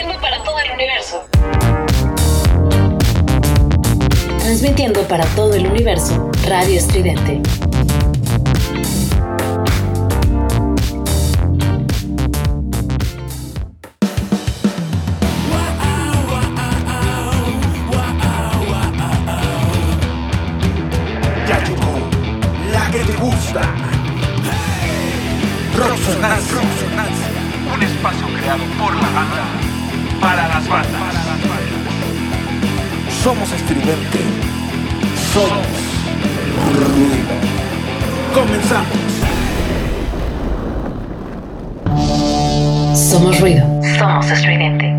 Transmitiendo 0.00 0.22
para 0.22 0.42
todo 0.44 0.58
el 0.60 0.70
universo. 0.72 1.24
Transmitiendo 4.38 5.02
para 5.02 5.26
todo 5.26 5.54
el 5.54 5.66
universo, 5.66 6.30
Radio 6.48 6.78
Estridente. 6.78 7.42
Ya 21.46 21.62
llegó 21.64 22.08
la 22.72 22.90
que 22.90 22.98
te 23.00 23.12
gusta. 23.16 23.60
Rocksonancia. 25.76 26.60
Un 27.72 27.82
espacio 27.82 28.26
creado 28.36 28.64
por 28.78 28.89
Somos 33.22 33.52
estridente. 33.52 34.18
Somos 35.34 35.66
ruido. 36.74 37.20
Comenzamos. 38.32 38.88
Somos 42.98 43.40
ruido. 43.40 43.66
Somos 43.98 44.30
estridente. 44.30 44.89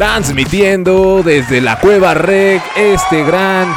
Transmitiendo 0.00 1.22
desde 1.22 1.60
la 1.60 1.78
Cueva 1.78 2.14
Rec 2.14 2.62
este 2.74 3.22
gran, 3.22 3.70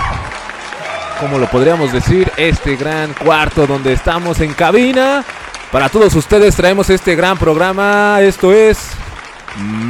como 1.19 1.37
lo 1.37 1.47
podríamos 1.47 1.91
decir, 1.91 2.31
este 2.37 2.77
gran 2.77 3.13
cuarto 3.13 3.67
donde 3.67 3.91
estamos 3.91 4.39
en 4.39 4.53
cabina. 4.53 5.25
Para 5.69 5.89
todos 5.89 6.15
ustedes 6.15 6.55
traemos 6.55 6.89
este 6.89 7.15
gran 7.15 7.37
programa. 7.37 8.21
Esto 8.21 8.53
es 8.53 8.91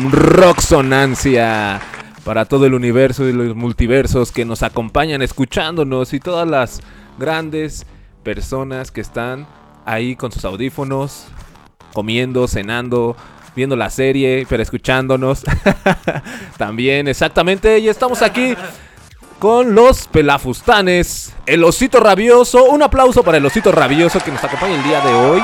Rocksonancia. 0.09 1.79
Para 2.23 2.45
todo 2.45 2.65
el 2.65 2.73
universo 2.73 3.29
y 3.29 3.31
los 3.31 3.55
multiversos 3.55 4.31
que 4.31 4.43
nos 4.43 4.63
acompañan 4.63 5.21
escuchándonos 5.21 6.13
y 6.13 6.19
todas 6.19 6.49
las 6.49 6.81
grandes 7.19 7.85
personas 8.23 8.89
que 8.89 9.01
están 9.01 9.45
ahí 9.85 10.15
con 10.15 10.31
sus 10.31 10.43
audífonos, 10.45 11.27
comiendo, 11.93 12.47
cenando, 12.47 13.15
viendo 13.55 13.75
la 13.75 13.89
serie, 13.89 14.45
pero 14.49 14.63
escuchándonos. 14.63 15.43
También, 16.57 17.07
exactamente. 17.07 17.79
Y 17.79 17.89
estamos 17.89 18.21
aquí 18.21 18.55
con 19.39 19.75
los 19.75 20.07
pelafustanes. 20.07 21.33
El 21.45 21.63
osito 21.63 21.99
rabioso. 21.99 22.65
Un 22.65 22.83
aplauso 22.83 23.23
para 23.23 23.37
el 23.37 23.45
osito 23.45 23.71
rabioso 23.71 24.19
que 24.19 24.31
nos 24.31 24.43
acompaña 24.43 24.75
el 24.75 24.83
día 24.83 25.01
de 25.01 25.13
hoy. 25.13 25.41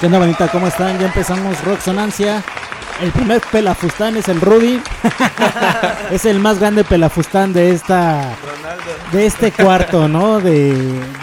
¿Qué 0.00 0.06
onda, 0.06 0.18
bonita? 0.18 0.48
¿Cómo 0.48 0.66
están? 0.68 0.98
Ya 0.98 1.06
empezamos 1.06 1.62
Rocksonancia. 1.64 2.42
El 3.02 3.12
primer 3.12 3.40
pelafustán 3.52 4.16
es 4.16 4.28
el 4.28 4.40
Rudy. 4.40 4.80
es 6.10 6.24
el 6.24 6.40
más 6.40 6.58
grande 6.58 6.82
pelafustán 6.82 7.52
de 7.52 7.72
esta. 7.72 8.34
De 9.12 9.26
este 9.26 9.52
cuarto, 9.52 10.08
¿no? 10.08 10.40
De, 10.40 10.72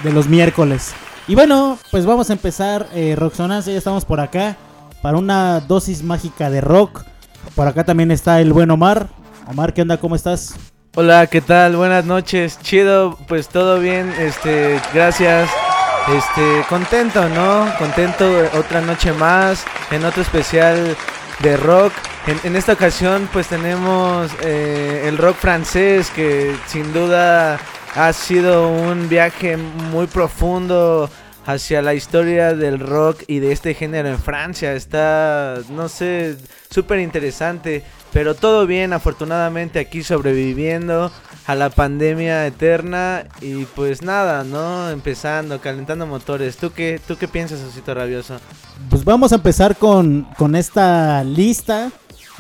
de 0.04 0.12
los 0.14 0.28
miércoles. 0.28 0.94
Y 1.28 1.36
bueno, 1.36 1.80
pues 1.90 2.06
vamos 2.06 2.30
a 2.30 2.34
empezar 2.34 2.88
eh, 2.94 3.16
Rocksonancia. 3.18 3.74
Ya 3.74 3.80
estamos 3.80 4.06
por 4.06 4.20
acá. 4.20 4.56
Para 5.06 5.20
una 5.20 5.60
dosis 5.60 6.02
mágica 6.02 6.50
de 6.50 6.62
rock. 6.62 7.04
Por 7.54 7.68
acá 7.68 7.84
también 7.84 8.10
está 8.10 8.42
el 8.42 8.52
buen 8.52 8.72
Omar. 8.72 9.08
Omar, 9.46 9.72
¿qué 9.72 9.84
onda? 9.84 9.98
¿Cómo 9.98 10.16
estás? 10.16 10.56
Hola, 10.96 11.28
¿qué 11.28 11.42
tal? 11.42 11.76
Buenas 11.76 12.06
noches. 12.06 12.58
Chido, 12.64 13.16
pues 13.28 13.48
todo 13.48 13.80
bien. 13.80 14.12
Este, 14.18 14.82
gracias. 14.96 15.48
Este, 16.12 16.66
contento, 16.70 17.30
¿no? 17.30 17.68
Contento 17.78 18.28
otra 18.58 18.82
noche 18.82 19.14
más 19.14 19.64
en 19.92 20.04
otro 20.06 20.24
especial 20.24 20.98
de 21.44 21.56
rock. 21.58 21.94
En, 22.44 22.56
esta 22.56 22.74
ocasión, 22.74 23.30
pues 23.32 23.46
tenemos 23.46 24.32
eh, 24.42 25.04
el 25.06 25.20
rock 25.20 25.36
francés 25.36 26.10
que 26.10 26.56
sin 26.66 26.92
duda 26.94 27.60
ha 27.94 28.12
sido 28.12 28.70
un 28.70 29.08
viaje 29.08 29.56
muy 29.56 30.08
profundo 30.08 31.12
hacia 31.46 31.82
la 31.82 31.94
historia 31.94 32.54
del 32.54 32.80
rock 32.80 33.24
y 33.28 33.40
de 33.40 33.52
este 33.52 33.74
género 33.74 34.10
en 34.10 34.20
Francia. 34.20 34.74
Está, 34.74 35.60
no 35.70 35.90
sé, 35.90 36.38
súper 36.70 37.00
interesante. 37.00 37.84
Pero 38.12 38.34
todo 38.34 38.66
bien, 38.66 38.94
afortunadamente 38.94 39.78
aquí 39.78 40.02
sobreviviendo 40.02 41.12
a 41.48 41.56
la 41.56 41.70
pandemia 41.70 42.48
eterna. 42.48 43.26
Y 43.42 43.66
pues 43.66 44.02
nada, 44.02 44.44
¿no? 44.44 44.90
Empezando, 44.90 45.60
calentando 45.60 46.08
motores. 46.08 46.58
¿Tú 46.58 46.72
qué, 46.72 47.00
tú 47.06 47.18
qué 47.18 47.28
piensas, 47.28 47.62
Osito 47.62 47.94
Rabioso? 47.94 48.38
Pues 48.90 49.04
vamos 49.04 49.32
a 49.32 49.36
empezar 49.36 49.76
con, 49.76 50.28
con 50.38 50.56
esta 50.56 51.24
lista 51.24 51.92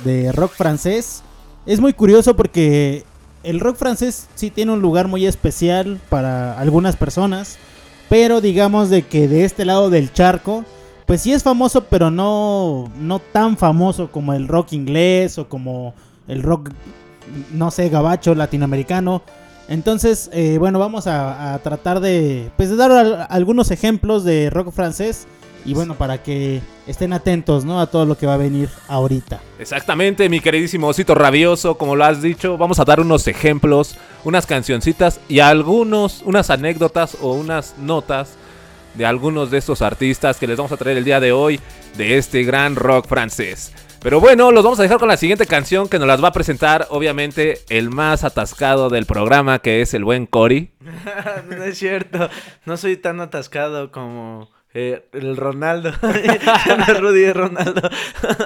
de 0.03 0.31
rock 0.31 0.53
francés. 0.53 1.23
Es 1.65 1.79
muy 1.79 1.93
curioso 1.93 2.35
porque 2.35 3.03
el 3.43 3.59
rock 3.59 3.77
francés 3.77 4.27
sí 4.35 4.49
tiene 4.49 4.71
un 4.71 4.81
lugar 4.81 5.07
muy 5.07 5.25
especial 5.25 5.99
para 6.09 6.57
algunas 6.59 6.95
personas. 6.95 7.57
Pero 8.09 8.41
digamos 8.41 8.89
de 8.89 9.03
que 9.03 9.27
de 9.27 9.45
este 9.45 9.65
lado 9.65 9.89
del 9.89 10.13
charco, 10.13 10.63
pues 11.05 11.21
sí 11.21 11.33
es 11.33 11.43
famoso, 11.43 11.85
pero 11.85 12.11
no, 12.11 12.91
no 12.99 13.19
tan 13.19 13.57
famoso 13.57 14.11
como 14.11 14.33
el 14.33 14.47
rock 14.47 14.73
inglés 14.73 15.37
o 15.37 15.47
como 15.49 15.93
el 16.27 16.43
rock, 16.43 16.71
no 17.51 17.71
sé, 17.71 17.89
gabacho 17.89 18.35
latinoamericano. 18.35 19.21
Entonces, 19.67 20.29
eh, 20.33 20.57
bueno, 20.59 20.77
vamos 20.77 21.07
a, 21.07 21.59
tratar 21.63 21.99
de, 21.99 22.51
pues, 22.57 22.69
de 22.69 22.75
dar 22.75 22.91
al- 22.91 23.27
algunos 23.29 23.71
ejemplos 23.71 24.23
de 24.23 24.49
rock 24.51 24.71
francés. 24.71 25.27
Y 25.65 25.73
bueno, 25.73 25.95
para 25.95 26.21
que 26.21 26.61
estén 26.85 27.11
atentos, 27.11 27.65
¿no? 27.65 27.79
A 27.81 27.87
todo 27.87 28.05
lo 28.05 28.17
que 28.17 28.27
va 28.27 28.35
a 28.35 28.37
venir 28.37 28.69
ahorita. 28.87 29.41
Exactamente, 29.57 30.29
mi 30.29 30.39
queridísimo 30.39 30.87
osito 30.87 31.15
rabioso, 31.15 31.77
como 31.77 31.95
lo 31.95 32.05
has 32.05 32.21
dicho, 32.21 32.57
vamos 32.57 32.79
a 32.79 32.85
dar 32.85 32.99
unos 32.99 33.27
ejemplos, 33.27 33.97
unas 34.23 34.45
cancioncitas 34.45 35.19
y 35.27 35.39
algunos, 35.39 36.21
unas 36.23 36.51
anécdotas 36.51 37.17
o 37.19 37.33
unas 37.33 37.77
notas 37.79 38.35
de 38.93 39.05
algunos 39.05 39.51
de 39.51 39.57
estos 39.57 39.81
artistas 39.81 40.37
que 40.37 40.47
les 40.47 40.57
vamos 40.57 40.71
a 40.71 40.77
traer 40.77 40.97
el 40.97 41.03
día 41.03 41.19
de 41.19 41.31
hoy 41.31 41.59
de 41.97 42.17
este 42.17 42.43
gran 42.43 42.75
rock 42.75 43.07
francés. 43.07 43.71
Pero 44.05 44.19
bueno, 44.19 44.51
los 44.51 44.63
vamos 44.63 44.79
a 44.79 44.83
dejar 44.83 44.99
con 44.99 45.07
la 45.07 45.17
siguiente 45.17 45.47
canción 45.47 45.89
que 45.89 45.97
nos 45.97 46.07
las 46.07 46.23
va 46.23 46.27
a 46.27 46.31
presentar, 46.31 46.85
obviamente, 46.91 47.61
el 47.69 47.89
más 47.89 48.23
atascado 48.23 48.89
del 48.89 49.07
programa, 49.07 49.57
que 49.57 49.81
es 49.81 49.95
el 49.95 50.03
buen 50.03 50.27
Cory. 50.27 50.69
no 51.49 51.63
es 51.63 51.79
cierto, 51.79 52.29
no 52.65 52.77
soy 52.77 52.97
tan 52.97 53.19
atascado 53.19 53.91
como 53.91 54.54
eh, 54.75 55.05
el 55.13 55.37
Ronaldo. 55.37 55.91
no 56.01 56.93
Rudy, 56.99 57.23
es 57.23 57.35
Ronaldo. 57.35 57.89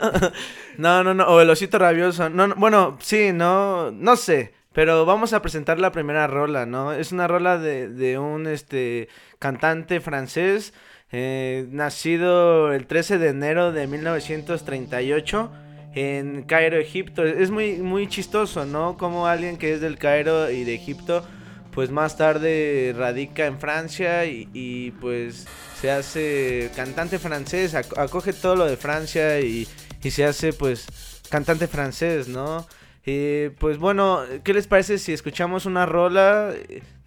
no, 0.77 1.03
no, 1.03 1.13
no, 1.13 1.25
o 1.25 1.41
el 1.41 1.49
osito 1.49 1.79
rabioso. 1.79 2.29
No, 2.29 2.47
no, 2.47 2.55
bueno, 2.55 2.97
sí, 3.01 3.31
no, 3.33 3.91
no 3.91 4.15
sé. 4.15 4.53
Pero 4.71 5.05
vamos 5.05 5.33
a 5.33 5.41
presentar 5.41 5.79
la 5.79 5.91
primera 5.91 6.27
rola, 6.27 6.67
¿no? 6.67 6.93
Es 6.93 7.11
una 7.11 7.27
rola 7.27 7.57
de, 7.57 7.89
de 7.89 8.19
un 8.19 8.45
este 8.45 9.09
cantante 9.39 9.99
francés 9.99 10.71
eh, 11.11 11.65
nacido 11.71 12.71
el 12.73 12.85
13 12.85 13.17
de 13.17 13.29
enero 13.29 13.71
de 13.71 13.87
1938 13.87 15.51
en 15.95 16.43
Cairo, 16.43 16.77
Egipto. 16.77 17.25
Es 17.25 17.49
muy, 17.49 17.77
muy 17.77 18.07
chistoso, 18.07 18.65
¿no? 18.65 18.97
Como 18.97 19.25
alguien 19.25 19.57
que 19.57 19.73
es 19.73 19.81
del 19.81 19.97
Cairo 19.97 20.51
y 20.51 20.63
de 20.63 20.75
Egipto, 20.75 21.25
pues 21.71 21.91
más 21.91 22.17
tarde 22.17 22.93
radica 22.97 23.45
en 23.45 23.59
Francia 23.59 24.25
y, 24.25 24.93
pues 24.99 25.47
se 25.79 25.91
hace 25.91 26.71
cantante 26.75 27.19
francés, 27.19 27.73
acoge 27.73 28.33
todo 28.33 28.55
lo 28.55 28.65
de 28.65 28.75
Francia 28.75 29.39
y, 29.39 29.67
y 30.03 30.11
se 30.11 30.25
hace 30.25 30.51
pues 30.51 30.87
cantante 31.29 31.67
francés, 31.67 32.27
¿no? 32.27 32.65
Eh, 33.05 33.51
pues 33.59 33.77
bueno, 33.77 34.21
¿qué 34.43 34.53
les 34.53 34.67
parece 34.67 34.97
si 34.97 35.13
escuchamos 35.13 35.65
una 35.65 35.85
rola 35.85 36.53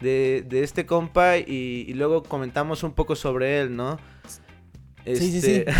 de, 0.01 0.45
de 0.47 0.63
este 0.63 0.87
compa 0.87 1.37
y, 1.37 1.93
luego 1.95 2.23
comentamos 2.23 2.83
un 2.83 2.93
poco 2.93 3.15
sobre 3.15 3.61
él, 3.61 3.77
¿no? 3.77 3.99
Sí, 5.05 5.17
sí, 5.17 5.41
sí. 5.41 5.65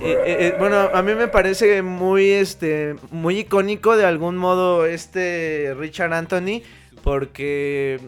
Este, 0.00 0.12
eh, 0.12 0.46
eh, 0.46 0.56
bueno, 0.58 0.90
a 0.92 1.02
mí 1.02 1.14
me 1.14 1.28
parece 1.28 1.82
muy, 1.82 2.30
este, 2.30 2.94
muy 3.10 3.40
icónico 3.40 3.96
de 3.96 4.06
algún 4.06 4.36
modo 4.36 4.86
este 4.86 5.74
Richard 5.76 6.12
Anthony, 6.12 6.62
porque 7.04 8.00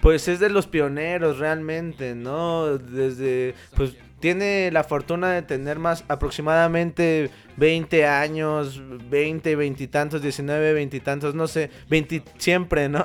pues 0.00 0.26
es 0.26 0.40
de 0.40 0.48
los 0.48 0.66
pioneros 0.66 1.38
realmente, 1.38 2.14
¿no? 2.14 2.78
Desde, 2.78 3.54
pues 3.76 3.92
tiene 4.20 4.70
la 4.72 4.84
fortuna 4.84 5.32
de 5.32 5.42
tener 5.42 5.78
más 5.78 6.04
aproximadamente 6.08 7.28
20 7.58 8.06
años, 8.06 8.80
20, 9.10 9.54
20 9.54 9.84
y 9.84 9.86
tantos, 9.88 10.22
19, 10.22 10.72
20 10.72 10.96
y 10.96 11.00
tantos, 11.00 11.34
no 11.34 11.46
sé, 11.46 11.70
20 11.90 12.22
siempre, 12.38 12.88
¿no? 12.88 13.04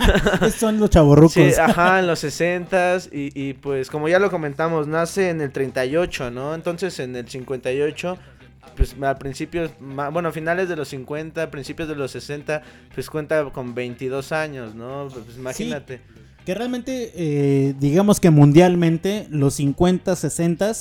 Son 0.58 0.80
los 0.80 0.90
chavorrucos. 0.90 1.34
Sí, 1.34 1.52
ajá, 1.56 2.00
en 2.00 2.08
los 2.08 2.18
60 2.18 2.96
y, 3.12 3.30
y 3.40 3.52
pues 3.54 3.88
como 3.88 4.08
ya 4.08 4.18
lo 4.18 4.30
comentamos, 4.30 4.88
nace 4.88 5.30
en 5.30 5.40
el 5.40 5.52
38, 5.52 6.32
¿no? 6.32 6.54
Entonces 6.54 6.98
en 6.98 7.14
el 7.14 7.28
58 7.28 8.18
pues 8.76 8.96
al 9.00 9.18
principio, 9.18 9.70
bueno, 9.80 10.28
a 10.28 10.32
finales 10.32 10.68
de 10.68 10.76
los 10.76 10.88
50, 10.88 11.50
principios 11.50 11.88
de 11.88 11.96
los 11.96 12.10
60, 12.10 12.62
pues 12.94 13.10
cuenta 13.10 13.44
con 13.50 13.74
22 13.74 14.32
años, 14.32 14.74
¿no? 14.74 15.08
Pues 15.12 15.36
imagínate. 15.36 16.00
Que 16.44 16.54
realmente, 16.54 17.12
eh, 17.14 17.74
digamos 17.78 18.20
que 18.20 18.30
mundialmente, 18.30 19.26
los 19.30 19.54
50, 19.54 20.14
60 20.14 20.72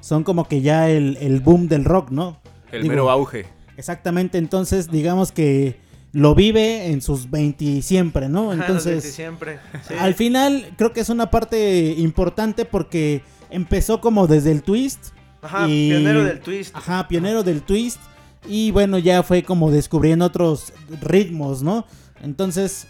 son 0.00 0.24
como 0.24 0.48
que 0.48 0.60
ya 0.62 0.90
el, 0.90 1.40
boom 1.40 1.68
del 1.68 1.84
rock, 1.84 2.10
¿no? 2.10 2.40
El 2.72 2.86
mero 2.86 3.08
auge. 3.10 3.46
Exactamente, 3.76 4.38
entonces 4.38 4.90
digamos 4.90 5.30
que 5.32 5.80
lo 6.12 6.34
vive 6.34 6.88
en 6.88 7.00
sus 7.00 7.30
20 7.30 7.82
siempre, 7.82 8.28
¿no? 8.28 8.52
Entonces, 8.52 9.14
siempre. 9.14 9.58
al 9.98 10.14
final 10.14 10.72
creo 10.76 10.92
que 10.92 11.00
es 11.00 11.08
una 11.08 11.30
parte 11.30 11.94
importante 11.96 12.64
porque 12.64 13.22
empezó 13.50 14.00
como 14.00 14.26
desde 14.26 14.50
el 14.50 14.62
twist. 14.62 15.11
Ajá, 15.42 15.66
pionero 15.66 16.24
del 16.24 16.40
twist. 16.40 16.74
Ajá, 16.74 17.08
pionero 17.08 17.42
del 17.42 17.62
twist. 17.62 18.00
Y 18.48 18.70
bueno, 18.70 18.98
ya 18.98 19.22
fue 19.22 19.42
como 19.42 19.70
descubriendo 19.70 20.24
otros 20.24 20.72
ritmos, 21.00 21.62
¿no? 21.62 21.84
Entonces, 22.22 22.86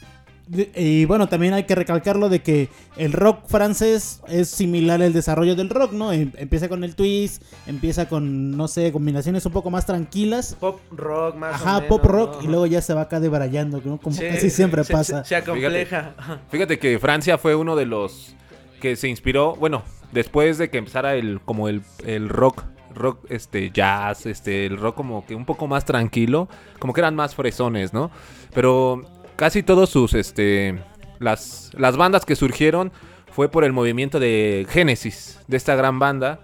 y 0.74 1.04
bueno, 1.06 1.28
también 1.28 1.54
hay 1.54 1.64
que 1.64 1.74
recalcarlo 1.74 2.28
de 2.28 2.42
que 2.42 2.68
el 2.96 3.12
rock 3.12 3.46
francés 3.46 4.20
es 4.28 4.48
similar 4.48 5.00
al 5.00 5.12
desarrollo 5.12 5.54
del 5.54 5.70
rock, 5.70 5.92
¿no? 5.92 6.12
Em, 6.12 6.30
empieza 6.36 6.68
con 6.68 6.84
el 6.84 6.94
twist, 6.94 7.42
empieza 7.66 8.08
con, 8.08 8.56
no 8.56 8.68
sé, 8.68 8.92
combinaciones 8.92 9.46
un 9.46 9.52
poco 9.52 9.70
más 9.70 9.86
tranquilas. 9.86 10.56
Pop 10.58 10.80
rock 10.90 11.36
más 11.36 11.54
Ajá, 11.54 11.86
pop 11.88 12.04
rock 12.04 12.42
y 12.42 12.48
luego 12.48 12.66
ya 12.66 12.82
se 12.82 12.92
va 12.92 13.02
acá 13.02 13.20
debrayando, 13.20 13.80
¿no? 13.84 13.98
Como 13.98 14.16
casi 14.16 14.50
siempre 14.50 14.84
pasa. 14.84 15.24
Se, 15.24 15.36
acompleja. 15.36 16.14
Fíjate, 16.50 16.78
que 16.78 16.98
Francia 16.98 17.38
fue 17.38 17.54
uno 17.54 17.76
de 17.76 17.86
los 17.86 18.34
que 18.82 18.96
se 18.96 19.06
inspiró, 19.06 19.54
bueno, 19.54 19.84
después 20.10 20.58
de 20.58 20.68
que 20.68 20.78
empezara 20.78 21.14
el 21.14 21.40
como 21.40 21.68
el, 21.68 21.82
el 22.04 22.28
rock 22.28 22.64
rock 22.92 23.24
este 23.30 23.70
jazz, 23.70 24.26
este 24.26 24.66
el 24.66 24.76
rock 24.76 24.96
como 24.96 25.24
que 25.24 25.36
un 25.36 25.46
poco 25.46 25.68
más 25.68 25.84
tranquilo, 25.84 26.48
como 26.80 26.92
que 26.92 27.00
eran 27.00 27.14
más 27.14 27.36
fresones, 27.36 27.94
¿no? 27.94 28.10
Pero 28.52 29.02
casi 29.36 29.62
todos 29.62 29.88
sus, 29.88 30.14
este, 30.14 30.82
las, 31.20 31.70
las 31.78 31.96
bandas 31.96 32.26
que 32.26 32.34
surgieron 32.34 32.90
fue 33.30 33.48
por 33.48 33.62
el 33.62 33.72
movimiento 33.72 34.18
de 34.18 34.66
Genesis, 34.68 35.40
de 35.46 35.56
esta 35.56 35.76
gran 35.76 36.00
banda. 36.00 36.40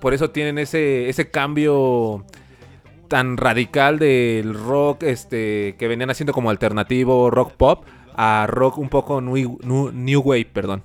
Por 0.00 0.14
eso 0.14 0.30
tienen 0.30 0.58
ese, 0.58 1.10
ese 1.10 1.30
cambio 1.30 2.24
tan 3.08 3.36
radical 3.36 3.98
del 3.98 4.54
rock 4.54 5.02
este, 5.02 5.76
que 5.78 5.88
venían 5.88 6.08
haciendo 6.08 6.32
como 6.32 6.48
alternativo, 6.48 7.30
rock 7.30 7.52
pop, 7.52 7.84
a 8.16 8.46
rock 8.48 8.78
un 8.78 8.88
poco 8.88 9.20
new, 9.20 9.58
new, 9.92 10.20
wave, 10.20 10.48
perdón. 10.50 10.82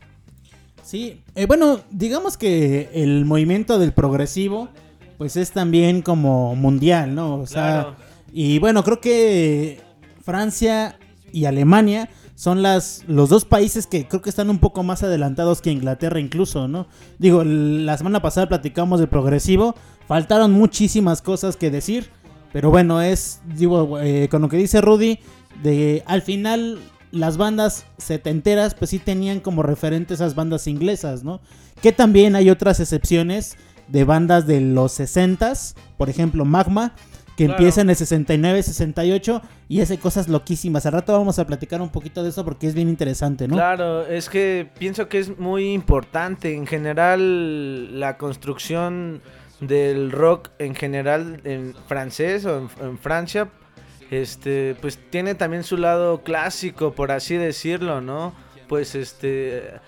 Sí, 0.88 1.22
eh, 1.36 1.48
bueno, 1.48 1.81
digamos 1.92 2.38
que 2.38 2.89
el 2.94 3.25
movimiento 3.25 3.78
del 3.78 3.92
progresivo, 3.92 4.69
pues 5.18 5.36
es 5.36 5.51
también 5.51 6.01
como 6.01 6.56
mundial, 6.56 7.13
¿no? 7.13 7.36
O 7.36 7.45
sea, 7.45 7.98
y 8.31 8.60
bueno, 8.60 8.86
creo 8.86 9.01
que 9.01 9.81
Francia 10.24 10.98
y 11.34 11.44
Alemania 11.44 12.10
son 12.36 12.62
las 12.62 13.04
los 13.06 13.28
dos 13.28 13.44
países 13.44 13.86
que 13.86 14.07
creo 14.07 14.22
que 14.22 14.30
están 14.30 14.50
un 14.50 14.60
poco 14.60 14.81
más 14.81 15.04
adelantados 15.04 15.62
que 15.62 15.72
Inglaterra 15.72 16.22
incluso, 16.22 16.69
¿no? 16.69 16.88
Digo, 17.19 17.44
la 17.44 17.98
semana 17.98 18.22
pasada 18.22 18.48
platicamos 18.48 19.01
del 19.01 19.10
progresivo, 19.10 19.75
faltaron 20.07 20.54
muchísimas 20.54 21.22
cosas 21.22 21.57
que 21.57 21.69
decir, 21.69 22.12
pero 22.54 22.72
bueno, 22.72 23.01
es 23.01 23.42
digo 23.57 24.00
eh, 24.00 24.30
con 24.31 24.42
lo 24.42 24.48
que 24.48 24.56
dice 24.56 24.80
Rudy 24.80 25.19
de 25.62 26.04
al 26.06 26.22
final 26.22 26.80
las 27.12 27.38
bandas 27.38 27.86
setenteras 27.98 28.75
pues 28.75 28.92
sí 28.92 29.00
tenían 29.00 29.39
como 29.39 29.63
referente 29.63 30.13
esas 30.13 30.36
bandas 30.36 30.68
inglesas, 30.68 31.24
¿no? 31.24 31.42
Que 31.81 31.92
también 31.92 32.36
hay 32.36 32.50
otras 32.50 32.80
excepciones 32.80 33.57
de 33.88 34.04
bandas 34.04 34.48
de 34.48 34.62
los 34.62 35.00
60s, 35.00 35.75
por 35.98 36.09
ejemplo, 36.09 36.45
Magma 36.45 36.94
que 37.38 37.45
empieza 37.45 37.81
en 37.81 37.89
el 37.92 37.95
69, 37.95 38.63
68 38.63 39.42
y 39.69 39.81
hace 39.81 40.00
cosas 40.00 40.27
loquísimas. 40.27 40.88
Al 40.88 40.94
rato 40.94 41.13
vamos 41.13 41.38
a 41.38 41.45
platicar 41.45 41.81
un 41.83 41.89
poquito 41.89 42.24
de 42.24 42.30
eso 42.30 42.44
porque 42.44 42.65
es 42.65 42.74
bien 42.74 42.89
interesante, 42.89 43.48
¿no? 43.48 43.56
Claro, 43.56 44.07
es 44.07 44.27
que 44.27 44.68
pienso 44.80 45.07
que 45.07 45.19
es 45.19 45.38
muy 45.38 45.71
importante. 45.71 46.56
En 46.56 46.65
general, 46.65 48.00
la 48.00 48.18
construcción 48.18 49.21
del 49.62 50.12
rock 50.12 50.50
en 50.57 50.74
general 50.74 51.39
en 51.44 51.75
francés 51.88 52.44
o 52.45 52.57
en, 52.57 52.69
en 52.81 52.98
Francia, 52.98 53.50
este, 54.12 54.75
pues 54.81 55.00
tiene 55.09 55.36
también 55.36 55.63
su 55.63 55.77
lado 55.77 56.24
clásico, 56.24 56.94
por 56.94 57.12
así 57.12 57.36
decirlo, 57.36 58.01
¿no? 58.01 58.33
Pues 58.68 58.95
este 58.95 59.80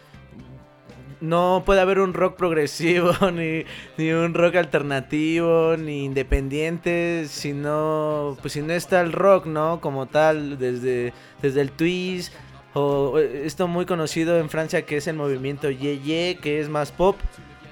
no 1.22 1.64
puede 1.66 1.82
haber 1.82 2.00
un 2.00 2.14
rock 2.14 2.38
progresivo, 2.38 3.14
ni, 3.32 3.66
ni, 3.98 4.12
un 4.12 4.34
rock 4.34 4.56
alternativo, 4.56 5.76
ni 5.78 6.06
independiente, 6.06 7.26
sino, 7.28 8.38
pues 8.42 8.54
si 8.54 8.62
no 8.62 8.74
está 8.74 9.02
el 9.02 9.12
rock, 9.12 9.46
¿no? 9.46 9.82
Como 9.82 10.06
tal, 10.06 10.58
desde, 10.58 11.14
desde 11.42 11.62
el 11.62 11.72
twist, 11.72 12.34
o 12.74 13.18
esto 13.20 13.68
muy 13.68 13.86
conocido 13.86 14.38
en 14.38 14.50
Francia 14.50 14.86
que 14.86 14.98
es 14.98 15.08
el 15.08 15.16
movimiento 15.16 15.70
Ye 15.70 16.00
Ye, 16.00 16.38
que 16.42 16.60
es 16.60 16.70
más 16.70 16.92
pop. 16.92 17.18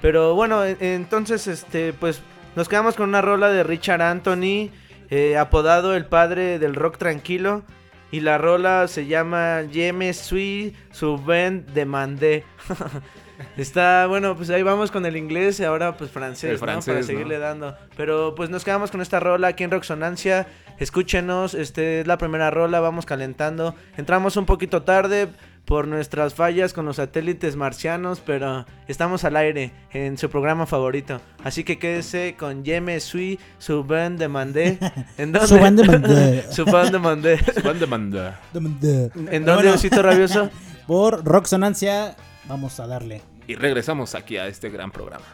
Pero 0.02 0.34
bueno, 0.34 0.64
e, 0.64 0.76
entonces, 0.80 1.46
este, 1.46 1.92
pues 1.92 2.20
nos 2.56 2.68
quedamos 2.68 2.96
con 2.96 3.08
una 3.08 3.22
rola 3.22 3.48
de 3.48 3.62
Richard 3.62 4.02
Anthony, 4.02 4.70
eh, 5.10 5.36
apodado 5.36 5.94
el 5.94 6.06
padre 6.06 6.58
del 6.58 6.74
rock 6.74 6.98
tranquilo. 6.98 7.62
Y 8.10 8.20
la 8.20 8.38
rola 8.38 8.88
se 8.88 9.06
llama 9.06 9.64
Je 9.70 9.92
me 9.92 10.14
suis 10.14 10.72
souvent 10.92 11.66
demandé. 11.68 12.44
Está, 13.56 14.06
bueno, 14.06 14.36
pues 14.36 14.50
ahí 14.50 14.62
vamos 14.62 14.90
con 14.90 15.06
el 15.06 15.16
inglés 15.16 15.60
y 15.60 15.64
ahora 15.64 15.96
pues 15.96 16.10
francés, 16.10 16.60
¿no? 16.60 16.66
Para 16.66 17.02
seguirle 17.02 17.38
dando. 17.38 17.76
Pero 17.96 18.34
pues 18.34 18.50
nos 18.50 18.64
quedamos 18.64 18.90
con 18.90 19.00
esta 19.00 19.20
rola 19.20 19.48
aquí 19.48 19.64
en 19.64 19.70
Roxonancia. 19.70 20.46
Escúchenos, 20.78 21.54
este 21.54 22.00
es 22.00 22.06
la 22.06 22.18
primera 22.18 22.50
rola, 22.50 22.80
vamos 22.80 23.06
calentando. 23.06 23.74
Entramos 23.96 24.36
un 24.36 24.46
poquito 24.46 24.82
tarde 24.82 25.28
por 25.68 25.86
nuestras 25.86 26.32
fallas 26.32 26.72
con 26.72 26.86
los 26.86 26.96
satélites 26.96 27.54
marcianos, 27.54 28.22
pero 28.24 28.64
estamos 28.88 29.24
al 29.24 29.36
aire 29.36 29.70
en 29.92 30.16
su 30.16 30.30
programa 30.30 30.64
favorito. 30.64 31.20
Así 31.44 31.62
que 31.62 31.78
quédese 31.78 32.36
con 32.38 32.64
Yeme 32.64 32.98
Sui, 33.00 33.38
su 33.58 33.84
band 33.84 34.18
de 34.18 34.28
Mandé. 34.28 34.78
¿En 35.18 35.30
dónde? 35.30 35.46
Su 35.46 35.58
band 35.58 35.78
de 35.78 35.86
Mandé. 35.86 36.44
su 36.50 36.64
band 36.64 36.90
de 36.90 36.98
Mandé. 36.98 37.38
su 37.38 37.62
band 37.62 37.80
de 37.80 37.86
Mandé. 37.86 39.10
¿En 39.30 39.44
dónde, 39.44 39.68
Osito 39.68 40.02
Rabioso? 40.02 40.48
Por 40.86 41.22
Roxonancia 41.22 42.16
Vamos 42.48 42.80
a 42.80 42.86
darle. 42.86 43.20
Y 43.46 43.54
regresamos 43.54 44.14
aquí 44.14 44.38
a 44.38 44.46
este 44.46 44.70
gran 44.70 44.90
programa. 44.90 45.24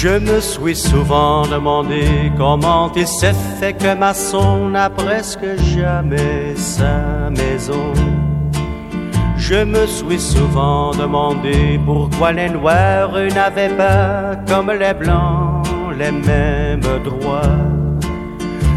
Je 0.00 0.10
me 0.10 0.38
suis 0.38 0.76
souvent 0.76 1.44
demandé 1.44 2.30
comment 2.36 2.88
il 2.94 3.04
s'est 3.04 3.34
fait 3.58 3.72
que 3.72 3.96
Masson 3.96 4.68
n'a 4.68 4.88
presque 4.88 5.56
jamais 5.74 6.54
sa 6.54 7.28
maison. 7.30 7.92
Je 9.36 9.64
me 9.64 9.86
suis 9.88 10.20
souvent 10.20 10.92
demandé 10.92 11.80
pourquoi 11.84 12.30
les 12.30 12.48
noirs 12.48 13.10
n'avaient 13.34 13.76
pas, 13.76 14.36
comme 14.46 14.70
les 14.70 14.94
blancs, 14.94 15.66
les 15.98 16.12
mêmes 16.12 17.02
droits. 17.02 17.58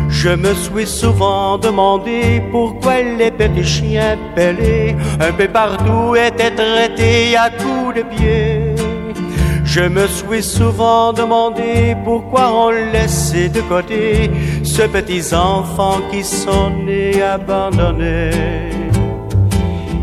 Je 0.09 0.29
me 0.29 0.55
suis 0.55 0.87
souvent 0.87 1.59
demandé 1.59 2.41
pourquoi 2.51 3.03
les 3.03 3.29
petits 3.29 3.63
chiens 3.63 4.17
pelés, 4.35 4.95
un 5.19 5.31
peu 5.33 5.47
partout, 5.47 6.15
étaient 6.15 6.55
traités 6.55 7.37
à 7.37 7.51
coups 7.51 7.97
de 7.97 8.01
pied. 8.01 8.70
Je 9.73 9.87
me 9.87 10.05
suis 10.05 10.43
souvent 10.43 11.13
demandé 11.13 11.95
pourquoi 12.03 12.51
on 12.51 12.71
laissait 12.71 13.47
de 13.47 13.61
côté 13.61 14.29
ces 14.65 14.89
petits 14.89 15.33
enfants 15.33 16.01
qui 16.11 16.25
sont 16.25 16.71
nés 16.83 17.21
abandonnés. 17.21 18.31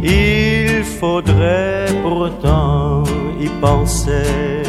Il 0.02 0.82
faudrait 0.84 1.84
pourtant 2.02 3.02
y 3.38 3.48
penser. 3.60 4.67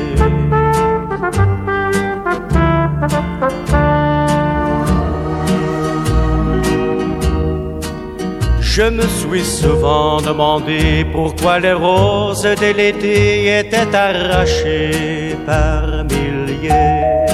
Je 8.80 8.86
me 8.86 9.06
suis 9.20 9.44
souvent 9.44 10.22
demandé 10.22 11.06
pourquoi 11.12 11.60
les 11.60 11.74
roses 11.74 12.44
de 12.44 12.72
l'été 12.78 13.60
étaient 13.60 13.94
arrachées 13.94 15.36
par 15.46 16.06
milliers. 16.06 17.26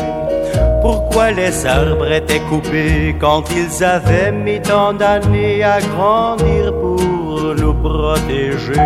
Pourquoi 0.82 1.30
les 1.30 1.64
arbres 1.68 2.12
étaient 2.12 2.40
coupés 2.50 3.16
quand 3.20 3.44
ils 3.52 3.84
avaient 3.84 4.32
mis 4.32 4.60
tant 4.60 4.94
d'années 4.94 5.64
à 5.64 5.78
grandir 5.82 6.74
pour 6.82 7.54
nous 7.62 7.76
protéger? 7.76 8.82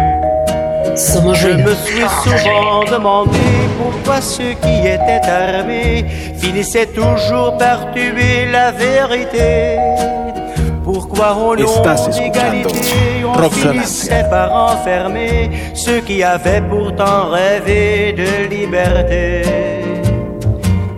Je 0.97 1.51
me 1.65 1.73
suis 1.75 2.09
souvent 2.23 2.83
demandé 2.83 3.39
pourquoi 3.81 4.19
ceux 4.19 4.55
qui 4.61 4.79
étaient 4.79 5.25
armés 5.25 6.03
finissaient 6.37 6.87
toujours 6.87 7.57
par 7.57 7.89
tuer 7.93 8.51
la 8.51 8.71
vérité. 8.71 9.77
Pourquoi 11.19 11.47
au 11.47 11.55
nom 11.57 11.83
d'égalité 12.17 13.25
on 13.25 13.33
Rock 13.33 13.51
finissait 13.51 14.23
par 14.29 14.53
enfermer 14.53 15.51
ceux 15.73 15.99
qui 15.99 16.23
avaient 16.23 16.61
pourtant 16.61 17.29
rêvé 17.29 18.13
de 18.13 18.47
liberté. 18.49 19.41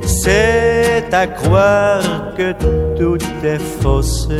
C'est 0.05 1.11
à 1.11 1.25
croire 1.25 2.35
que 2.37 2.51
tout 2.95 3.17
est 3.43 3.57
faussé. 3.81 4.37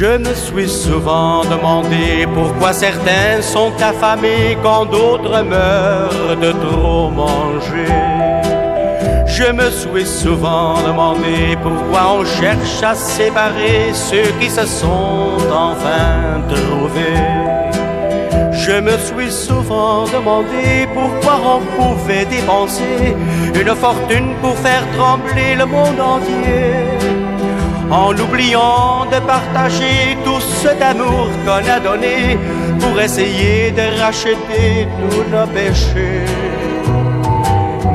Je 0.00 0.16
me 0.16 0.32
suis 0.32 0.68
souvent 0.68 1.42
demandé 1.44 2.24
pourquoi 2.32 2.72
certains 2.72 3.42
sont 3.42 3.72
affamés 3.82 4.56
quand 4.62 4.84
d'autres 4.84 5.42
meurent 5.42 6.36
de 6.40 6.52
trop 6.52 7.10
manger. 7.10 7.92
Je 9.26 9.50
me 9.50 9.68
suis 9.72 10.06
souvent 10.06 10.80
demandé 10.86 11.58
pourquoi 11.60 12.12
on 12.12 12.24
cherche 12.24 12.80
à 12.80 12.94
séparer 12.94 13.90
ceux 13.92 14.30
qui 14.38 14.48
se 14.48 14.66
sont 14.66 15.32
enfin 15.50 16.44
trouvés. 16.48 17.26
Je 18.52 18.80
me 18.80 18.96
suis 18.98 19.32
souvent 19.32 20.04
demandé 20.04 20.86
pourquoi 20.94 21.40
on 21.56 21.60
pouvait 21.76 22.24
dépenser 22.24 23.16
une 23.52 23.74
fortune 23.74 24.36
pour 24.40 24.56
faire 24.58 24.86
trembler 24.96 25.56
le 25.56 25.66
monde 25.66 26.00
entier 26.00 26.97
en 27.90 28.14
oubliant 28.18 29.06
de 29.06 29.18
partager 29.26 30.16
tout 30.24 30.40
cet 30.40 30.80
amour 30.82 31.28
qu'on 31.44 31.64
a 31.76 31.80
donné 31.80 32.38
pour 32.80 33.00
essayer 33.00 33.70
de 33.70 34.00
racheter 34.00 34.86
tous 34.98 35.24
nos 35.34 35.46
péchés. 35.46 36.24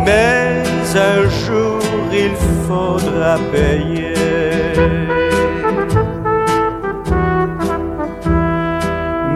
Mais 0.05 0.63
un 0.95 1.29
jour 1.29 1.79
il 2.11 2.35
faudra 2.67 3.37
payer. 3.51 4.13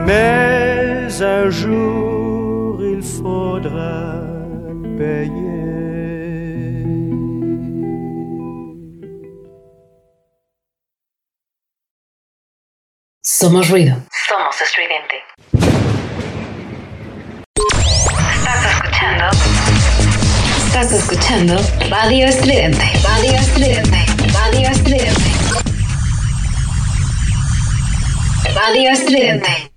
Mais 0.05 1.07
un 1.21 1.49
jour 1.49 2.79
il 2.81 3.01
faudra 3.01 4.21
payer. 4.97 5.46
Somos 13.39 13.69
ruido. 13.69 13.95
Somos 14.27 14.59
estridente. 14.59 15.23
Estás 18.33 18.65
escuchando. 18.65 19.25
Estás 20.65 20.91
escuchando 20.91 21.55
Radio 21.87 22.25
Estridente. 22.25 22.83
Radio 23.03 23.33
Estridente. 23.35 24.05
Radio 24.33 24.69
Estridente. 24.69 25.31
Radio 28.55 28.89
Estridente. 28.89 29.76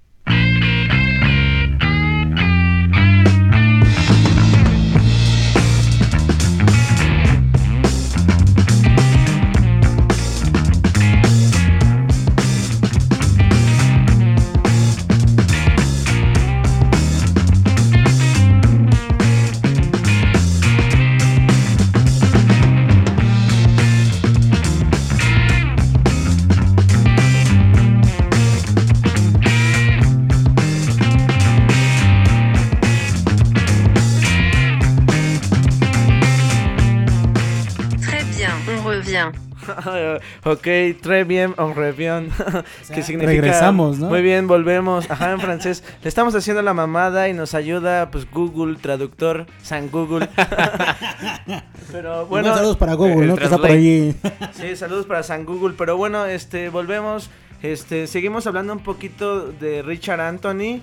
ok, 40.44 40.66
très 41.00 41.24
bien, 41.26 41.54
on 41.58 41.74
revient. 41.74 42.30
que 42.92 43.02
significa. 43.02 43.30
regresamos, 43.30 43.98
¿no? 43.98 44.08
Muy 44.08 44.22
bien, 44.22 44.46
volvemos. 44.46 45.10
Ajá, 45.10 45.32
en 45.32 45.40
francés. 45.40 45.84
Le 46.02 46.08
estamos 46.08 46.34
haciendo 46.34 46.62
la 46.62 46.74
mamada 46.74 47.28
y 47.28 47.32
nos 47.32 47.54
ayuda, 47.54 48.10
pues, 48.10 48.30
Google, 48.30 48.76
traductor, 48.76 49.46
San 49.62 49.90
Google. 49.90 50.28
Pero 51.92 52.26
Bueno, 52.26 52.54
saludos 52.54 52.76
para 52.76 52.94
Google, 52.94 53.26
¿no? 53.26 53.36
Que 53.36 53.44
está 53.44 53.58
por 53.58 53.70
allí. 53.70 54.14
Sí, 54.52 54.76
saludos 54.76 55.06
para 55.06 55.22
San 55.22 55.44
Google. 55.44 55.74
Pero 55.76 55.96
bueno, 55.96 56.26
este, 56.26 56.68
volvemos. 56.68 57.30
Este, 57.62 58.06
seguimos 58.06 58.46
hablando 58.46 58.72
un 58.72 58.80
poquito 58.80 59.52
de 59.52 59.82
Richard 59.82 60.20
Anthony. 60.20 60.80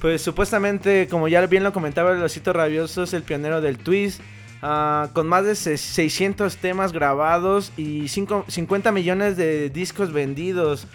Pues 0.00 0.20
supuestamente, 0.20 1.06
como 1.08 1.28
ya 1.28 1.46
bien 1.46 1.62
lo 1.62 1.72
comentaba 1.72 2.12
el 2.12 2.22
osito 2.22 2.52
rabioso, 2.52 3.04
es 3.04 3.12
el 3.12 3.22
pionero 3.22 3.60
del 3.60 3.78
twist. 3.78 4.20
Ah, 4.62 5.08
con 5.12 5.26
más 5.28 5.44
de 5.44 5.54
se- 5.54 5.76
600 5.76 6.56
temas 6.56 6.92
grabados 6.92 7.72
y 7.76 8.08
cinco- 8.08 8.44
50 8.48 8.92
millones 8.92 9.36
de 9.36 9.68
discos 9.70 10.12
vendidos. 10.12 10.86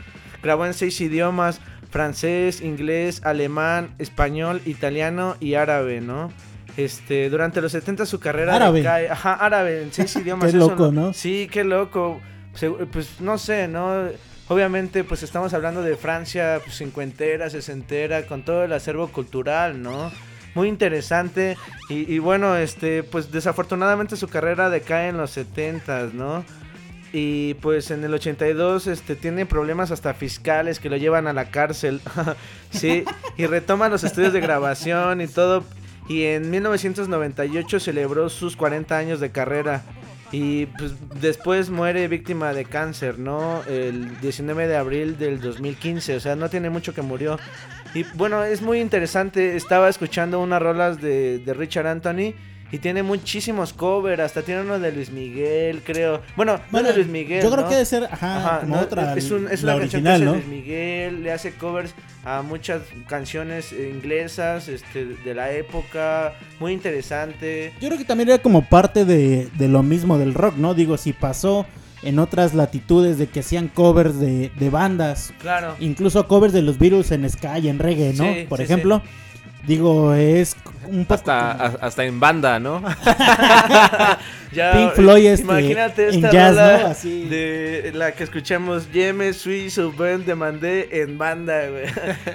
Grabó 0.42 0.66
en 0.66 0.74
seis 0.74 1.00
idiomas, 1.02 1.60
francés, 1.90 2.62
inglés, 2.62 3.22
alemán, 3.24 3.90
español, 4.00 4.62
italiano 4.66 5.36
y 5.40 5.56
árabe, 5.56 6.02
¿no? 6.02 6.32
Este, 6.78 7.30
durante 7.30 7.60
los 7.60 7.72
70 7.72 8.06
su 8.06 8.20
carrera 8.20 8.56
Árabe. 8.56 8.84
decae- 8.84 9.10
ajá, 9.10 9.34
árabe, 9.34 9.82
en 9.84 9.92
seis 9.92 10.16
idiomas. 10.24 10.52
Qué 10.52 10.58
eso 10.58 10.70
loco, 10.70 10.92
¿no? 10.92 11.14
Sí, 11.14 11.48
qué 11.52 11.64
loco. 11.64 12.22
Se- 12.54 12.70
Pues 12.70 13.20
no 13.20 13.38
sé, 13.38 13.68
¿no? 13.68 14.10
Obviamente, 14.50 15.04
pues 15.04 15.24
estamos 15.24 15.54
hablando 15.54 15.82
de 15.82 15.98
Francia 15.98 16.62
pues, 16.64 16.78
cincuentera, 16.78 17.50
sesentera, 17.50 18.26
con 18.28 18.44
todo 18.44 18.64
el 18.64 18.72
acervo 18.74 19.08
cultural, 19.10 19.82
¿no? 19.82 20.10
Muy 20.58 20.70
interesante. 20.70 21.56
Y, 21.88 22.18
bueno, 22.18 22.58
este, 22.58 23.04
pues 23.04 23.32
desafortunadamente 23.32 24.16
su 24.16 24.28
carrera 24.28 24.72
decae 24.72 25.10
en 25.10 25.18
los 25.18 25.30
setentas, 25.30 26.16
¿no? 26.16 26.44
Y 27.14 27.54
pues 27.56 27.92
en 27.92 28.04
el 28.04 28.12
82 28.16 28.88
este, 28.88 29.16
tiene 29.16 29.46
problemas 29.46 29.92
hasta 29.92 30.16
fiscales 30.16 30.80
que 30.80 30.90
lo 30.90 30.98
llevan 30.98 31.28
a 31.28 31.34
la 31.34 31.52
cárcel. 31.52 32.02
sí, 32.72 33.06
y 33.38 33.46
retoma 33.46 33.88
los 33.88 34.04
estudios 34.04 34.34
de 34.34 34.40
grabación 34.40 35.22
y 35.22 35.28
todo. 35.28 35.64
Y 36.10 36.24
en 36.24 36.50
1998 36.50 37.80
celebró 37.80 38.28
sus 38.30 38.58
40 38.58 38.98
años 38.98 39.20
de 39.20 39.30
carrera. 39.30 39.84
Y 40.32 40.66
pues 40.66 40.94
después 41.22 41.70
muere 41.70 42.08
víctima 42.08 42.52
de 42.52 42.66
cáncer, 42.66 43.20
¿no? 43.20 43.62
El 43.66 44.20
19 44.22 44.68
de 44.68 44.76
abril 44.76 45.20
del 45.20 45.40
2015, 45.40 46.16
o 46.16 46.20
sea, 46.20 46.36
no 46.36 46.50
tiene 46.50 46.72
mucho 46.72 46.96
que 46.96 47.04
murió. 47.04 47.38
Y 47.94 48.04
bueno, 48.16 48.44
es 48.44 48.62
muy 48.62 48.80
interesante, 48.80 49.56
estaba 49.56 49.90
escuchando 49.90 50.40
unas 50.42 50.62
rolas 50.62 51.02
de, 51.02 51.40
de 51.40 51.54
Richard 51.54 51.88
Anthony 51.88 52.34
Y 52.72 52.80
tiene 52.80 53.02
muchísimos 53.02 53.72
covers, 53.72 54.22
hasta 54.22 54.42
tiene 54.42 54.62
uno 54.62 54.78
de 54.78 54.92
Luis 54.92 55.10
Miguel, 55.10 55.82
creo. 55.86 56.22
Bueno, 56.36 56.60
Bueno, 56.70 56.88
no 56.90 56.94
de 56.94 56.98
Luis 57.02 57.08
Miguel. 57.08 57.42
yo 57.42 57.50
creo 57.50 57.64
¿no? 57.64 57.70
que 57.70 57.76
debe 57.76 57.86
ser, 57.86 58.04
ajá, 58.12 58.60
como 58.62 58.76
no, 58.76 58.82
otra, 58.82 59.14
Es, 59.16 59.32
un- 59.32 59.48
es 59.50 59.64
la 59.64 59.76
una 59.76 59.82
canción 59.84 60.04
que 60.04 60.10
original, 60.10 60.16
hace 60.16 60.26
¿no? 60.26 60.34
Luis 60.34 60.48
Miguel, 60.48 61.24
le 61.24 61.32
hace 61.32 61.54
covers 61.54 61.96
a 62.26 62.42
muchas 62.42 62.82
canciones 63.08 63.72
inglesas 63.72 64.68
este, 64.68 65.06
de 65.06 65.34
la 65.34 65.52
época, 65.54 66.34
muy 66.60 66.74
interesante. 66.74 67.72
Yo 67.80 67.88
creo 67.88 67.98
que 67.98 68.06
también 68.06 68.28
era 68.30 68.40
como 68.40 68.62
parte 68.68 69.06
de, 69.06 69.48
de 69.58 69.68
lo 69.70 69.82
mismo 69.82 70.18
del 70.18 70.34
rock, 70.34 70.58
¿no? 70.58 70.74
Digo, 70.74 70.98
si 70.98 71.14
pasó 71.14 71.66
en 72.04 72.20
otras 72.20 72.54
latitudes 72.54 73.18
de 73.18 73.28
que 73.28 73.40
hacían 73.40 73.68
covers 73.70 74.20
de, 74.20 74.52
de 74.60 74.70
bandas, 74.70 75.34
Claro. 75.40 75.76
incluso 75.80 76.28
covers 76.28 76.54
de 76.54 76.62
los 76.62 76.78
Beatles 76.78 77.12
en 77.12 77.30
ska 77.30 77.58
y 77.60 77.70
en 77.70 77.80
reggae, 77.80 78.14
¿no? 78.14 78.34
Sí, 78.34 78.46
Por 78.48 78.60
sí, 78.60 78.64
ejemplo, 78.66 79.02
digo, 79.68 80.14
es 80.14 80.56
un 80.88 81.04
poco 81.06 81.14
Hasta, 81.16 81.58
como- 81.58 81.78
hasta 81.82 82.04
en 82.06 82.20
banda, 82.20 82.60
¿no? 82.60 82.82
Ya, 84.54 84.72
Pink 84.72 84.94
Floyd, 84.94 85.26
este, 85.26 85.44
imagínate 85.44 86.08
en 86.08 86.16
esta 86.16 86.32
jazz, 86.32 86.56
rola 86.56 86.78
¿no? 86.80 86.88
Así. 86.88 87.26
de 87.26 87.92
la 87.94 88.14
que 88.14 88.24
escuchamos 88.24 88.90
Yeme, 88.94 89.34
Sui, 89.34 89.70
Subven, 89.70 90.26
demandé 90.26 91.02
en 91.02 91.18
banda, 91.18 91.68
güey. 91.70 91.84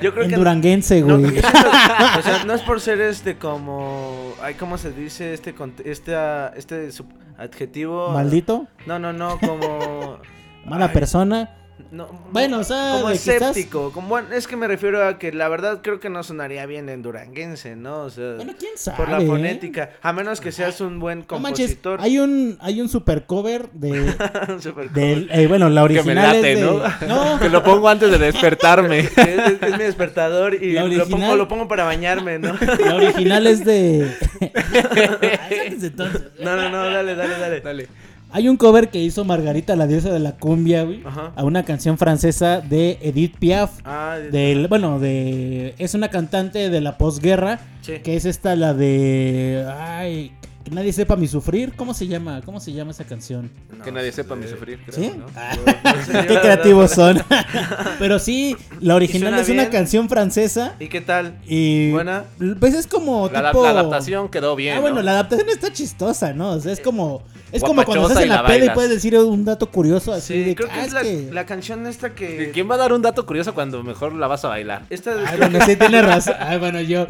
Yo 0.02 0.12
creo 0.12 0.24
en 0.24 0.30
que 0.30 0.36
duranguense, 0.36 1.00
no, 1.00 1.18
güey. 1.18 1.38
o 1.38 2.22
sea, 2.22 2.44
no 2.46 2.52
es 2.52 2.60
por 2.60 2.80
ser 2.82 3.00
este 3.00 3.36
como 3.38 4.34
ay, 4.42 4.54
¿cómo 4.54 4.76
se 4.76 4.92
dice 4.92 5.32
este 5.32 5.54
este 5.86 6.14
este 6.54 6.92
sub- 6.92 7.12
adjetivo? 7.38 8.10
Maldito, 8.10 8.66
No, 8.86 8.98
no, 8.98 9.12
no, 9.14 9.38
como 9.40 10.18
mala 10.66 10.86
Ay, 10.86 10.92
persona. 10.92 11.50
No, 11.90 12.06
Bueno, 12.30 12.60
o 12.60 12.64
sea, 12.64 12.92
como 12.94 13.08
de 13.08 13.14
quizás- 13.14 13.42
escéptico, 13.42 13.92
como 13.92 14.08
bueno, 14.08 14.28
es 14.32 14.46
que 14.46 14.56
me 14.56 14.66
refiero 14.68 15.06
a 15.06 15.18
que 15.18 15.32
la 15.32 15.48
verdad 15.48 15.80
creo 15.82 16.00
que 16.00 16.08
no 16.10 16.22
sonaría 16.22 16.64
bien 16.64 16.88
en 16.88 17.02
duranguense, 17.02 17.76
¿no? 17.76 18.02
O 18.02 18.10
sea, 18.10 18.34
Bueno, 18.36 18.52
quién 18.58 18.72
sabe. 18.76 18.96
por 18.98 19.08
la 19.10 19.20
eh? 19.20 19.26
fonética, 19.26 19.90
a 20.00 20.12
menos 20.12 20.40
que 20.40 20.52
seas 20.52 20.80
un 20.80 21.00
buen 21.00 21.26
No 21.28 21.38
manches, 21.40 21.66
compositor. 21.76 22.00
hay 22.00 22.18
un, 22.18 22.56
hay 22.60 22.80
un 22.80 22.88
super 22.88 23.24
cover 23.26 23.68
de, 23.72 24.14
Super 24.60 24.90
del, 24.90 25.28
eh, 25.32 25.46
bueno, 25.48 25.68
la 25.70 25.82
Que 25.86 25.88
me 25.94 26.00
original 26.00 26.36
late, 26.36 26.52
es 26.52 26.60
de, 26.60 26.64
¿no? 26.64 26.82
no, 27.08 27.38
Que 27.40 27.48
lo 27.48 27.62
pongo 27.62 27.88
antes 27.88 28.10
de 28.10 28.18
despertarme. 28.18 29.08
Que 29.14 29.34
es, 29.34 29.62
es 29.62 29.72
mi 29.78 29.84
despertador 29.84 30.54
y 30.54 30.72
La 30.72 30.82
lo, 30.82 30.86
original- 30.86 31.10
pongo, 31.10 31.36
lo 31.36 31.48
pongo 31.48 31.68
para 31.68 31.84
bañarme, 31.84 32.38
¿no? 32.38 32.54
la 32.86 32.94
original 32.94 33.46
es 33.46 33.64
de, 33.64 34.14
entonces. 35.80 36.22
No, 36.40 36.56
no, 36.56 36.68
no, 36.70 36.84
dale, 36.90 37.14
dale, 37.14 37.38
dale. 37.38 37.60
Dale. 37.60 37.88
Hay 38.32 38.48
un 38.48 38.56
cover 38.56 38.88
que 38.88 38.98
hizo 38.98 39.24
Margarita, 39.24 39.76
la 39.76 39.86
diosa 39.86 40.10
de 40.10 40.18
la 40.18 40.32
cumbia, 40.32 40.84
güey, 40.84 41.02
Ajá. 41.04 41.32
a 41.36 41.44
una 41.44 41.64
canción 41.64 41.98
francesa 41.98 42.60
de 42.60 42.98
Edith 43.02 43.36
Piaf. 43.38 43.80
Ah, 43.84 44.16
de- 44.20 44.30
Del, 44.30 44.68
bueno, 44.68 44.98
de. 44.98 45.74
Es 45.78 45.94
una 45.94 46.08
cantante 46.08 46.70
de 46.70 46.80
la 46.80 46.96
posguerra. 46.98 47.60
Sí. 47.82 47.94
Que 48.02 48.16
es 48.16 48.24
esta, 48.24 48.56
la 48.56 48.74
de. 48.74 49.66
Ay, 49.78 50.32
que 50.64 50.70
nadie 50.70 50.92
sepa 50.92 51.16
mi 51.16 51.26
sufrir. 51.26 51.74
¿Cómo 51.76 51.94
se 51.94 52.06
llama? 52.06 52.40
¿Cómo 52.44 52.60
se 52.60 52.72
llama 52.72 52.92
esa 52.92 53.04
canción? 53.04 53.50
No 53.76 53.84
que 53.84 53.92
nadie 53.92 54.12
sepa 54.12 54.36
mi 54.36 54.46
sufrir, 54.46 54.80
creo, 54.84 54.94
¿Sí? 54.94 55.12
¿no? 55.16 55.26
Ah, 55.36 55.56
Qué 56.28 56.38
creativos 56.40 56.90
son. 56.90 57.22
Pero 57.98 58.18
sí, 58.18 58.56
la 58.80 58.94
original 58.94 59.34
es 59.34 59.48
una 59.48 59.62
bien? 59.62 59.72
canción 59.72 60.08
francesa. 60.08 60.74
¿Y 60.78 60.88
qué 60.88 61.00
tal? 61.00 61.38
Y. 61.46 61.90
¿Buena? 61.90 62.24
Pues 62.60 62.74
es 62.74 62.86
como. 62.86 63.28
La, 63.28 63.50
tipo... 63.50 63.64
la 63.64 63.70
adaptación 63.70 64.28
quedó 64.28 64.56
bien. 64.56 64.76
Ah, 64.76 64.80
bueno, 64.80 64.96
¿no? 64.96 65.02
la 65.02 65.12
adaptación 65.12 65.48
está 65.48 65.72
chistosa, 65.72 66.32
¿no? 66.32 66.50
O 66.50 66.60
sea, 66.60 66.72
es 66.72 66.80
como. 66.80 67.22
Es 67.52 67.62
como 67.62 67.84
cuando 67.84 68.08
estás 68.08 68.22
en 68.22 68.30
la 68.30 68.42
la 68.42 68.48
peda 68.48 68.64
y 68.64 68.70
puedes 68.70 68.90
decir 68.90 69.16
un 69.18 69.44
dato 69.44 69.70
curioso 69.70 70.12
así 70.12 70.32
Sí, 70.32 70.42
de 70.42 70.54
creo 70.54 70.70
ah, 70.72 70.74
que 70.74 70.86
es 70.86 70.92
la, 70.92 71.02
la 71.34 71.46
canción 71.46 71.86
esta 71.86 72.14
que... 72.14 72.50
¿Quién 72.52 72.70
va 72.70 72.76
a 72.76 72.78
dar 72.78 72.94
un 72.94 73.02
dato 73.02 73.26
curioso 73.26 73.52
cuando 73.52 73.82
mejor 73.82 74.14
la 74.14 74.26
vas 74.26 74.44
a 74.46 74.48
bailar? 74.48 74.84
Esta 74.88 75.12
Ay, 75.26 75.38
bueno, 75.38 75.58
sí 75.66 75.76
tiene 75.76 76.00
razón. 76.00 76.34
Ay, 76.38 76.58
bueno, 76.58 76.80
yo. 76.80 77.06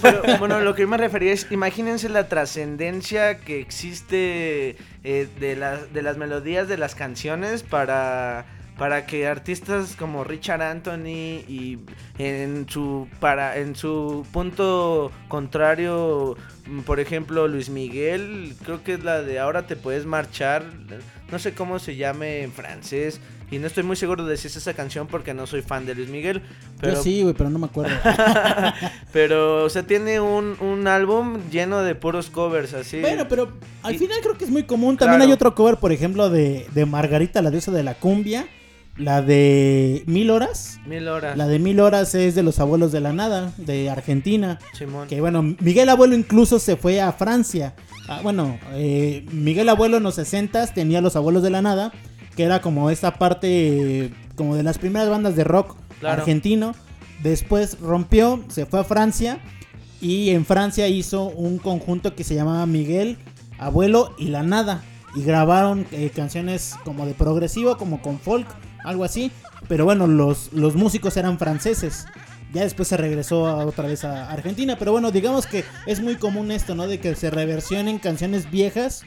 Pero, 0.00 0.22
bueno, 0.38 0.60
lo 0.60 0.74
que 0.74 0.82
yo 0.82 0.88
me 0.88 0.96
refería 0.96 1.32
es, 1.32 1.48
imagínense 1.50 2.08
la 2.08 2.28
trascendencia 2.44 3.38
que 3.38 3.58
existe 3.58 4.76
eh, 5.02 5.28
de, 5.40 5.56
las 5.56 5.94
de 5.94 6.02
las 6.02 6.18
melodías 6.18 6.68
de 6.68 6.76
las 6.76 6.94
canciones 6.94 7.62
para, 7.62 8.44
para 8.76 9.06
que 9.06 9.26
artistas 9.26 9.96
como 9.96 10.24
Richard 10.24 10.60
Anthony 10.60 11.40
y 11.48 11.78
en 12.18 12.68
su, 12.68 13.08
para, 13.18 13.56
en 13.56 13.74
su 13.74 14.26
punto 14.30 15.10
contrario, 15.28 16.36
mm, 16.66 16.80
por 16.80 17.00
ejemplo, 17.00 17.48
Luis 17.48 17.70
Miguel, 17.70 18.54
creo 18.62 18.84
que 18.84 18.92
es 18.92 19.04
la 19.04 19.22
de 19.22 19.38
Ahora 19.38 19.66
te 19.66 19.74
puedes 19.74 20.04
marchar, 20.04 20.64
no 21.32 21.38
sé 21.38 21.54
cómo 21.54 21.78
se 21.78 21.96
llame 21.96 22.42
en 22.42 22.52
francés. 22.52 23.22
Y 23.54 23.58
no 23.58 23.66
estoy 23.66 23.82
muy 23.84 23.96
seguro 23.96 24.24
de 24.24 24.36
si 24.36 24.48
es 24.48 24.56
esa 24.56 24.74
canción 24.74 25.06
porque 25.06 25.32
no 25.34 25.46
soy 25.46 25.62
fan 25.62 25.86
de 25.86 25.94
Luis 25.94 26.08
Miguel. 26.08 26.42
Pero 26.80 26.94
Yo 26.94 27.02
sí, 27.02 27.22
güey, 27.22 27.34
pero 27.34 27.50
no 27.50 27.58
me 27.58 27.66
acuerdo. 27.66 27.94
pero, 29.12 29.64
o 29.64 29.68
sea, 29.70 29.84
tiene 29.84 30.20
un, 30.20 30.56
un 30.60 30.86
álbum 30.88 31.38
lleno 31.50 31.82
de 31.82 31.94
puros 31.94 32.30
covers, 32.30 32.74
así. 32.74 33.00
Bueno, 33.00 33.26
pero 33.28 33.48
al 33.82 33.94
Y- 33.94 33.98
final 33.98 34.18
creo 34.22 34.36
que 34.36 34.44
es 34.44 34.50
muy 34.50 34.64
común. 34.64 34.96
También 34.96 35.18
Claro. 35.18 35.28
hay 35.28 35.32
otro 35.32 35.54
cover, 35.54 35.76
por 35.76 35.92
ejemplo, 35.92 36.30
de, 36.30 36.66
de 36.74 36.86
Margarita, 36.86 37.42
la 37.42 37.50
diosa 37.50 37.70
de 37.70 37.82
la 37.82 37.94
cumbia. 37.94 38.46
La 38.96 39.22
de 39.22 40.04
Mil 40.06 40.30
Horas. 40.30 40.78
Mil 40.86 41.08
horas. 41.08 41.36
La 41.36 41.48
de 41.48 41.58
Mil 41.58 41.80
Horas 41.80 42.14
es 42.14 42.36
de 42.36 42.44
los 42.44 42.60
abuelos 42.60 42.92
de 42.92 43.00
la 43.00 43.12
nada, 43.12 43.52
de 43.56 43.90
Argentina. 43.90 44.60
Simón. 44.72 45.08
Que 45.08 45.20
bueno, 45.20 45.42
Miguel 45.42 45.88
Abuelo 45.88 46.14
incluso 46.14 46.60
se 46.60 46.76
fue 46.76 47.00
a 47.00 47.10
Francia. 47.12 47.74
Ah, 48.08 48.20
bueno, 48.22 48.56
eh, 48.74 49.26
Miguel 49.32 49.68
Abuelo 49.68 49.96
en 49.96 50.04
los 50.04 50.14
60 50.14 50.68
tenía 50.68 51.00
los 51.00 51.16
abuelos 51.16 51.42
de 51.42 51.50
la 51.50 51.60
nada, 51.60 51.90
que 52.36 52.44
era 52.44 52.60
como 52.60 52.90
esta 52.90 53.14
parte, 53.14 54.12
como 54.36 54.56
de 54.56 54.62
las 54.62 54.78
primeras 54.78 55.08
bandas 55.08 55.36
de 55.36 55.44
rock 55.44 55.76
Claro. 56.00 56.22
argentino. 56.22 56.74
Después 57.22 57.78
rompió, 57.80 58.44
se 58.48 58.66
fue 58.66 58.80
a 58.80 58.84
Francia 58.84 59.38
y 60.00 60.30
en 60.30 60.44
Francia 60.44 60.88
hizo 60.88 61.24
un 61.24 61.58
conjunto 61.58 62.14
que 62.14 62.24
se 62.24 62.34
llamaba 62.34 62.66
Miguel, 62.66 63.16
Abuelo 63.58 64.14
y 64.18 64.28
La 64.28 64.42
Nada. 64.42 64.82
Y 65.16 65.22
grabaron 65.22 65.86
eh, 65.92 66.10
canciones 66.14 66.74
como 66.84 67.06
de 67.06 67.14
progresivo, 67.14 67.76
como 67.78 68.02
con 68.02 68.18
folk, 68.18 68.46
algo 68.84 69.04
así. 69.04 69.30
Pero 69.68 69.84
bueno, 69.84 70.06
los, 70.08 70.52
los 70.52 70.74
músicos 70.74 71.16
eran 71.16 71.38
franceses. 71.38 72.06
Ya 72.52 72.62
después 72.62 72.88
se 72.88 72.96
regresó 72.96 73.46
a- 73.46 73.64
otra 73.64 73.86
vez 73.86 74.04
a 74.04 74.30
Argentina. 74.30 74.76
Pero 74.78 74.90
bueno, 74.92 75.10
digamos 75.12 75.46
que 75.46 75.64
es 75.86 76.00
muy 76.00 76.16
común 76.16 76.50
esto, 76.50 76.74
¿no? 76.74 76.86
De 76.88 76.98
que 76.98 77.14
se 77.14 77.30
reversionen 77.30 77.98
canciones 78.00 78.50
viejas 78.50 79.04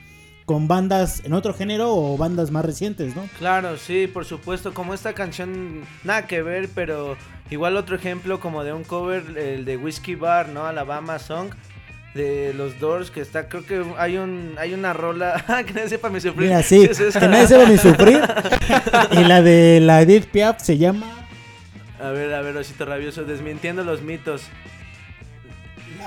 con 0.47 0.69
bandas 0.69 1.21
en 1.25 1.33
otro 1.33 1.53
género 1.53 1.93
o 1.93 2.17
bandas 2.17 2.51
más 2.51 2.63
recientes, 2.63 3.13
¿no? 3.17 3.27
Claro, 3.37 3.75
sí, 3.75 4.07
por 4.07 4.23
supuesto. 4.23 4.73
Como 4.73 4.93
esta 4.93 5.11
canción, 5.11 5.81
nada 6.05 6.25
que 6.25 6.41
ver, 6.41 6.69
pero 6.73 7.17
igual 7.51 7.75
otro 7.75 7.97
ejemplo 7.97 8.39
como 8.39 8.63
de 8.63 8.71
un 8.71 8.85
cover, 8.85 9.37
el 9.37 9.65
de 9.65 9.75
Whiskey 9.75 10.15
Bar, 10.15 10.47
¿no? 10.47 10.65
Alabama 10.65 11.19
Song. 11.19 11.49
De 12.13 12.53
los 12.53 12.79
Doors, 12.79 13.11
que 13.11 13.19
está, 13.19 13.49
creo 13.49 13.65
que 13.65 13.83
hay 13.97 14.17
un 14.17 14.55
hay 14.57 14.73
una 14.73 14.93
rola. 14.93 15.43
que 15.67 15.73
nadie 15.73 15.89
sepa 15.89 16.09
mi 16.09 16.21
sufrir. 16.21 16.47
Mira, 16.47 16.63
sí, 16.63 16.81
es 16.89 16.97
que 16.97 17.27
nadie 17.27 17.45
sepa 17.45 17.69
ni 17.69 17.77
sufrir. 17.77 18.21
y 19.11 19.23
la 19.25 19.41
de 19.41 19.81
la 19.81 20.01
Edith 20.01 20.27
Piaf 20.27 20.63
se 20.63 20.77
llama 20.77 21.05
A 22.01 22.09
ver, 22.11 22.33
a 22.33 22.41
ver, 22.41 22.55
osito 22.55 22.85
rabioso, 22.85 23.25
desmintiendo 23.25 23.83
los 23.83 24.01
mitos. 24.01 24.43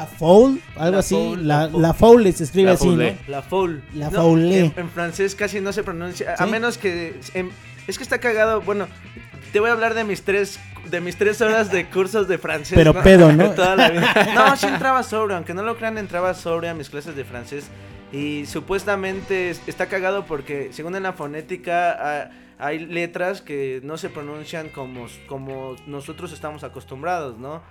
La 0.01 0.07
Foul, 0.07 0.63
algo 0.77 0.93
La 0.93 0.99
así. 1.01 1.15
Foul, 1.15 1.47
la, 1.47 1.57
la 1.67 1.69
Foul. 1.71 1.83
la 1.83 1.95
Foul 1.95 2.33
se 2.33 2.45
escribe 2.45 2.67
La 2.69 2.73
así, 2.75 2.85
Foul, 2.87 2.97
¿no? 2.97 3.03
eh. 3.05 3.19
La 3.29 3.43
foul. 3.43 3.83
La 3.95 4.11
No, 4.11 4.23
foulée. 4.23 4.61
En, 4.61 4.73
en 4.77 4.91
francés 4.91 5.35
casi 5.35 5.61
no 5.61 5.73
se 5.75 5.83
pronuncia. 5.83 6.35
A 6.39 6.47
menos 6.47 6.79
que. 6.79 7.21
en- 7.35 7.51
es 7.87 7.99
que 7.99 8.03
está 8.05 8.19
cagado. 8.19 8.63
Bueno, 8.63 8.87
te 9.53 9.61
voy 9.61 9.69
a 9.69 9.73
hablar 9.73 9.93
de 9.95 10.05
mis 10.05 10.23
tres. 10.23 10.59
De 10.91 11.01
mis 11.03 11.17
tres 11.17 11.41
horas 11.43 11.71
de 11.71 11.85
cursos 11.91 12.27
de 12.29 12.39
francés. 12.39 12.73
Pero 12.77 12.95
pedo, 13.03 13.31
¿no? 13.35 13.51
Toda 13.51 13.77
la 13.77 13.91
vida. 13.91 14.33
No, 14.35 14.57
sí 14.57 14.67
entraba 14.67 15.03
sobrio. 15.03 15.37
Aunque 15.37 15.53
no 15.53 15.63
lo 15.63 15.77
crean, 15.77 15.99
entraba 15.99 16.33
sobrio 16.33 16.71
a 16.71 16.75
mis 16.75 16.89
clases 16.89 17.15
de 17.15 17.25
francés. 17.25 17.67
Y 18.11 18.47
supuestamente 18.47 19.51
es- 19.51 19.61
está 19.67 19.87
cagado 19.87 20.25
porque, 20.25 20.71
según 20.73 20.97
en 20.97 21.03
la 21.03 21.13
fonética, 21.13 22.31
hay 22.59 22.79
letras 22.79 23.43
que 23.43 23.81
no 23.85 23.99
se 23.99 24.09
pronuncian 24.09 24.71
como, 24.71 25.07
como 25.27 25.77
nosotros 25.87 26.33
estamos 26.33 26.65
acostumbrados, 26.65 27.39
¿no? 27.39 27.63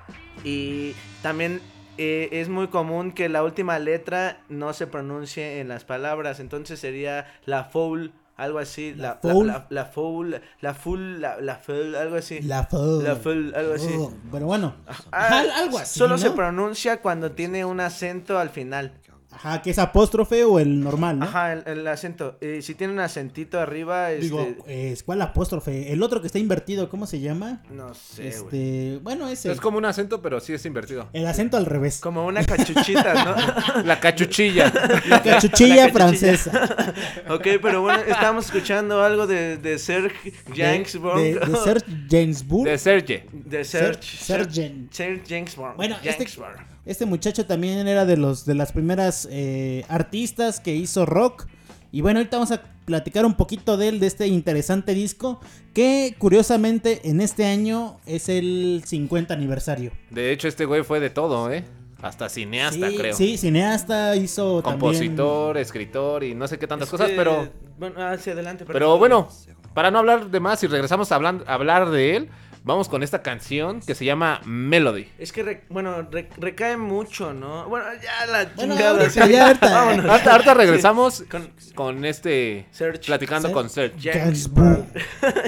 Y 0.43 0.93
también 1.23 1.59
eh, 2.01 2.29
es 2.31 2.47
muy 2.47 2.69
común 2.69 3.11
que 3.11 3.27
la 3.27 3.43
última 3.43 3.77
letra 3.77 4.41
no 4.47 4.71
se 4.71 4.87
pronuncie 4.87 5.59
en 5.59 5.67
las 5.67 5.83
palabras. 5.83 6.39
Entonces 6.39 6.79
sería 6.79 7.25
la 7.45 7.65
foul, 7.65 8.13
algo 8.37 8.59
así. 8.59 8.93
La 8.95 9.15
foul. 9.15 9.47
la, 9.47 9.67
la 9.69 9.85
foul, 9.85 10.41
la 10.61 10.73
full, 10.73 11.19
la, 11.19 11.41
la 11.41 11.55
foul, 11.57 11.95
algo 11.95 12.15
así. 12.15 12.41
La 12.41 12.63
Foul. 12.67 13.03
La 13.03 13.15
foul, 13.17 13.53
algo 13.53 13.73
así. 13.73 13.93
Oh, 13.97 14.13
pero 14.31 14.45
bueno, 14.45 14.75
Ah, 15.11 15.43
algo 15.57 15.77
así. 15.77 15.99
Solo 15.99 16.15
¿no? 16.15 16.17
se 16.19 16.31
pronuncia 16.31 17.01
cuando 17.01 17.31
tiene 17.33 17.65
un 17.65 17.81
acento 17.81 18.39
al 18.39 18.49
final. 18.49 18.93
Ajá, 19.41 19.61
que 19.61 19.69
es 19.69 19.79
apóstrofe 19.79 20.43
o 20.43 20.59
el 20.59 20.81
normal, 20.81 21.17
¿no? 21.19 21.25
Ajá, 21.25 21.53
el, 21.53 21.63
el 21.65 21.87
acento. 21.87 22.37
Y 22.41 22.61
si 22.61 22.75
tiene 22.75 22.91
un 22.91 22.99
acentito 22.99 23.57
arriba, 23.59 24.11
este... 24.11 24.25
Digo, 24.25 24.45
eh, 24.67 24.97
¿cuál 25.05 25.21
apóstrofe? 25.21 25.93
El 25.93 26.03
otro 26.03 26.19
que 26.19 26.27
está 26.27 26.39
invertido, 26.39 26.89
¿cómo 26.89 27.05
se 27.07 27.21
llama? 27.21 27.61
no 27.71 27.93
sé, 27.93 28.27
este, 28.27 28.99
bueno, 29.01 29.29
ese. 29.29 29.49
Es 29.51 29.61
como 29.61 29.77
un 29.77 29.85
acento, 29.85 30.21
pero 30.21 30.41
sí 30.41 30.51
es 30.51 30.65
invertido. 30.65 31.07
El 31.13 31.25
acento 31.25 31.55
al 31.55 31.65
revés. 31.65 31.99
Como 32.01 32.25
una 32.25 32.43
cachuchita, 32.43 33.13
¿no? 33.23 33.83
La 33.83 33.99
cachuchilla. 34.01 34.65
La 35.07 35.23
cachuchilla 35.23 35.23
La 35.23 35.23
cachuchilla. 35.23 35.89
francesa. 35.89 36.93
ok, 37.29 37.47
pero 37.61 37.81
bueno, 37.81 38.01
estamos 38.01 38.45
escuchando 38.47 39.01
algo 39.03 39.25
de, 39.25 39.55
de 39.57 39.79
Serge 39.79 40.33
Gainsbourg. 40.53 41.17
De, 41.17 41.35
de 41.39 41.55
ser 41.63 41.83
James 42.09 42.45
Bond. 42.45 42.67
De 42.67 42.77
Serge. 42.77 43.25
De 43.31 43.63
Ser- 43.63 43.95
Serge. 44.03 44.17
Sergen. 44.17 44.89
Serge 44.91 45.23
Gainsbourg. 45.29 45.75
Bueno, 45.77 45.95
este- 46.03 46.25
Gainsbourg. 46.25 46.57
Este 46.85 47.05
muchacho 47.05 47.45
también 47.45 47.87
era 47.87 48.05
de 48.05 48.17
los 48.17 48.45
de 48.45 48.55
las 48.55 48.71
primeras 48.71 49.27
eh, 49.31 49.85
artistas 49.89 50.59
que 50.59 50.75
hizo 50.75 51.05
rock. 51.05 51.47
Y 51.91 52.01
bueno, 52.01 52.19
ahorita 52.19 52.37
vamos 52.37 52.51
a 52.51 52.61
platicar 52.85 53.25
un 53.25 53.35
poquito 53.35 53.77
de 53.77 53.89
él, 53.89 53.99
de 53.99 54.07
este 54.07 54.27
interesante 54.27 54.93
disco, 54.93 55.39
que 55.73 56.15
curiosamente 56.17 57.07
en 57.09 57.21
este 57.21 57.45
año 57.45 57.99
es 58.05 58.29
el 58.29 58.83
50 58.85 59.33
aniversario. 59.33 59.91
De 60.09 60.31
hecho, 60.31 60.47
este 60.47 60.65
güey 60.65 60.83
fue 60.83 60.99
de 60.99 61.09
todo, 61.09 61.51
¿eh? 61.51 61.63
Hasta 62.01 62.29
cineasta, 62.29 62.89
sí, 62.89 62.97
creo. 62.97 63.13
Sí, 63.13 63.37
cineasta, 63.37 64.15
hizo 64.15 64.63
Compositor, 64.63 65.57
escritor 65.57 66.23
y 66.23 66.33
no 66.33 66.47
sé 66.47 66.57
qué 66.57 66.65
tantas 66.65 66.89
cosas, 66.89 67.11
pero... 67.15 67.49
Bueno, 67.77 68.01
hacia 68.01 68.33
adelante. 68.33 68.65
Pero 68.65 68.97
bueno, 68.97 69.27
para 69.73 69.91
no 69.91 69.99
hablar 69.99 70.29
de 70.29 70.39
más 70.39 70.63
y 70.63 70.67
regresamos 70.67 71.11
a 71.11 71.15
hablar, 71.15 71.43
a 71.45 71.53
hablar 71.53 71.89
de 71.89 72.15
él, 72.15 72.29
vamos 72.63 72.89
con 72.89 73.03
esta 73.03 73.21
canción 73.21 73.81
que 73.81 73.95
se 73.95 74.05
llama 74.05 74.41
Melody. 74.45 75.07
Es 75.17 75.31
que, 75.31 75.43
re- 75.43 75.63
bueno, 75.69 76.01
re- 76.11 76.29
recae 76.37 76.77
mucho, 76.77 77.33
¿no? 77.33 77.67
Bueno, 77.69 77.85
ya 78.01 78.25
la 78.25 78.45
Bueno, 78.55 78.73
chingada. 78.75 78.91
ahorita, 79.01 79.25
sí. 79.25 79.31
ya 79.31 79.47
ahorita. 79.47 80.31
Ahorita 80.33 80.53
regresamos 80.53 81.23
Con 81.29 81.49
con 81.75 82.05
este... 82.05 82.67
Search. 82.71 83.05
Platicando 83.05 83.47
Ser- 83.49 83.53
con 83.53 83.69
Serge. 83.69 84.11
Gainsbourg. 84.11 84.85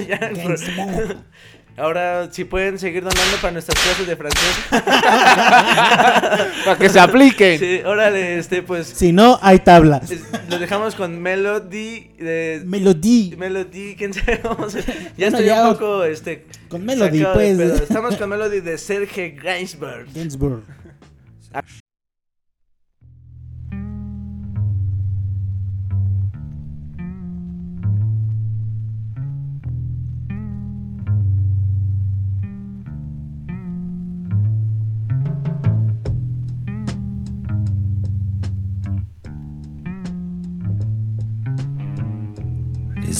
Ya, 0.08 0.18
Gainsbourg. 0.18 1.16
Ahora, 1.76 2.28
si 2.30 2.44
pueden 2.44 2.78
seguir 2.78 3.02
donando 3.02 3.36
para 3.40 3.52
nuestras 3.52 3.78
clases 3.80 4.06
de 4.06 4.14
francés. 4.16 4.56
Para 6.64 6.78
que 6.78 6.88
se 6.90 7.00
apliquen. 7.00 7.58
Sí, 7.58 7.80
órale, 7.84 8.38
este, 8.38 8.62
pues. 8.62 8.86
Si 8.88 9.12
no, 9.12 9.38
hay 9.42 9.58
tabla. 9.60 10.00
es- 10.04 10.20
Lo 10.50 10.58
dejamos 10.58 10.94
con 10.94 11.20
Melody 11.20 12.10
de. 12.18 12.62
Melody. 12.66 13.34
Melody, 13.36 13.96
quién 13.96 14.12
sabe 14.12 14.40
cómo 14.42 14.68
se- 14.68 14.82
Ya 14.82 15.30
Bueno, 15.30 15.38
estoy 15.38 15.46
ya- 15.46 15.66
un 15.68 15.72
poco, 15.74 16.04
este. 16.04 16.46
Con 16.68 16.84
Melody, 16.84 17.24
pues. 17.32 17.58
Estamos 17.58 18.16
con 18.16 18.28
Melody 18.28 18.60
de 18.60 18.76
Serge 18.78 19.30
Gainsbourg. 19.30 20.06
Gainsbourg. 20.14 20.62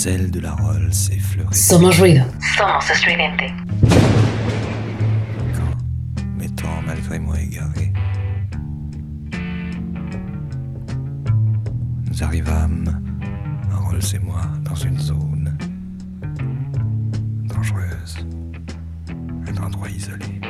Les 0.04 0.08
ailes 0.08 0.30
de 0.32 0.40
la 0.40 0.52
Rolls 0.52 0.90
effleurées 1.12 1.54
Somos 1.54 2.00
ruido. 2.00 2.24
Somos 2.56 2.90
estridente. 2.90 3.52
quand, 5.54 5.76
m'étant 6.36 6.82
malgré 6.84 7.20
moi 7.20 7.38
égaré, 7.38 7.92
nous 12.10 12.22
arrivâmes, 12.24 13.00
Rolls 13.70 14.00
et 14.14 14.18
moi, 14.18 14.42
dans 14.64 14.74
une 14.74 14.98
zone 14.98 15.56
dangereuse, 17.44 18.26
un 19.46 19.62
endroit 19.62 19.88
isolé. 19.88 20.40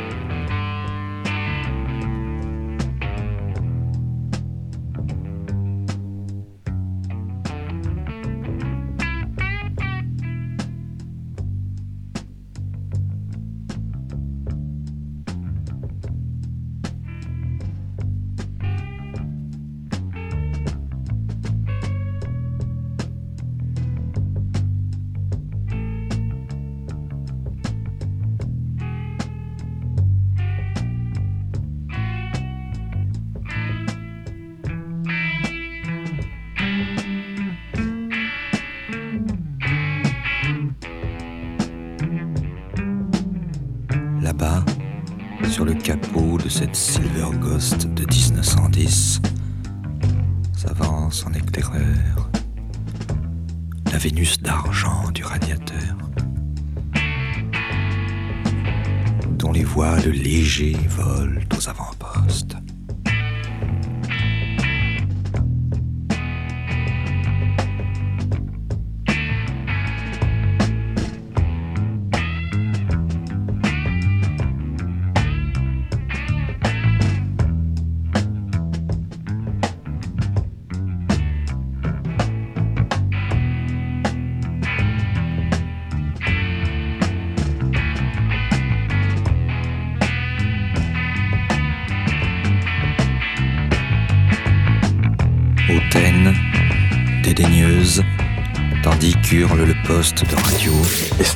vol 61.12 61.40
aux 61.56 61.68
avant 61.68 61.92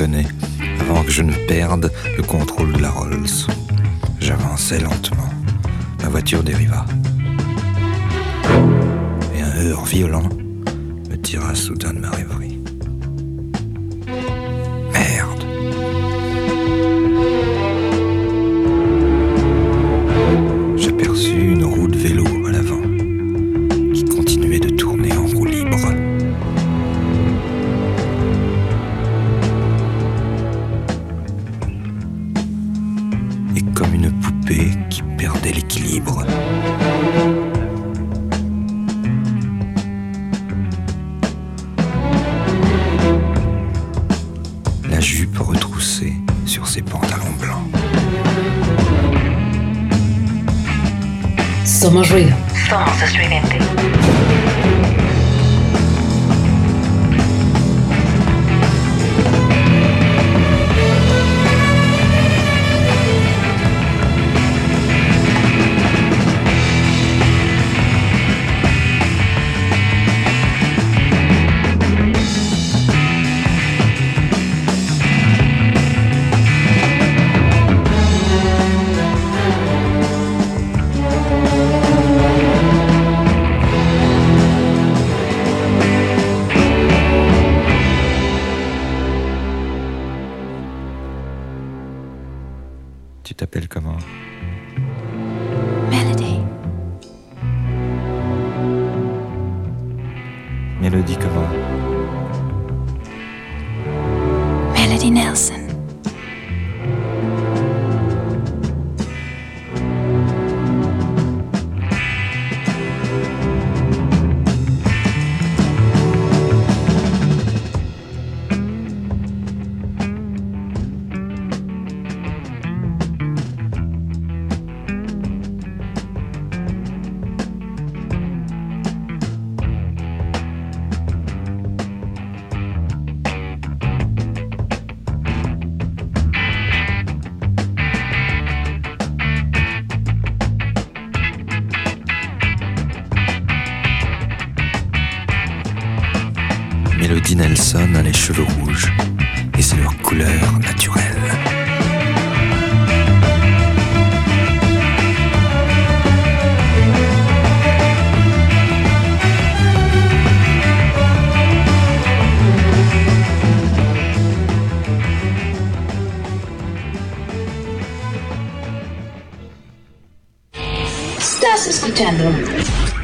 Avant 0.00 1.02
que 1.02 1.10
je 1.10 1.22
ne 1.22 1.32
perde 1.48 1.90
le 2.16 2.22
contrôle 2.22 2.72
de 2.72 2.78
la 2.78 2.90
Rolls. 2.90 3.48
J'avançais 4.20 4.78
lentement. 4.78 5.28
Ma 6.02 6.08
voiture 6.08 6.44
dériva. 6.44 6.84
Et 9.34 9.40
un 9.40 9.56
heurt 9.56 9.86
violent 9.88 10.28
me 11.10 11.16
tira 11.16 11.52
soudain 11.56 11.94
de 11.94 11.98
ma 11.98 12.10
rêverie. 12.10 12.47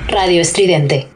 Radio 0.07 0.41
Estridente. 0.41 1.14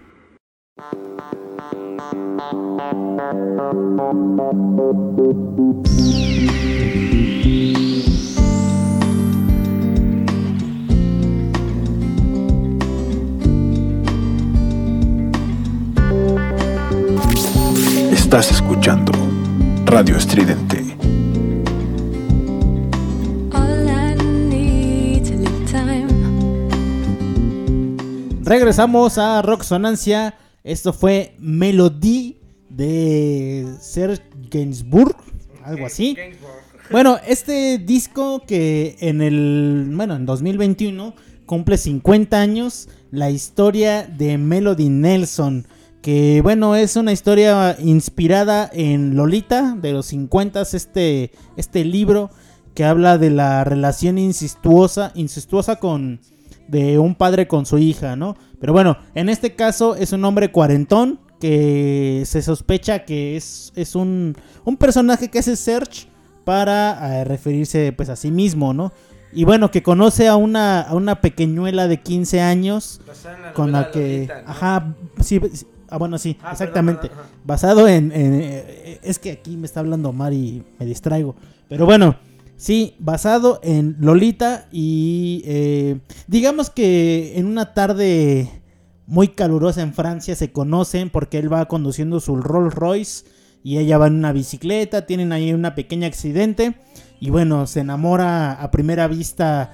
Regresamos 28.78 29.18
a 29.18 29.42
Rock 29.42 29.64
Sonancia. 29.64 30.36
Esto 30.62 30.92
fue 30.92 31.34
Melody 31.40 32.36
de 32.70 33.66
Serge 33.80 34.22
Gainsbourg, 34.52 35.16
algo 35.64 35.84
así. 35.84 36.16
Bueno, 36.88 37.18
este 37.26 37.78
disco 37.78 38.44
que 38.46 38.96
en 39.00 39.20
el, 39.20 39.90
bueno, 39.96 40.14
en 40.14 40.26
2021 40.26 41.12
cumple 41.44 41.76
50 41.76 42.40
años, 42.40 42.88
la 43.10 43.30
historia 43.30 44.04
de 44.04 44.38
Melody 44.38 44.90
Nelson, 44.90 45.66
que 46.00 46.40
bueno, 46.44 46.76
es 46.76 46.94
una 46.94 47.10
historia 47.10 47.76
inspirada 47.80 48.70
en 48.72 49.16
Lolita 49.16 49.74
de 49.74 49.90
los 49.90 50.06
50, 50.06 50.62
este, 50.62 51.32
este 51.56 51.84
libro 51.84 52.30
que 52.74 52.84
habla 52.84 53.18
de 53.18 53.30
la 53.30 53.64
relación 53.64 54.18
incestuosa, 54.18 55.10
incestuosa 55.16 55.80
con 55.80 56.20
de 56.68 56.98
un 56.98 57.14
padre 57.14 57.48
con 57.48 57.66
su 57.66 57.78
hija, 57.78 58.14
¿no? 58.16 58.36
Pero 58.60 58.72
bueno, 58.72 58.96
en 59.14 59.28
este 59.28 59.54
caso 59.56 59.96
es 59.96 60.12
un 60.12 60.24
hombre 60.24 60.52
cuarentón 60.52 61.18
que 61.40 62.22
se 62.26 62.42
sospecha 62.42 63.04
que 63.04 63.36
es, 63.36 63.72
es 63.76 63.94
un, 63.94 64.36
un 64.64 64.76
personaje 64.76 65.28
que 65.28 65.38
hace 65.38 65.56
search 65.56 66.08
para 66.44 67.20
eh, 67.20 67.24
referirse 67.24 67.92
pues 67.92 68.08
a 68.08 68.16
sí 68.16 68.30
mismo, 68.30 68.72
¿no? 68.74 68.92
Y 69.32 69.44
bueno, 69.44 69.70
que 69.70 69.82
conoce 69.82 70.26
a 70.26 70.36
una, 70.36 70.80
a 70.80 70.94
una 70.94 71.20
pequeñuela 71.20 71.86
de 71.86 72.00
15 72.00 72.40
años 72.40 73.00
con 73.54 73.72
la 73.72 73.90
que... 73.90 74.28
Ajá, 74.46 74.94
sí, 75.20 75.38
sí, 75.52 75.66
ah, 75.90 75.98
bueno, 75.98 76.16
sí, 76.16 76.38
Ah, 76.42 76.52
exactamente. 76.52 77.08
perdón, 77.08 77.16
perdón, 77.18 77.30
ajá. 77.34 77.42
Basado 77.44 77.88
en, 77.88 78.10
en- 78.10 78.40
eh, 78.42 79.00
Es 79.02 79.18
que 79.18 79.32
aquí 79.32 79.56
me 79.58 79.66
está 79.66 79.80
hablando 79.80 80.08
Omar 80.08 80.32
y 80.32 80.62
me 80.78 80.86
distraigo. 80.86 81.36
Pero 81.68 81.84
bueno, 81.84 82.16
sí, 82.58 82.94
basado 82.98 83.60
en 83.62 83.96
Lolita 84.00 84.68
y... 84.70 85.42
eh, 85.46 86.00
digamos 86.26 86.68
que 86.68 87.38
en 87.38 87.46
una 87.46 87.72
tarde 87.72 88.50
muy 89.06 89.28
calurosa 89.28 89.80
en 89.80 89.94
Francia 89.94 90.36
se 90.36 90.52
conocen 90.52 91.08
porque 91.08 91.38
él 91.38 91.50
va 91.50 91.66
conduciendo 91.66 92.20
su 92.20 92.36
Rolls 92.36 92.74
Royce 92.74 93.24
y 93.64 93.78
ella 93.78 93.96
va 93.96 94.06
en 94.06 94.14
una 94.16 94.32
bicicleta, 94.32 95.06
tienen 95.06 95.32
ahí 95.32 95.52
una 95.52 95.74
pequeña 95.74 96.06
accidente 96.06 96.74
y 97.20 97.30
bueno, 97.30 97.66
se 97.66 97.80
enamora 97.80 98.52
a 98.52 98.70
primera 98.70 99.08
vista 99.08 99.72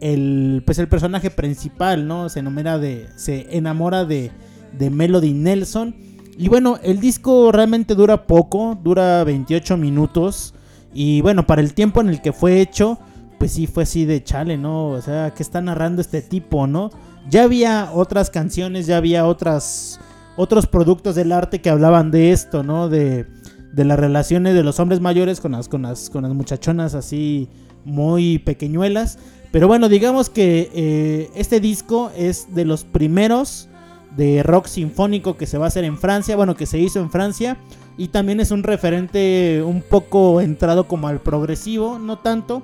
el 0.00 0.62
pues 0.66 0.78
el 0.78 0.88
personaje 0.88 1.30
principal, 1.30 2.06
¿no? 2.06 2.28
Se 2.28 2.40
enamora 2.40 2.78
de 2.78 3.06
se 3.16 3.56
enamora 3.56 4.04
de 4.04 4.30
de 4.78 4.90
Melody 4.90 5.32
Nelson 5.32 5.96
y 6.36 6.48
bueno, 6.48 6.78
el 6.82 7.00
disco 7.00 7.52
realmente 7.52 7.94
dura 7.94 8.26
poco, 8.26 8.78
dura 8.82 9.24
28 9.24 9.76
minutos 9.76 10.54
y 10.94 11.20
bueno, 11.20 11.46
para 11.46 11.60
el 11.60 11.74
tiempo 11.74 12.00
en 12.00 12.08
el 12.08 12.22
que 12.22 12.32
fue 12.32 12.60
hecho, 12.60 12.98
pues 13.38 13.52
sí 13.52 13.66
fue 13.66 13.82
así 13.82 14.04
de 14.04 14.22
chale, 14.22 14.56
¿no? 14.56 14.88
O 14.88 15.02
sea, 15.02 15.34
que 15.34 15.42
está 15.42 15.60
narrando 15.60 16.00
este 16.00 16.22
tipo, 16.22 16.66
¿no? 16.66 16.90
Ya 17.28 17.42
había 17.42 17.90
otras 17.92 18.30
canciones, 18.30 18.86
ya 18.86 18.96
había 18.96 19.26
otras 19.26 20.00
otros 20.36 20.66
productos 20.66 21.14
del 21.14 21.32
arte 21.32 21.60
que 21.60 21.70
hablaban 21.70 22.10
de 22.10 22.32
esto, 22.32 22.62
¿no? 22.62 22.88
De, 22.88 23.26
de 23.72 23.84
las 23.84 23.98
relaciones 23.98 24.54
de 24.54 24.62
los 24.62 24.80
hombres 24.80 25.00
mayores 25.00 25.40
con 25.40 25.52
las, 25.52 25.68
con 25.68 25.82
las, 25.82 26.10
con 26.10 26.22
las 26.22 26.32
muchachonas 26.32 26.94
así 26.94 27.48
muy 27.84 28.38
pequeñuelas. 28.38 29.18
Pero 29.52 29.68
bueno, 29.68 29.88
digamos 29.88 30.30
que 30.30 30.70
eh, 30.74 31.30
este 31.34 31.60
disco 31.60 32.10
es 32.16 32.54
de 32.54 32.64
los 32.64 32.84
primeros 32.84 33.68
de 34.16 34.42
rock 34.42 34.66
sinfónico 34.66 35.36
que 35.36 35.46
se 35.46 35.58
va 35.58 35.66
a 35.66 35.68
hacer 35.68 35.84
en 35.84 35.98
Francia, 35.98 36.36
bueno, 36.36 36.56
que 36.56 36.66
se 36.66 36.78
hizo 36.78 37.00
en 37.00 37.10
Francia. 37.10 37.56
Y 37.96 38.08
también 38.08 38.40
es 38.40 38.50
un 38.50 38.62
referente 38.62 39.62
un 39.64 39.82
poco 39.82 40.40
entrado 40.40 40.88
como 40.88 41.08
al 41.08 41.20
progresivo, 41.20 41.98
no 41.98 42.18
tanto, 42.18 42.62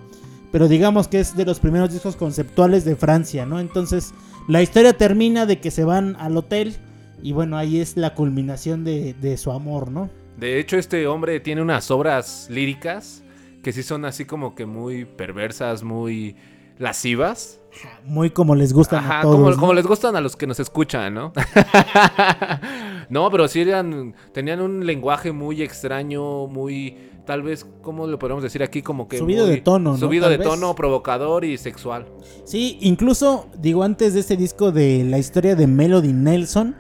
pero 0.51 0.67
digamos 0.67 1.07
que 1.07 1.21
es 1.21 1.37
de 1.37 1.45
los 1.45 1.61
primeros 1.61 1.93
discos 1.93 2.17
conceptuales 2.17 2.85
de 2.85 2.97
Francia, 2.97 3.47
¿no? 3.47 3.61
Entonces, 3.61 4.13
la 4.49 4.63
historia 4.63 4.93
termina 4.93 5.47
de 5.47 5.61
que 5.61 5.71
se 5.71 5.85
van 5.85 6.17
al 6.19 6.37
hotel 6.37 6.75
y 7.23 7.33
bueno, 7.33 7.57
ahí 7.57 7.81
es 7.81 7.97
la 7.97 8.15
culminación 8.15 8.85
de, 8.85 9.15
de 9.15 9.37
su 9.37 9.53
amor, 9.53 9.91
¿no? 9.91 10.11
De 10.39 10.59
hecho, 10.59 10.77
este 10.79 11.07
hombre 11.07 11.39
tiene 11.39 11.63
unas 11.63 11.91
obras 11.91 12.49
líricas 12.51 13.23
que 13.63 13.73
sí 13.73 13.83
son 13.83 14.05
así 14.05 14.25
como 14.25 14.55
que 14.55 14.67
muy 14.67 15.05
perversas, 15.05 15.83
muy 15.83 16.35
lascivas. 16.79 17.60
Muy 18.05 18.31
como 18.31 18.55
les 18.55 18.73
gustan 18.73 19.05
a 19.11 19.23
todos. 19.23 19.37
como, 19.37 19.51
¿no? 19.51 19.57
como 19.57 19.75
les 19.75 19.87
gustan 19.87 20.17
a 20.17 20.21
los 20.21 20.37
que 20.37 20.47
nos 20.47 20.59
escuchan, 20.61 21.15
¿no? 21.15 21.33
no, 23.09 23.31
pero 23.31 23.49
sí 23.49 23.61
eran, 23.61 24.15
tenían 24.33 24.61
un 24.61 24.85
lenguaje 24.87 25.33
muy 25.33 25.63
extraño, 25.63 26.47
muy, 26.47 26.97
tal 27.27 27.43
vez, 27.43 27.67
¿cómo 27.83 28.07
lo 28.07 28.19
podemos 28.19 28.43
decir 28.43 28.63
aquí? 28.63 28.83
Como 28.83 29.09
que... 29.09 29.19
Subido 29.19 29.47
muy- 29.47 29.57
de 29.57 29.61
tono, 29.63 29.93
¿no? 29.93 29.97
Subido 29.99 30.25
Tal 30.25 30.33
de 30.33 30.39
vez. 30.39 30.49
tono, 30.49 30.75
provocador 30.75 31.45
y 31.45 31.57
sexual. 31.59 32.07
Sí, 32.45 32.79
incluso, 32.81 33.47
digo, 33.59 33.83
antes 33.83 34.15
de 34.15 34.21
este 34.21 34.37
disco 34.37 34.73
de 34.73 35.05
la 35.05 35.19
historia 35.19 35.55
de 35.55 35.67
Melody 35.67 36.13
Nelson, 36.13 36.77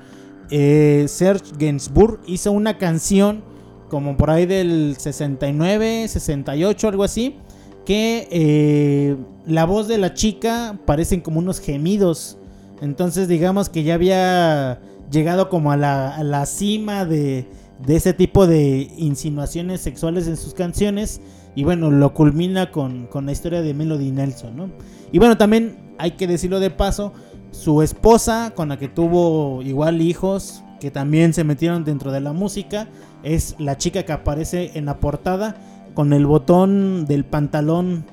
eh, 0.50 1.04
Serge 1.08 1.52
Gainsbourg 1.58 2.20
hizo 2.26 2.50
una 2.52 2.78
canción 2.78 3.44
como 3.88 4.16
por 4.16 4.30
ahí 4.30 4.46
del 4.46 4.96
69, 4.98 6.06
68, 6.08 6.88
algo 6.88 7.02
así, 7.04 7.36
que 7.84 8.28
eh, 8.30 9.16
la 9.46 9.64
voz 9.64 9.88
de 9.88 9.98
la 9.98 10.14
chica 10.14 10.78
parecen 10.84 11.20
como 11.20 11.38
unos 11.38 11.60
gemidos. 11.60 12.38
Entonces 12.80 13.28
digamos 13.28 13.68
que 13.68 13.82
ya 13.82 13.94
había 13.94 14.80
llegado 15.10 15.48
como 15.48 15.72
a 15.72 15.76
la, 15.76 16.22
la 16.22 16.46
cima 16.46 17.04
de, 17.04 17.46
de 17.84 17.96
ese 17.96 18.12
tipo 18.12 18.46
de 18.46 18.90
insinuaciones 18.96 19.80
sexuales 19.80 20.26
en 20.28 20.36
sus 20.36 20.54
canciones. 20.54 21.20
Y 21.54 21.64
bueno, 21.64 21.90
lo 21.90 22.14
culmina 22.14 22.70
con, 22.70 23.06
con 23.06 23.26
la 23.26 23.32
historia 23.32 23.60
de 23.60 23.74
Melody 23.74 24.12
Nelson, 24.12 24.56
¿no? 24.56 24.70
Y 25.10 25.18
bueno, 25.18 25.36
también 25.36 25.94
hay 25.98 26.12
que 26.12 26.28
decirlo 26.28 26.60
de 26.60 26.70
paso, 26.70 27.12
su 27.50 27.82
esposa, 27.82 28.52
con 28.54 28.68
la 28.68 28.78
que 28.78 28.88
tuvo 28.88 29.60
igual 29.62 30.00
hijos, 30.00 30.62
que 30.78 30.90
también 30.90 31.34
se 31.34 31.42
metieron 31.42 31.84
dentro 31.84 32.12
de 32.12 32.20
la 32.20 32.32
música, 32.32 32.88
es 33.22 33.56
la 33.58 33.76
chica 33.76 34.04
que 34.04 34.12
aparece 34.12 34.70
en 34.74 34.86
la 34.86 34.98
portada 34.98 35.56
con 35.94 36.12
el 36.12 36.26
botón 36.26 37.06
del 37.06 37.24
pantalón 37.24 38.04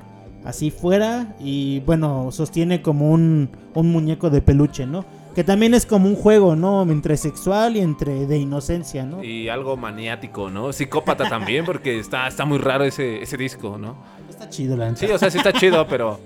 así 0.46 0.72
fuera 0.72 1.36
y 1.40 1.82
bueno, 1.82 2.30
sostiene 2.32 2.82
como 2.82 3.12
un, 3.12 3.50
un 3.74 3.92
muñeco 3.92 4.30
de 4.30 4.42
peluche, 4.42 4.86
¿no? 4.86 5.06
Que 5.36 5.44
también 5.44 5.74
es 5.76 5.86
como 5.86 6.08
un 6.08 6.16
juego, 6.16 6.56
¿no? 6.56 6.82
Entre 6.84 7.16
sexual 7.18 7.76
y 7.76 7.80
entre 7.82 8.26
de 8.26 8.38
inocencia, 8.40 9.06
¿no? 9.06 9.24
Y 9.24 9.50
algo 9.50 9.78
maniático, 9.78 10.50
¿no? 10.50 10.74
Psicópata 10.74 11.30
también, 11.30 11.64
porque 11.66 12.00
está, 12.00 12.28
está 12.28 12.46
muy 12.46 12.58
raro 12.58 12.86
ese, 12.86 13.22
ese 13.22 13.38
disco, 13.38 13.78
¿no? 13.78 13.98
Está 14.30 14.50
chido, 14.50 14.76
la. 14.76 14.96
Sí, 14.96 15.06
o 15.06 15.18
sea, 15.20 15.30
sí 15.30 15.38
está 15.38 15.54
chido, 15.54 15.86
pero... 15.88 16.20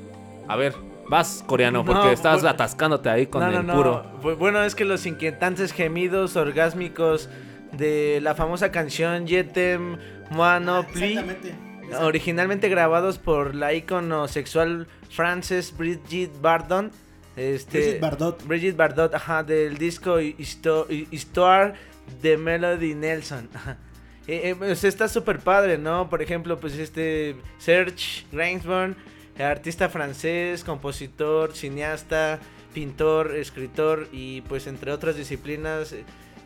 A 0.47 0.55
ver, 0.55 0.75
vas 1.09 1.43
coreano, 1.45 1.83
porque 1.83 2.03
No, 2.05 2.09
estás 2.11 2.43
atascándote 2.45 3.09
ahí 3.09 3.27
con 3.27 3.41
no, 3.41 3.59
el 3.59 3.65
no, 3.67 3.73
puro. 3.73 4.03
Bu- 4.21 4.37
Bueno, 4.37 4.63
es 4.63 4.75
que 4.75 4.85
los 4.85 5.05
inquietantes 5.05 5.73
gemidos 5.73 6.35
orgásmicos 6.37 7.27
de 7.77 8.19
la 8.21 8.33
famosa 8.35 8.71
canción 8.71 9.27
Yetem 9.27 9.97
Originalmente 11.99 12.69
grabados 12.69 13.17
por 13.17 13.53
la 13.53 13.73
ícono 13.73 14.27
sexual 14.27 14.87
Frances 15.09 15.75
Brigitte 15.77 16.39
Bardot, 16.41 16.91
este, 17.35 17.77
Brigitte 17.79 17.99
Bardot. 18.01 18.47
Brigitte 18.47 18.77
Bardot, 18.77 19.13
ajá, 19.13 19.43
del 19.43 19.77
disco 19.77 20.19
Histo- 20.21 20.87
Histoire 21.11 21.73
de 22.21 22.37
Melody 22.37 22.95
Nelson. 22.95 23.49
ajá. 23.53 23.77
Eh, 24.27 24.51
eh, 24.51 24.55
pues 24.57 24.83
está 24.83 25.07
súper 25.09 25.39
padre, 25.39 25.77
¿no? 25.77 26.09
Por 26.09 26.21
ejemplo, 26.21 26.59
pues 26.59 26.77
este 26.77 27.35
Serge 27.57 28.25
Gainsbourg, 28.31 28.95
eh, 29.37 29.43
artista 29.43 29.89
francés, 29.89 30.63
compositor, 30.63 31.53
cineasta, 31.53 32.39
pintor, 32.73 33.35
escritor 33.35 34.07
y 34.13 34.41
pues 34.41 34.67
entre 34.67 34.91
otras 34.91 35.15
disciplinas. 35.17 35.93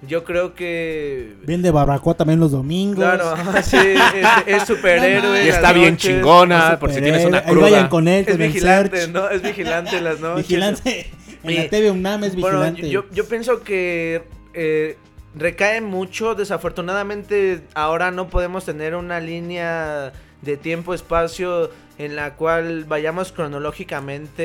Yo 0.08 0.24
creo 0.24 0.54
que... 0.56 1.36
Bien 1.46 1.62
de 1.62 1.72
barbacoa 1.72 2.14
también 2.16 2.40
los 2.40 2.52
domingos. 2.52 3.04
Claro, 3.04 3.36
sí, 3.64 3.78
es, 3.78 4.00
es 4.46 4.64
superhéroe. 4.68 5.46
Y 5.46 5.50
está 5.50 5.72
bien 5.74 5.94
noches, 5.94 6.12
chingona, 6.12 6.78
por 6.80 6.92
si 6.92 7.02
tienes 7.02 7.26
una 7.26 7.40
Ahí 7.40 7.56
vayan 7.56 7.70
cruda. 7.82 7.90
con 7.90 8.08
él, 8.08 8.26
Es 8.28 8.38
vigilante. 8.38 9.08
¿no? 9.08 9.30
Es 9.30 9.42
vigilante 9.42 10.00
las 10.02 10.20
noches. 10.20 10.48
Vigilante. 10.48 11.10
En 11.44 11.52
Y- 11.52 11.56
la 11.58 11.70
TV 11.70 11.92
UNAM 11.92 12.24
es 12.24 12.36
Bueno, 12.36 12.60
vigilante. 12.62 12.90
yo, 12.90 13.06
yo 13.12 13.26
pienso 13.28 13.62
que 13.64 14.24
eh, 14.54 14.98
recae 15.36 15.82
mucho. 15.82 16.36
Desafortunadamente, 16.36 17.62
ahora 17.74 18.12
no 18.12 18.28
podemos 18.30 18.66
tener 18.66 18.96
una 18.96 19.20
línea 19.20 20.12
de 20.42 20.58
tiempo-espacio 20.58 21.72
en 21.98 22.16
la 22.16 22.34
cual 22.36 22.84
vayamos 22.86 23.32
cronológicamente 23.32 24.44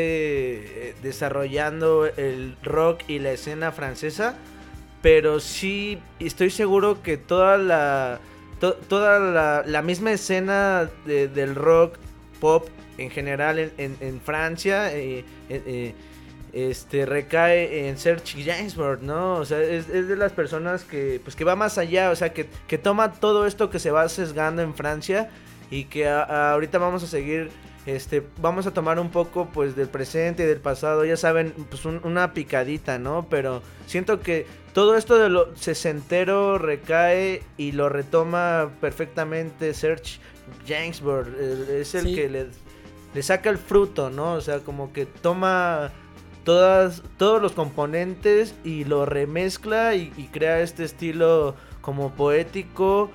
eh, 0.91 0.95
desarrollando 1.03 2.07
el 2.07 2.57
rock 2.63 3.01
y 3.09 3.19
la 3.19 3.33
escena 3.33 3.73
francesa. 3.73 4.35
Pero 5.03 5.41
sí 5.41 5.99
estoy 6.19 6.51
seguro 6.51 7.03
que 7.03 7.17
toda 7.17 7.57
la. 7.57 8.21
to- 8.61 8.75
toda 8.75 9.19
la, 9.19 9.63
la 9.67 9.83
misma 9.83 10.13
escena 10.13 10.91
de- 11.07 11.29
del 11.29 11.55
rock 11.55 11.97
pop 12.41 12.69
en 12.99 13.11
general 13.11 13.59
en, 13.59 13.73
en- 13.79 13.97
en 14.01 14.21
Francia. 14.21 14.93
eh, 14.93 15.25
eh, 15.49 15.63
eh, 15.67 15.95
este 16.53 17.07
recae 17.07 17.89
en 17.89 17.97
Serge 17.97 18.43
Gainsbourg, 18.43 19.03
¿no? 19.03 19.35
O 19.37 19.45
sea, 19.45 19.61
es, 19.63 19.89
es 19.89 20.09
de 20.09 20.17
las 20.17 20.33
personas 20.33 20.83
que 20.83 21.21
pues 21.23 21.37
que 21.37 21.45
va 21.45 21.55
más 21.55 21.79
allá, 21.79 22.11
o 22.11 22.17
sea, 22.17 22.33
que, 22.33 22.49
que 22.67 22.77
toma 22.77 23.13
todo 23.13 23.47
esto 23.47 23.71
que 23.71 23.79
se 23.79 23.93
va 23.93 24.09
sesgando 24.09 24.61
en 24.61 24.75
Francia 24.75 25.31
y 25.71 25.85
que 25.85 26.09
ahorita 26.09 26.79
vamos 26.79 27.05
a 27.05 27.07
seguir 27.07 27.51
este 27.87 28.23
vamos 28.41 28.67
a 28.67 28.73
tomar 28.73 28.99
un 28.99 29.11
poco 29.11 29.49
pues 29.53 29.75
del 29.77 29.89
presente 29.89 30.43
y 30.43 30.47
del 30.47 30.61
pasado, 30.61 31.05
ya 31.05 31.17
saben, 31.17 31.53
pues 31.71 31.85
un- 31.85 32.01
una 32.05 32.33
picadita, 32.35 32.99
¿no? 32.99 33.27
Pero 33.31 33.63
siento 33.87 34.21
que 34.21 34.47
todo 34.75 34.97
esto 34.97 35.19
de 35.19 35.29
lo 35.31 35.55
sesentero 35.57 36.59
recae 36.59 37.43
y 37.57 37.73
lo 37.73 37.89
retoma 37.89 38.71
perfectamente 38.81 39.73
Serge 39.75 40.21
Gainsbourg, 40.69 41.29
eh, 41.39 41.79
es 41.81 41.95
el 41.95 42.05
Sí. 42.07 42.15
que 42.15 42.29
le 42.29 42.47
le 43.13 43.23
saca 43.25 43.51
el 43.51 43.59
fruto, 43.59 44.09
¿no? 44.09 44.35
O 44.35 44.41
sea, 44.41 44.61
como 44.61 44.93
que 44.93 45.05
toma 45.05 45.91
todas, 46.45 47.03
todos 47.17 47.43
los 47.43 47.51
componentes 47.53 48.55
y 48.63 48.85
lo 48.85 49.05
remezcla 49.05 49.97
y, 49.97 50.13
y 50.17 50.29
crea 50.29 50.61
este 50.61 50.85
estilo 50.85 51.57
como 51.81 52.13
poético 52.15 53.11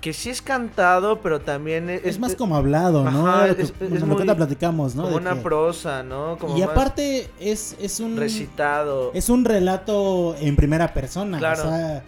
que 0.00 0.12
sí 0.12 0.30
es 0.30 0.40
cantado, 0.40 1.20
pero 1.20 1.40
también 1.40 1.90
es, 1.90 2.04
es 2.04 2.18
más 2.18 2.34
como 2.34 2.56
hablado, 2.56 3.04
¿no? 3.10 3.26
Ajá, 3.26 3.46
Lo 3.48 3.56
que- 3.56 3.62
es- 3.62 3.74
es 3.80 4.02
muy- 4.04 4.24
platicamos, 4.24 4.94
¿no? 4.94 5.02
como 5.02 5.16
De 5.16 5.20
una 5.22 5.34
que- 5.34 5.40
prosa, 5.40 6.02
¿no? 6.02 6.38
Como 6.38 6.56
y 6.56 6.62
aparte 6.62 7.28
es, 7.38 7.76
es 7.80 8.00
un 8.00 8.16
recitado. 8.16 9.10
es 9.14 9.28
un 9.28 9.44
relato 9.44 10.34
en 10.40 10.56
primera 10.56 10.94
persona. 10.94 11.38
Claro. 11.38 11.62
O 11.62 11.66
sea, 11.68 12.02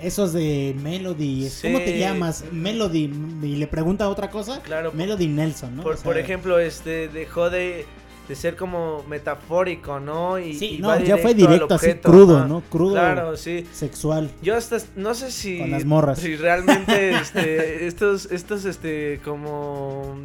esos 0.00 0.32
de 0.32 0.76
Melody. 0.82 1.46
es- 1.46 1.60
¿Cómo 1.62 1.78
te 1.78 1.98
llamas? 1.98 2.44
Melody. 2.52 3.10
Y 3.42 3.56
le 3.56 3.66
pregunta 3.66 4.08
otra 4.08 4.30
cosa. 4.30 4.60
Claro. 4.62 4.92
Melody 4.92 5.28
Nelson, 5.28 5.76
¿no? 5.76 5.82
Por, 5.82 5.94
O 5.94 5.96
sea, 5.96 6.04
por 6.04 6.18
ejemplo, 6.18 6.58
este 6.58 7.08
dejó 7.08 7.50
de, 7.50 7.86
de 8.32 8.36
ser 8.36 8.56
como 8.56 9.04
metafórico, 9.10 10.00
¿no? 10.00 10.38
Y, 10.38 10.54
Sí, 10.54 10.76
y 10.76 10.78
no, 10.78 10.88
va 10.88 10.98
ya 11.00 11.18
fue 11.18 11.34
directo, 11.34 11.66
así, 11.74 11.86
objeto, 11.86 12.10
crudo, 12.10 12.38
ajá. 12.38 12.48
¿no? 12.48 12.62
Crudo. 12.62 12.94
Claro, 12.94 13.36
sí. 13.36 13.66
Sexual. 13.72 14.30
Yo 14.40 14.56
hasta 14.56 14.78
no 14.96 15.12
sé 15.14 15.30
si 15.30 15.58
Con 15.58 15.70
las 15.70 15.84
morras. 15.84 16.18
si 16.18 16.36
realmente 16.36 17.10
este 17.20 17.86
estos 17.86 18.26
estos 18.32 18.64
este 18.64 19.20
como 19.22 20.16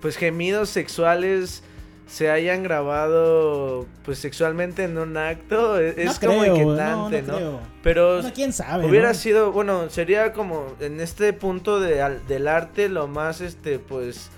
pues 0.00 0.16
gemidos 0.16 0.68
sexuales 0.68 1.64
se 2.06 2.30
hayan 2.30 2.62
grabado 2.62 3.86
pues 4.04 4.18
sexualmente 4.18 4.84
en 4.84 4.98
un 4.98 5.16
acto 5.16 5.78
es, 5.80 5.98
es 5.98 6.22
No 6.22 6.28
como 6.28 6.40
creo, 6.42 6.56
inquietante, 6.56 7.22
no, 7.22 7.26
¿no? 7.26 7.32
no 7.32 7.38
creo. 7.38 7.60
Pero 7.82 8.14
Bueno, 8.16 8.32
quién 8.34 8.52
sabe. 8.52 8.86
hubiera 8.86 9.14
sido, 9.14 9.50
bueno, 9.50 9.90
sería 9.90 10.32
como 10.32 10.66
en 10.78 11.00
este 11.00 11.32
punto 11.32 11.80
de, 11.80 12.02
al- 12.02 12.24
del 12.28 12.46
arte 12.46 12.88
lo 12.88 13.08
más, 13.08 13.40
este, 13.40 13.78
pues, 13.80 14.30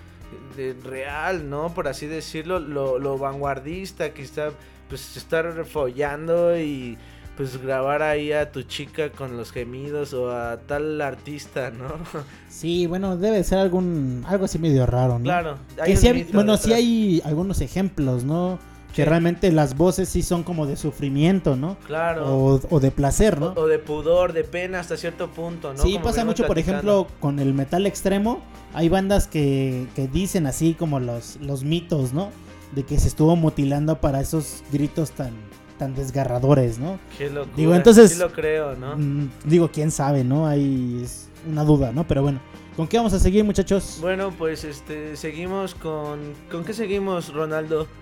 de- 0.57 0.75
real, 0.85 1.49
¿no? 1.49 1.73
Por 1.75 1.89
así 1.89 2.07
decirlo, 2.07 2.59
lo, 2.61 2.99
lo 2.99 3.19
vanguardista, 3.19 4.13
quizá, 4.15 4.51
pues, 4.89 5.17
estar 5.17 5.65
follando 5.65 6.59
y, 6.59 6.97
pues, 7.37 7.61
grabar 7.61 8.03
ahí 8.03 8.33
a 8.33 8.53
tu 8.53 8.63
chica 8.63 9.11
con 9.11 9.37
los 9.37 9.51
gemidos 9.53 10.13
o 10.15 10.31
a 10.31 10.59
tal 10.59 11.01
artista, 11.01 11.71
¿no? 11.71 11.89
Sí, 12.49 12.87
bueno, 12.87 13.17
debe 13.17 13.43
ser 13.43 13.59
algún 13.59 14.25
algo 14.29 14.45
así 14.45 14.59
medio 14.61 14.87
raro, 14.87 15.19
¿no? 15.19 15.25
Claro, 15.25 15.59
hay 15.81 15.87
Que 15.87 15.91
un 15.93 15.97
sí 15.97 16.07
hay- 16.09 16.15
mito 16.15 16.33
bueno, 16.35 16.57
sí 16.57 16.73
hay 16.73 17.23
algunos 17.25 17.61
ejemplos, 17.61 18.23
¿no? 18.25 18.59
Que 18.95 19.05
realmente 19.05 19.51
las 19.51 19.77
voces 19.77 20.09
sí 20.09 20.23
son 20.23 20.45
como 20.45 20.67
de 20.67 20.77
sufrimiento, 20.77 21.57
¿no? 21.57 21.77
Claro. 21.87 22.27
O, 22.27 22.61
o 22.71 22.81
de 22.81 22.91
placer, 22.91 23.41
¿no? 23.41 23.49
O, 23.57 23.63
o 23.63 23.67
de 23.67 23.79
pudor, 23.81 24.33
de 24.33 24.45
pena 24.45 24.79
hasta 24.81 24.97
cierto 24.97 25.29
punto, 25.31 25.73
¿no? 25.75 25.83
Sí, 25.83 25.95
Como 25.95 26.05
pasa 26.05 26.25
mucho, 26.25 26.47
por 26.47 26.59
ejemplo, 26.59 27.09
con 27.21 27.39
el 27.41 27.53
metal 27.55 27.87
extremo. 27.87 28.41
Hay 28.73 28.89
bandas 28.89 29.27
que, 29.27 29.87
que 29.97 30.07
dicen 30.09 30.47
así 30.47 30.75
como 30.75 31.01
los, 31.01 31.37
los 31.41 31.65
mitos, 31.65 32.13
¿no? 32.13 32.31
De 32.75 32.85
que 32.85 32.99
se 32.99 33.09
estuvo 33.09 33.35
mutilando 33.37 34.01
para 34.01 34.21
esos 34.21 34.63
gritos 34.73 35.11
tan, 35.11 35.33
tan 35.79 35.95
desgarradores, 35.95 36.79
¿no? 36.79 36.99
Qué 37.19 37.31
locura. 37.31 37.57
Digo, 37.57 37.75
entonces- 37.75 38.13
Sí 38.13 38.19
lo 38.19 38.31
creo, 38.33 38.75
¿no? 38.77 38.97
Mm, 38.97 39.31
digo, 39.45 39.71
quién 39.73 39.91
sabe, 39.91 40.23
¿no? 40.25 40.51
Es 40.53 41.29
una 41.51 41.65
duda, 41.65 41.91
¿no? 41.93 42.07
Pero 42.07 42.23
bueno, 42.23 42.41
¿con 42.77 42.89
qué 42.89 42.97
vamos 42.97 43.13
a 43.13 43.19
seguir, 43.19 43.45
muchachos? 43.45 43.99
Bueno, 44.01 44.33
pues 44.37 44.65
este, 44.65 45.17
seguimos 45.17 45.75
con... 45.75 46.21
¿Con 46.51 46.65
qué 46.65 46.73
seguimos, 46.73 47.33
Ronaldo? 47.33 47.89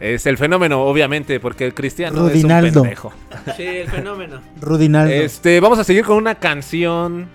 Es 0.00 0.26
el 0.26 0.38
fenómeno, 0.38 0.82
obviamente, 0.82 1.40
porque 1.40 1.64
el 1.64 1.74
cristiano 1.74 2.28
es 2.28 2.44
un 2.44 2.48
pendejo. 2.48 3.12
Sí, 3.56 3.64
el 3.64 3.88
fenómeno. 3.88 4.40
Rudinaldo. 4.60 5.12
Este, 5.12 5.58
vamos 5.58 5.80
a 5.80 5.84
seguir 5.84 6.04
con 6.04 6.16
una 6.18 6.36
canción 6.36 7.26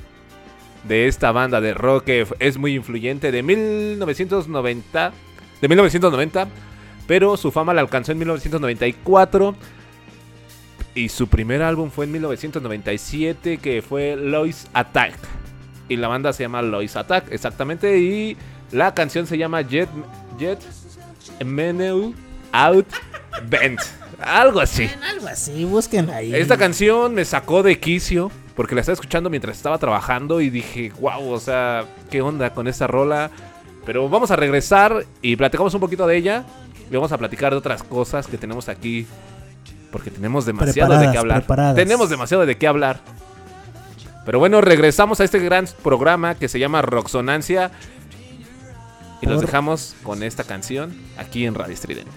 de 0.87 1.07
esta 1.07 1.33
banda 1.33 1.59
de 1.59 1.73
rock 1.73 2.05
que 2.05 2.27
es 2.39 2.57
muy 2.57 2.75
influyente 2.75 3.31
de 3.33 3.43
1990, 3.43 5.11
de 5.61 5.67
1990, 5.67 6.47
pero 7.05 7.35
su 7.35 7.51
fama 7.51 7.73
la 7.73 7.81
alcanzó 7.81 8.13
en 8.13 8.19
1994 8.19 9.55
y 10.95 11.09
su 11.09 11.27
primer 11.27 11.61
álbum 11.61 11.89
fue 11.89 12.05
en 12.05 12.11
1997 12.13 13.57
que 13.57 13.81
fue 13.81 14.15
Lois 14.15 14.67
Attack 14.73 15.13
y 15.89 15.97
la 15.97 16.07
banda 16.07 16.33
se 16.33 16.43
llama 16.43 16.61
Lois 16.61 16.95
Attack 16.95 17.31
exactamente 17.31 17.97
y 17.99 18.37
la 18.71 18.93
canción 18.93 19.27
se 19.27 19.37
llama 19.37 19.61
Jet 19.61 19.89
Jet 20.37 20.59
Menu 21.43 22.13
Out 22.51 22.87
Bent, 23.49 23.79
algo 24.19 24.59
así. 24.59 24.89
Algo 25.09 25.27
así, 25.27 25.65
busquen 25.65 26.09
ahí. 26.09 26.35
Esta 26.35 26.57
canción 26.57 27.15
me 27.15 27.25
sacó 27.25 27.63
de 27.63 27.79
quicio 27.79 28.31
porque 28.55 28.75
la 28.75 28.81
estaba 28.81 28.93
escuchando 28.93 29.29
mientras 29.29 29.57
estaba 29.57 29.77
trabajando 29.79 30.39
y 30.39 30.49
dije, 30.49 30.91
wow, 30.99 31.31
o 31.31 31.39
sea, 31.39 31.85
¿qué 32.11 32.21
onda 32.21 32.53
con 32.53 32.67
esta 32.67 32.85
rola? 32.85 33.31
Pero 33.85 34.07
vamos 34.07 34.31
a 34.31 34.35
regresar 34.35 35.05
y 35.21 35.35
platicamos 35.35 35.73
un 35.73 35.79
poquito 35.79 36.05
de 36.05 36.17
ella 36.17 36.45
y 36.89 36.93
vamos 36.93 37.11
a 37.11 37.17
platicar 37.17 37.51
de 37.51 37.57
otras 37.57 37.83
cosas 37.83 38.27
que 38.27 38.37
tenemos 38.37 38.69
aquí 38.69 39.07
porque 39.93 40.11
tenemos 40.11 40.45
demasiado 40.45 40.97
de 40.99 41.09
qué 41.11 41.17
hablar. 41.17 41.37
preparadas. 41.41 41.75
Tenemos 41.75 42.09
demasiado 42.09 42.45
de 42.45 42.57
qué 42.57 42.67
hablar. 42.67 42.99
Pero 44.25 44.39
bueno, 44.39 44.59
regresamos 44.59 45.19
a 45.21 45.23
este 45.23 45.39
gran 45.39 45.65
programa 45.83 46.35
que 46.35 46.49
se 46.49 46.57
llama 46.59 46.81
Roxonancia 46.81 47.71
y 49.21 49.25
los 49.25 49.35
Por- 49.37 49.45
dejamos 49.45 49.95
con 50.03 50.23
esta 50.23 50.43
canción 50.43 50.93
aquí 51.17 51.45
en 51.45 51.55
Radio 51.55 51.73
Estridente. 51.73 52.11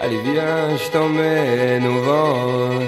Allez 0.00 0.20
viens, 0.22 0.76
je 0.76 0.90
t'emmène 0.92 1.86
au 1.86 2.00
vent, 2.08 2.80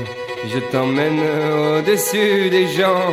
je 0.52 0.58
t'emmène 0.70 1.18
au-dessus 1.20 2.50
des 2.50 2.66
gens, 2.68 3.12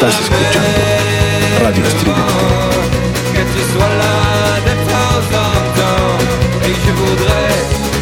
Estás 0.00 0.18
escuchando 0.18 1.62
Radio 1.62 1.84
Estridente. 1.84 2.24
que 3.34 3.42
tu 3.52 3.60
sois 3.70 3.92
là 4.00 4.16
de 4.64 4.74
temps 4.88 5.28
en 5.44 5.52
temps 5.76 6.16
Et 6.64 6.74
je 6.84 6.92
voudrais 7.02 7.56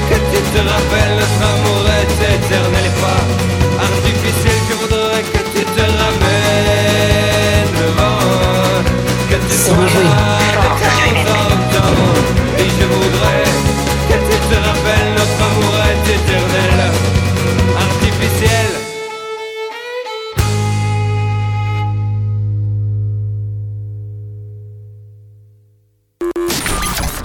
que 0.08 0.16
tu 0.30 0.38
te 0.52 0.60
rappelles 0.70 1.16
notre 1.18 1.42
amour 1.50 1.82
est 1.98 2.14
éternel 2.36 2.87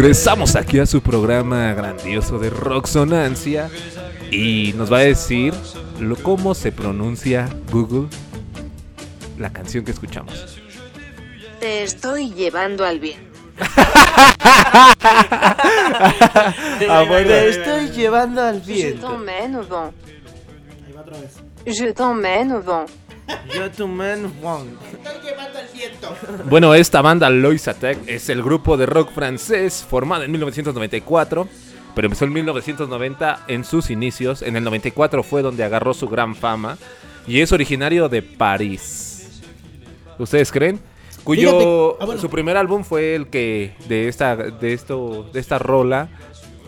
Regresamos 0.00 0.54
aquí 0.54 0.78
a 0.78 0.86
su 0.86 1.02
programa 1.02 1.74
grandioso 1.74 2.38
de 2.38 2.50
Rocksonancia 2.50 3.68
y 4.30 4.72
nos 4.76 4.92
va 4.92 4.98
a 4.98 5.00
decir 5.00 5.52
lo, 5.98 6.14
cómo 6.14 6.54
se 6.54 6.70
pronuncia 6.70 7.48
Google 7.72 8.06
la 9.38 9.52
canción 9.52 9.84
que 9.84 9.90
escuchamos. 9.90 10.60
Te 11.58 11.82
estoy 11.82 12.32
llevando 12.32 12.84
al 12.84 13.00
bien. 13.00 13.28
Ah, 16.88 17.04
bueno. 17.08 17.28
Te 17.30 17.48
estoy 17.48 17.90
llevando 17.90 18.40
al 18.40 18.62
Je 18.62 18.72
viento. 18.72 19.08
t'emmène 19.08 19.56
au 19.56 19.64
vent. 19.64 19.92
Je 21.66 21.92
t'emmène 21.92 22.52
au 22.52 22.62
vent. 22.62 22.86
Yo 23.54 23.68
tu 23.70 23.86
man 23.86 24.32
Wong. 24.42 24.68
Bueno, 26.48 26.74
esta 26.74 27.02
banda 27.02 27.30
Lois 27.30 27.68
Attack 27.68 27.98
es 28.06 28.28
el 28.28 28.42
grupo 28.42 28.76
de 28.76 28.86
rock 28.86 29.10
francés 29.12 29.84
formado 29.88 30.24
en 30.24 30.30
1994, 30.32 31.48
pero 31.94 32.06
empezó 32.06 32.24
en 32.24 32.32
1990 32.32 33.44
en 33.48 33.64
sus 33.64 33.90
inicios. 33.90 34.42
En 34.42 34.56
el 34.56 34.64
94 34.64 35.22
fue 35.22 35.42
donde 35.42 35.64
agarró 35.64 35.94
su 35.94 36.08
gran 36.08 36.34
fama 36.34 36.78
y 37.26 37.40
es 37.40 37.52
originario 37.52 38.08
de 38.08 38.22
París. 38.22 39.40
¿Ustedes 40.18 40.50
creen? 40.50 40.80
Cuyo 41.24 41.50
Fíjate- 41.50 41.96
ah, 42.02 42.06
bueno. 42.06 42.20
su 42.20 42.30
primer 42.30 42.56
álbum 42.56 42.84
fue 42.84 43.14
el 43.14 43.26
que 43.28 43.74
de 43.88 44.08
esta 44.08 44.34
de 44.36 44.72
esto 44.72 45.28
de 45.32 45.40
esta 45.40 45.58
rola. 45.58 46.08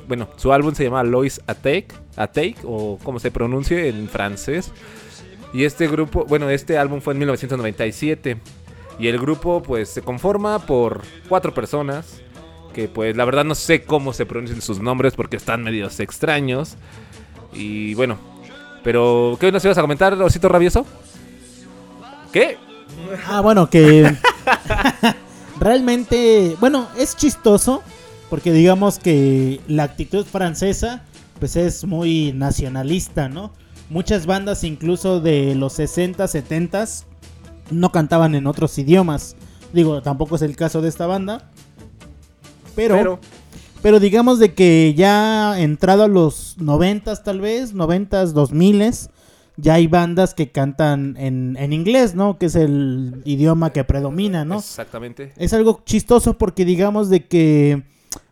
Bueno, 0.07 0.29
su 0.37 0.53
álbum 0.53 0.75
se 0.75 0.85
llama 0.85 1.03
Lois 1.05 1.41
Attack, 1.47 1.95
Attack 2.17 2.57
o 2.65 2.99
como 3.03 3.21
se 3.21 3.31
pronuncie 3.31 3.89
en 3.89 4.09
francés. 4.09 4.73
Y 5.53 5.65
este 5.65 5.89
grupo, 5.89 6.25
bueno, 6.27 6.51
este 6.51 6.79
álbum 6.79 7.01
fue 7.01 7.13
en 7.15 7.19
1997. 7.21 8.37
Y 9.01 9.09
el 9.09 9.19
grupo 9.19 9.63
pues 9.63 9.89
se 9.89 10.03
conforma 10.03 10.59
por 10.59 11.03
cuatro 11.29 11.55
personas. 11.55 12.21
Que 12.75 12.87
pues 12.87 13.17
la 13.17 13.25
verdad 13.25 13.45
no 13.45 13.55
sé 13.55 13.83
cómo 13.83 14.13
se 14.13 14.27
pronuncian 14.27 14.61
sus 14.61 14.79
nombres 14.79 15.15
porque 15.15 15.37
están 15.37 15.65
medios 15.65 15.99
extraños. 15.99 16.77
Y 17.53 17.95
bueno, 17.95 18.19
pero 18.85 19.37
¿qué 19.41 19.51
nos 19.51 19.65
ibas 19.65 19.79
a 19.79 19.81
comentar, 19.81 20.13
Osito 20.15 20.49
Rabioso? 20.49 20.87
¿Qué? 22.31 22.59
Ah, 23.27 23.41
bueno, 23.41 23.69
que 23.71 24.15
realmente, 25.61 26.57
bueno, 26.61 26.87
es 26.97 27.17
chistoso 27.17 27.83
porque 28.29 28.53
digamos 28.53 28.99
que 28.99 29.61
la 29.67 29.83
actitud 29.85 30.25
francesa 30.25 31.03
pues 31.41 31.57
es 31.57 31.85
muy 31.85 32.33
nacionalista, 32.33 33.29
¿no? 33.29 33.51
Muchas 33.89 34.27
bandas 34.27 34.63
incluso 34.63 35.21
de 35.21 35.55
los 35.57 35.73
60, 35.73 36.29
70 36.29 36.87
no 37.71 37.93
cantaban 37.93 38.35
en 38.35 38.47
otros 38.47 38.77
idiomas. 38.79 39.37
Digo, 39.73 40.03
tampoco 40.03 40.37
es 40.37 40.43
el 40.43 40.57
caso 40.57 40.81
de 40.83 40.89
esta 40.89 41.07
banda. 41.07 41.51
Pero, 42.75 42.95
Pero- 42.97 43.21
pero, 43.83 44.01
digamos 44.01 44.39
de 44.39 44.55
que 44.55 44.95
ya 44.97 45.59
entrado 45.61 46.05
a 46.05 46.09
los 46.09 46.57
90 46.59 47.17
tal 47.23 47.41
vez, 47.41 47.73
90 47.75 48.27
2000 48.27 48.93
ya 49.57 49.75
hay 49.75 49.87
bandas 49.89 50.33
que 50.35 50.51
cantan 50.51 51.17
en, 51.19 51.57
en 51.59 51.73
inglés, 51.73 52.15
¿no? 52.15 52.39
Que 52.39 52.47
es 52.47 52.55
el 52.55 53.21
idioma 53.25 53.71
que 53.71 53.85
predomina, 53.85 54.45
¿no? 54.45 54.59
Exactamente. 54.59 55.33
Es 55.37 55.53
algo 55.53 55.83
chistoso 55.85 56.39
porque 56.39 56.65
digamos 56.65 57.11
de 57.11 57.27
que 57.27 57.83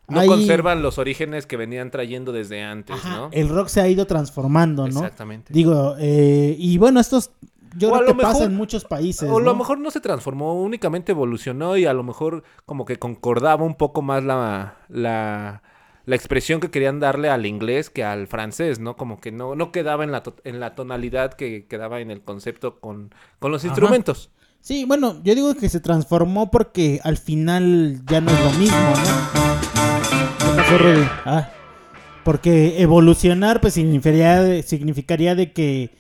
No 0.09 0.21
hay- 0.21 0.29
conservan 0.29 0.81
los 0.83 0.97
orígenes 0.99 1.45
que 1.47 1.57
venían 1.59 1.91
trayendo 1.91 2.33
desde 2.33 2.63
antes, 2.63 2.97
¿no? 3.05 3.29
el 3.33 3.49
rock 3.51 3.69
se 3.69 3.81
ha 3.83 3.89
ido 3.89 4.07
transformando, 4.07 4.85
¿no? 4.89 5.01
Exactamente. 5.01 5.53
Digo, 5.53 5.97
eh, 5.99 6.57
y 6.59 6.79
bueno, 6.79 6.99
estos 7.01 7.31
yo 7.77 7.91
O 7.91 7.95
a 7.95 7.99
creo 7.99 8.11
lo 8.11 8.17
que 8.17 8.23
pasa 8.23 8.35
mejor- 8.35 8.51
en 8.51 8.57
muchos 8.57 8.85
países. 8.85 9.29
O 9.29 9.39
a 9.39 9.41
lo 9.41 9.55
mejor 9.55 9.79
no 9.79 9.91
se 9.91 10.01
transformó, 10.01 10.55
únicamente 10.63 11.13
evolucionó 11.13 11.77
y 11.77 11.87
a 11.87 11.93
lo 11.93 12.03
mejor 12.03 12.45
como 12.67 12.85
que 12.85 12.97
concordaba 12.99 13.65
un 13.65 13.75
poco 13.75 14.03
más 14.03 14.23
la, 14.25 14.77
la, 14.89 15.63
la 16.07 16.17
expresión 16.17 16.61
que 16.61 16.71
querían 16.71 17.01
darle 17.01 17.29
al 17.31 17.45
inglés 17.47 17.91
que 17.91 18.05
al 18.05 18.27
francés, 18.27 18.79
¿no? 18.81 18.97
Como 18.97 19.21
que 19.21 19.33
no, 19.33 19.55
no 19.55 19.73
quedaba 19.73 20.05
en 20.05 20.13
la, 20.13 20.23
to- 20.23 20.37
en 20.45 20.61
la 20.61 20.75
tonalidad 20.75 21.35
que 21.35 21.67
quedaba 21.67 22.01
en 22.01 22.11
el 22.11 22.23
concepto 22.23 22.81
con, 22.81 23.15
con 23.39 23.53
los 23.53 23.63
Ajá. 23.63 23.69
instrumentos. 23.69 24.31
Sí, 24.61 24.85
bueno, 24.85 25.21
yo 25.23 25.35
digo 25.35 25.55
que 25.55 25.69
se 25.69 25.81
transformó 25.81 26.51
porque 26.51 27.01
al 27.05 27.17
final 27.17 28.01
ya 28.07 28.21
no 28.21 28.31
es 28.31 28.45
lo 28.45 28.51
mismo, 28.59 28.79
¿no? 28.79 29.39
¿Qué 30.39 30.57
pasó, 30.57 30.79
Rudy? 30.79 31.07
Ah, 31.25 31.49
porque 32.25 32.83
evolucionar 32.83 33.61
pues 33.61 33.75
significaría 33.75 34.63
significaría 34.63 35.35
de 35.35 35.53
que, 35.53 35.97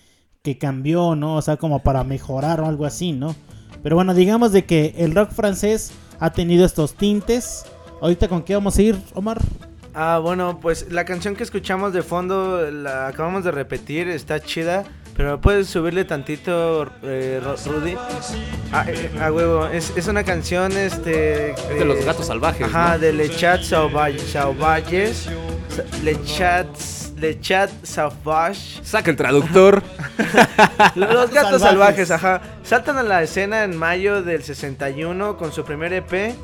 que 0.55 0.59
cambió, 0.59 1.14
¿no? 1.14 1.36
O 1.36 1.42
sea, 1.42 1.57
como 1.59 1.80
para 1.82 2.05
mejorar 2.05 2.61
o 2.61 2.66
algo 2.66 2.86
así, 2.86 3.12
¿no? 3.12 3.34
Pero 3.82 3.96
bueno, 3.96 4.14
digamos 4.14 4.53
de 4.53 4.64
que 4.64 4.94
el 4.96 5.14
rock 5.14 5.30
francés 5.32 5.92
ha 6.20 6.30
tenido 6.32 6.64
estos 6.64 6.94
tintes. 6.94 7.64
Ahorita 8.01 8.28
con 8.28 8.42
qué 8.42 8.55
vamos 8.55 8.76
a 8.78 8.82
ir, 8.82 8.99
Omar? 9.14 9.38
Ah, 9.94 10.18
bueno, 10.22 10.59
pues 10.61 10.90
la 10.90 11.05
canción 11.05 11.36
que 11.36 11.42
escuchamos 11.42 11.92
de 11.92 12.03
fondo 12.03 12.70
la 12.70 13.09
acabamos 13.09 13.44
de 13.44 13.51
repetir, 13.51 14.09
está 14.09 14.40
chida, 14.40 14.84
pero 15.16 15.40
puedes 15.40 15.66
subirle 15.68 16.05
tantito, 16.05 16.88
eh, 17.03 17.40
Rudy. 17.66 17.94
Ah, 18.72 18.84
eh, 18.88 19.11
a 19.20 19.30
huevo, 19.32 19.66
es, 19.66 19.92
es 19.96 20.07
una 20.09 20.22
canción, 20.24 20.72
este... 20.72 21.51
Es 21.53 21.78
de 21.78 21.84
los 21.84 22.05
gatos 22.05 22.26
salvajes, 22.26 22.66
Ajá, 22.68 22.92
¿no? 22.94 22.99
de 23.01 23.12
Le 23.12 23.28
Chat 23.28 23.61
Sauvage- 23.62 24.18
Sauvages. 24.20 25.28
Sa- 25.68 25.84
Le 26.05 26.22
Chat... 26.24 26.68
Le 27.21 27.41
Chat 27.41 27.71
Sauvage. 27.85 28.81
Saca 28.83 29.11
el 29.11 29.16
traductor. 29.16 29.83
Los 30.95 31.31
gatos 31.31 31.61
Salvajes. 31.61 32.09
salvajes, 32.09 32.11
ajá. 32.11 32.41
Saltan 32.62 32.99
a 32.99 33.03
la 33.03 33.23
escena 33.23 33.64
en 33.64 33.77
mayo 33.77 34.23
del 34.23 34.43
61 34.43 35.37
con 35.37 35.53
su 35.53 35.64
primer 35.64 35.93
EP 35.93 36.35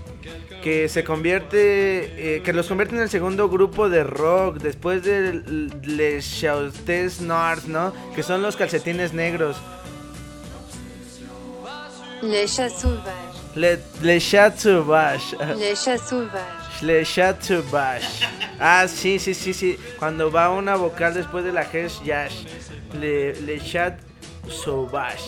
que 0.63 0.89
se 0.89 1.05
convierte, 1.05 2.37
eh, 2.37 2.43
que 2.43 2.55
los 2.55 2.67
convierte 2.69 2.97
en 2.97 3.03
el 3.03 3.11
segundo 3.11 3.51
grupo 3.51 3.91
de 3.91 4.03
rock 4.03 4.57
después 4.57 5.03
de 5.03 5.43
Les 5.83 6.41
Chautes 6.41 7.21
Noirs, 7.21 7.69
¿no? 7.69 7.93
Que 8.15 8.23
son 8.23 8.41
los 8.41 8.57
calcetines 8.57 9.13
negros. 9.13 9.59
Les 12.23 12.47
chats 12.57 12.81
sauvages. 12.81 13.55
Le, 13.55 13.79
Les 14.01 14.31
Chats 14.31 14.63
Sauvages. 14.63 15.37
Les 15.59 15.75
chats 15.75 16.09
sauvages. 16.09 16.64
Le 16.83 17.05
Chat 17.05 17.43
Sauvage. 17.43 18.27
Ah, 18.61 18.87
sí, 18.89 19.19
sí, 19.19 19.35
sí, 19.35 19.53
sí. 19.55 19.79
Cuando 19.99 20.31
va 20.31 20.51
una 20.51 20.77
vocal 20.77 21.15
después 21.15 21.45
de 21.45 21.53
la 21.53 21.63
Hesh 21.63 22.03
Yash. 22.05 22.45
Le, 23.01 23.41
Le 23.43 23.61
Chat 23.61 23.99
Sauvage. 24.49 25.19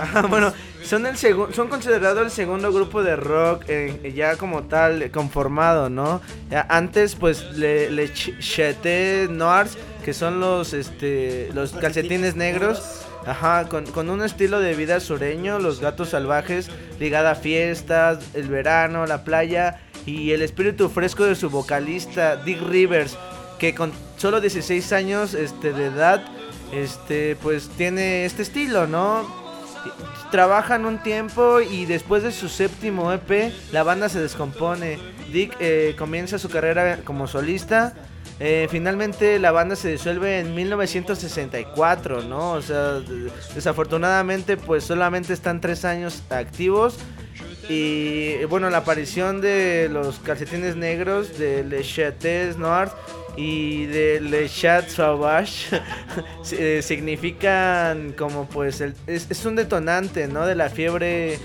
Ajá, 0.00 0.22
bueno, 0.22 0.52
son 0.82 1.04
el 1.06 1.16
segundo, 1.16 1.52
son 1.52 1.68
considerados 1.68 2.24
el 2.24 2.30
segundo 2.30 2.72
grupo 2.72 3.02
de 3.02 3.14
rock 3.16 3.64
eh, 3.68 4.12
ya 4.16 4.36
como 4.36 4.62
tal 4.64 5.10
conformado, 5.10 5.90
¿no? 5.90 6.20
Ya 6.50 6.66
antes, 6.70 7.14
pues, 7.16 7.42
le, 7.52 7.90
le 7.90 8.12
Ch- 8.14 8.38
Chete 8.38 9.28
Noirs, 9.30 9.76
que 10.04 10.14
son 10.14 10.40
los, 10.40 10.72
este, 10.72 11.50
los 11.52 11.72
calcetines 11.72 12.34
negros. 12.34 13.06
Ajá, 13.26 13.68
con, 13.68 13.86
con 13.86 14.08
un 14.08 14.22
estilo 14.22 14.60
de 14.60 14.74
vida 14.74 14.98
sureño, 15.00 15.58
los 15.58 15.80
gatos 15.80 16.10
salvajes, 16.10 16.70
ligada 16.98 17.32
a 17.32 17.34
fiestas, 17.34 18.18
el 18.34 18.48
verano, 18.48 19.06
la 19.06 19.24
playa 19.24 19.80
y 20.06 20.32
el 20.32 20.42
espíritu 20.42 20.88
fresco 20.88 21.24
de 21.24 21.34
su 21.34 21.50
vocalista, 21.50 22.36
Dick 22.36 22.62
Rivers, 22.62 23.16
que 23.58 23.74
con 23.74 23.92
solo 24.16 24.40
16 24.40 24.92
años 24.92 25.34
este, 25.34 25.72
de 25.72 25.86
edad, 25.86 26.24
este, 26.72 27.36
pues 27.42 27.68
tiene 27.76 28.24
este 28.24 28.42
estilo, 28.42 28.86
¿no? 28.86 29.26
Trabajan 30.30 30.86
un 30.86 31.02
tiempo 31.02 31.60
y 31.60 31.86
después 31.86 32.22
de 32.22 32.32
su 32.32 32.48
séptimo 32.48 33.12
EP, 33.12 33.52
la 33.72 33.82
banda 33.82 34.08
se 34.08 34.20
descompone. 34.20 34.98
Dick 35.32 35.56
eh, 35.60 35.94
comienza 35.98 36.38
su 36.38 36.48
carrera 36.48 37.00
como 37.04 37.26
solista. 37.26 37.94
Eh, 38.38 38.68
finalmente 38.70 39.38
la 39.38 39.50
banda 39.52 39.76
se 39.76 39.88
disuelve 39.90 40.38
en 40.40 40.54
1964, 40.54 42.22
¿no? 42.22 42.52
O 42.52 42.62
sea, 42.62 42.94
de- 43.00 43.30
desafortunadamente 43.54 44.56
pues 44.56 44.84
solamente 44.84 45.32
están 45.32 45.60
tres 45.60 45.84
años 45.84 46.22
activos. 46.30 46.98
Y 47.68 48.42
bueno, 48.46 48.68
la 48.70 48.78
aparición 48.78 49.40
de 49.40 49.88
los 49.90 50.18
calcetines 50.18 50.76
negros, 50.76 51.38
de 51.38 51.62
Le 51.64 51.82
Chates 51.82 52.56
Noirs 52.56 52.90
y 53.36 53.86
de 53.86 54.20
Le 54.20 54.48
Chat 54.48 54.88
Sauvage 54.88 55.80
eh, 56.52 56.80
significan 56.82 58.12
como 58.12 58.46
pues 58.48 58.80
el- 58.80 58.94
es, 59.06 59.30
es 59.30 59.44
un 59.46 59.54
detonante, 59.56 60.26
¿no? 60.26 60.46
De 60.46 60.54
la 60.54 60.68
fiebre 60.70 61.38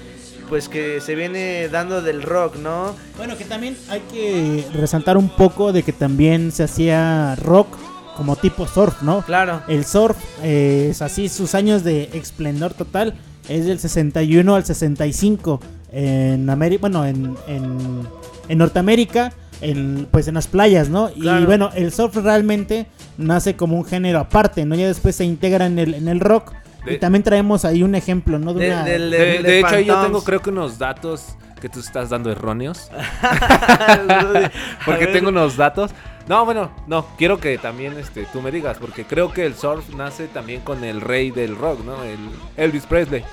pues 0.50 0.70
que 0.70 1.02
se 1.02 1.16
viene 1.16 1.68
dando 1.70 2.02
del 2.02 2.22
rock, 2.22 2.58
¿no? 2.58 2.96
Bueno, 3.18 3.38
que 3.38 3.46
también 3.46 3.78
hay 3.90 4.02
que 4.12 4.66
resaltar 4.74 5.18
un 5.18 5.30
poco 5.30 5.74
de 5.74 5.84
que 5.84 5.94
también 5.94 6.52
se 6.52 6.64
hacía 6.64 7.36
rock 7.36 7.68
como 8.16 8.36
tipo 8.36 8.68
surf, 8.68 9.02
¿no? 9.02 9.22
Claro. 9.24 9.62
El 9.68 9.86
surf 9.86 10.18
eh, 10.42 10.88
es 10.92 11.02
así, 11.02 11.30
sus 11.30 11.56
años 11.56 11.84
de 11.84 12.10
esplendor 12.14 12.74
total 12.74 13.16
es 13.50 13.66
del 13.66 13.80
61 13.80 14.56
al 14.56 14.66
65 14.66 15.60
en 15.92 16.50
América, 16.50 16.82
bueno, 16.82 17.06
en, 17.06 17.36
en, 17.48 18.08
en 18.48 18.58
Norteamérica, 18.58 19.32
en, 19.62 20.08
pues 20.12 20.28
en 20.28 20.36
las 20.36 20.48
playas, 20.48 20.90
¿no? 20.90 21.10
Y 21.16 21.46
bueno, 21.46 21.70
el 21.76 21.92
surf 21.92 22.16
realmente 22.18 22.88
nace 23.18 23.56
como 23.56 23.78
un 23.78 23.86
género 23.86 24.20
aparte, 24.20 24.66
¿no? 24.66 24.76
Ya 24.76 24.88
después 24.88 25.16
se 25.16 25.26
integra 25.26 25.66
en 25.66 25.80
el, 25.80 25.94
en 25.94 26.08
el 26.08 26.20
rock. 26.20 26.54
Y 26.88 26.98
también 26.98 27.24
traemos 27.24 27.66
ahí 27.66 27.84
un 27.84 27.96
ejemplo, 27.96 28.40
¿no? 28.40 28.54
De, 28.54 28.70
de, 28.70 29.60
hecho, 29.60 29.80
yo 29.80 30.02
tengo 30.02 30.24
creo 30.24 30.42
que 30.42 30.50
unos 30.50 30.78
datos 30.78 31.36
que 31.60 31.70
tú 31.70 31.80
estás 31.80 32.10
dando 32.10 32.32
erróneos. 32.32 32.90
porque 34.86 35.08
tengo 35.08 35.30
unos 35.30 35.58
datos. 35.58 35.92
No, 36.28 36.44
bueno, 36.46 36.72
no, 36.88 37.06
quiero 37.18 37.40
que 37.40 37.58
también 37.58 37.98
este, 37.98 38.26
tú 38.26 38.42
me 38.42 38.52
digas, 38.52 38.78
porque 38.80 39.06
creo 39.06 39.32
que 39.32 39.46
el 39.46 39.56
surf 39.56 39.94
nace 39.94 40.28
también 40.28 40.62
con 40.62 40.84
el 40.84 41.02
rey 41.02 41.32
del 41.32 41.56
rock, 41.56 41.84
¿no? 41.84 42.04
El 42.04 42.18
Elvis 42.58 42.86
Presley. 42.86 43.24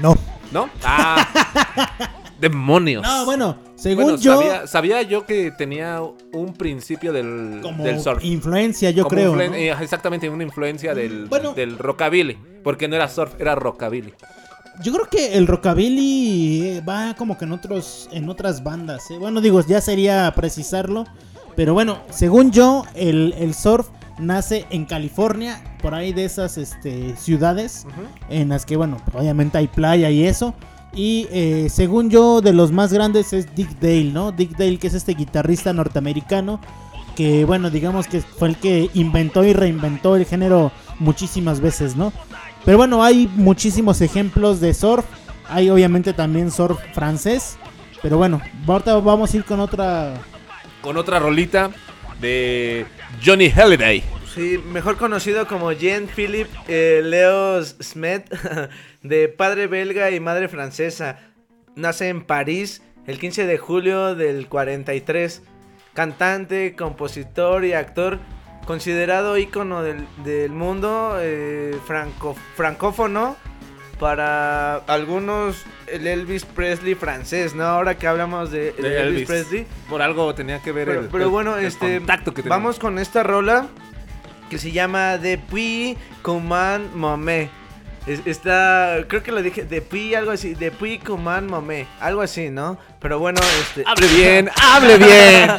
No. 0.00 0.14
¿No? 0.52 0.68
Ah. 0.84 1.26
demonios. 2.40 3.02
No, 3.02 3.24
bueno, 3.24 3.56
según 3.76 4.16
yo. 4.18 4.66
Sabía, 4.66 5.02
yo 5.02 5.26
que 5.26 5.50
tenía 5.50 6.00
un 6.32 6.54
principio 6.54 7.12
del, 7.12 7.60
del 7.78 8.00
surf. 8.00 8.24
Influencia, 8.24 8.90
yo 8.90 9.06
creo. 9.06 9.38
Eh, 9.40 9.70
exactamente, 9.80 10.28
una 10.28 10.44
influencia 10.44 10.94
del, 10.94 11.28
del 11.54 11.78
rockabilly. 11.78 12.38
Porque 12.62 12.88
no 12.88 12.96
era 12.96 13.08
surf, 13.08 13.34
era 13.38 13.54
rockabilly. 13.54 14.12
Yo 14.82 14.92
creo 14.92 15.08
que 15.10 15.34
el 15.36 15.46
rockabilly 15.46 16.80
va 16.88 17.14
como 17.14 17.36
que 17.36 17.44
en 17.44 17.52
otros 17.52 18.08
en 18.12 18.28
otras 18.28 18.62
bandas. 18.62 19.10
¿eh? 19.10 19.18
Bueno, 19.18 19.40
digo, 19.40 19.60
ya 19.66 19.80
sería 19.80 20.32
precisarlo. 20.34 21.04
Pero 21.56 21.74
bueno, 21.74 21.98
según 22.10 22.52
yo, 22.52 22.84
el, 22.94 23.34
el 23.38 23.54
surf 23.54 23.88
nace 24.18 24.66
en 24.70 24.84
California, 24.84 25.62
por 25.82 25.94
ahí 25.94 26.12
de 26.12 26.24
esas 26.24 26.58
este, 26.58 27.16
ciudades, 27.16 27.86
en 28.28 28.50
las 28.50 28.64
que, 28.64 28.76
bueno, 28.76 28.98
obviamente 29.12 29.58
hay 29.58 29.66
playa 29.66 30.10
y 30.10 30.26
eso. 30.26 30.54
Y 30.94 31.28
eh, 31.30 31.68
según 31.70 32.10
yo, 32.10 32.40
de 32.40 32.52
los 32.52 32.72
más 32.72 32.92
grandes 32.92 33.32
es 33.32 33.54
Dick 33.54 33.78
Dale, 33.80 34.12
¿no? 34.12 34.32
Dick 34.32 34.56
Dale, 34.56 34.78
que 34.78 34.88
es 34.88 34.94
este 34.94 35.14
guitarrista 35.14 35.72
norteamericano, 35.72 36.60
que, 37.14 37.44
bueno, 37.44 37.70
digamos 37.70 38.06
que 38.06 38.20
fue 38.20 38.48
el 38.48 38.56
que 38.56 38.90
inventó 38.94 39.44
y 39.44 39.52
reinventó 39.52 40.16
el 40.16 40.24
género 40.24 40.72
muchísimas 40.98 41.60
veces, 41.60 41.96
¿no? 41.96 42.12
Pero 42.64 42.76
bueno, 42.76 43.02
hay 43.02 43.28
muchísimos 43.34 44.00
ejemplos 44.00 44.60
de 44.60 44.74
surf. 44.74 45.04
Hay 45.48 45.70
obviamente 45.70 46.12
también 46.12 46.50
surf 46.50 46.78
francés. 46.92 47.58
Pero 48.02 48.16
bueno, 48.16 48.40
ahorita 48.66 48.96
vamos 48.98 49.32
a 49.32 49.36
ir 49.36 49.44
con 49.44 49.60
otra. 49.60 50.14
Con 50.80 50.96
otra 50.96 51.18
rolita 51.18 51.70
de 52.20 52.86
Johnny 53.24 53.50
Halliday. 53.50 54.02
Sí, 54.34 54.60
mejor 54.72 54.96
conocido 54.96 55.46
como 55.48 55.72
Jean 55.72 56.06
Philippe 56.06 56.50
eh, 56.68 57.00
Leo 57.02 57.64
Smet, 57.64 58.32
de 59.02 59.28
padre 59.28 59.66
belga 59.66 60.10
y 60.10 60.20
madre 60.20 60.48
francesa. 60.48 61.18
Nace 61.76 62.08
en 62.08 62.22
París 62.22 62.82
el 63.06 63.18
15 63.18 63.46
de 63.46 63.58
julio 63.58 64.14
del 64.14 64.48
43. 64.48 65.42
Cantante, 65.94 66.74
compositor 66.76 67.64
y 67.64 67.72
actor 67.72 68.18
considerado 68.66 69.36
ícono 69.36 69.82
del, 69.82 70.06
del 70.24 70.52
mundo 70.52 71.16
eh, 71.20 71.76
franco, 71.86 72.36
francófono 72.54 73.36
para 73.98 74.76
algunos 74.76 75.64
el 75.86 76.06
Elvis 76.06 76.44
Presley 76.44 76.94
francés, 76.94 77.54
¿no? 77.54 77.64
Ahora 77.64 77.98
que 77.98 78.06
hablamos 78.06 78.50
de, 78.50 78.70
Elvis, 78.78 79.26
Presley. 79.26 79.66
Por 79.88 80.00
algo 80.00 80.34
tenía 80.34 80.62
que 80.62 80.72
ver 80.72 80.86
pero, 80.86 81.00
el, 81.00 81.08
pero 81.08 81.30
bueno, 81.30 81.58
este, 81.58 81.98
contacto 81.98 82.32
que 82.32 82.42
Vamos 82.42 82.78
con 82.78 82.98
esta 82.98 83.22
rola 83.22 83.68
que 84.48 84.58
se 84.58 84.72
llama 84.72 85.18
Depuis 85.18 85.98
Command 86.22 86.94
Momé. 86.94 87.50
Está, 88.24 88.98
creo 89.08 89.22
que 89.22 89.32
lo 89.32 89.42
dije, 89.42 89.64
Depuis 89.64 90.14
algo 90.16 90.30
así, 90.30 90.54
Depuis 90.54 91.02
Command 91.02 91.48
Momé, 91.48 91.86
algo 92.00 92.22
así, 92.22 92.50
¿no? 92.50 92.78
Pero 93.00 93.18
bueno, 93.18 93.40
este... 93.60 93.84
Hable 93.86 94.06
bien, 94.16 94.50
hable 94.62 94.98
bien. 94.98 95.50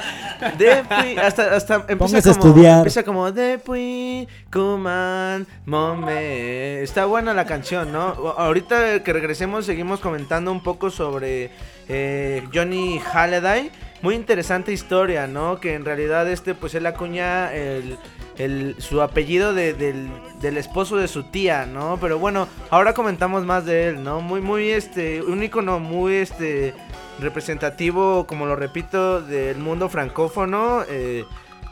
Depuis, 0.57 1.17
hasta, 1.19 1.55
hasta 1.55 1.85
empieza 1.87 2.21
como, 2.21 2.29
a 2.29 2.31
estudiar. 2.31 2.77
Empieza 2.77 3.03
como 3.03 3.31
Depuis 3.31 4.27
Command 4.51 5.45
Momé. 5.65 6.81
Está 6.81 7.05
buena 7.05 7.33
la 7.33 7.45
canción, 7.45 7.91
¿no? 7.91 8.01
Ahorita 8.37 9.03
que 9.03 9.13
regresemos 9.13 9.65
seguimos 9.65 9.99
comentando 9.99 10.51
un 10.51 10.63
poco 10.63 10.89
sobre 10.89 11.51
eh, 11.87 12.43
Johnny 12.53 12.99
Halliday. 12.99 13.71
Muy 14.01 14.15
interesante 14.15 14.71
historia, 14.71 15.27
¿no? 15.27 15.59
Que 15.59 15.75
en 15.75 15.85
realidad 15.85 16.27
este, 16.29 16.55
pues 16.55 16.73
él 16.73 16.87
acuña 16.87 17.53
el 17.53 17.97
el, 18.37 18.75
su 18.79 19.01
apellido 19.01 19.53
de, 19.53 19.73
del, 19.73 20.09
del, 20.41 20.57
esposo 20.57 20.97
de 20.97 21.07
su 21.07 21.23
tía, 21.23 21.65
¿no? 21.65 21.97
Pero 21.99 22.19
bueno, 22.19 22.47
ahora 22.69 22.93
comentamos 22.93 23.45
más 23.45 23.65
de 23.65 23.89
él, 23.89 24.03
¿no? 24.03 24.21
Muy, 24.21 24.41
muy, 24.41 24.69
este, 24.69 25.21
un 25.21 25.43
icono 25.43 25.79
muy, 25.79 26.15
este, 26.15 26.73
representativo, 27.21 28.25
como 28.27 28.45
lo 28.45 28.55
repito, 28.55 29.21
del 29.21 29.57
mundo 29.57 29.87
francófono. 29.87 30.83
Eh, 30.89 31.23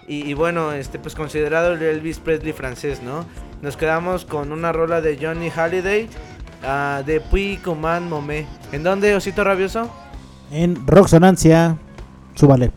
y, 0.07 0.33
bueno, 0.33 0.71
este, 0.71 0.97
pues 0.97 1.13
considerado 1.13 1.73
el 1.73 1.83
Elvis 1.83 2.17
Presley 2.17 2.51
francés, 2.51 3.03
¿no? 3.03 3.25
Nos 3.61 3.77
quedamos 3.77 4.25
con 4.25 4.51
una 4.51 4.71
rola 4.71 5.01
de 5.01 5.19
Johnny 5.21 5.51
Halliday, 5.51 6.09
uh, 6.63 7.03
de 7.03 7.21
Puy 7.21 7.57
Command 7.57 8.09
Momé. 8.09 8.47
¿En 8.71 8.81
dónde, 8.81 9.13
Osito 9.13 9.43
Rabioso? 9.43 9.87
En 10.51 10.87
Roxonancia, 10.87 11.77
súbale. 12.33 12.71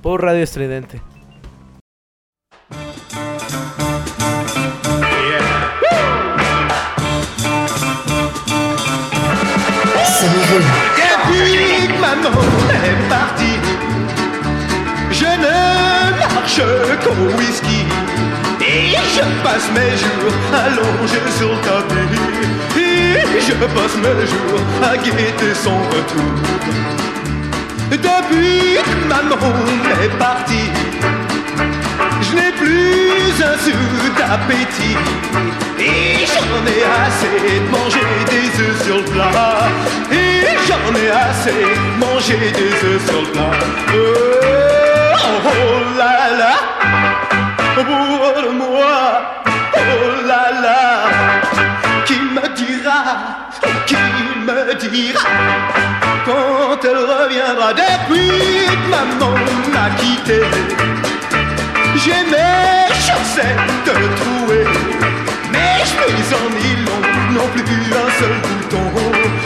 Por 0.00 0.22
Radio 0.22 0.42
Estridente. 0.42 1.02
Depuis 10.34 11.86
que 11.86 12.00
maman 12.00 12.42
est 12.70 13.08
partie, 13.08 13.58
je 15.10 15.24
ne 15.24 16.18
marche 16.18 16.60
qu'au 17.04 17.38
whisky. 17.38 17.80
Et 18.60 18.96
je 19.14 19.24
passe 19.44 19.68
mes 19.74 19.96
jours 19.96 20.34
allongé 20.52 21.20
sur 21.38 21.50
le 21.50 21.60
tapis. 21.60 22.78
Et 22.78 23.40
je 23.40 23.52
passe 23.52 23.96
mes 23.96 24.26
jours 24.26 24.60
à 24.82 24.96
guetter 24.96 25.54
son 25.54 25.78
retour. 25.78 26.32
Depuis 27.90 28.78
que 28.82 29.08
maman 29.08 29.36
est 30.02 30.18
partie, 30.18 30.68
je 32.24 32.34
n'ai 32.34 32.52
plus 32.52 33.42
un 33.42 33.56
sou 33.64 33.76
d'appétit. 34.18 34.96
Et 35.78 36.26
j'en 36.32 36.60
ai 36.74 36.82
assez 37.04 37.36
de 37.60 37.70
manger 37.70 38.06
des 38.30 38.48
œufs 38.62 38.82
sur 38.84 38.96
le 38.96 39.04
plat. 39.04 39.68
Et 40.10 40.56
j'en 40.66 40.94
ai 40.94 41.10
assez 41.10 41.50
de 41.50 42.04
manger 42.04 42.52
des 42.58 42.72
œufs 42.88 43.04
sur 43.06 43.20
le 43.20 43.28
plat. 43.32 43.50
Oh, 43.94 45.40
oh, 45.46 45.98
là 45.98 46.16
là, 46.40 46.54
pour 47.74 48.52
moi, 48.52 48.96
oh 49.74 50.26
là 50.26 50.44
là, 50.62 50.80
qui 52.06 52.14
me 52.14 52.46
dira, 52.54 53.00
qui 53.86 53.96
me 54.46 54.74
dira 54.74 55.28
quand 56.24 56.84
elle 56.84 56.96
reviendra 56.96 57.72
depuis 57.74 58.66
que 58.66 58.90
maman 58.90 59.34
m'a 59.72 59.90
quitté? 60.00 60.40
J'ai 61.96 62.24
mes 62.30 62.94
chaussettes 63.06 64.16
trouées 64.16 65.04
mes 65.54 66.34
en 66.34 66.48
nylon 66.58 67.00
n'ont 67.32 67.48
plus 67.48 67.62
un 67.62 68.10
seul 68.18 68.36
bouton. 68.42 68.86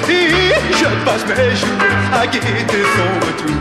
Et 0.09 0.53
je 0.73 0.89
passe 1.05 1.25
mes 1.27 1.57
jours 1.57 2.21
à 2.21 2.27
guetter 2.27 2.85
son 2.97 3.27
retour. 3.27 3.61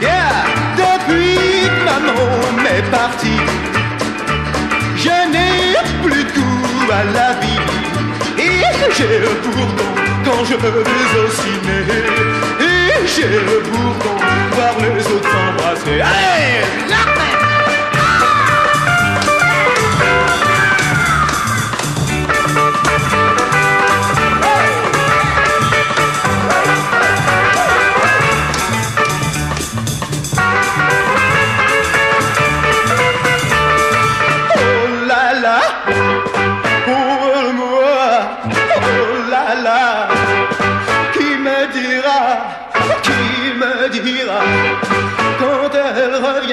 Yeah, 0.00 0.44
depuis 0.76 1.36
que 1.64 1.84
maman 1.84 2.20
m'est 2.62 2.90
partie, 2.90 3.40
je 4.96 5.16
n'ai 5.32 5.76
plus 6.02 6.24
de 6.24 6.30
goût 6.30 6.92
à 6.92 7.04
la 7.16 7.32
vie. 7.40 7.62
Et 8.38 8.62
j'ai 8.96 9.18
le 9.20 9.32
bourdon 9.42 9.92
quand 10.24 10.44
je 10.44 10.54
vais 10.54 10.68
au 10.68 11.30
ciné. 11.30 11.78
Et 12.60 13.06
j'ai 13.06 13.40
le 13.50 13.60
bourdon 13.70 14.16
voir 14.52 14.74
les 14.80 15.06
autres 15.06 15.28
s'embrasser. 15.30 16.00
Allez, 16.00 17.45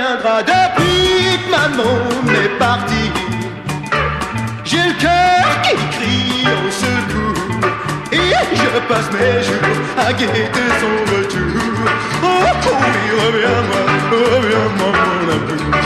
reviendra 0.03 0.43
depuis 0.43 1.37
que 1.37 1.51
maman 1.51 1.95
est 2.43 2.57
partie. 2.59 3.11
J'ai 4.63 4.77
le 4.77 4.93
cœur 4.99 5.61
qui 5.63 5.75
crie 5.95 6.45
au 6.45 6.71
secours 6.71 7.69
et 8.11 8.33
je 8.55 8.79
passe 8.87 9.09
mes 9.11 9.43
jours 9.43 9.87
à 9.97 10.13
guetter 10.13 10.69
son 10.81 11.15
retour. 11.15 11.61
Oh, 12.23 12.27
oh 12.27 12.77
oui, 12.79 13.05
reviens-moi, 13.25 13.81
reviens-moi 14.11 14.91
mon 14.99 15.31
amour. 15.33 15.77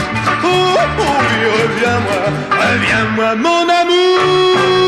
Oh, 0.44 0.78
oh 1.00 1.18
oui, 1.28 1.40
reviens-moi, 1.58 2.20
reviens-moi 2.50 3.34
mon 3.36 3.68
amour. 3.68 4.87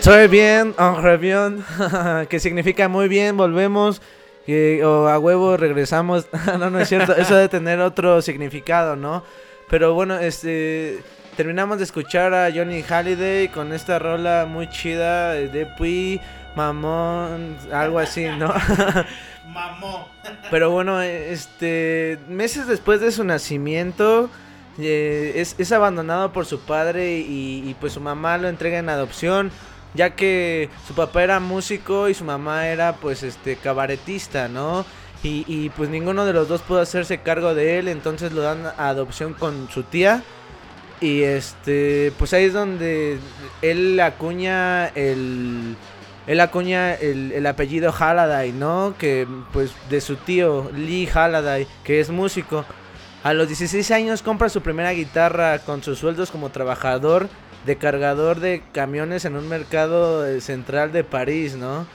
Soy 0.00 0.28
bien, 0.28 0.74
en 0.78 1.02
revient, 1.02 1.62
que 2.30 2.40
significa 2.40 2.88
muy 2.88 3.06
bien, 3.06 3.36
volvemos, 3.36 4.00
o 4.82 5.08
a 5.08 5.18
huevo 5.18 5.58
regresamos. 5.58 6.26
no, 6.58 6.70
no 6.70 6.80
es 6.80 6.88
cierto, 6.88 7.14
eso 7.14 7.34
debe 7.34 7.50
tener 7.50 7.80
otro 7.80 8.22
significado, 8.22 8.96
¿no? 8.96 9.22
Pero 9.68 9.92
bueno, 9.92 10.18
este 10.18 11.02
terminamos 11.36 11.78
de 11.78 11.84
escuchar 11.84 12.32
a 12.32 12.50
Johnny 12.50 12.82
Halliday 12.82 13.48
con 13.48 13.74
esta 13.74 13.98
rola 13.98 14.46
muy 14.48 14.70
chida 14.70 15.32
de 15.32 15.66
Pui, 15.66 16.18
Mamón, 16.56 17.58
algo 17.70 17.98
así, 17.98 18.24
¿no? 18.24 18.54
Mamón. 19.48 20.06
Pero 20.50 20.70
bueno, 20.70 21.02
este 21.02 22.18
meses 22.26 22.66
después 22.66 23.02
de 23.02 23.12
su 23.12 23.22
nacimiento 23.22 24.30
eh, 24.78 25.32
es, 25.36 25.56
es 25.58 25.72
abandonado 25.72 26.32
por 26.32 26.46
su 26.46 26.60
padre 26.60 27.18
y, 27.18 27.68
y 27.68 27.76
pues 27.78 27.92
su 27.92 28.00
mamá 28.00 28.38
lo 28.38 28.48
entrega 28.48 28.78
en 28.78 28.88
adopción 28.88 29.52
ya 29.94 30.10
que 30.10 30.68
su 30.86 30.94
papá 30.94 31.22
era 31.22 31.40
músico 31.40 32.08
y 32.08 32.14
su 32.14 32.24
mamá 32.24 32.68
era 32.68 32.94
pues 32.94 33.22
este 33.22 33.56
cabaretista, 33.56 34.48
¿no? 34.48 34.84
Y, 35.22 35.44
y, 35.46 35.68
pues 35.70 35.90
ninguno 35.90 36.24
de 36.24 36.32
los 36.32 36.48
dos 36.48 36.62
pudo 36.62 36.80
hacerse 36.80 37.18
cargo 37.18 37.54
de 37.54 37.78
él, 37.78 37.88
entonces 37.88 38.32
lo 38.32 38.40
dan 38.40 38.64
a 38.64 38.88
adopción 38.88 39.34
con 39.34 39.68
su 39.70 39.82
tía. 39.82 40.22
Y 41.00 41.22
este, 41.22 42.12
pues 42.18 42.32
ahí 42.32 42.44
es 42.44 42.54
donde 42.54 43.18
él 43.60 44.00
acuña 44.00 44.88
el, 44.88 45.76
acuña 46.40 46.94
el, 46.94 47.32
el 47.32 47.46
apellido 47.46 47.92
Halliday, 47.92 48.52
¿no? 48.52 48.94
Que 48.98 49.26
pues 49.52 49.72
de 49.90 50.00
su 50.00 50.16
tío 50.16 50.70
Lee 50.74 51.06
Halliday, 51.06 51.66
que 51.84 52.00
es 52.00 52.08
músico. 52.08 52.64
A 53.22 53.34
los 53.34 53.48
16 53.48 53.90
años 53.90 54.22
compra 54.22 54.48
su 54.48 54.62
primera 54.62 54.92
guitarra 54.92 55.58
con 55.58 55.82
sus 55.82 55.98
sueldos 55.98 56.30
como 56.30 56.48
trabajador 56.48 57.28
de 57.66 57.76
cargador 57.76 58.40
de 58.40 58.62
camiones 58.72 59.24
en 59.24 59.36
un 59.36 59.48
mercado 59.48 60.26
eh, 60.26 60.40
central 60.40 60.92
de 60.92 61.04
París, 61.04 61.56
¿no? 61.56 61.86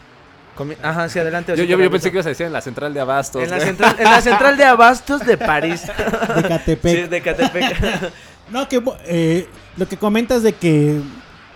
Comi 0.55 0.76
Ajá, 0.82 1.09
sí, 1.09 1.20
adelante. 1.20 1.55
Yo, 1.57 1.63
yo, 1.63 1.78
yo, 1.78 1.91
pensé 1.91 2.09
que 2.11 2.16
ibas 2.16 2.26
a 2.26 2.30
decir 2.30 2.45
en 2.45 2.53
la 2.53 2.61
central 2.61 2.93
de 2.93 3.01
Abastos. 3.01 3.43
En 3.43 3.49
la 3.49 3.59
central, 3.59 3.95
en 3.99 4.05
la 4.05 4.22
central 4.22 4.57
de 4.57 4.63
Abastos 4.63 5.26
de 5.26 5.38
París. 5.38 5.84
De 6.36 6.43
Catepec. 6.43 6.95
Sí, 6.95 7.07
de 7.09 7.22
Catepec. 7.22 8.11
no, 8.51 8.68
que 8.70 8.82
eh, 9.05 9.47
lo 9.76 9.88
que 9.88 9.97
comentas 9.97 10.43
de 10.43 10.53
que 10.53 11.01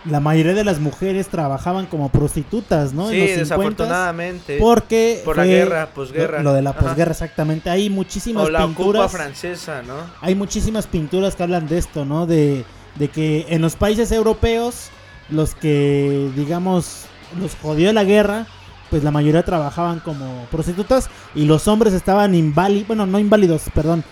la 0.05 0.19
mayoría 0.19 0.53
de 0.53 0.63
las 0.65 0.79
mujeres 0.79 1.27
trabajaban 1.27 1.85
como 1.85 2.09
prostitutas, 2.09 2.93
¿no? 2.93 3.09
Sí, 3.09 3.19
desafortunadamente. 3.19 4.57
Porque 4.59 5.21
por 5.23 5.37
la 5.37 5.45
guerra, 5.45 5.87
posguerra. 5.93 6.39
Lo, 6.39 6.49
lo, 6.49 6.53
de 6.53 6.61
la 6.61 6.73
posguerra, 6.73 7.11
exactamente. 7.11 7.69
Hay 7.69 7.89
muchísimas 7.89 8.47
o 8.47 8.49
la 8.49 8.65
pinturas. 8.65 9.11
Francesa, 9.11 9.81
¿no? 9.81 9.95
Hay 10.19 10.35
muchísimas 10.35 10.87
pinturas 10.87 11.35
que 11.35 11.43
hablan 11.43 11.67
de 11.67 11.77
esto, 11.77 12.03
¿no? 12.03 12.25
De 12.25 12.65
de 12.95 13.07
que 13.07 13.45
en 13.49 13.61
los 13.61 13.75
países 13.75 14.11
europeos, 14.11 14.89
los 15.29 15.55
que, 15.55 16.29
digamos, 16.35 17.05
los 17.39 17.55
jodió 17.55 17.93
la 17.93 18.03
guerra, 18.03 18.47
pues 18.89 19.03
la 19.03 19.11
mayoría 19.11 19.43
trabajaban 19.43 19.99
como 19.99 20.47
prostitutas 20.51 21.09
y 21.35 21.45
los 21.45 21.67
hombres 21.67 21.93
estaban 21.93 22.33
inválidos, 22.35 22.87
bueno, 22.87 23.05
no 23.05 23.19
inválidos, 23.19 23.63
perdón, 23.73 24.03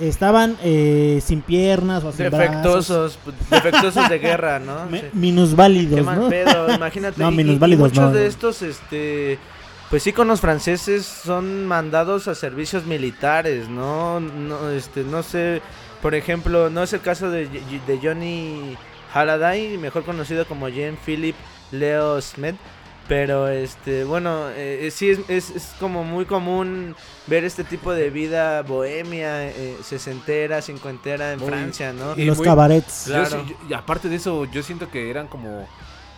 estaban 0.00 0.56
eh, 0.62 1.20
sin 1.24 1.42
piernas 1.42 2.02
o 2.04 2.12
sin 2.12 2.30
defectuosos, 2.30 3.18
brazos. 3.24 3.50
defectuosos 3.50 4.08
de 4.08 4.18
guerra, 4.18 4.58
¿no? 4.58 4.86
Me, 4.90 5.00
sí. 5.00 5.06
Minusválidos, 5.12 5.96
Qué 5.96 6.02
mal 6.02 6.20
¿no? 6.20 6.28
pedo, 6.28 6.74
imagínate. 6.74 7.20
no, 7.20 7.30
y, 7.30 7.34
minusválidos, 7.36 7.80
y 7.80 7.82
muchos 7.90 8.04
no. 8.04 8.12
de 8.12 8.26
estos, 8.26 8.62
este, 8.62 9.38
pues 9.90 10.06
íconos 10.06 10.40
franceses 10.40 11.04
son 11.04 11.66
mandados 11.66 12.28
a 12.28 12.34
servicios 12.34 12.86
militares, 12.86 13.68
¿no? 13.68 14.20
No, 14.20 14.70
este, 14.70 15.04
no 15.04 15.22
sé, 15.22 15.60
por 16.02 16.14
ejemplo, 16.14 16.68
no 16.68 16.82
es 16.82 16.92
el 16.92 17.00
caso 17.00 17.30
de, 17.30 17.46
de 17.46 18.00
Johnny 18.02 18.76
Halliday, 19.14 19.78
mejor 19.78 20.04
conocido 20.04 20.44
como 20.46 20.68
Jean-Philippe 20.68 21.38
Leo 21.70 22.20
Smith. 22.20 22.56
Pero 23.08 23.48
este, 23.48 24.04
bueno, 24.04 24.48
eh, 24.54 24.88
sí 24.92 25.10
es, 25.10 25.20
es, 25.28 25.50
es, 25.50 25.74
como 25.80 26.04
muy 26.04 26.24
común 26.24 26.94
ver 27.26 27.44
este 27.44 27.64
tipo 27.64 27.92
de 27.92 28.10
vida 28.10 28.62
bohemia, 28.62 29.48
eh, 29.48 29.76
sesentera, 29.82 30.62
cincuentera 30.62 31.32
en 31.32 31.40
muy, 31.40 31.48
Francia, 31.48 31.92
¿no? 31.92 32.16
Y 32.16 32.24
los 32.24 32.38
muy, 32.38 32.46
cabarets. 32.46 33.04
Claro. 33.06 33.44
Yo, 33.44 33.54
y 33.68 33.74
aparte 33.74 34.08
de 34.08 34.16
eso, 34.16 34.44
yo 34.46 34.62
siento 34.62 34.88
que 34.88 35.10
eran 35.10 35.26
como 35.26 35.66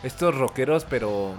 estos 0.03 0.37
rockeros, 0.37 0.85
pero 0.85 1.35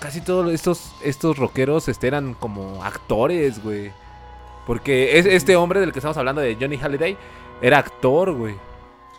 casi 0.00 0.22
todos 0.22 0.52
estos, 0.52 0.92
estos 1.04 1.36
rockeros 1.36 1.88
este, 1.88 2.06
eran 2.06 2.34
como 2.34 2.82
actores, 2.82 3.62
güey. 3.62 3.92
Porque 4.66 5.18
es, 5.18 5.26
este 5.26 5.54
hombre 5.56 5.80
del 5.80 5.92
que 5.92 5.98
estamos 5.98 6.16
hablando, 6.16 6.40
de 6.40 6.56
Johnny 6.58 6.76
Halliday, 6.76 7.16
era 7.60 7.78
actor, 7.78 8.32
güey. 8.32 8.54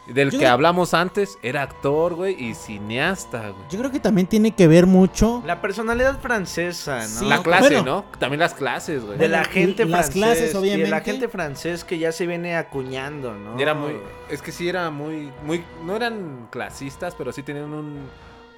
Del 0.08 0.32
yo 0.32 0.40
que 0.40 0.48
hablamos 0.48 0.96
antes, 0.96 1.38
era 1.44 1.62
actor, 1.62 2.16
güey, 2.16 2.34
y 2.44 2.56
cineasta, 2.56 3.50
güey. 3.50 3.64
Yo 3.70 3.78
creo 3.78 3.92
que 3.92 4.00
también 4.00 4.26
tiene 4.26 4.56
que 4.56 4.68
ver 4.68 4.88
mucho. 4.88 5.44
La 5.46 5.62
personalidad 5.62 6.20
francesa, 6.20 7.02
¿no? 7.02 7.08
Sí, 7.08 7.26
la 7.26 7.44
clase, 7.44 7.76
bueno, 7.76 7.84
¿no? 7.84 8.06
También 8.18 8.40
las 8.40 8.56
clases, 8.56 9.06
güey. 9.06 9.20
De 9.20 9.28
la 9.28 9.44
gente 9.44 9.86
las 9.86 10.08
francés. 10.08 10.14
clases, 10.16 10.56
obviamente. 10.56 10.86
de 10.86 10.90
la 10.90 11.02
gente 11.02 11.28
francés 11.28 11.84
que 11.84 12.00
ya 12.00 12.12
se 12.12 12.26
viene 12.26 12.56
acuñando, 12.58 13.36
¿no? 13.36 13.60
Y 13.60 13.62
era 13.62 13.76
muy. 13.76 13.98
Es 14.32 14.42
que 14.42 14.52
sí 14.52 14.68
era 14.68 14.90
muy. 14.90 15.32
muy 15.46 15.64
No 15.86 15.96
eran 15.96 16.48
clasistas, 16.50 17.14
pero 17.16 17.32
sí 17.32 17.44
tenían 17.44 17.72
un. 17.72 18.00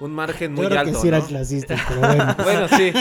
Un 0.00 0.12
margen 0.12 0.52
muy 0.54 0.64
Yo 0.64 0.68
creo 0.70 0.80
alto. 0.80 0.92
que 0.94 0.98
sí 0.98 1.10
¿no? 1.10 1.16
eran 1.16 1.28
clasistas, 1.28 1.80
pero 1.88 2.00
bueno. 2.00 2.36
bueno, 2.42 2.68
sí. 2.76 2.92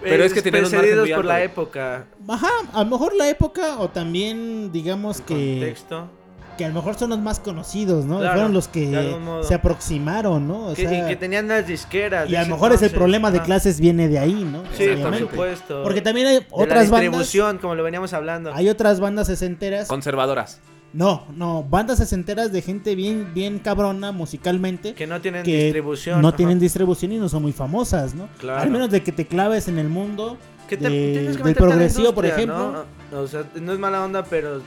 Pero 0.00 0.24
es 0.24 0.32
que 0.32 0.40
tenían 0.40 0.64
un 0.64 0.72
margen 0.72 1.00
muy 1.00 1.10
alto. 1.10 1.16
por 1.16 1.24
la 1.26 1.42
época. 1.42 2.06
Ajá, 2.28 2.48
a 2.72 2.84
lo 2.84 2.90
mejor 2.90 3.14
la 3.14 3.28
época 3.28 3.78
o 3.78 3.90
también, 3.90 4.70
digamos 4.72 5.18
El 5.18 5.24
que. 5.26 5.34
Contexto. 5.58 6.08
Que 6.56 6.64
a 6.64 6.68
lo 6.68 6.74
mejor 6.74 6.94
son 6.96 7.10
los 7.10 7.18
más 7.20 7.38
conocidos, 7.40 8.04
¿no? 8.04 8.18
Claro, 8.18 8.32
Fueron 8.34 8.52
los 8.52 8.66
de 8.66 8.72
que 8.72 9.18
se 9.42 9.54
aproximaron, 9.54 10.46
¿no? 10.48 10.68
O 10.68 10.74
Que, 10.74 10.88
sea, 10.88 11.04
y 11.04 11.08
que 11.08 11.16
tenían 11.16 11.48
las 11.48 11.66
disqueras. 11.66 12.28
y 12.28 12.32
de 12.32 12.38
a 12.38 12.42
lo 12.44 12.48
mejor 12.54 12.72
es 12.72 12.80
el 12.80 12.86
entonces. 12.86 12.98
problema 12.98 13.30
de 13.30 13.40
clases 13.42 13.80
viene 13.80 14.08
de 14.08 14.18
ahí, 14.18 14.32
¿no? 14.50 14.62
Sí, 14.76 14.88
por 15.02 15.16
supuesto. 15.18 15.82
Porque 15.82 16.00
también 16.00 16.26
hay 16.28 16.38
De 16.40 16.46
otras 16.50 16.86
la 16.86 16.90
bandas. 16.92 17.00
distribución, 17.00 17.58
como 17.58 17.74
lo 17.74 17.82
veníamos 17.82 18.12
hablando. 18.12 18.52
Hay 18.54 18.68
otras 18.68 19.00
bandas 19.00 19.26
sesenteras. 19.26 19.88
Conservadoras. 19.88 20.60
No, 20.92 21.26
no, 21.36 21.62
bandas 21.62 21.98
sesenteras 21.98 22.52
de 22.52 22.62
gente 22.62 22.94
bien, 22.94 23.32
bien 23.34 23.58
cabrona 23.58 24.12
musicalmente. 24.12 24.94
Que 24.94 25.06
no 25.06 25.20
tienen 25.20 25.42
que 25.42 25.64
distribución. 25.64 26.22
No 26.22 26.28
ajá. 26.28 26.36
tienen 26.38 26.58
distribución 26.58 27.12
y 27.12 27.18
no 27.18 27.28
son 27.28 27.42
muy 27.42 27.52
famosas, 27.52 28.14
¿no? 28.14 28.28
Claro. 28.38 28.62
Al 28.62 28.70
menos 28.70 28.90
de 28.90 29.02
que 29.02 29.12
te 29.12 29.26
claves 29.26 29.68
en 29.68 29.78
el 29.78 29.88
mundo 29.88 30.38
Que 30.68 30.76
te- 30.78 30.88
de- 30.88 31.12
tienes 31.12 31.36
que 31.36 31.42
del 31.42 31.52
la 31.52 31.58
progresivo, 31.58 32.14
por 32.14 32.24
ejemplo. 32.24 32.86
¿no? 33.12 33.20
O 33.20 33.26
sea, 33.26 33.44
no 33.60 33.72
es 33.74 33.78
mala 33.78 34.02
onda, 34.04 34.24
pero 34.24 34.62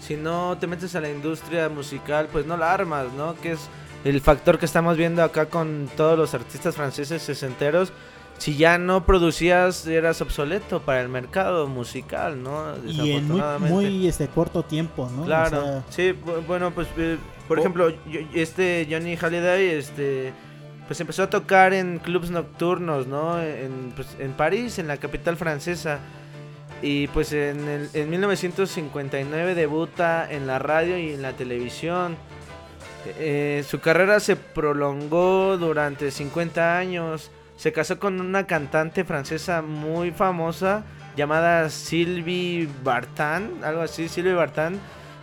si 0.00 0.16
no 0.16 0.56
te 0.58 0.66
metes 0.66 0.94
a 0.94 1.00
la 1.00 1.10
industria 1.10 1.68
musical, 1.68 2.28
pues 2.30 2.46
no 2.46 2.56
la 2.56 2.72
armas, 2.72 3.12
¿no? 3.16 3.34
Que 3.36 3.52
es 3.52 3.68
el 4.04 4.20
factor 4.20 4.58
que 4.58 4.66
estamos 4.66 4.96
viendo 4.96 5.22
acá 5.22 5.46
con 5.46 5.88
todos 5.96 6.18
los 6.18 6.34
artistas 6.34 6.74
franceses 6.74 7.22
sesenteros. 7.22 7.92
Si 8.38 8.56
ya 8.56 8.76
no 8.76 9.06
producías, 9.06 9.86
eras 9.86 10.20
obsoleto 10.20 10.82
para 10.82 11.00
el 11.00 11.08
mercado 11.08 11.66
musical, 11.68 12.42
¿no? 12.42 12.74
Y 12.86 13.12
en 13.12 13.28
muy, 13.28 13.42
muy 13.60 14.06
este 14.06 14.28
corto 14.28 14.62
tiempo, 14.62 15.10
¿no? 15.14 15.24
Claro, 15.24 15.82
sí, 15.88 16.12
bueno, 16.46 16.70
pues 16.70 16.86
eh, 16.98 17.16
por 17.48 17.58
ejemplo, 17.58 17.90
este 18.34 18.86
Johnny 18.90 19.16
Halliday, 19.16 19.70
este 19.70 20.34
pues 20.86 21.00
empezó 21.00 21.24
a 21.24 21.30
tocar 21.30 21.72
en 21.72 21.98
clubs 21.98 22.30
nocturnos, 22.30 23.06
¿no? 23.06 23.42
En, 23.42 23.92
pues, 23.96 24.16
en 24.20 24.32
París, 24.32 24.78
en 24.78 24.86
la 24.86 24.98
capital 24.98 25.36
francesa. 25.36 25.98
Y 26.82 27.08
pues 27.08 27.32
en, 27.32 27.68
el, 27.68 27.90
en 27.94 28.10
1959 28.10 29.54
debuta 29.54 30.30
en 30.30 30.46
la 30.46 30.58
radio 30.58 30.98
y 30.98 31.12
en 31.12 31.22
la 31.22 31.32
televisión. 31.32 32.16
Eh, 33.18 33.64
su 33.66 33.80
carrera 33.80 34.20
se 34.20 34.36
prolongó 34.36 35.56
durante 35.56 36.10
50 36.10 36.76
años. 36.78 37.30
Se 37.56 37.72
casó 37.72 37.98
con 37.98 38.20
una 38.20 38.46
cantante 38.46 39.04
francesa 39.04 39.62
muy 39.62 40.10
famosa 40.10 40.84
llamada 41.16 41.70
Sylvie 41.70 42.68
Bartan, 42.84 43.64
algo 43.64 43.80
así, 43.80 44.08
Sylvie 44.08 44.34
Bartan. 44.34 44.78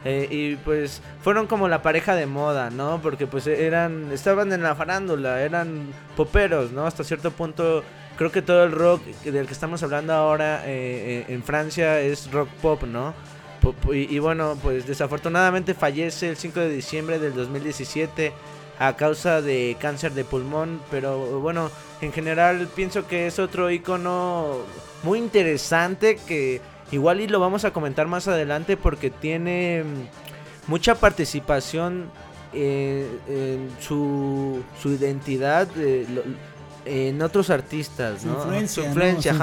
Eh, 0.06 0.28
y 0.30 0.56
pues 0.58 1.02
fueron 1.22 1.48
como 1.48 1.70
la 1.70 1.82
pareja 1.82 2.16
de 2.16 2.26
moda, 2.26 2.70
¿no? 2.70 3.00
Porque 3.02 3.26
pues 3.26 3.48
eran, 3.48 4.12
estaban 4.12 4.52
en 4.52 4.62
la 4.62 4.76
farándula, 4.76 5.42
eran 5.42 5.88
poperos, 6.18 6.72
¿no? 6.72 6.86
Hasta 6.86 7.06
cierto 7.06 7.32
punto 7.32 7.84
creo 8.18 8.32
que 8.32 8.42
todo 8.42 8.64
el 8.64 8.72
rock 8.72 9.04
del 9.24 9.48
que 9.48 9.54
estamos 9.54 9.84
hablando 9.84 10.14
ahora 10.14 10.64
eh, 10.66 11.26
en 11.28 11.44
Francia 11.44 12.00
es 12.00 12.32
rock 12.32 12.50
pop, 12.62 12.84
¿no? 12.84 13.14
Y, 13.94 14.20
bueno, 14.20 14.58
pues 14.62 14.86
desafortunadamente 14.86 15.74
fallece 15.74 16.28
el 16.28 16.36
5 16.36 16.60
de 16.60 16.70
diciembre 16.70 17.18
del 17.18 17.34
2017 17.34 18.34
a 18.78 18.98
causa 18.98 19.42
de 19.42 19.78
cáncer 19.80 20.12
de 20.12 20.26
pulmón, 20.26 20.82
pero 20.92 21.40
bueno, 21.40 21.72
en 22.02 22.12
general 22.12 22.68
pienso 22.76 23.08
que 23.08 23.28
es 23.28 23.40
otro 23.40 23.72
icono 23.72 24.58
muy 25.04 25.20
interesante 25.20 26.18
que 26.28 26.60
igual 26.92 27.22
y 27.22 27.28
lo 27.28 27.40
vamos 27.40 27.64
a 27.64 27.72
comentar 27.72 28.08
más 28.08 28.28
adelante 28.28 28.76
porque 28.76 29.10
tiene 29.10 29.86
mm, 29.86 30.70
mucha 30.70 30.96
participación 30.96 32.12
eh, 32.54 33.08
en 33.28 33.70
su, 33.80 34.62
su 34.82 34.90
identidad. 34.90 35.68
Eh, 35.78 36.06
en 36.86 37.22
otros 37.22 37.50
artistas, 37.50 38.26
¿no? 38.26 38.44
Su 38.44 38.54
influencia, 38.82 39.34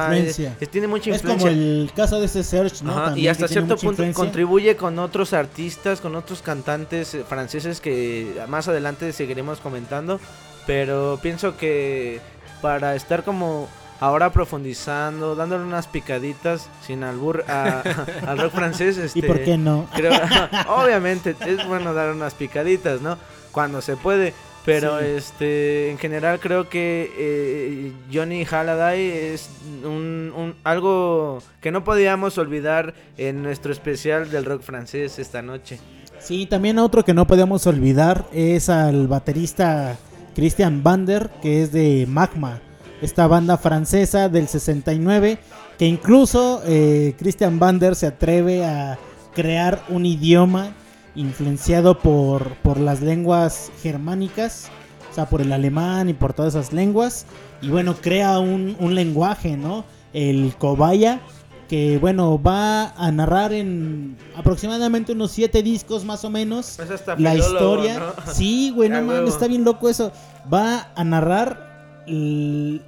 tiene 0.70 0.86
mucha 0.86 1.10
influencia. 1.10 1.14
Es 1.14 1.22
como 1.22 1.48
el 1.48 1.92
caso 1.94 2.20
de 2.20 2.26
ese 2.26 2.42
Search, 2.42 2.82
¿no? 2.82 3.16
y 3.16 3.28
hasta 3.28 3.48
cierto 3.48 3.76
punto 3.76 4.04
contribuye 4.12 4.76
con 4.76 4.98
otros 4.98 5.32
artistas, 5.32 6.00
con 6.00 6.14
otros 6.16 6.42
cantantes 6.42 7.14
eh, 7.14 7.24
franceses 7.28 7.80
que 7.80 8.40
más 8.48 8.68
adelante 8.68 9.12
seguiremos 9.12 9.60
comentando. 9.60 10.20
Pero 10.66 11.18
pienso 11.22 11.56
que 11.56 12.20
para 12.60 12.94
estar 12.94 13.24
como 13.24 13.68
ahora 14.00 14.30
profundizando, 14.32 15.34
dándole 15.34 15.64
unas 15.64 15.86
picaditas 15.86 16.68
sin 16.84 17.04
albur 17.04 17.44
al 17.48 18.38
rock 18.38 18.52
francés. 18.52 18.96
Este, 18.98 19.20
¿Y 19.20 19.22
por 19.22 19.42
qué 19.42 19.56
no? 19.56 19.88
obviamente 20.68 21.36
es 21.46 21.66
bueno 21.66 21.94
dar 21.94 22.10
unas 22.10 22.34
picaditas, 22.34 23.00
¿no? 23.00 23.18
Cuando 23.52 23.80
se 23.80 23.96
puede. 23.96 24.34
Pero 24.70 25.00
este, 25.00 25.90
en 25.90 25.98
general 25.98 26.38
creo 26.38 26.68
que 26.68 27.10
eh, 27.18 27.92
Johnny 28.12 28.44
Halliday 28.44 29.32
es 29.32 29.50
un, 29.84 30.54
algo 30.62 31.42
que 31.60 31.72
no 31.72 31.82
podíamos 31.82 32.38
olvidar 32.38 32.94
en 33.18 33.42
nuestro 33.42 33.72
especial 33.72 34.30
del 34.30 34.44
rock 34.44 34.62
francés 34.62 35.18
esta 35.18 35.42
noche. 35.42 35.80
Sí, 36.20 36.46
también 36.46 36.78
otro 36.78 37.04
que 37.04 37.14
no 37.14 37.26
podíamos 37.26 37.66
olvidar 37.66 38.26
es 38.32 38.68
al 38.68 39.08
baterista 39.08 39.96
Christian 40.36 40.84
Bander, 40.84 41.30
que 41.42 41.62
es 41.62 41.72
de 41.72 42.06
Magma, 42.08 42.60
esta 43.02 43.26
banda 43.26 43.58
francesa 43.58 44.28
del 44.28 44.46
69, 44.46 45.38
que 45.78 45.86
incluso 45.86 46.62
eh, 46.64 47.16
Christian 47.18 47.58
Bander 47.58 47.96
se 47.96 48.06
atreve 48.06 48.64
a 48.64 48.98
crear 49.34 49.82
un 49.88 50.06
idioma 50.06 50.74
influenciado 51.14 51.98
por, 51.98 52.54
por 52.56 52.78
las 52.78 53.00
lenguas 53.00 53.70
germánicas, 53.82 54.70
o 55.10 55.14
sea, 55.14 55.28
por 55.28 55.40
el 55.40 55.52
alemán 55.52 56.08
y 56.08 56.14
por 56.14 56.32
todas 56.32 56.54
esas 56.54 56.72
lenguas. 56.72 57.26
Y 57.62 57.68
bueno, 57.68 57.96
crea 58.00 58.38
un, 58.38 58.94
lenguaje, 58.94 59.56
¿no? 59.56 59.84
El 60.12 60.54
Kobaya, 60.58 61.20
que 61.68 61.98
bueno, 61.98 62.40
va 62.40 62.90
a 62.90 63.12
narrar 63.12 63.52
en 63.52 64.16
aproximadamente 64.36 65.12
unos 65.12 65.32
siete 65.32 65.62
discos 65.62 66.04
más 66.04 66.24
o 66.24 66.30
menos 66.30 66.78
la 67.18 67.34
historia. 67.34 68.14
Sí, 68.32 68.72
güey, 68.74 68.88
no 68.88 69.02
mames, 69.02 69.34
está 69.34 69.46
bien 69.46 69.64
loco 69.64 69.88
eso. 69.88 70.12
Va 70.52 70.90
a 70.94 71.04
narrar 71.04 72.04
el, 72.06 72.82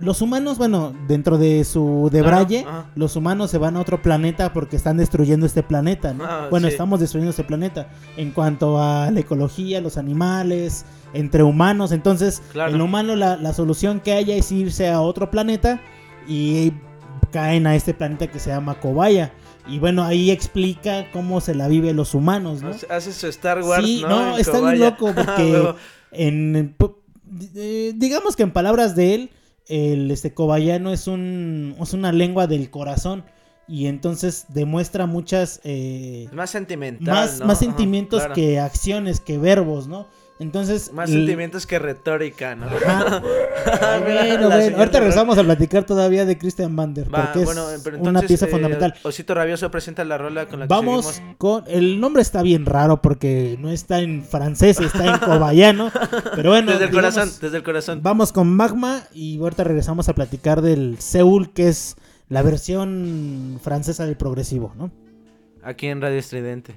los 0.00 0.22
humanos, 0.22 0.58
bueno, 0.58 0.94
dentro 1.08 1.38
de 1.38 1.64
su 1.64 2.08
de 2.12 2.22
Braille, 2.22 2.64
los 2.94 3.16
humanos 3.16 3.50
se 3.50 3.58
van 3.58 3.76
a 3.76 3.80
otro 3.80 4.00
planeta 4.00 4.52
porque 4.52 4.76
están 4.76 4.96
destruyendo 4.96 5.44
este 5.44 5.62
planeta, 5.62 6.14
¿no? 6.14 6.24
Ah, 6.24 6.46
bueno, 6.50 6.68
estamos 6.68 7.00
destruyendo 7.00 7.30
este 7.30 7.44
planeta 7.44 7.88
en 8.16 8.30
cuanto 8.30 8.80
a 8.80 9.10
la 9.10 9.20
ecología, 9.20 9.80
los 9.80 9.96
animales, 9.96 10.84
entre 11.14 11.42
humanos. 11.42 11.90
Entonces, 11.90 12.42
el 12.54 12.80
humano, 12.80 13.16
la, 13.16 13.52
solución 13.52 14.00
que 14.00 14.12
haya 14.12 14.36
es 14.36 14.52
irse 14.52 14.88
a 14.88 15.00
otro 15.00 15.30
planeta 15.30 15.80
y 16.28 16.72
caen 17.32 17.66
a 17.66 17.74
este 17.74 17.92
planeta 17.92 18.28
que 18.28 18.38
se 18.38 18.50
llama 18.50 18.78
Kobaya. 18.78 19.32
Y 19.66 19.80
bueno, 19.80 20.04
ahí 20.04 20.30
explica 20.30 21.10
cómo 21.12 21.40
se 21.40 21.54
la 21.54 21.68
vive 21.68 21.92
los 21.92 22.14
humanos, 22.14 22.62
¿no? 22.62 22.70
Hace 22.88 23.12
su 23.12 23.26
Star 23.26 23.62
Wars, 23.62 23.84
sí, 23.84 24.02
no, 24.08 24.38
está 24.38 24.60
muy 24.60 24.78
loco 24.78 25.12
porque 25.14 25.74
en, 26.12 26.74
eh, 27.54 27.92
digamos 27.96 28.36
que 28.36 28.44
en 28.44 28.52
palabras 28.52 28.96
de 28.96 29.14
él, 29.14 29.30
el 29.68 30.10
este 30.10 30.32
cobayano 30.32 30.92
es 30.92 31.06
un 31.06 31.76
es 31.80 31.92
una 31.92 32.12
lengua 32.12 32.46
del 32.46 32.70
corazón 32.70 33.24
y 33.66 33.86
entonces 33.86 34.46
demuestra 34.48 35.06
muchas 35.06 35.60
eh, 35.64 36.28
más 36.32 36.50
sentimental 36.50 37.14
más, 37.14 37.40
más 37.40 37.58
sentimientos 37.58 38.22
que 38.34 38.58
acciones 38.58 39.20
que 39.20 39.38
verbos 39.38 39.88
no 39.88 40.08
entonces. 40.38 40.92
Más 40.92 41.10
sentimientos 41.10 41.66
que 41.66 41.78
retórica, 41.78 42.54
¿no? 42.54 42.66
bueno, 42.68 44.48
bueno. 44.48 44.76
Ahorita 44.78 45.00
regresamos 45.00 45.38
a 45.38 45.44
platicar 45.44 45.84
todavía 45.84 46.24
de 46.24 46.38
Christian 46.38 46.74
Bander. 46.76 47.08
porque 47.08 47.42
es 47.42 47.98
una 47.98 48.22
pieza 48.22 48.46
eh, 48.46 48.48
fundamental. 48.48 48.94
Osito 49.02 49.34
Rabioso 49.34 49.70
presenta 49.70 50.04
la 50.04 50.18
rola 50.18 50.46
con 50.46 50.60
la 50.60 50.66
que 50.66 50.74
Vamos 50.74 51.22
con. 51.38 51.64
El 51.66 52.00
nombre 52.00 52.22
está 52.22 52.42
bien 52.42 52.66
raro 52.66 53.02
porque 53.02 53.56
no 53.60 53.70
está 53.70 54.00
en 54.00 54.24
francés, 54.24 54.80
está 54.80 55.14
en 55.14 55.18
cobayano. 55.18 55.90
pero 56.34 56.50
bueno. 56.50 56.72
Desde 56.72 56.84
el 56.84 56.90
corazón, 56.90 57.30
desde 57.40 57.56
el 57.56 57.62
corazón. 57.62 58.00
Vamos 58.02 58.32
con 58.32 58.48
Magma 58.54 59.02
y 59.12 59.38
ahorita 59.38 59.64
regresamos 59.64 60.08
a 60.08 60.14
platicar 60.14 60.62
del 60.62 60.98
Seúl, 61.00 61.52
que 61.52 61.68
es 61.68 61.96
la 62.28 62.42
versión 62.42 63.58
francesa 63.62 64.06
del 64.06 64.16
progresivo, 64.16 64.72
¿no? 64.76 64.90
Aquí 65.62 65.86
en 65.86 66.00
Radio 66.00 66.18
Estridente. 66.18 66.76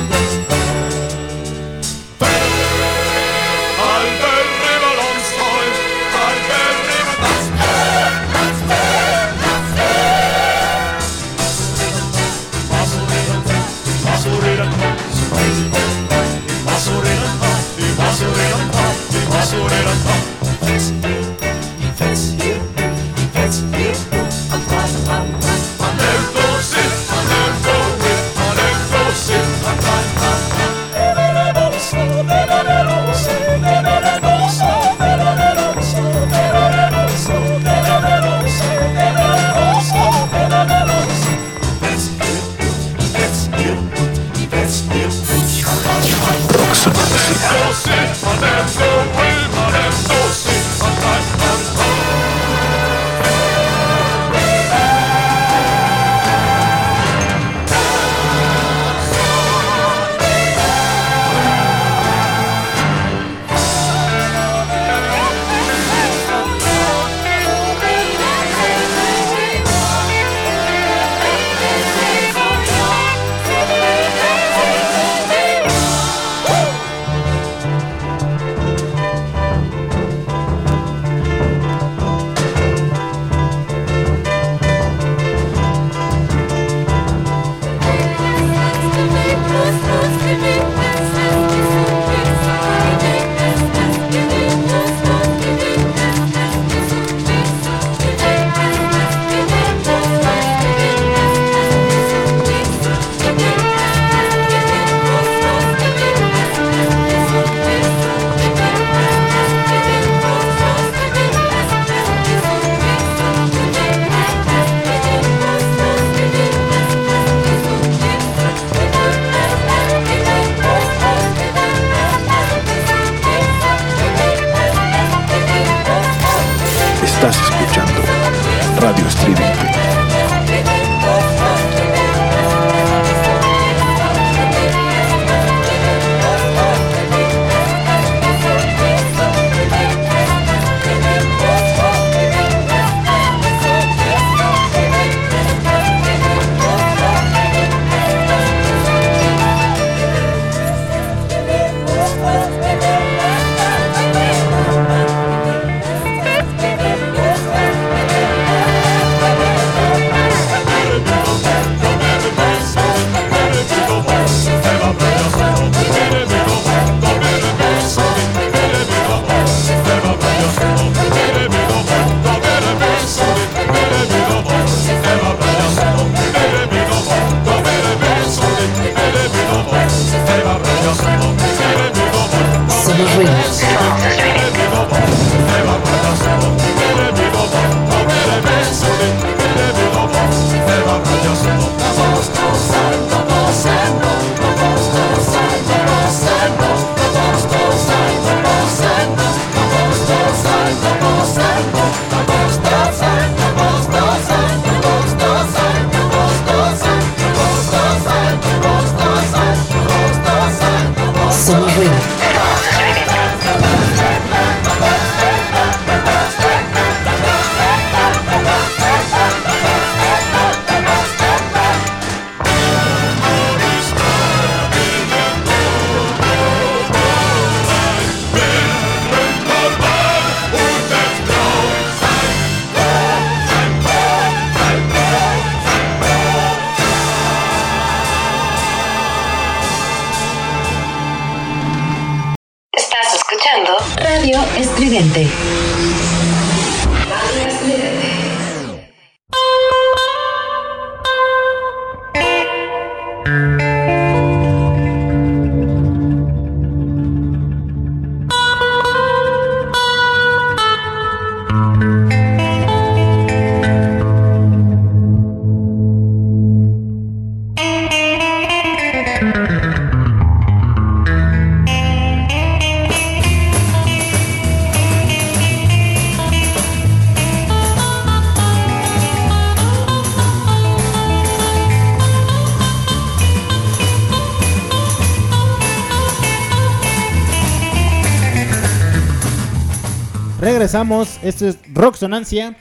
Regresamos, 290.71 291.19
esto 291.21 291.49
es 291.49 291.57
Rock 291.73 291.95
Sonancia. 291.97 292.55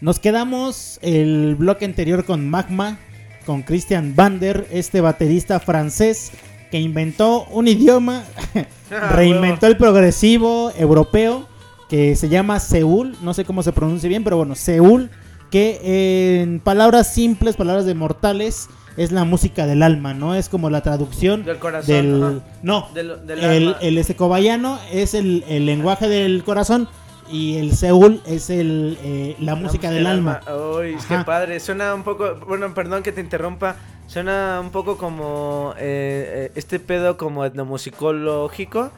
Nos 0.00 0.18
quedamos 0.18 0.98
el 1.02 1.56
bloque 1.56 1.84
anterior 1.84 2.24
con 2.24 2.48
Magma, 2.48 2.96
con 3.44 3.60
Christian 3.60 4.16
Bander, 4.16 4.66
este 4.70 5.02
baterista 5.02 5.60
francés 5.60 6.32
que 6.70 6.80
inventó 6.80 7.44
un 7.50 7.68
idioma, 7.68 8.24
reinventó 9.10 9.66
el 9.66 9.76
progresivo 9.76 10.72
europeo 10.74 11.46
que 11.90 12.16
se 12.16 12.30
llama 12.30 12.60
Seúl, 12.60 13.14
no 13.20 13.34
sé 13.34 13.44
cómo 13.44 13.62
se 13.62 13.72
pronuncia 13.72 14.08
bien, 14.08 14.24
pero 14.24 14.38
bueno, 14.38 14.54
Seúl, 14.54 15.10
que 15.50 16.40
en 16.40 16.60
palabras 16.60 17.12
simples, 17.12 17.56
palabras 17.56 17.84
de 17.84 17.94
mortales, 17.94 18.70
es 18.96 19.12
la 19.12 19.24
música 19.24 19.66
del 19.66 19.82
alma, 19.82 20.14
¿no? 20.14 20.34
Es 20.34 20.48
como 20.48 20.70
la 20.70 20.82
traducción 20.82 21.44
Del 21.44 21.58
corazón, 21.58 21.86
del- 21.94 22.42
no, 22.62 22.88
Del- 22.94 23.26
del 23.26 23.38
el, 23.38 23.68
alma. 23.68 23.78
el 23.82 24.16
cobayano 24.16 24.78
es 24.90 25.12
el, 25.12 25.44
el 25.46 25.66
lenguaje 25.66 26.08
del 26.08 26.42
corazón 26.42 26.88
y 27.30 27.58
el 27.58 27.74
Seúl 27.74 28.20
es 28.26 28.50
el, 28.50 28.98
eh, 29.02 29.36
la 29.38 29.54
música 29.54 29.90
del 29.90 30.06
alma. 30.06 30.40
Uy, 30.76 30.96
qué 31.08 31.18
padre. 31.24 31.60
Suena 31.60 31.94
un 31.94 32.02
poco. 32.02 32.34
Bueno, 32.46 32.72
perdón 32.74 33.02
que 33.02 33.12
te 33.12 33.20
interrumpa. 33.20 33.76
Suena 34.06 34.58
un 34.60 34.70
poco 34.70 34.96
como 34.98 35.74
eh, 35.78 36.48
eh, 36.48 36.52
este 36.56 36.80
pedo 36.80 37.16
como 37.16 37.44
etnomusicológico. 37.44 38.90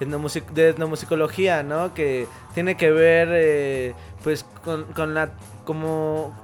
etnomusic- 0.00 0.50
de 0.54 0.70
etnomusicología, 0.70 1.62
¿no? 1.62 1.92
Que 1.92 2.26
tiene 2.54 2.76
que 2.76 2.90
ver, 2.90 3.28
eh, 3.32 3.94
pues, 4.24 4.44
con, 4.64 4.84
con 4.94 5.14
la. 5.14 5.30
como. 5.64 6.34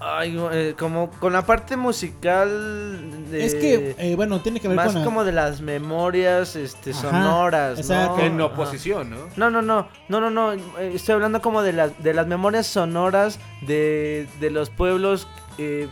Ay, 0.00 0.36
eh, 0.52 0.74
como 0.78 1.10
con 1.10 1.32
la 1.32 1.46
parte 1.46 1.76
musical 1.76 3.30
de... 3.30 3.44
Es 3.44 3.54
que, 3.54 3.94
eh, 3.98 4.14
bueno, 4.16 4.40
tiene 4.40 4.60
que 4.60 4.68
ver 4.68 4.76
más 4.76 4.92
con... 4.92 5.04
como 5.04 5.24
de 5.24 5.32
las 5.32 5.60
memorias 5.60 6.56
este, 6.56 6.90
Ajá, 6.90 7.00
sonoras, 7.00 7.78
exacto. 7.78 8.18
¿no? 8.18 8.24
En 8.24 8.34
Ajá. 8.34 8.44
oposición, 8.46 9.10
¿no? 9.10 9.16
No, 9.36 9.50
no, 9.50 9.62
no, 9.62 9.88
no, 10.08 10.20
no, 10.20 10.30
no, 10.30 10.52
eh, 10.52 10.92
estoy 10.94 11.14
hablando 11.14 11.40
como 11.40 11.62
de 11.62 11.72
las, 11.72 12.02
de 12.02 12.12
las 12.12 12.26
memorias 12.26 12.66
sonoras 12.66 13.38
de, 13.62 14.26
de 14.40 14.50
los 14.50 14.68
pueblos, 14.70 15.26
eh, 15.58 15.88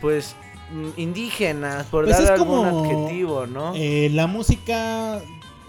pues, 0.00 0.34
mm, 0.72 1.00
indígenas, 1.00 1.86
por 1.86 2.04
Pues 2.04 2.18
dar 2.18 2.32
algún 2.32 2.62
como, 2.64 2.80
adjetivo, 2.84 3.46
¿no? 3.46 3.72
eh, 3.74 4.10
la 4.12 4.26
música 4.26 5.20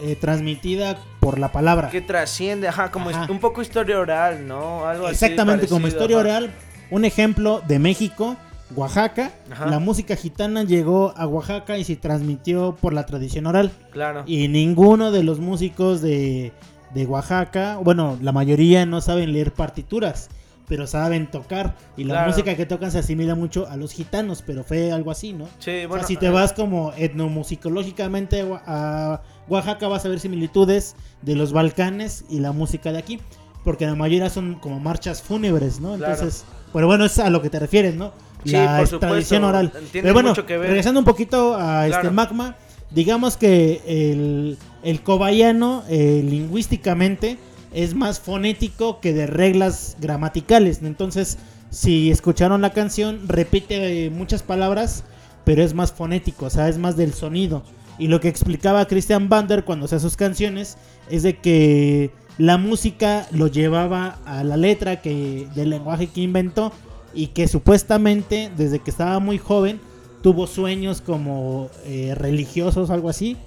eh, 0.01 0.15
transmitida 0.19 0.97
por 1.19 1.39
la 1.39 1.51
palabra. 1.51 1.89
que 1.89 2.01
trasciende, 2.01 2.67
ajá, 2.67 2.91
como 2.91 3.09
Ajá. 3.09 3.27
un 3.29 3.39
poco 3.39 3.61
historia 3.61 3.99
oral, 3.99 4.47
¿no? 4.47 4.85
Algo 4.87 5.07
así 5.07 5.25
Exactamente, 5.25 5.67
como 5.67 5.87
historia 5.87 6.17
ajá. 6.17 6.25
oral. 6.25 6.51
Un 6.91 7.05
ejemplo 7.05 7.61
de 7.67 7.79
México, 7.79 8.35
Oaxaca. 8.75 9.31
Ajá. 9.51 9.65
La 9.67 9.79
música 9.79 10.15
gitana 10.15 10.63
llegó 10.63 11.13
a 11.17 11.27
Oaxaca 11.27 11.77
y 11.77 11.83
se 11.83 11.95
transmitió 11.95 12.75
por 12.79 12.93
la 12.93 13.05
tradición 13.05 13.45
oral. 13.45 13.71
Claro. 13.91 14.23
Y 14.25 14.47
ninguno 14.47 15.11
de 15.11 15.23
los 15.23 15.39
músicos 15.39 16.01
de, 16.01 16.51
de 16.93 17.05
Oaxaca, 17.05 17.77
bueno, 17.77 18.17
la 18.21 18.31
mayoría 18.31 18.85
no 18.85 19.01
saben 19.01 19.33
leer 19.33 19.51
partituras, 19.53 20.29
pero 20.67 20.85
saben 20.87 21.31
tocar. 21.31 21.75
Y 21.95 22.03
la 22.03 22.15
Claro. 22.15 22.31
música 22.31 22.55
que 22.55 22.65
tocan 22.65 22.91
se 22.91 22.99
asimila 22.99 23.35
mucho 23.35 23.67
a 23.69 23.77
los 23.77 23.93
gitanos, 23.93 24.43
pero 24.45 24.63
fue 24.65 24.91
algo 24.91 25.11
así, 25.11 25.31
¿no? 25.33 25.45
Sí, 25.59 25.71
O 25.71 25.73
sea, 25.79 25.87
bueno, 25.87 26.03
si 26.07 26.17
te 26.17 26.25
eh, 26.27 26.29
vas 26.29 26.51
como 26.53 26.91
etnomusicológicamente 26.97 28.45
a 28.65 29.21
Oaxaca 29.47 29.87
vas 29.87 30.05
a 30.05 30.09
ver 30.09 30.19
similitudes 30.19 30.95
de 31.21 31.35
los 31.35 31.53
Balcanes 31.53 32.25
y 32.29 32.39
la 32.41 32.51
música 32.51 32.91
de 32.91 32.97
aquí, 32.99 33.19
porque 33.67 33.85
la 33.85 33.95
mayoría 33.95 34.29
son 34.29 34.55
como 34.55 34.79
marchas 34.79 35.21
fúnebres, 35.21 35.81
¿no? 35.81 35.97
Claro. 35.97 36.13
Entonces, 36.13 36.45
pero 36.71 36.87
bueno, 36.87 37.03
es 37.03 37.19
a 37.19 37.29
lo 37.29 37.41
que 37.41 37.49
te 37.49 37.59
refieres, 37.59 37.95
¿no? 37.95 38.13
Sí, 38.45 38.53
la 38.53 38.81
por 38.89 38.99
tradición 39.01 39.43
oral. 39.43 39.73
tiene 39.91 40.03
Pero 40.03 40.13
bueno, 40.13 40.29
mucho 40.29 40.45
que 40.45 40.57
ver. 40.57 40.69
regresando 40.69 41.01
un 41.01 41.05
poquito 41.05 41.57
a 41.57 41.85
este 41.85 42.09
magma, 42.09 42.55
digamos 42.91 43.35
que 43.35 43.81
el, 43.85 44.57
el 44.83 45.03
cobayano 45.03 45.83
eh, 45.89 46.23
lingüísticamente 46.23 47.37
es 47.73 47.93
más 47.93 48.21
fonético 48.21 49.01
que 49.01 49.11
de 49.11 49.27
reglas 49.27 49.97
gramaticales. 49.99 50.81
¿no? 50.81 50.87
Entonces, 50.87 51.37
si 51.69 52.09
escucharon 52.09 52.61
la 52.61 52.71
canción, 52.71 53.27
repite 53.27 54.05
eh, 54.05 54.09
muchas 54.09 54.43
palabras, 54.43 55.03
pero 55.43 55.61
es 55.61 55.73
más 55.73 55.91
fonético, 55.91 56.45
o 56.45 56.49
sea, 56.49 56.69
es 56.69 56.77
más 56.77 56.95
del 56.95 57.13
sonido. 57.13 57.63
Y 57.99 58.07
lo 58.07 58.21
que 58.21 58.29
explicaba 58.29 58.85
Christian 58.87 59.27
Bander 59.27 59.65
cuando 59.65 59.87
hacía 59.87 59.99
sus 59.99 60.15
canciones 60.15 60.77
es 61.09 61.23
de 61.23 61.35
que 61.39 62.11
la 62.37 62.57
música 62.57 63.27
lo 63.31 63.47
llevaba 63.47 64.19
a 64.25 64.43
la 64.43 64.57
letra 64.57 65.01
que 65.01 65.47
del 65.55 65.69
lenguaje 65.71 66.07
que 66.07 66.21
inventó 66.21 66.71
y 67.13 67.27
que 67.27 67.47
supuestamente 67.47 68.51
desde 68.55 68.79
que 68.79 68.91
estaba 68.91 69.19
muy 69.19 69.37
joven 69.37 69.79
tuvo 70.21 70.45
sueños 70.47 71.01
como 71.01 71.69
eh, 71.85 72.13
religiosos 72.15 72.89
algo 72.89 73.09
así 73.09 73.37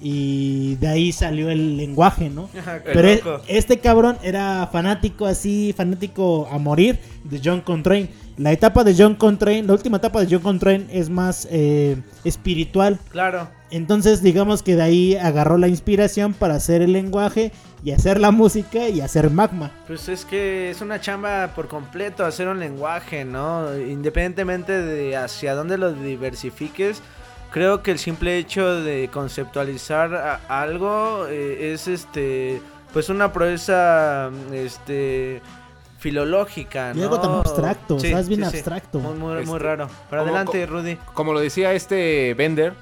y 0.00 0.76
de 0.76 0.88
ahí 0.88 1.12
salió 1.12 1.50
el 1.50 1.76
lenguaje, 1.76 2.30
¿no? 2.30 2.48
Ajá, 2.58 2.80
Pero 2.84 3.08
e- 3.08 3.22
este 3.48 3.80
cabrón 3.80 4.16
era 4.22 4.66
fanático 4.72 5.26
así, 5.26 5.74
fanático 5.76 6.48
a 6.50 6.58
morir 6.58 6.98
de 7.24 7.40
John 7.44 7.60
Coltrane. 7.60 8.08
La 8.38 8.52
etapa 8.52 8.82
de 8.84 8.94
John 8.96 9.14
Coltrane, 9.16 9.62
la 9.64 9.74
última 9.74 9.98
etapa 9.98 10.24
de 10.24 10.28
John 10.30 10.42
Coltrane 10.42 10.86
es 10.90 11.10
más 11.10 11.46
eh, 11.50 11.98
espiritual. 12.24 12.98
Claro. 13.10 13.48
Entonces 13.70 14.22
digamos 14.22 14.62
que 14.62 14.74
de 14.76 14.82
ahí 14.82 15.16
agarró 15.16 15.56
la 15.58 15.68
inspiración 15.68 16.32
para 16.34 16.54
hacer 16.54 16.82
el 16.82 16.92
lenguaje 16.92 17.52
y 17.84 17.92
hacer 17.92 18.20
la 18.20 18.30
música 18.30 18.88
y 18.88 19.00
hacer 19.00 19.30
magma. 19.30 19.70
Pues 19.86 20.08
es 20.08 20.24
que 20.24 20.70
es 20.70 20.80
una 20.80 21.00
chamba 21.00 21.52
por 21.54 21.68
completo 21.68 22.24
hacer 22.26 22.48
un 22.48 22.58
lenguaje, 22.58 23.24
¿no? 23.24 23.76
Independientemente 23.78 24.72
de 24.82 25.16
hacia 25.16 25.54
dónde 25.54 25.78
lo 25.78 25.92
diversifiques, 25.92 27.00
creo 27.52 27.82
que 27.82 27.92
el 27.92 27.98
simple 27.98 28.36
hecho 28.38 28.74
de 28.82 29.08
conceptualizar 29.12 30.14
a- 30.14 30.40
algo 30.48 31.26
eh, 31.28 31.72
es 31.72 31.86
este 31.88 32.60
pues 32.92 33.08
una 33.08 33.32
proeza 33.32 34.30
este 34.52 35.40
filológica, 35.98 36.92
Y 36.94 36.98
¿no? 36.98 37.04
algo 37.04 37.20
tan 37.20 37.30
abstracto, 37.32 37.96
o 37.96 38.00
sea, 38.00 38.18
es 38.20 38.28
bien 38.28 38.42
abstracto. 38.42 38.98
Muy, 38.98 39.14
muy, 39.18 39.32
muy 39.34 39.42
Este, 39.42 39.58
raro. 39.58 39.88
Pero 40.08 40.22
como- 40.22 40.34
adelante, 40.34 40.66
Rudy. 40.66 40.96
Como 41.14 41.32
lo 41.32 41.40
decía 41.40 41.72
este 41.72 42.34
Bender, 42.34 42.72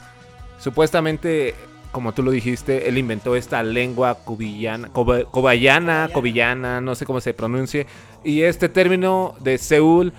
supuestamente, 0.59 1.55
como 1.93 2.13
tú 2.13 2.23
lo 2.23 2.31
dijiste, 2.31 2.89
él 2.89 2.99
inventó 2.99 3.37
esta 3.37 3.63
lengua 3.63 4.15
cubillana, 4.25 4.89
coba- 4.93 5.25
cobayana, 5.25 6.11
cobillana, 6.13 6.81
no 6.81 6.95
sé 6.95 7.07
cómo 7.07 7.21
se 7.21 7.35
pronuncie. 7.35 7.87
Y 8.25 8.43
este 8.43 8.69
término 8.69 9.35
de 9.41 9.59
Seúl 9.59 10.13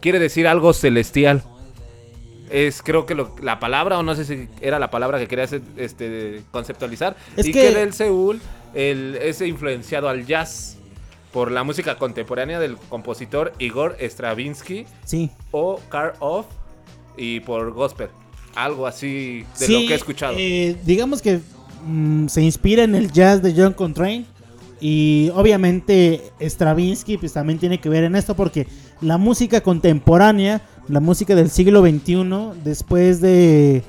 quiere 0.00 0.18
decir 0.18 0.46
algo 0.46 0.72
celestial. 0.72 1.42
Es 2.50 2.82
creo 2.82 3.06
que 3.06 3.14
lo- 3.14 3.34
la 3.42 3.60
palabra, 3.60 3.98
o 3.98 4.02
no 4.02 4.14
sé 4.16 4.24
si 4.24 4.48
era 4.60 4.78
la 4.78 4.90
palabra 4.90 5.18
que 5.18 5.28
querías 5.28 5.54
este, 5.76 6.42
conceptualizar. 6.50 7.16
Es 7.36 7.46
y 7.46 7.52
que- 7.52 7.62
que 7.68 7.74
del 7.74 7.92
Seúl 7.92 8.40
el, 8.74 9.16
es 9.22 9.40
influenciado 9.40 10.08
al 10.08 10.26
jazz 10.26 10.76
por 11.32 11.52
la 11.52 11.62
música 11.62 11.96
contemporánea 11.96 12.58
del 12.58 12.76
compositor 12.76 13.52
Igor 13.60 13.96
Stravinsky 14.00 14.84
Sí. 15.04 15.30
o 15.52 15.78
Car 15.88 16.14
Off 16.18 16.46
y 17.16 17.38
por 17.40 17.70
gospel. 17.72 18.08
Algo 18.54 18.86
así 18.86 19.44
de 19.58 19.66
Sí, 19.66 19.72
lo 19.72 19.78
que 19.80 19.92
he 19.92 19.96
escuchado. 19.96 20.34
eh, 20.38 20.76
digamos 20.84 21.22
que 21.22 21.40
mm, 21.86 22.26
se 22.28 22.42
inspira 22.42 22.82
en 22.84 22.94
el 22.94 23.10
jazz 23.12 23.42
de 23.42 23.54
John 23.56 23.72
Coltrane. 23.72 24.24
Y 24.82 25.30
obviamente 25.34 26.32
Stravinsky 26.40 27.18
pues 27.18 27.34
también 27.34 27.58
tiene 27.58 27.78
que 27.78 27.90
ver 27.90 28.04
en 28.04 28.16
esto 28.16 28.34
porque 28.34 28.66
la 29.02 29.18
música 29.18 29.60
contemporánea, 29.60 30.62
la 30.88 31.00
música 31.00 31.34
del 31.34 31.50
siglo 31.50 31.82
XXI, 31.82 32.62
después 32.64 33.20
de... 33.20 33.82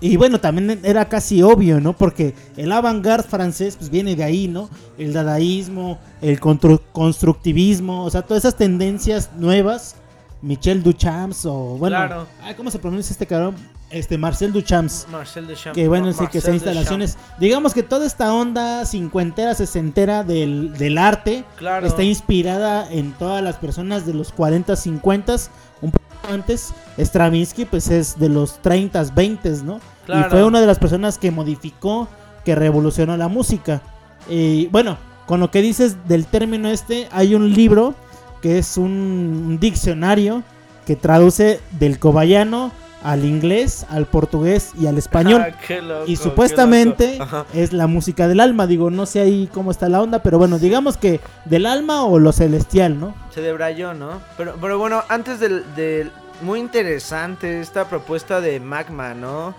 Y 0.00 0.16
bueno, 0.16 0.40
también 0.40 0.80
era 0.84 1.08
casi 1.08 1.42
obvio, 1.42 1.80
¿no? 1.80 1.96
Porque 1.96 2.34
el 2.56 2.70
avant-garde 2.72 3.28
francés 3.28 3.76
pues 3.76 3.90
viene 3.90 4.14
de 4.16 4.24
ahí, 4.24 4.46
¿no? 4.48 4.68
El 4.98 5.12
dadaísmo, 5.12 5.98
el 6.20 6.40
constru- 6.40 6.80
constructivismo, 6.92 8.04
o 8.04 8.10
sea, 8.10 8.22
todas 8.22 8.44
esas 8.44 8.56
tendencias 8.56 9.30
nuevas. 9.38 9.96
Michel 10.42 10.82
Duchamp 10.82 11.32
o 11.44 11.76
bueno, 11.78 11.96
Claro. 11.96 12.26
ay, 12.42 12.54
¿cómo 12.54 12.70
se 12.70 12.78
pronuncia 12.78 13.12
este 13.12 13.26
cabrón? 13.26 13.54
Este 13.90 14.16
Marcel 14.18 14.52
Duchamp. 14.52 14.90
Marcel 15.10 15.46
Duchamp. 15.46 15.74
Que 15.74 15.86
bueno, 15.86 16.10
sí, 16.12 16.18
que 16.18 16.24
Marcel 16.24 16.42
sea 16.42 16.54
instalaciones. 16.54 17.18
Digamos 17.38 17.74
que 17.74 17.82
toda 17.82 18.06
esta 18.06 18.32
onda 18.34 18.84
cincuentera, 18.86 19.54
sesentera 19.54 20.24
del, 20.24 20.72
del 20.78 20.96
arte 20.98 21.44
Claro. 21.56 21.86
está 21.86 22.02
inspirada 22.02 22.90
en 22.90 23.12
todas 23.12 23.42
las 23.42 23.56
personas 23.56 24.06
de 24.06 24.14
los 24.14 24.32
40, 24.32 24.74
50, 24.76 25.36
un 25.82 25.90
poco 25.90 26.04
antes. 26.32 26.72
Stravinsky, 26.98 27.66
pues 27.66 27.88
es 27.88 28.18
de 28.18 28.28
los 28.30 28.60
30, 28.62 29.04
20, 29.14 29.50
¿no? 29.64 29.80
Claro. 30.06 30.26
Y 30.26 30.30
fue 30.30 30.44
una 30.44 30.60
de 30.60 30.66
las 30.66 30.78
personas 30.78 31.18
que 31.18 31.30
modificó, 31.30 32.08
que 32.44 32.54
revolucionó 32.54 33.16
la 33.18 33.28
música. 33.28 33.82
Y 34.28 34.66
bueno, 34.68 34.96
con 35.26 35.38
lo 35.38 35.50
que 35.50 35.60
dices 35.60 35.96
del 36.08 36.24
término 36.26 36.68
este, 36.68 37.08
hay 37.12 37.34
un 37.34 37.52
libro 37.52 37.94
que 38.42 38.58
es 38.58 38.76
un 38.76 39.56
diccionario 39.60 40.42
que 40.86 40.96
traduce 40.96 41.60
del 41.78 41.98
cobayano 41.98 42.72
al 43.04 43.24
inglés, 43.24 43.84
al 43.90 44.06
portugués 44.06 44.72
y 44.78 44.86
al 44.86 44.98
español. 44.98 45.42
Ah, 45.70 45.74
loco, 45.82 46.04
y 46.06 46.16
supuestamente 46.16 47.18
es 47.54 47.72
la 47.72 47.86
música 47.86 48.28
del 48.28 48.40
alma. 48.40 48.66
Digo, 48.66 48.90
no 48.90 49.06
sé 49.06 49.20
ahí 49.20 49.48
cómo 49.52 49.70
está 49.70 49.88
la 49.88 50.02
onda, 50.02 50.18
pero 50.20 50.38
bueno, 50.38 50.58
digamos 50.58 50.96
que 50.96 51.20
del 51.44 51.66
alma 51.66 52.04
o 52.04 52.18
lo 52.18 52.30
celestial, 52.32 53.00
¿no? 53.00 53.14
Se 53.34 53.40
debrayó, 53.40 53.94
¿no? 53.94 54.20
Pero, 54.36 54.56
pero 54.60 54.78
bueno, 54.78 55.02
antes 55.08 55.40
del, 55.40 55.64
del- 55.74 56.10
Muy 56.42 56.58
interesante 56.60 57.60
esta 57.60 57.88
propuesta 57.88 58.40
de 58.40 58.58
Magma, 58.60 59.14
¿no? 59.14 59.54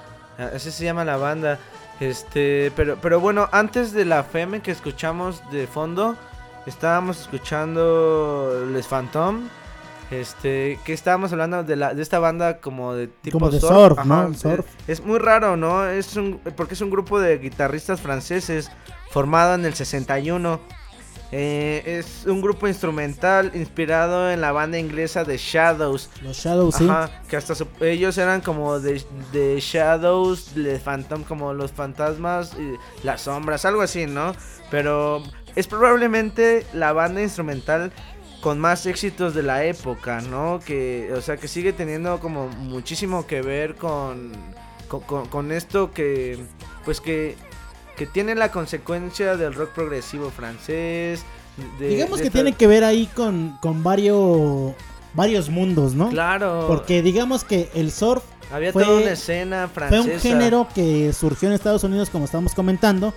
Así 0.53 0.72
se 0.72 0.84
llama 0.84 1.03
la 1.05 1.18
banda. 1.18 1.57
Este, 1.99 2.72
pero, 2.76 2.97
pero 3.01 3.19
bueno, 3.19 3.47
antes 3.51 3.93
de 3.93 4.03
la 4.05 4.19
FM 4.22 4.61
que 4.61 4.72
escuchamos 4.72 5.41
de 5.51 5.68
fondo, 5.68 6.15
estábamos 6.65 7.19
escuchando 7.22 8.65
Les 8.72 8.88
Phantom. 8.88 9.48
Este, 10.11 10.77
que 10.85 10.94
estábamos 10.94 11.31
hablando 11.31 11.64
de, 11.64 11.76
la, 11.76 11.94
de 11.95 12.03
esta 12.03 12.19
banda 12.19 12.60
como 12.60 12.94
de 12.94 13.07
tipo 13.07 13.40
Como 13.40 13.49
de 13.49 13.60
surf, 13.60 14.06
¿no? 14.06 14.31
Surf. 14.35 14.65
Es 14.88 15.03
muy 15.03 15.18
raro, 15.18 15.57
¿no? 15.57 15.88
Es 15.88 16.15
un, 16.18 16.40
porque 16.56 16.76
es 16.76 16.81
un 16.81 16.91
grupo 16.91 17.19
de 17.19 17.40
guitarristas 17.40 17.99
franceses 17.99 18.69
formado 19.10 19.56
en 19.56 19.65
el 19.65 19.73
61. 19.73 20.60
Eh, 21.31 21.81
es 21.99 22.27
un 22.27 22.41
grupo 22.41 22.68
instrumental 22.68 23.49
inspirado 23.56 24.30
en 24.30 24.40
la 24.40 24.52
banda 24.52 24.77
inglesa 24.77 25.23
de 25.23 25.38
Shadows. 25.38 26.11
Los 26.22 26.38
Shadows, 26.38 26.76
sí. 26.76 26.88
Ajá, 26.88 27.10
que 27.27 27.35
hasta 27.38 27.56
su- 27.56 27.65
ellos 27.80 28.15
eran 28.19 28.41
como 28.41 28.80
de, 28.80 29.03
de 29.31 29.60
Shadows, 29.60 30.53
de 30.53 30.77
Phantom, 30.77 31.23
como 31.23 31.53
los 31.56 31.72
fantasmas, 31.72 32.53
y 32.60 32.76
las 33.03 33.22
sombras, 33.22 33.65
algo 33.65 33.81
así, 33.81 34.06
¿no? 34.06 34.35
Pero 34.69 35.23
es 35.56 35.68
probablemente 35.68 36.66
la 36.74 36.94
banda 36.94 37.22
instrumental 37.22 37.92
con 38.42 38.60
más 38.60 38.86
éxitos 38.86 39.34
de 39.34 39.44
la 39.44 39.64
época, 39.64 40.22
¿no? 40.22 40.60
Que, 40.66 41.12
o 41.16 41.22
sea, 41.22 41.38
que 41.38 41.48
sigue 41.48 41.72
teniendo 41.74 42.20
como 42.20 42.50
muchísimo 42.50 43.26
que 43.26 43.42
ver 43.42 43.76
con, 43.76 44.32
con, 45.30 45.52
esto 45.52 45.92
que, 45.92 46.38
pues 46.84 47.00
que, 47.00 47.36
que 47.96 48.06
tiene 48.06 48.36
la 48.36 48.52
consecuencia 48.52 49.38
del 49.38 49.54
rock 49.54 49.70
progresivo 49.72 50.30
francés. 50.30 51.24
de- 51.80 51.88
Digamos 51.88 52.20
de 52.20 52.26
que 52.26 52.30
tiene 52.32 52.52
que 52.54 52.68
ver 52.68 52.84
ahí 52.84 53.08
con, 53.16 53.58
con 53.62 53.82
varios 53.84 54.74
varios 55.14 55.50
mundos, 55.50 55.94
¿no? 55.94 56.10
Claro. 56.10 56.66
Porque 56.68 57.02
digamos 57.02 57.44
que 57.44 57.70
el 57.76 57.92
surf 57.92 58.24
Había 58.52 58.74
fue, 58.74 58.84
toda 58.84 58.98
una 59.00 59.12
escena 59.12 59.68
francesa. 59.68 60.04
fue 60.04 60.14
un 60.16 60.20
género 60.20 60.68
que 60.74 61.14
surgió 61.14 61.48
en 61.48 61.54
Estados 61.54 61.84
Unidos, 61.84 62.10
como 62.10 62.26
estábamos 62.26 62.54
comentando, 62.56 63.14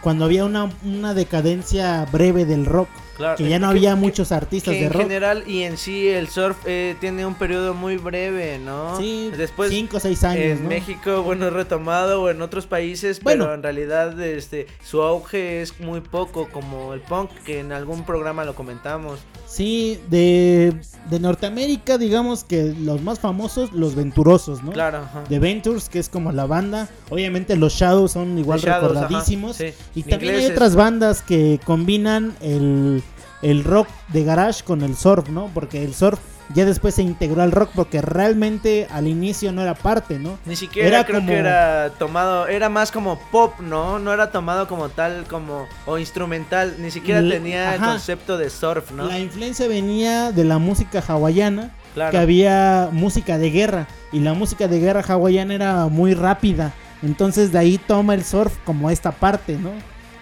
cuando 0.00 0.24
había 0.24 0.44
una, 0.44 0.70
una 0.84 1.14
decadencia 1.14 2.06
breve 2.10 2.44
del 2.44 2.66
rock. 2.66 2.88
Claro, 3.16 3.36
que 3.36 3.48
ya 3.50 3.58
no 3.58 3.68
que- 3.68 3.76
había 3.76 3.96
muchos 3.96 4.32
artistas 4.32 4.72
que 4.72 4.80
de 4.80 4.86
en 4.86 4.92
rock. 4.94 5.02
general 5.02 5.44
y 5.46 5.62
en 5.64 5.76
sí 5.76 6.08
el 6.08 6.28
surf 6.28 6.56
eh, 6.64 6.96
tiene 7.00 7.26
un 7.26 7.34
periodo 7.34 7.74
muy 7.74 7.98
breve, 7.98 8.58
¿no? 8.58 8.96
Sí, 8.96 9.30
después 9.36 9.68
cinco 9.70 9.98
o 9.98 10.00
seis 10.00 10.24
años, 10.24 10.42
en 10.42 10.62
¿no? 10.62 10.70
México, 10.70 11.22
bueno, 11.22 11.48
es 11.48 11.52
retomado 11.52 12.22
o 12.22 12.30
en 12.30 12.40
otros 12.40 12.64
países, 12.66 13.22
Bueno. 13.22 13.44
pero 13.44 13.54
en 13.54 13.62
realidad 13.62 14.18
este 14.22 14.68
su 14.82 15.02
auge 15.02 15.60
es 15.60 15.78
muy 15.80 16.00
poco 16.00 16.48
como 16.50 16.94
el 16.94 17.00
punk 17.02 17.30
que 17.44 17.60
en 17.60 17.72
algún 17.72 18.06
programa 18.06 18.46
lo 18.46 18.54
comentamos. 18.54 19.20
Sí, 19.50 19.98
de, 20.08 20.72
de 21.10 21.18
Norteamérica, 21.18 21.98
digamos 21.98 22.44
que 22.44 22.72
los 22.78 23.02
más 23.02 23.18
famosos, 23.18 23.72
los 23.72 23.96
Venturosos, 23.96 24.62
¿no? 24.62 24.70
Claro, 24.70 24.98
ajá. 24.98 25.24
The 25.28 25.40
Ventures, 25.40 25.88
que 25.88 25.98
es 25.98 26.08
como 26.08 26.30
la 26.30 26.46
banda. 26.46 26.88
Obviamente 27.08 27.56
los 27.56 27.72
Shadows 27.72 28.12
son 28.12 28.38
igual 28.38 28.60
Shadows, 28.60 28.94
recordadísimos. 28.94 29.56
sí. 29.56 29.72
Y 29.96 30.04
también 30.04 30.36
hay 30.36 30.46
otras 30.46 30.76
bandas 30.76 31.22
que 31.22 31.58
combinan 31.64 32.36
el, 32.40 33.02
el 33.42 33.64
rock 33.64 33.88
de 34.12 34.22
garage 34.22 34.62
con 34.62 34.82
el 34.82 34.96
surf, 34.96 35.28
¿no? 35.30 35.50
Porque 35.52 35.82
el 35.82 35.94
surf 35.94 36.20
ya 36.54 36.64
después 36.64 36.94
se 36.94 37.02
integró 37.02 37.42
al 37.42 37.52
rock 37.52 37.70
porque 37.74 38.02
realmente 38.02 38.86
al 38.90 39.06
inicio 39.06 39.52
no 39.52 39.62
era 39.62 39.74
parte, 39.74 40.18
¿no? 40.18 40.38
Ni 40.44 40.56
siquiera 40.56 40.88
Era 40.88 41.04
creo 41.04 41.18
como- 41.20 41.28
que 41.30 41.38
era 41.38 41.90
tomado, 41.98 42.46
era 42.48 42.68
más 42.68 42.90
como 42.92 43.18
pop, 43.30 43.60
¿no? 43.60 43.98
No 43.98 44.12
era 44.12 44.30
tomado 44.30 44.66
como 44.68 44.88
tal, 44.88 45.24
como, 45.28 45.66
o 45.86 45.98
instrumental, 45.98 46.74
ni 46.78 46.90
siquiera 46.90 47.20
tenía 47.20 47.74
el 47.74 47.80
concepto 47.80 48.36
de 48.38 48.50
surf, 48.50 48.90
¿no? 48.92 49.06
La 49.06 49.18
influencia 49.18 49.68
venía 49.68 50.32
de 50.32 50.44
la 50.44 50.58
música 50.58 51.02
hawaiana, 51.06 51.70
Claro. 51.94 52.12
que 52.12 52.18
había 52.18 52.88
música 52.92 53.36
de 53.38 53.50
guerra 53.50 53.86
y 54.12 54.20
la 54.20 54.32
música 54.32 54.68
de 54.68 54.78
guerra 54.78 55.02
hawaiana 55.06 55.54
era 55.54 55.86
muy 55.86 56.14
rápida. 56.14 56.72
Entonces 57.02 57.50
de 57.50 57.58
ahí 57.58 57.78
toma 57.78 58.14
el 58.14 58.24
surf 58.24 58.56
como 58.64 58.90
esta 58.90 59.10
parte, 59.12 59.56
¿no? 59.56 59.70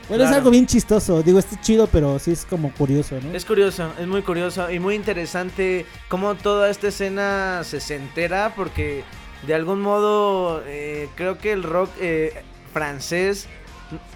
Bueno, 0.08 0.24
es 0.24 0.30
algo 0.30 0.50
bien 0.50 0.66
chistoso. 0.66 1.22
Digo, 1.22 1.38
está 1.38 1.60
chido, 1.60 1.86
pero 1.86 2.18
sí 2.18 2.32
es 2.32 2.44
como 2.44 2.72
curioso, 2.72 3.16
¿no? 3.22 3.32
Es 3.36 3.44
curioso, 3.44 3.92
es 4.00 4.06
muy 4.06 4.22
curioso 4.22 4.70
y 4.70 4.78
muy 4.78 4.94
interesante 4.94 5.84
cómo 6.08 6.34
toda 6.34 6.70
esta 6.70 6.88
escena 6.88 7.62
se 7.64 7.94
entera 7.94 8.54
porque 8.56 9.04
de 9.46 9.54
algún 9.54 9.80
modo 9.80 10.62
eh, 10.66 11.08
creo 11.14 11.38
que 11.38 11.52
el 11.52 11.62
rock 11.62 11.90
eh, 12.00 12.42
francés 12.72 13.46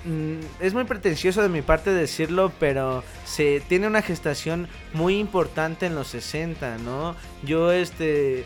mm, 0.04 0.38
es 0.60 0.74
muy 0.74 0.84
pretencioso 0.84 1.42
de 1.42 1.48
mi 1.48 1.62
parte 1.62 1.90
decirlo, 1.92 2.52
pero 2.58 3.04
se 3.24 3.60
tiene 3.68 3.86
una 3.86 4.02
gestación 4.02 4.68
muy 4.94 5.18
importante 5.18 5.86
en 5.86 5.94
los 5.94 6.08
60, 6.08 6.78
¿no? 6.78 7.14
Yo 7.44 7.70
este 7.70 8.44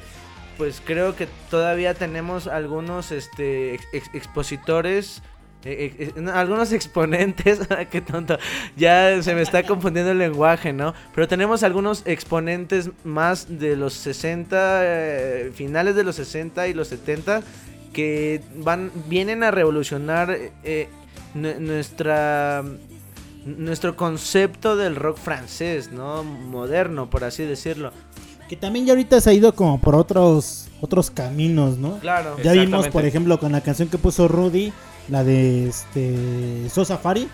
pues 0.59 0.81
creo 0.85 1.15
que 1.15 1.29
todavía 1.51 1.93
tenemos 1.95 2.47
algunos 2.47 3.13
este 3.13 3.75
ex- 3.75 3.89
ex- 3.93 4.11
expositores 4.15 5.23
eh, 5.65 5.93
eh, 5.99 6.13
eh, 6.17 6.21
no, 6.21 6.33
algunos 6.33 6.73
exponentes, 6.79 7.61
qué 7.91 8.01
tonto, 8.01 8.39
ya 8.77 9.23
se 9.23 9.35
me 9.35 9.43
está 9.43 9.63
confundiendo 9.65 10.13
el 10.13 10.19
lenguaje, 10.19 10.73
¿no? 10.73 10.95
Pero 11.15 11.27
tenemos 11.29 11.63
algunos 11.63 12.03
exponentes 12.07 12.91
más 13.05 13.59
de 13.59 13.77
los 13.77 13.95
60, 13.95 14.81
eh, 14.83 15.53
finales 15.55 15.95
de 15.97 16.05
los 16.05 16.17
60 16.17 16.69
y 16.69 16.75
los 16.75 16.89
70, 16.89 17.43
que 17.93 18.43
van, 18.57 18.91
vienen 19.09 19.43
a 19.43 19.51
revolucionar 19.51 20.37
eh, 20.65 20.89
nu- 21.35 21.59
nuestra 21.61 22.63
nuestro 23.45 23.95
concepto 23.95 24.77
del 24.77 24.97
rock 24.97 25.19
francés, 25.19 25.93
¿no? 25.93 26.25
Moderno, 26.25 27.09
por 27.09 27.23
así 27.23 27.45
decirlo. 27.45 27.93
Que 28.49 28.57
también 28.57 28.87
ya 28.87 28.93
ahorita 28.93 29.21
se 29.21 29.31
ha 29.31 29.33
ido 29.33 29.55
como 29.55 29.81
por 29.81 29.95
otros 29.95 30.69
otros 30.81 31.11
caminos, 31.11 31.79
¿no? 31.79 31.99
Claro. 32.01 32.37
Ya 32.43 32.53
vimos, 32.53 32.89
por 32.89 33.05
ejemplo, 33.05 33.39
con 33.39 33.53
la 33.53 33.61
canción 33.61 33.89
que 33.89 33.99
puso 33.99 34.27
Rudy, 34.29 34.73
la 35.09 35.25
de 35.25 35.69
este 35.69 36.69
So 36.71 36.85
Safari, 36.85 37.29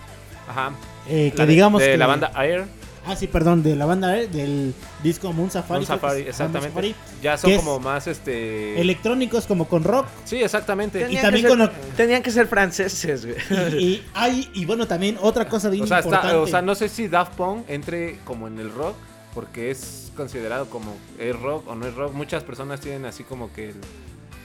Ajá. 0.49 0.73
eh, 1.09 1.31
que 1.33 1.39
La 1.39 1.47
de- 1.47 1.53
digamos 1.53 1.81
de 1.83 1.93
que 1.93 1.97
la 1.97 2.07
banda 2.07 2.33
Air. 2.37 2.65
Ah, 3.05 3.17
sí, 3.17 3.27
perdón, 3.27 3.65
de 3.65 3.75
la 3.75 3.85
banda 3.85 4.17
eh, 4.17 4.29
del 4.29 4.73
disco 5.03 5.33
Moon 5.33 5.51
Safari. 5.51 5.79
Moon 5.81 5.87
Safari, 5.87 6.21
es, 6.21 6.29
exactamente. 6.29 6.69
Moon 6.73 6.85
Safari, 6.95 6.95
Ya 7.21 7.37
son 7.37 7.51
que 7.51 7.57
es 7.57 7.63
como 7.63 7.81
más 7.81 8.07
este. 8.07 8.81
electrónicos 8.81 9.47
como 9.47 9.67
con 9.67 9.83
rock. 9.83 10.07
Sí, 10.25 10.37
exactamente. 10.37 11.01
Y 11.01 11.03
Tenían, 11.05 11.23
también 11.23 11.45
que 11.45 11.51
ser, 11.51 11.59
con 11.59 11.71
tenían 11.97 12.23
que 12.23 12.31
ser 12.31 12.47
franceses, 12.47 13.27
güey. 13.27 13.37
Y, 13.77 13.85
y 13.87 14.07
hay 14.15 14.49
y 14.55 14.65
bueno, 14.67 14.87
también 14.87 15.19
otra 15.21 15.49
cosa 15.49 15.69
bien 15.69 15.83
O 15.83 15.87
sea, 15.89 15.99
está- 15.99 16.11
importante. 16.11 16.37
o 16.37 16.47
sea, 16.47 16.63
no 16.63 16.77
sé 16.77 16.89
si 16.89 17.09
Daft 17.09 17.35
Punk 17.35 17.65
entre 17.69 18.19
como 18.25 18.47
en 18.47 18.61
el 18.61 18.73
rock, 18.73 18.95
porque 19.35 19.73
es 19.73 20.13
considerado 20.17 20.67
como 20.71 20.95
es 21.19 21.35
rock 21.41 21.67
o 21.67 21.75
no 21.75 21.89
es 21.89 21.95
rock. 21.97 22.13
Muchas 22.15 22.45
personas 22.45 22.81
tienen 22.81 23.05
así 23.05 23.25
como 23.25 23.53
que 23.53 23.71
el, 23.71 23.75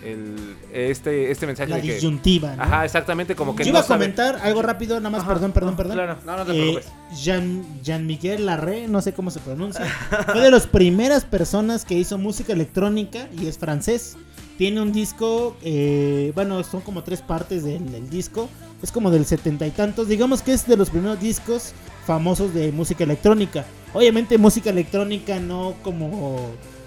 el- 0.03 0.55
este 0.73 1.31
este 1.31 1.47
mensaje 1.47 1.69
La 1.69 1.77
de 1.77 1.81
que 1.81 1.93
disyuntiva, 1.95 2.55
¿no? 2.55 2.63
Ajá, 2.63 2.85
exactamente 2.85 3.35
como 3.35 3.55
que 3.55 3.63
Yo 3.63 3.69
iba 3.69 3.79
no 3.79 3.85
a 3.85 3.87
sabe- 3.87 3.99
comentar 4.05 4.39
algo 4.43 4.61
rápido, 4.61 4.99
nada 4.99 5.09
más, 5.09 5.25
perdón, 5.27 5.51
perdón, 5.51 5.75
perdón. 5.75 5.93
claro. 5.95 6.17
No, 6.25 6.37
no 6.37 6.45
te 6.45 6.51
Eh, 6.51 6.55
preocupes. 6.55 6.87
Jean, 7.23 7.63
Jean-Miguel 7.83 8.45
Larré, 8.45 8.87
no 8.87 9.01
sé 9.01 9.13
cómo 9.13 9.31
se 9.31 9.39
pronuncia, 9.39 9.85
fue 10.31 10.41
de 10.41 10.51
las 10.51 10.67
primeras 10.67 11.25
personas 11.25 11.83
que 11.85 11.95
hizo 11.95 12.17
música 12.17 12.53
electrónica 12.53 13.27
y 13.39 13.47
es 13.47 13.57
francés. 13.57 14.17
Tiene 14.57 14.81
un 14.81 14.91
disco, 14.91 15.55
eh, 15.61 16.31
bueno, 16.33 16.63
son 16.63 16.81
como 16.81 17.03
tres 17.03 17.21
partes 17.21 17.63
del, 17.63 17.91
del 17.91 18.09
disco, 18.09 18.49
es 18.81 18.91
como 18.91 19.11
del 19.11 19.25
setenta 19.25 19.67
y 19.67 19.71
tantos, 19.71 20.07
digamos 20.07 20.41
que 20.41 20.53
es 20.53 20.65
de 20.67 20.77
los 20.77 20.89
primeros 20.89 21.19
discos 21.19 21.73
famosos 22.07 22.53
de 22.53 22.71
música 22.71 23.03
electrónica. 23.03 23.65
Obviamente 23.93 24.37
música 24.37 24.69
electrónica 24.71 25.39
no 25.39 25.75
como 25.83 26.39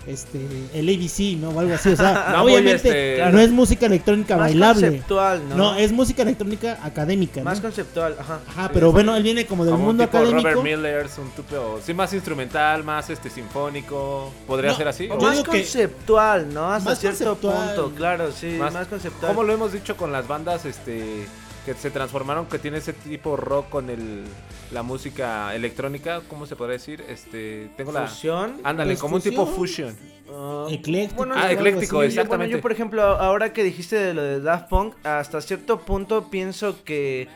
este 0.07 0.41
el 0.75 0.89
ABC, 0.89 1.39
¿no? 1.39 1.51
O 1.51 1.61
algo 1.61 1.75
así, 1.75 1.91
o 1.91 1.97
sea, 1.97 2.31
No, 2.37 2.43
obviamente 2.45 3.19
este, 3.19 3.33
no 3.33 3.39
es 3.41 3.51
música 3.51 3.87
electrónica 3.87 4.37
Más 4.37 4.47
bailable. 4.51 4.87
conceptual, 4.89 5.49
¿no? 5.49 5.57
No, 5.57 5.75
es 5.77 5.93
música 5.93 6.23
electrónica 6.23 6.79
académica. 6.83 7.43
Más 7.43 7.59
¿no? 7.59 7.63
conceptual, 7.63 8.17
ajá. 8.19 8.41
Ajá, 8.49 8.63
Sí, 8.65 8.71
pero 8.73 8.89
sí. 8.89 8.93
bueno, 8.93 9.15
él 9.17 9.23
viene 9.23 9.47
como 9.47 9.65
del 9.65 9.73
como 9.73 9.83
un 9.85 9.89
mundo 9.89 10.05
tipo 10.05 10.19
académico. 10.19 10.49
Robert 10.49 10.63
Miller, 10.65 11.07
es 11.07 11.19
un 11.19 11.31
tipo, 11.31 11.79
sí, 11.85 11.93
más 11.95 12.13
instrumental, 12.13 12.83
más 12.85 13.11
este 13.11 13.29
sinfónico, 13.31 14.33
podría 14.47 14.75
ser 14.75 14.89
así. 14.89 15.09
O 15.11 15.19
más 15.21 15.43
conceptual, 15.45 16.53
¿no? 16.53 16.73
Hasta 16.73 16.91
Más 16.91 16.99
cierto 16.99 17.25
conceptual. 17.25 17.75
punto, 17.75 17.93
claro, 17.97 18.33
sí, 18.33 18.57
más, 18.59 18.73
Más- 18.73 18.87
conceptual. 18.89 19.33
Como 19.35 19.45
lo 19.45 19.53
hemos 19.53 19.73
dicho 19.73 19.97
con 19.97 20.13
las 20.13 20.27
bandas 20.27 20.65
este 20.65 21.27
que 21.75 21.81
se 21.81 21.91
transformaron, 21.91 22.47
que 22.47 22.59
tiene 22.59 22.79
ese 22.79 22.93
tipo 22.93 23.37
rock 23.37 23.69
con 23.69 23.91
el 23.91 24.25
la 24.73 24.83
música 24.85 25.55
electrónica, 25.55 26.21
¿cómo 26.29 26.47
se 26.47 26.55
podría 26.55 26.75
decir? 26.75 27.03
Este, 27.09 27.71
tengo 27.77 27.91
la 27.93 28.07
Fusión. 28.07 28.61
Ándale, 28.63 28.91
Pues 28.93 29.01
como 29.01 29.17
un 29.17 29.23
tipo 29.23 29.45
fusión. 29.47 29.97
fusion. 29.97 30.11
Ah, 30.33 30.67
Ecléctico. 30.71 31.17
bueno, 31.17 31.35
Ah, 31.37 31.51
ecléctico, 31.51 31.97
yo- 31.97 32.03
exactamente. 32.05 32.47
Bueno, 32.47 32.57
yo, 32.59 32.63
por 32.63 32.71
ejemplo, 32.73 33.03
ahora 33.03 33.53
que 33.53 33.65
dijiste 33.65 33.97
de 33.97 34.15
lo 34.15 34.23
de 34.23 34.41
Daft 34.41 34.69
Punk, 34.69 34.95
hasta 35.05 35.41
cierto 35.41 35.81
punto 35.81 36.31
pienso 36.31 36.85
que. 36.85 37.27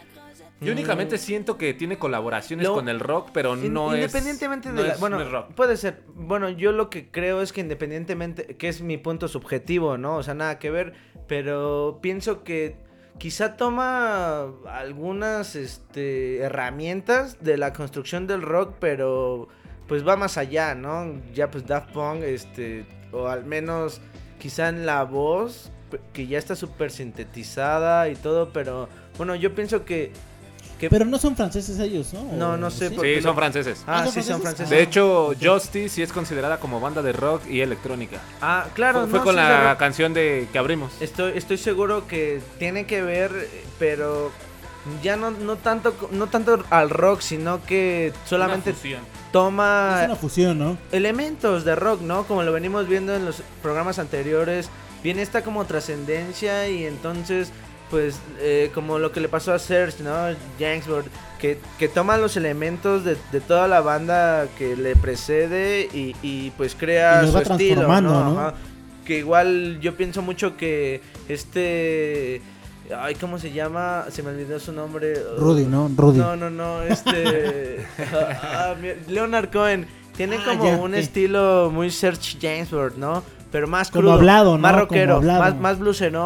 Yo 0.61 0.71
mm, 0.73 0.77
únicamente 0.77 1.19
siento 1.19 1.59
que 1.59 1.75
tiene 1.75 1.99
colaboraciones 1.99 2.69
Lo- 2.69 2.75
con 2.75 2.89
el 2.89 3.01
rock, 3.01 3.31
pero 3.33 3.57
no 3.57 3.93
es 3.93 3.97
independientemente 4.05 4.69
no 4.71 4.81
de 4.83 4.89
la, 4.89 4.95
es- 4.95 5.01
bueno 5.01 5.19
no 5.19 5.25
es 5.25 5.31
rock. 5.31 5.53
puede 5.55 5.77
ser 5.77 6.03
bueno 6.15 6.49
yo 6.49 6.71
lo 6.71 6.89
que 6.89 7.11
creo 7.11 7.43
es 7.43 7.53
que 7.53 7.61
independientemente 7.61 8.57
que 8.57 8.69
es 8.69 8.81
mi 8.81 8.97
punto 8.97 9.27
subjetivo 9.27 9.99
no 9.99 10.17
o 10.17 10.23
sea 10.23 10.35
nada 10.35 10.61
que 10.61 10.71
ver 10.71 10.95
pero 11.27 11.99
pienso 12.01 12.45
que 12.45 12.77
quizá 13.19 13.57
toma 13.57 14.51
algunas 14.67 15.57
este 15.57 16.39
herramientas 16.39 17.43
de 17.43 17.57
la 17.57 17.73
construcción 17.73 18.27
del 18.27 18.43
rock 18.43 18.75
pero 18.81 19.49
pues 19.87 20.07
va 20.07 20.17
más 20.17 20.37
allá 20.37 20.75
no 20.75 21.21
ya 21.33 21.51
pues 21.51 21.67
Daft 21.67 21.93
Punk 21.93 22.23
este 22.23 22.87
o 23.13 23.29
al 23.29 23.45
menos 23.45 24.01
quizá 24.39 24.69
en 24.69 24.87
la 24.87 25.05
voz 25.05 25.71
que 26.13 26.27
ya 26.27 26.39
está 26.39 26.57
súper 26.57 26.91
sintetizada 26.91 28.09
y 28.09 28.17
todo 28.17 28.53
pero 28.53 28.89
bueno 29.17 29.35
yo 29.35 29.55
pienso 29.55 29.85
que 29.85 30.13
Pero 30.79 31.05
no 31.05 31.19
son 31.19 31.37
franceses 31.37 31.79
ellos, 31.79 32.13
¿no? 32.13 32.23
No, 32.33 32.51
¿O 32.53 32.57
no 32.57 32.71
sé, 32.71 32.89
sí? 32.89 32.95
porque 32.95 33.17
Sí, 33.17 33.23
son 33.23 33.35
franceses. 33.35 33.83
ah 33.87 34.01
¿Ah, 34.01 34.05
son 34.05 34.13
sí 34.13 34.23
son 34.23 34.41
franceses? 34.43 34.71
De 34.71 34.83
hecho. 34.83 35.33
Justice 35.41 35.89
sí 35.89 36.03
es 36.03 36.13
considerada 36.13 36.59
como 36.59 36.81
banda 36.81 37.03
de 37.03 37.13
rock 37.13 37.47
y 37.49 37.61
electrónica. 37.61 38.19
Ah, 38.41 38.67
claro, 38.75 39.01
fue 39.01 39.09
fue 39.11 39.19
no, 39.21 39.25
con 39.25 39.35
sí, 39.35 39.41
la 39.41 39.77
canción 39.79 40.15
de 40.15 40.49
que 40.53 40.59
abrimos. 40.59 40.93
Estoy, 41.01 41.33
estoy 41.37 41.59
seguro 41.59 42.07
que 42.07 42.41
tiene 42.59 42.87
que 42.87 43.03
ver, 43.03 43.49
pero 43.79 44.31
ya 45.03 45.17
no, 45.17 45.31
no 45.31 45.57
tanto 45.57 45.95
no 46.11 46.27
tanto 46.27 46.63
al 46.71 46.91
rock, 46.91 47.21
sino 47.21 47.63
que 47.65 48.13
solamente 48.27 48.71
Es 48.71 48.77
toma 49.33 50.03
una 50.05 50.17
fusión, 50.17 50.59
¿no? 50.59 50.79
elementos 50.93 51.65
de 51.65 51.75
rock, 51.75 52.01
¿no? 52.03 52.25
Como 52.25 52.43
lo 52.43 52.53
venimos 52.53 52.87
viendo 52.89 53.15
en 53.15 53.25
los 53.25 53.43
programas 53.63 53.99
anteriores, 53.99 54.69
viene 55.03 55.23
esta 55.23 55.43
como 55.43 55.65
trascendencia 55.65 56.69
y 56.69 56.85
entonces, 56.85 57.51
pues, 57.91 58.19
eh, 58.41 58.71
como 58.75 58.99
lo 58.99 59.13
que 59.13 59.21
le 59.21 59.29
pasó 59.29 59.53
a 59.53 59.59
Serge, 59.59 60.03
¿no? 60.03 60.13
Jangsford, 60.59 61.07
que, 61.39 61.59
que 61.79 61.89
toma 61.89 62.17
los 62.17 62.37
elementos 62.37 63.05
de, 63.05 63.17
de 63.33 63.41
toda 63.41 63.69
la 63.69 63.81
banda 63.81 64.47
que 64.59 64.77
le 64.77 64.97
precede 64.97 65.89
y, 65.93 66.15
y, 66.23 66.51
pues 66.57 66.75
crea 66.75 67.23
Y 67.25 67.31
su 67.31 67.39
estilo, 67.39 67.89
¿no? 68.01 68.33
¿no? 68.35 68.53
Que 69.05 69.19
igual 69.19 69.79
yo 69.81 69.95
pienso 69.97 70.23
mucho 70.23 70.57
que 70.57 71.01
este... 71.29 72.41
Ay, 72.99 73.15
¿cómo 73.15 73.39
se 73.39 73.51
llama? 73.53 74.07
Se 74.11 74.23
me 74.23 74.31
olvidó 74.31 74.61
su 74.61 74.71
nombre. 74.73 75.15
Rudy, 75.39 75.65
¿no? 75.65 75.91
Rudy. 75.97 76.19
No, 76.19 76.37
no, 76.37 76.51
no, 76.51 76.83
este... 76.83 77.85
ah, 78.43 78.75
mi- 78.81 79.13
Leonard 79.13 79.51
Cohen. 79.53 79.87
Tiene 80.17 80.37
Ah, 80.37 80.45
como 80.47 80.65
ya, 80.65 80.77
un 80.77 80.95
estilo 80.95 81.71
muy 81.73 81.91
Serge 81.91 82.39
Gainsbourg, 82.41 82.97
¿no? 82.97 83.25
Pero 83.55 83.69
más 83.69 83.89
Como 83.93 84.01
crudo, 84.03 84.15
hablado, 84.15 84.53
¿no? 84.55 84.59
más 84.59 84.73
Como 84.73 84.83
rockero, 84.83 85.15
hablado. 85.19 85.39
más, 85.39 85.55
más 85.61 85.79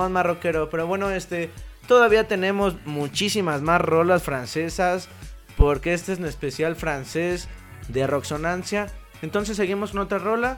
más 0.09 0.25
rockero. 0.25 0.71
Pero 0.71 0.87
bueno, 0.87 1.11
este, 1.11 1.51
todavía 1.87 2.27
tenemos 2.27 2.77
muchísimas 2.87 3.61
más 3.61 3.83
rolas 3.83 4.23
francesas, 4.23 5.11
porque 5.59 5.93
este 5.93 6.15
es 6.15 6.21
un 6.21 6.25
especial 6.25 6.75
francés 6.75 7.47
de 7.89 8.07
Roxonancia. 8.07 8.87
Entonces 9.21 9.59
seguimos 9.59 9.91
con 9.91 10.01
otra 10.01 10.17
rola. 10.17 10.57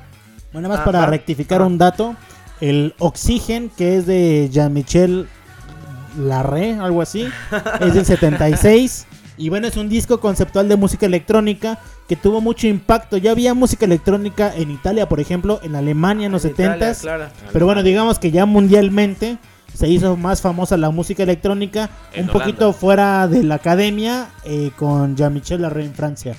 Bueno, 0.52 0.68
nada 0.68 0.76
más 0.78 0.82
Ah, 0.82 0.84
para 0.84 1.00
va. 1.00 1.06
rectificar 1.06 1.60
Ah. 1.60 1.64
un 1.66 1.76
dato. 1.76 2.14
El 2.60 2.94
Oxygen, 3.00 3.68
que 3.76 3.96
es 3.96 4.06
de 4.06 4.48
Jean-Michel 4.52 5.26
Larré, 6.18 6.74
algo 6.74 7.02
así, 7.02 7.28
es 7.80 7.94
del 7.94 8.04
76. 8.06 9.08
Y 9.40 9.48
bueno, 9.48 9.66
es 9.66 9.78
un 9.78 9.88
disco 9.88 10.20
conceptual 10.20 10.68
de 10.68 10.76
música 10.76 11.06
electrónica 11.06 11.78
que 12.06 12.14
tuvo 12.14 12.42
mucho 12.42 12.66
impacto. 12.66 13.16
Ya 13.16 13.30
había 13.30 13.54
música 13.54 13.86
electrónica 13.86 14.54
en 14.54 14.70
Italia, 14.70 15.08
por 15.08 15.18
ejemplo, 15.18 15.60
en 15.62 15.76
Alemania 15.76 16.26
en 16.26 16.32
los 16.32 16.44
En 16.44 16.50
Italia, 16.50 16.90
70s. 16.92 17.00
claro. 17.00 17.28
Pero 17.50 17.64
bueno, 17.64 17.82
digamos 17.82 18.18
que 18.18 18.30
ya 18.30 18.44
mundialmente 18.44 19.38
se 19.72 19.88
hizo 19.88 20.18
más 20.18 20.42
famosa 20.42 20.76
la 20.76 20.90
música 20.90 21.22
electrónica, 21.22 21.88
En 22.12 22.26
un 22.26 22.32
poquito 22.32 22.74
fuera 22.74 23.26
de 23.28 23.42
la 23.42 23.54
academia, 23.54 24.28
eh, 24.44 24.72
con 24.76 25.16
Jean-Michel 25.16 25.62
Larré 25.62 25.86
en 25.86 25.94
Francia. 25.94 26.36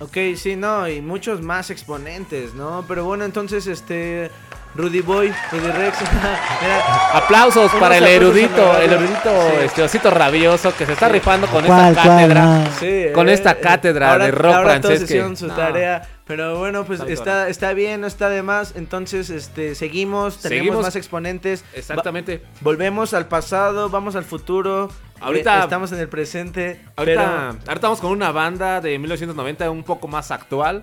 Ok, 0.00 0.16
sí, 0.34 0.56
no, 0.56 0.88
y 0.88 1.00
muchos 1.00 1.40
más 1.40 1.70
exponentes, 1.70 2.54
¿no? 2.54 2.84
Pero 2.88 3.04
bueno, 3.04 3.24
entonces, 3.24 3.68
este, 3.68 4.32
Rudy 4.74 5.00
Boy, 5.02 5.32
Rudy 5.52 5.70
Rex, 5.70 5.98
Aplausos 7.12 7.70
para 7.72 7.98
el 7.98 8.04
erudito, 8.06 8.78
el 8.78 8.92
erudito 8.92 9.30
Sí. 9.50 9.64
este 9.64 9.82
osito 9.82 10.10
rabioso 10.10 10.74
que 10.74 10.86
se 10.86 10.92
está 10.94 11.08
rifando 11.08 11.46
con 11.46 11.64
¿Cuál, 11.64 11.90
esta 11.90 12.02
cuál, 12.04 12.16
cátedra. 12.18 12.44
no? 12.44 12.64
Sí, 12.80 13.04
Con 13.14 13.28
eh, 13.28 13.32
esta 13.34 13.50
eh, 13.52 13.60
cátedra 13.60 14.12
ahora- 14.12 14.24
de 14.26 14.30
rock 14.30 14.54
ahora 14.54 14.80
todos 14.80 14.98
francés 14.98 15.08
que- 15.30 15.36
su 15.36 15.46
no. 15.48 15.54
tarea, 15.54 16.08
pero 16.26 16.58
bueno, 16.58 16.84
pues 16.84 17.00
Está 17.00 17.12
está, 17.12 17.48
está 17.48 17.72
bien, 17.74 18.00
no 18.00 18.06
está 18.06 18.28
de 18.30 18.42
más. 18.42 18.72
Entonces, 18.74 19.28
este, 19.28 19.74
seguimos, 19.74 20.38
tenemos 20.38 20.60
Seguimos. 20.64 20.82
más 20.86 20.96
exponentes. 20.96 21.64
Exactamente. 21.74 22.38
Va- 22.38 22.48
volvemos 22.62 23.12
al 23.12 23.26
pasado, 23.26 23.90
vamos 23.90 24.16
al 24.16 24.24
futuro. 24.24 24.90
Ahorita- 25.20 25.58
eh, 25.58 25.64
estamos 25.64 25.92
en 25.92 25.98
el 25.98 26.08
presente. 26.08 26.80
Ahorita, 26.96 27.48
ahorita 27.66 27.80
vamos 27.88 28.00
con 28.00 28.10
una 28.10 28.32
banda 28.32 28.80
de 28.80 28.98
1990 28.98 29.70
un 29.70 29.82
poco 29.84 30.08
más 30.08 30.30
actual 30.30 30.82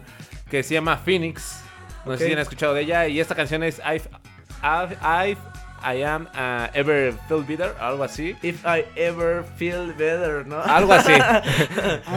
que 0.52 0.62
se 0.62 0.76
llama 0.76 0.98
Phoenix. 0.98 1.62
No 2.06 2.18
sé 2.18 2.28
si 2.28 2.34
han 2.34 2.40
escuchado 2.40 2.74
de 2.74 2.82
ella. 2.82 3.08
Y 3.08 3.20
esta 3.20 3.36
canción 3.36 3.64
es 3.64 3.80
I've, 3.80 4.10
I've, 4.64 4.98
I've- 5.02 5.38
I 5.82 6.04
am 6.04 6.28
uh, 6.34 6.68
ever 6.74 7.14
feel 7.28 7.44
better, 7.44 7.74
algo 7.80 8.04
así. 8.04 8.36
If 8.42 8.66
I 8.66 8.86
ever 8.96 9.44
feel 9.58 9.94
better, 9.94 10.46
¿no? 10.46 10.62
Algo 10.62 10.94
así. 10.94 11.14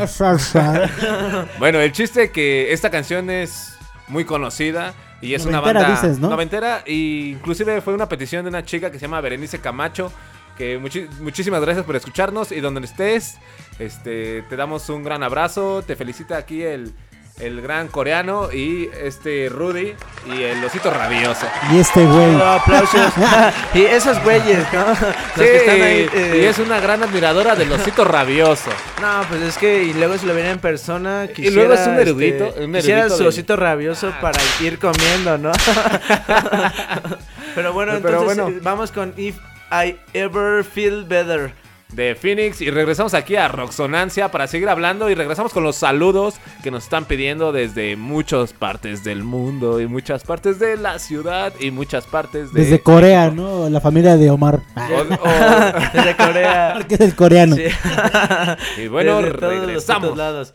bueno, 1.59 1.79
el 1.79 1.93
chiste 1.93 2.33
que 2.33 2.73
esta 2.73 2.91
canción 2.91 3.31
es 3.31 3.77
muy 4.09 4.25
conocida 4.25 4.95
y 5.21 5.35
es 5.35 5.47
una 5.47 5.61
banda 5.61 5.89
dices, 5.91 6.19
¿no? 6.19 6.29
noventera 6.29 6.83
y 6.85 7.31
inclusive 7.31 7.81
fue 7.81 7.95
una 7.95 8.09
petición 8.09 8.45
de 8.45 8.49
una 8.49 8.65
chica 8.65 8.91
que 8.91 8.99
se 8.99 9.03
llama 9.03 9.21
Berenice 9.21 9.61
Camacho 9.61 10.13
que 10.59 10.79
muchísimas 11.21 11.63
gracias 11.63 11.87
por 11.87 11.97
escucharnos 11.97 12.53
y 12.53 12.61
donde 12.61 12.85
estés 12.85 13.39
este 13.79 14.43
te 14.43 14.57
damos 14.57 14.89
un 14.91 15.05
gran 15.05 15.23
abrazo 15.23 15.83
te 15.87 15.95
felicita 15.95 16.37
aquí 16.37 16.63
el 16.63 16.93
el 17.41 17.61
gran 17.63 17.89
coreano 17.89 18.53
y 18.53 18.89
este 19.03 19.49
Rudy 19.49 19.95
y 20.33 20.43
el 20.43 20.63
osito 20.65 20.91
rabioso. 20.91 21.47
Y 21.73 21.79
este 21.79 22.05
güey. 22.05 22.35
Aplausos. 22.41 23.13
y 23.75 23.83
esos 23.83 24.23
güeyes, 24.23 24.65
¿no? 24.73 24.87
Los 24.87 24.99
Sí, 24.99 25.41
que 25.41 25.57
están 25.57 25.83
ahí, 25.83 26.09
eh, 26.15 26.41
y 26.43 26.45
es 26.45 26.59
una 26.59 26.79
gran 26.79 27.03
admiradora 27.03 27.57
del 27.57 27.73
osito 27.73 28.05
rabioso. 28.05 28.71
No, 29.01 29.23
pues 29.29 29.43
es 29.43 29.59
que 29.59 29.83
y 29.83 29.95
luego 29.95 30.17
si 30.19 30.27
lo 30.27 30.35
viera 30.35 30.51
en 30.51 30.59
persona 30.61 31.27
Y 31.37 31.51
luego 31.51 31.73
es 31.75 31.81
un 31.81 31.97
quisiera, 31.97 32.03
erudito, 32.03 32.45
este, 32.47 32.65
un 32.65 32.73
quisiera 32.75 33.01
erudito 33.01 33.17
su 33.17 33.23
de- 33.25 33.29
osito 33.31 33.57
rabioso 33.57 34.13
para 34.21 34.39
ir 34.61 34.79
comiendo, 34.79 35.39
¿no? 35.39 35.53
Pero 37.55 37.73
bueno, 37.73 37.93
Pero 38.03 38.09
entonces 38.23 38.37
bueno. 38.39 38.49
eh, 38.49 38.61
vamos 38.63 38.93
con 38.93 39.15
If 39.17 39.37
I 39.71 39.97
Ever 40.13 40.65
Feel 40.65 41.05
Better. 41.05 41.55
De 41.93 42.15
Phoenix 42.15 42.61
y 42.61 42.71
regresamos 42.71 43.13
aquí 43.15 43.37
a 43.37 43.49
Roxonancia 43.49 44.31
para 44.31 44.47
seguir 44.47 44.69
hablando 44.69 45.11
y 45.11 45.15
regresamos 45.15 45.53
con 45.53 45.63
los 45.63 45.77
saludos 45.77 46.37
que 46.63 46.71
nos 46.71 46.85
están 46.85 47.05
pidiendo 47.05 47.53
desde 47.53 47.97
muchas 47.97 48.53
partes 48.55 49.05
del 49.05 49.23
mundo 49.25 49.81
y 49.81 49.87
muchas 49.87 50.25
partes 50.25 50.59
de 50.59 50.77
la 50.79 50.99
ciudad 50.99 51.53
y 51.61 51.71
muchas 51.71 52.07
partes 52.07 52.53
de 52.53 52.63
Desde 52.63 52.81
Corea, 52.81 53.31
¿no? 53.31 53.69
La 53.69 53.81
familia 53.81 54.17
de 54.17 54.31
Omar. 54.31 54.61
O- 54.77 54.81
o- 55.15 55.93
Desde 55.93 56.17
Corea. 56.17 56.75
Porque 56.79 56.95
es 56.95 57.01
el 57.01 57.15
coreano. 57.15 57.57
Sí. 57.57 57.65
Y 58.83 58.89
bueno, 58.89 59.19
Desde 59.19 59.33
todos 59.39 59.53
los 59.55 59.67
regresamos. 59.67 60.03
putos 60.03 60.19
lados. 60.19 60.55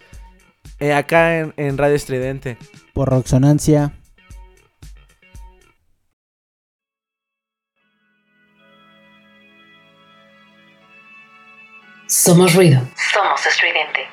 Eh, 0.80 0.94
acá 0.94 1.38
en, 1.40 1.54
en 1.58 1.78
Radio 1.78 1.96
Estridente. 1.96 2.58
Por 2.94 3.10
Roxonancia. 3.10 3.94
Somos 12.08 12.54
ruido. 12.54 12.88
Somos 12.96 13.46
estridente. 13.46 14.08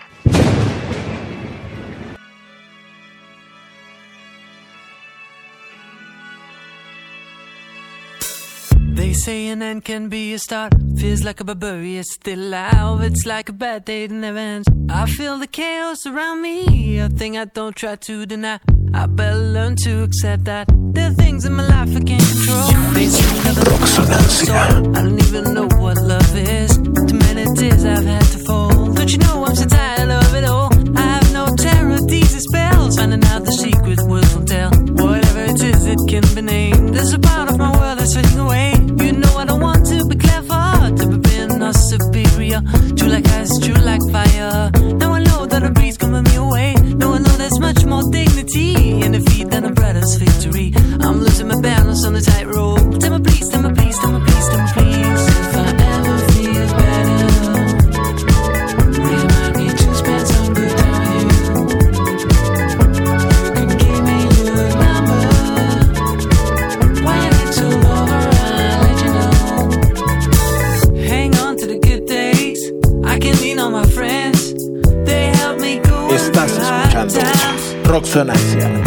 They 8.96 9.12
say 9.12 9.46
an 9.48 9.62
end 9.62 9.84
can 9.84 10.08
be 10.08 10.34
a 10.34 10.38
start. 10.40 10.72
Feels 10.96 11.22
like 11.22 11.40
a 11.40 11.44
barbarian 11.44 12.02
still 12.02 12.40
alive. 12.40 13.02
It's 13.02 13.24
like 13.26 13.48
a 13.48 13.52
bad 13.52 13.84
day 13.84 14.08
that 14.08 14.14
never 14.14 14.38
ends. 14.38 14.68
I 14.88 15.06
feel 15.06 15.38
the 15.38 15.46
chaos 15.46 16.04
around 16.04 16.42
me, 16.42 16.98
a 16.98 17.08
thing 17.08 17.38
I 17.38 17.44
don't 17.44 17.76
try 17.76 17.94
to 17.94 18.26
deny. 18.26 18.58
I 18.92 19.06
better 19.06 19.38
learn 19.38 19.76
to 19.84 20.02
accept 20.02 20.44
that 20.44 20.68
there 20.94 21.10
are 21.10 21.14
things 21.14 21.44
in 21.44 21.52
my 21.52 21.66
life 21.66 21.96
I 21.96 22.00
can't 22.00 22.22
control. 22.22 22.92
They 22.94 23.06
seem 23.06 23.44
never 23.44 23.86
so 23.86 24.52
I 24.52 25.02
don't 25.02 25.20
even 25.20 25.54
know 25.54 25.68
what 25.78 25.96
love 25.98 26.36
is. 26.36 26.93
Too 27.08 27.18
many 27.18 27.44
tears 27.56 27.84
I've 27.84 28.04
had 28.04 28.24
to 28.32 28.38
fold. 28.38 28.96
Don't 28.96 29.12
you 29.12 29.18
know 29.18 29.44
I'm 29.44 29.54
tired 29.54 30.10
of 30.10 30.34
it 30.34 30.44
all? 30.44 30.70
I 30.96 31.00
have 31.00 31.32
no 31.32 31.46
terror, 31.56 32.00
these 32.00 32.42
spells. 32.42 32.96
Finding 32.96 33.24
out 33.24 33.44
the 33.44 33.52
secret 33.52 34.00
words 34.08 34.34
won't 34.34 34.48
tell. 34.48 34.70
Whatever 34.70 35.40
it 35.52 35.62
is, 35.62 35.86
it 35.86 35.98
can 36.08 36.24
be 36.34 36.42
named. 36.42 36.94
There's 36.94 37.12
a 37.12 37.18
part 37.18 37.50
of 37.50 37.58
my 37.58 37.70
world 37.78 37.98
that's 37.98 38.14
fading 38.14 38.38
away. 38.38 38.72
You 39.04 39.12
know 39.12 39.36
I 39.36 39.44
don't 39.44 39.60
want 39.60 39.86
to 39.86 40.04
be 40.06 40.16
clever, 40.16 40.96
to 40.98 41.04
be 41.12 41.18
being 41.18 41.62
or 41.62 41.72
superior. 41.72 42.60
True 42.96 43.08
like 43.08 43.26
ice, 43.28 43.58
true 43.58 43.80
like 43.90 44.02
fire. 44.10 44.70
Now 45.00 45.12
I 45.12 45.20
know 45.22 45.46
that 45.46 45.62
a 45.62 45.70
breeze 45.70 45.98
coming 45.98 46.24
me 46.24 46.36
away. 46.36 46.74
Now 47.00 47.12
I 47.12 47.18
know 47.18 47.36
there's 47.36 47.58
much 47.60 47.84
more 47.84 48.02
dignity 48.10 49.02
in 49.02 49.12
defeat 49.12 49.50
than 49.50 49.64
a 49.64 49.72
brother's 49.72 50.14
victory. 50.16 50.72
I'm 51.00 51.20
losing 51.20 51.48
my 51.48 51.60
balance 51.60 52.04
on 52.06 52.14
the 52.14 52.22
tightrope. 52.22 53.00
Tell 53.00 53.18
me 53.18 53.22
please, 53.22 53.48
tell 53.50 53.62
me 53.62 53.74
please, 53.74 53.98
tell 53.98 54.12
me 54.12 54.20
please. 54.24 54.33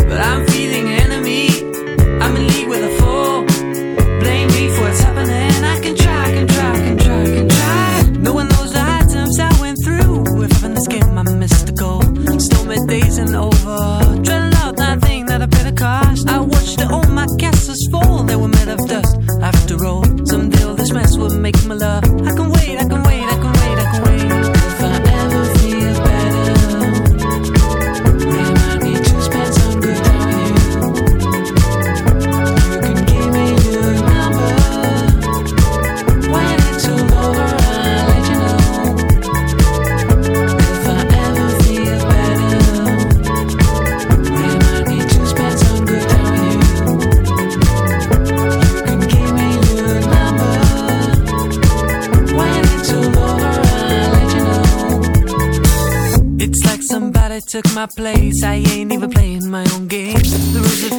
But 0.09 0.19
I'm 0.19 0.45
feeling 0.47 0.89
enemy. 0.89 1.47
I'm 2.19 2.35
in 2.35 2.47
league 2.47 2.67
with 2.67 2.83
a 2.83 2.91
fool. 2.99 3.45
Blame 4.19 4.49
me 4.49 4.67
for 4.75 4.81
what's 4.81 4.99
happening. 4.99 5.63
I 5.63 5.79
can 5.79 5.95
try, 5.95 6.25
can 6.33 6.45
try, 6.45 6.73
can 6.73 6.97
try, 6.97 7.23
can 7.23 7.47
try. 7.47 8.03
I 9.39 9.61
went 9.61 9.77
through. 9.81 10.43
If 10.43 10.61
I'm 10.61 10.73
the. 10.73 11.47
Stormy 12.37 12.85
days 12.87 13.17
and 13.17 13.33
over. 13.33 14.17
Cost. 15.77 16.27
I 16.27 16.39
watched 16.39 16.81
all 16.81 17.03
my 17.03 17.27
castles 17.37 17.87
fall. 17.91 18.23
They 18.23 18.35
were 18.35 18.47
made 18.47 18.67
of 18.67 18.79
dust. 18.87 19.15
After 19.43 19.85
all, 19.85 20.03
someday 20.25 20.73
this 20.75 20.91
mess 20.91 21.15
will 21.15 21.37
make 21.37 21.55
me 21.65 21.75
love. 21.75 22.03
I 22.25 22.33
can 22.35 22.49
wait, 22.49 22.79
I 22.79 22.85
can 22.89 23.03
wait, 23.03 23.06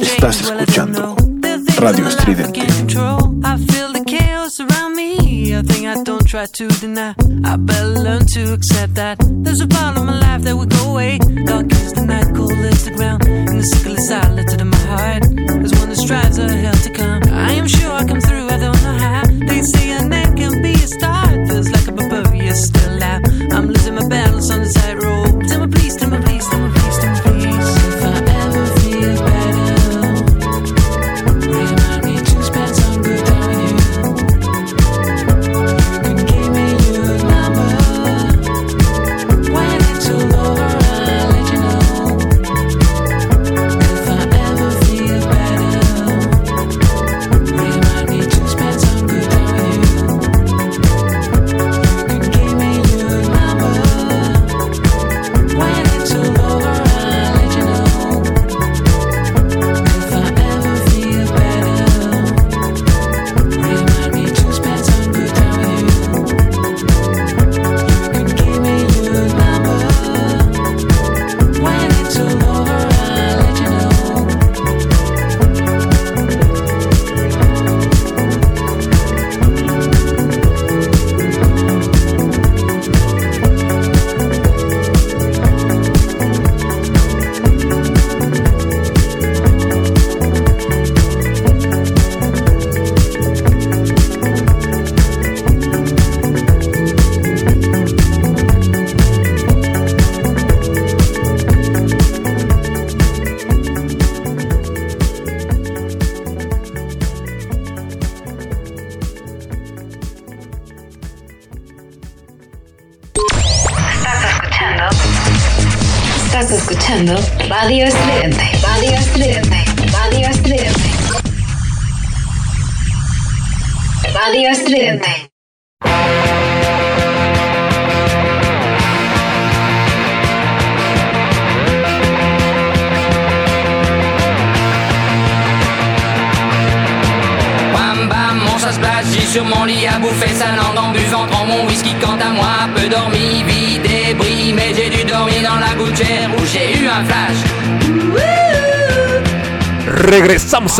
Estás 0.01 0.41
well, 0.43 0.59
I 0.59 0.65
don't 0.65 0.91
know. 0.91 1.15
escuchando 1.15 1.81
Radio 1.81 2.07
Estridente. 2.07 2.65
control. 2.67 3.39
I 3.43 3.57
feel 3.57 3.93
the 3.93 4.03
chaos 4.05 4.59
around 4.59 4.95
me. 4.95 5.53
A 5.53 5.63
thing 5.63 5.87
I 5.87 6.03
don't 6.03 6.25
try 6.27 6.45
to 6.47 6.67
deny. 6.81 7.15
I 7.45 7.55
better 7.55 7.87
learn 7.87 8.25
to 8.33 8.53
accept 8.53 8.95
that 8.95 9.17
there's 9.43 9.61
a 9.61 9.67
part 9.67 9.97
of 9.97 10.03
my 10.05 10.19
life 10.19 10.41
that 10.43 10.55
will 10.55 10.65
go 10.65 10.91
away. 10.91 11.17
Dark 11.45 11.71
is 11.71 11.93
the 11.93 12.05
night, 12.05 12.27
cold 12.35 12.51
is 12.51 12.83
the 12.85 12.91
ground, 12.91 13.25
and 13.25 13.59
the 13.59 13.63
sickle 13.63 13.95
is 13.95 14.07
silent 14.07 14.51
in 14.59 14.67
my 14.67 14.77
heart. 14.77 15.23
There's 15.35 15.73
one 15.79 15.89
that 15.89 15.97
strives 15.97 16.37
a 16.37 16.49
hell 16.51 16.73
to 16.73 16.89
come. 16.91 17.21
I 17.31 17.53
am 17.53 17.67
sure 17.67 17.91
I 17.91 18.03
come 18.05 18.21
through. 18.21 18.47
I 18.49 18.57
don't 18.57 18.81
know 18.83 18.97
how. 18.97 19.23
They 19.47 19.61
say 19.61 19.91
end 19.91 20.11
can 20.37 20.61
be 20.61 20.73
a 20.73 20.87
start. 20.87 21.47
Feels 21.47 21.69
like 21.69 21.78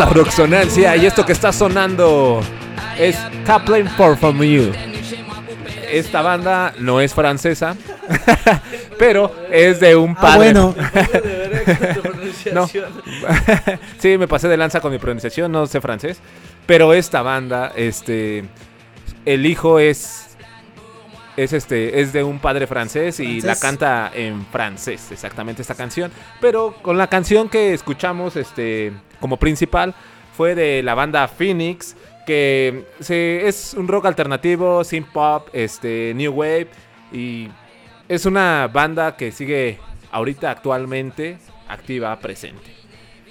a 0.00 0.06
Roxonancia 0.14 0.96
y 0.96 1.04
esto 1.06 1.26
que 1.26 1.32
está 1.32 1.52
sonando 1.52 2.40
es 2.98 3.16
Kaplan 3.44 3.86
for 3.96 4.16
From 4.16 4.42
You. 4.42 4.72
Esta 5.90 6.22
banda 6.22 6.72
no 6.78 7.00
es 7.02 7.12
francesa, 7.12 7.76
pero 8.98 9.34
es 9.50 9.78
de 9.80 9.96
un 9.96 10.12
Ah, 10.16 10.20
padre. 10.20 10.52
bueno. 10.52 10.74
no. 12.54 12.66
sí, 13.98 14.16
me 14.16 14.26
pasé 14.26 14.48
de 14.48 14.56
lanza 14.56 14.80
con 14.80 14.90
mi 14.92 14.98
pronunciación, 14.98 15.52
no 15.52 15.66
sé 15.66 15.80
francés. 15.82 16.18
Pero 16.66 16.94
esta 16.94 17.20
banda, 17.22 17.72
este, 17.76 18.44
el 19.26 19.44
hijo 19.44 19.78
es 19.80 19.98
es 21.36 21.52
este 21.52 22.00
es 22.00 22.12
de 22.12 22.22
un 22.24 22.38
padre 22.38 22.66
francés 22.66 23.20
y 23.20 23.40
Francés. 23.40 23.44
la 23.44 23.56
canta 23.56 24.10
en 24.14 24.44
francés 24.46 25.10
exactamente 25.12 25.62
esta 25.62 25.74
canción 25.74 26.10
pero 26.40 26.74
con 26.82 26.98
la 26.98 27.06
canción 27.06 27.48
que 27.48 27.72
escuchamos 27.72 28.36
este 28.36 28.92
como 29.20 29.36
principal 29.36 29.94
fue 30.36 30.54
de 30.54 30.82
la 30.82 30.94
banda 30.94 31.28
Phoenix 31.28 31.96
que 32.26 32.86
se, 33.00 33.46
es 33.48 33.74
un 33.74 33.88
rock 33.88 34.06
alternativo 34.06 34.84
synth 34.84 35.08
pop 35.12 35.48
este 35.52 36.12
new 36.14 36.32
wave 36.32 36.68
y 37.12 37.48
es 38.08 38.26
una 38.26 38.68
banda 38.72 39.16
que 39.16 39.32
sigue 39.32 39.78
ahorita 40.10 40.50
actualmente 40.50 41.38
activa 41.68 42.18
presente 42.18 42.80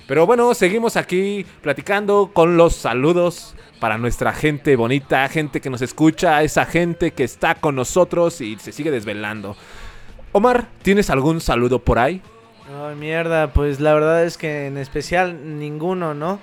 pero 0.09 0.25
bueno, 0.25 0.55
seguimos 0.55 0.97
aquí 0.97 1.45
platicando 1.61 2.31
con 2.33 2.57
los 2.57 2.75
saludos 2.75 3.53
para 3.79 3.97
nuestra 3.97 4.33
gente 4.33 4.75
bonita, 4.75 5.27
gente 5.29 5.61
que 5.61 5.69
nos 5.69 5.81
escucha, 5.81 6.43
esa 6.43 6.65
gente 6.65 7.11
que 7.11 7.23
está 7.23 7.55
con 7.55 7.75
nosotros 7.75 8.41
y 8.41 8.57
se 8.57 8.71
sigue 8.71 8.91
desvelando. 8.91 9.55
Omar, 10.31 10.67
¿tienes 10.81 11.09
algún 11.09 11.41
saludo 11.41 11.79
por 11.79 11.97
ahí? 11.97 12.21
Ay, 12.85 12.95
mierda, 12.95 13.51
pues 13.51 13.79
la 13.79 13.93
verdad 13.93 14.23
es 14.25 14.37
que 14.37 14.67
en 14.67 14.77
especial 14.77 15.59
ninguno, 15.59 16.13
¿no? 16.13 16.39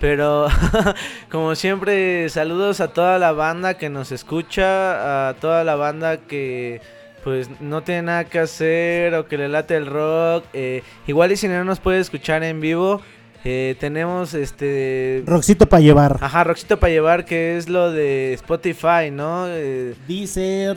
Pero 0.00 0.48
como 1.30 1.54
siempre, 1.54 2.28
saludos 2.28 2.80
a 2.80 2.88
toda 2.88 3.18
la 3.18 3.32
banda 3.32 3.74
que 3.74 3.90
nos 3.90 4.12
escucha, 4.12 5.28
a 5.28 5.34
toda 5.34 5.64
la 5.64 5.74
banda 5.74 6.18
que 6.18 6.80
pues 7.24 7.60
no 7.60 7.82
tiene 7.82 8.02
nada 8.02 8.24
que 8.24 8.38
hacer 8.38 9.14
o 9.14 9.26
que 9.26 9.36
le 9.36 9.48
late 9.48 9.76
el 9.76 9.86
rock. 9.86 10.44
eh, 10.52 10.82
igual 11.06 11.32
y 11.32 11.36
si 11.36 11.48
no 11.48 11.64
nos 11.64 11.80
puede 11.80 11.98
escuchar 11.98 12.44
en 12.44 12.60
vivo, 12.60 13.02
eh, 13.44 13.76
tenemos 13.78 14.34
este... 14.34 15.22
Roxito 15.26 15.66
para 15.68 15.80
llevar. 15.80 16.18
Ajá, 16.20 16.44
Roxito 16.44 16.78
para 16.78 16.92
llevar, 16.92 17.24
que 17.24 17.56
es 17.56 17.68
lo 17.68 17.90
de 17.92 18.34
Spotify, 18.34 19.10
¿no? 19.12 19.46
Eh, 19.48 19.94
Deezer, 20.06 20.76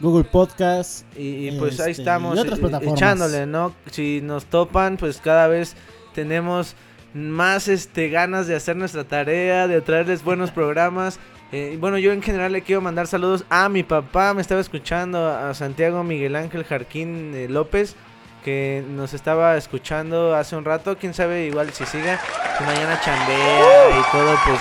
Google 0.00 0.24
Podcast. 0.24 1.04
y, 1.16 1.48
y 1.48 1.58
pues 1.58 1.80
ahí 1.80 1.90
este, 1.90 2.02
estamos 2.02 2.36
y 2.36 2.40
otras 2.40 2.58
eh, 2.58 2.62
plataformas. 2.62 2.98
echándole, 2.98 3.46
¿no? 3.46 3.74
Si 3.90 4.20
nos 4.22 4.46
topan, 4.46 4.96
pues 4.96 5.18
cada 5.18 5.48
vez 5.48 5.74
tenemos 6.14 6.74
más 7.14 7.68
este 7.68 8.08
ganas 8.10 8.46
de 8.46 8.54
hacer 8.54 8.76
nuestra 8.76 9.04
tarea, 9.04 9.66
de 9.66 9.80
traerles 9.80 10.22
buenos 10.22 10.50
programas. 10.50 11.18
Eh, 11.52 11.76
bueno, 11.80 11.96
yo 11.96 12.12
en 12.12 12.22
general 12.22 12.52
le 12.52 12.62
quiero 12.62 12.80
mandar 12.80 13.06
saludos 13.06 13.44
a 13.48 13.68
mi 13.68 13.82
papá, 13.84 14.34
me 14.34 14.42
estaba 14.42 14.60
escuchando, 14.60 15.28
a 15.28 15.54
Santiago 15.54 16.02
Miguel 16.02 16.36
Ángel 16.36 16.64
Jarquín 16.64 17.32
eh, 17.34 17.48
López, 17.48 17.94
que 18.46 18.84
nos 18.88 19.12
estaba 19.12 19.56
escuchando 19.56 20.32
hace 20.32 20.54
un 20.54 20.64
rato, 20.64 20.96
quién 20.96 21.14
sabe, 21.14 21.46
igual 21.46 21.72
si 21.72 21.84
sigue, 21.84 22.16
que 22.56 22.64
mañana 22.64 23.00
chambea 23.00 23.90
y 23.90 24.12
todo, 24.12 24.36
pues 24.46 24.60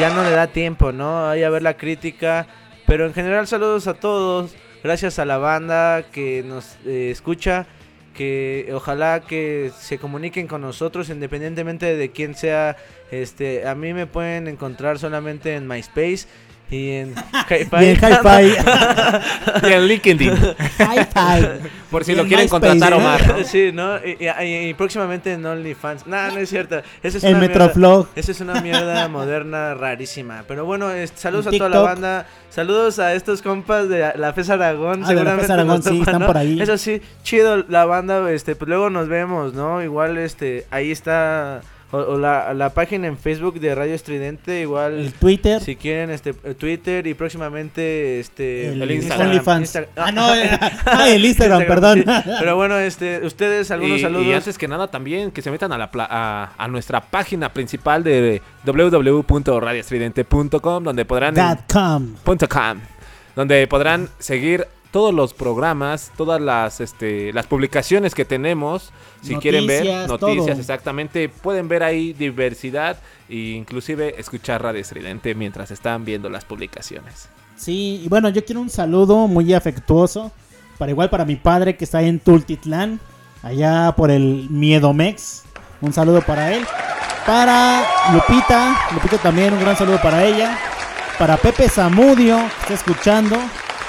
ya 0.00 0.08
no 0.08 0.24
le 0.24 0.30
da 0.30 0.46
tiempo, 0.46 0.92
¿no? 0.92 1.28
Ahí 1.28 1.42
a 1.42 1.50
ver 1.50 1.60
la 1.60 1.76
crítica, 1.76 2.46
pero 2.86 3.04
en 3.04 3.12
general 3.12 3.46
saludos 3.46 3.86
a 3.86 3.92
todos, 3.92 4.54
gracias 4.82 5.18
a 5.18 5.26
la 5.26 5.36
banda 5.36 6.04
que 6.10 6.42
nos 6.42 6.78
eh, 6.86 7.10
escucha, 7.10 7.66
que 8.14 8.70
ojalá 8.72 9.20
que 9.20 9.72
se 9.78 9.98
comuniquen 9.98 10.46
con 10.46 10.62
nosotros 10.62 11.10
independientemente 11.10 11.94
de 11.94 12.10
quién 12.12 12.34
sea, 12.34 12.78
este, 13.10 13.68
a 13.68 13.74
mí 13.74 13.92
me 13.92 14.06
pueden 14.06 14.48
encontrar 14.48 14.98
solamente 14.98 15.54
en 15.54 15.68
MySpace 15.68 16.28
y 16.72 16.90
en 16.90 17.14
Y 17.50 17.84
en 17.84 17.96
Hi-Fi. 17.96 18.54
Y 19.68 19.72
en 19.72 19.86
LinkedIn. 19.86 20.32
Hi-Fi. 20.78 21.68
Por 21.90 22.04
si 22.04 22.12
Y 22.12 22.14
lo 22.14 22.22
en 22.22 22.28
quieren 22.28 22.44
MySpace, 22.46 22.48
contratar. 22.78 22.94
Omar. 22.94 23.38
¿no? 23.38 23.44
Sí, 23.44 23.70
¿no? 23.72 23.96
Y, 23.98 24.16
y- 24.24 24.68
y 24.70 24.74
próximamente 24.74 25.32
en 25.34 25.44
OnlyFans. 25.44 26.06
No, 26.06 26.30
no 26.30 26.38
es 26.38 26.48
cierto. 26.48 26.80
Esa 27.02 27.18
es 27.18 27.24
En 27.24 27.32
una 27.36 27.40
Metroflog. 27.40 28.06
Mierda, 28.06 28.12
esa 28.20 28.32
es 28.32 28.40
una 28.40 28.60
mierda 28.62 29.08
moderna 29.10 29.74
rarísima. 29.74 30.44
Pero 30.48 30.64
bueno, 30.64 30.90
este, 30.90 31.18
saludos 31.18 31.46
En 31.48 31.54
a 31.54 31.58
toda 31.58 31.70
la 31.70 31.80
banda. 31.80 32.26
Saludos 32.48 32.98
a 32.98 33.12
estos 33.14 33.42
compas 33.42 33.88
de 33.90 34.12
la 34.16 34.32
FES 34.32 34.50
Aragón. 34.50 35.04
Ah, 35.04 35.08
de 35.08 35.14
la 35.14 35.20
seguramente 35.20 35.42
FES 35.42 35.50
Aragón, 35.50 35.82
sí, 35.82 35.98
están 36.00 36.20
¿no? 36.20 36.26
por 36.26 36.38
ahí. 36.38 36.60
Eso 36.60 36.78
sí, 36.78 37.02
chido 37.22 37.64
la 37.68 37.84
banda. 37.84 38.30
Este, 38.30 38.56
pues 38.56 38.68
luego 38.68 38.88
nos 38.88 39.08
vemos, 39.08 39.52
¿no? 39.52 39.82
Igual, 39.82 40.16
este, 40.18 40.66
ahí 40.70 40.90
está. 40.90 41.60
O, 41.92 41.98
o 41.98 42.18
la, 42.18 42.52
la 42.54 42.70
página 42.70 43.06
en 43.06 43.18
Facebook 43.18 43.60
de 43.60 43.74
Radio 43.74 43.94
Estridente, 43.94 44.62
igual. 44.62 44.98
El 44.98 45.12
Twitter. 45.12 45.60
Si 45.60 45.76
quieren, 45.76 46.08
este, 46.10 46.30
eh, 46.42 46.54
Twitter 46.54 47.06
y 47.06 47.12
próximamente, 47.14 48.18
este. 48.18 48.68
El, 48.70 48.82
El 48.82 48.90
Instagram. 48.92 49.28
OnlyFans. 49.28 49.74
Insta- 49.76 49.86
Ah, 49.96 50.10
no, 50.10 50.34
eh, 50.42 50.48
ah, 50.86 51.08
el 51.10 51.22
Instagram, 51.24 51.66
perdón. 51.66 51.98
sí. 51.98 52.04
Pero 52.40 52.56
bueno, 52.56 52.78
este, 52.78 53.24
ustedes, 53.26 53.70
algunos 53.70 53.98
y, 53.98 54.02
saludos. 54.02 54.26
y 54.26 54.32
antes 54.32 54.56
que 54.58 54.66
nada 54.68 54.88
también 54.90 55.30
que 55.30 55.42
se 55.42 55.50
metan 55.50 55.70
a, 55.72 55.78
la 55.78 55.90
pla- 55.90 56.08
a, 56.10 56.52
a 56.56 56.68
nuestra 56.68 57.00
página 57.02 57.52
principal 57.52 58.02
de 58.02 58.40
www.radiostridente.com 58.64 60.84
donde 60.84 61.04
podrán 61.04 61.34
com. 61.70 62.14
punto 62.24 62.48
com, 62.48 62.78
donde 63.36 63.66
podrán 63.66 64.08
seguir 64.18 64.66
todos 64.92 65.12
los 65.12 65.34
programas, 65.34 66.12
todas 66.16 66.40
las 66.40 66.80
este, 66.80 67.32
las 67.32 67.46
publicaciones 67.46 68.14
que 68.14 68.24
tenemos, 68.24 68.92
si 69.22 69.34
quieren 69.36 69.66
ver 69.66 69.84
Noticias, 69.84 70.08
noticias 70.08 70.46
todo. 70.46 70.60
exactamente, 70.60 71.28
pueden 71.28 71.66
ver 71.66 71.82
ahí 71.82 72.12
diversidad 72.12 72.98
e 73.28 73.36
inclusive 73.56 74.20
escuchar 74.20 74.62
Radio 74.62 74.80
Estridente 74.80 75.34
mientras 75.34 75.70
están 75.70 76.04
viendo 76.04 76.28
las 76.28 76.44
publicaciones. 76.44 77.28
Sí, 77.56 78.02
y 78.04 78.08
bueno, 78.08 78.28
yo 78.28 78.44
quiero 78.44 78.60
un 78.60 78.70
saludo 78.70 79.26
muy 79.26 79.52
afectuoso. 79.54 80.30
Para 80.78 80.90
igual 80.90 81.10
para 81.10 81.24
mi 81.24 81.36
padre 81.36 81.76
que 81.76 81.84
está 81.84 82.02
en 82.02 82.18
Tultitlán, 82.18 83.00
allá 83.42 83.94
por 83.96 84.10
el 84.10 84.48
Miedomex. 84.50 85.44
Un 85.80 85.92
saludo 85.92 86.22
para 86.22 86.52
él. 86.52 86.64
Para 87.24 87.84
Lupita, 88.12 88.76
Lupita 88.92 89.18
también, 89.18 89.54
un 89.54 89.60
gran 89.60 89.76
saludo 89.76 90.00
para 90.02 90.24
ella. 90.24 90.58
Para 91.18 91.36
Pepe 91.36 91.68
Zamudio, 91.68 92.36
que 92.66 92.74
está 92.74 92.90
escuchando. 92.90 93.38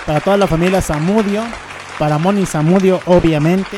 Para 0.06 0.20
toda 0.20 0.38
la 0.38 0.48
familia 0.48 0.82
Zamudio. 0.82 1.44
Para 1.98 2.18
Moni 2.18 2.46
Zamudio, 2.46 3.00
obviamente. 3.06 3.78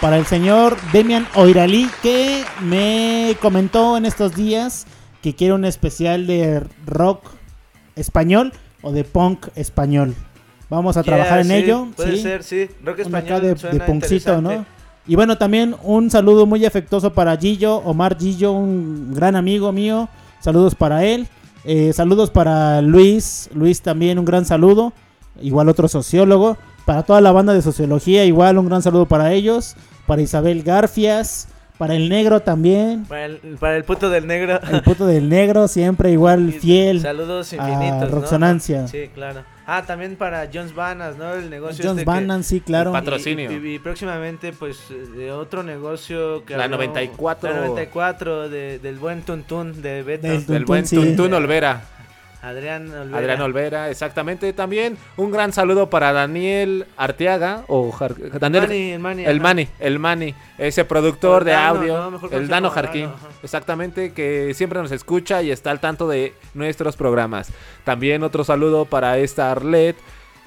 Para 0.00 0.16
el 0.16 0.24
señor 0.24 0.76
Demian 0.92 1.26
Oiralí, 1.34 1.88
que 2.02 2.42
me 2.62 3.36
comentó 3.42 3.98
en 3.98 4.06
estos 4.06 4.34
días 4.34 4.86
que 5.22 5.34
quiere 5.34 5.52
un 5.52 5.66
especial 5.66 6.26
de 6.26 6.62
rock 6.86 7.22
español 7.96 8.52
o 8.80 8.92
de 8.92 9.04
punk 9.04 9.48
español. 9.56 10.14
Vamos 10.70 10.96
a 10.96 11.02
Yeah, 11.02 11.14
trabajar 11.16 11.40
en 11.40 11.50
ello. 11.50 11.88
Puede 11.94 12.16
sí. 12.16 12.22
ser, 12.22 12.42
sí. 12.42 12.68
Rock 12.82 13.00
español 13.00 13.26
acá 13.26 13.40
de, 13.40 13.58
suena 13.58 13.78
de 13.78 13.84
punkcito, 13.84 14.40
¿no? 14.40 14.64
Y 15.06 15.16
bueno, 15.16 15.36
también 15.36 15.74
un 15.82 16.10
saludo 16.10 16.46
muy 16.46 16.64
afectuoso 16.64 17.12
para 17.12 17.36
Gillo, 17.36 17.76
Omar 17.78 18.16
Gillo, 18.18 18.52
un 18.52 19.12
gran 19.12 19.36
amigo 19.36 19.72
mío. 19.72 20.08
Saludos 20.40 20.74
para 20.74 21.04
él. 21.04 21.26
Eh, 21.64 21.92
saludos 21.92 22.30
para 22.30 22.80
Luis, 22.80 23.50
Luis 23.52 23.82
también 23.82 24.18
un 24.18 24.24
gran 24.24 24.46
saludo. 24.46 24.94
Igual 25.40 25.68
otro 25.68 25.88
sociólogo. 25.88 26.56
Para 26.84 27.02
toda 27.02 27.20
la 27.20 27.30
banda 27.32 27.52
de 27.54 27.62
sociología, 27.62 28.24
igual 28.24 28.58
un 28.58 28.66
gran 28.68 28.82
saludo 28.82 29.06
para 29.06 29.32
ellos. 29.32 29.76
Para 30.06 30.22
Isabel 30.22 30.62
Garfias. 30.62 31.48
Para 31.78 31.94
el 31.94 32.10
negro 32.10 32.40
también. 32.40 33.06
Para 33.06 33.24
el, 33.24 33.38
para 33.58 33.74
el 33.76 33.84
puto 33.84 34.10
del 34.10 34.26
negro. 34.26 34.60
El 34.70 34.82
puto 34.82 35.06
del 35.06 35.30
negro, 35.30 35.66
siempre 35.66 36.10
igual 36.12 36.52
fiel. 36.60 37.00
Saludos 37.00 37.54
a 37.54 37.56
infinitos. 37.56 38.10
¿no? 38.10 38.16
Roxonancia. 38.16 38.86
Sí, 38.86 39.08
claro. 39.14 39.44
Ah, 39.66 39.84
también 39.86 40.16
para 40.16 40.46
Jones 40.52 40.74
Banas, 40.74 41.16
¿no? 41.16 41.32
El 41.32 41.48
negocio 41.48 41.82
Jones 41.82 42.00
este 42.00 42.00
que- 42.00 42.04
Bannan, 42.04 42.44
sí, 42.44 42.60
claro. 42.60 42.90
y- 42.90 42.92
Patrocinio. 42.92 43.50
Y, 43.50 43.54
y- 43.66 43.74
y 43.76 43.78
próximamente, 43.78 44.52
pues, 44.52 44.76
de 45.16 45.32
otro 45.32 45.62
negocio 45.62 46.44
que 46.44 46.54
La 46.54 46.64
habló- 46.64 46.76
94. 46.76 47.48
La 47.50 47.60
94, 47.60 48.48
de, 48.50 48.78
del 48.78 48.98
buen 48.98 49.22
Tuntún 49.22 49.80
de 49.80 50.02
Beto. 50.02 50.26
Del 50.26 50.44
Del 50.44 50.64
buen 50.66 50.86
sí. 50.86 50.96
Tuntún 50.96 51.32
Olvera. 51.32 51.82
Adrián 52.42 52.90
Olvera. 52.90 53.18
Adrián 53.18 53.40
Olvera, 53.42 53.90
exactamente. 53.90 54.52
También 54.52 54.96
un 55.16 55.30
gran 55.30 55.52
saludo 55.52 55.90
para 55.90 56.12
Daniel 56.12 56.86
Arteaga 56.96 57.64
o 57.68 57.90
Jar- 57.92 58.14
Daniel, 58.38 58.62
Mani, 58.62 58.90
el 58.92 58.98
Mani, 59.00 59.24
el. 59.24 59.40
Mani, 59.40 59.68
el 59.78 59.98
Mani, 59.98 60.34
ese 60.56 60.84
productor 60.84 61.44
de 61.44 61.52
Dano, 61.52 61.78
audio, 61.80 62.20
el 62.30 62.48
Dano 62.48 62.70
Jarquín, 62.70 63.06
Dano, 63.06 63.16
exactamente, 63.42 64.12
que 64.12 64.54
siempre 64.54 64.80
nos 64.80 64.90
escucha 64.92 65.42
y 65.42 65.50
está 65.50 65.70
al 65.70 65.80
tanto 65.80 66.08
de 66.08 66.32
nuestros 66.54 66.96
programas. 66.96 67.52
También 67.84 68.22
otro 68.22 68.42
saludo 68.44 68.86
para 68.86 69.18
esta 69.18 69.50
Arlet 69.50 69.96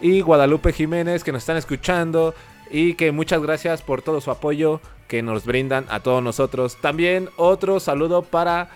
y 0.02 0.22
Guadalupe 0.22 0.74
Jiménez 0.74 1.24
que 1.24 1.32
nos 1.32 1.44
están 1.44 1.58
escuchando 1.58 2.34
y 2.72 2.96
que 2.96 3.12
muchas 3.12 3.42
gracias 3.42 3.84
por 3.84 4.02
todo 4.02 4.20
su 4.20 4.32
apoyo 4.32 4.82
que 5.08 5.22
nos 5.22 5.46
brindan 5.46 5.86
a 5.90 6.00
todos 6.00 6.24
nosotros. 6.24 6.76
También 6.82 7.30
otro 7.38 7.80
saludo 7.80 8.24
para 8.24 8.70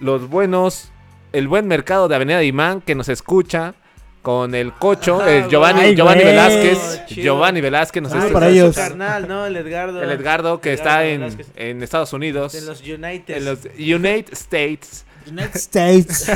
los 0.00 0.26
buenos, 0.28 0.90
el 1.32 1.48
buen 1.48 1.66
mercado 1.68 2.08
de 2.08 2.16
Avenida 2.16 2.42
Imán 2.42 2.80
que 2.80 2.94
nos 2.94 3.08
escucha 3.08 3.74
con 4.22 4.54
el 4.54 4.72
cocho, 4.72 5.20
Ajá, 5.20 5.32
el 5.32 5.48
Giovanni, 5.48 5.80
Ay, 5.80 5.96
Giovanni 5.96 6.22
güey. 6.22 6.32
Velázquez, 6.34 7.06
Chido. 7.06 7.22
Giovanni 7.24 7.60
Velázquez 7.60 8.02
nos 8.04 8.12
Ah, 8.12 8.18
está 8.18 8.32
para 8.32 8.46
Su 8.46 8.52
ellos. 8.52 8.76
carnal, 8.76 9.26
¿no? 9.26 9.46
El 9.46 9.56
Edgardo. 9.56 10.00
el 10.02 10.10
Edgardo 10.10 10.60
que 10.60 10.72
Edgardo 10.74 10.90
está 10.92 11.06
en, 11.06 11.44
en 11.56 11.82
Estados 11.82 12.12
Unidos, 12.12 12.52
De 12.52 12.60
los 12.62 12.80
United. 12.82 13.36
en 13.36 13.44
los 13.44 13.58
United 13.76 14.32
States, 14.32 15.04
United 15.26 15.56
States. 15.56 16.28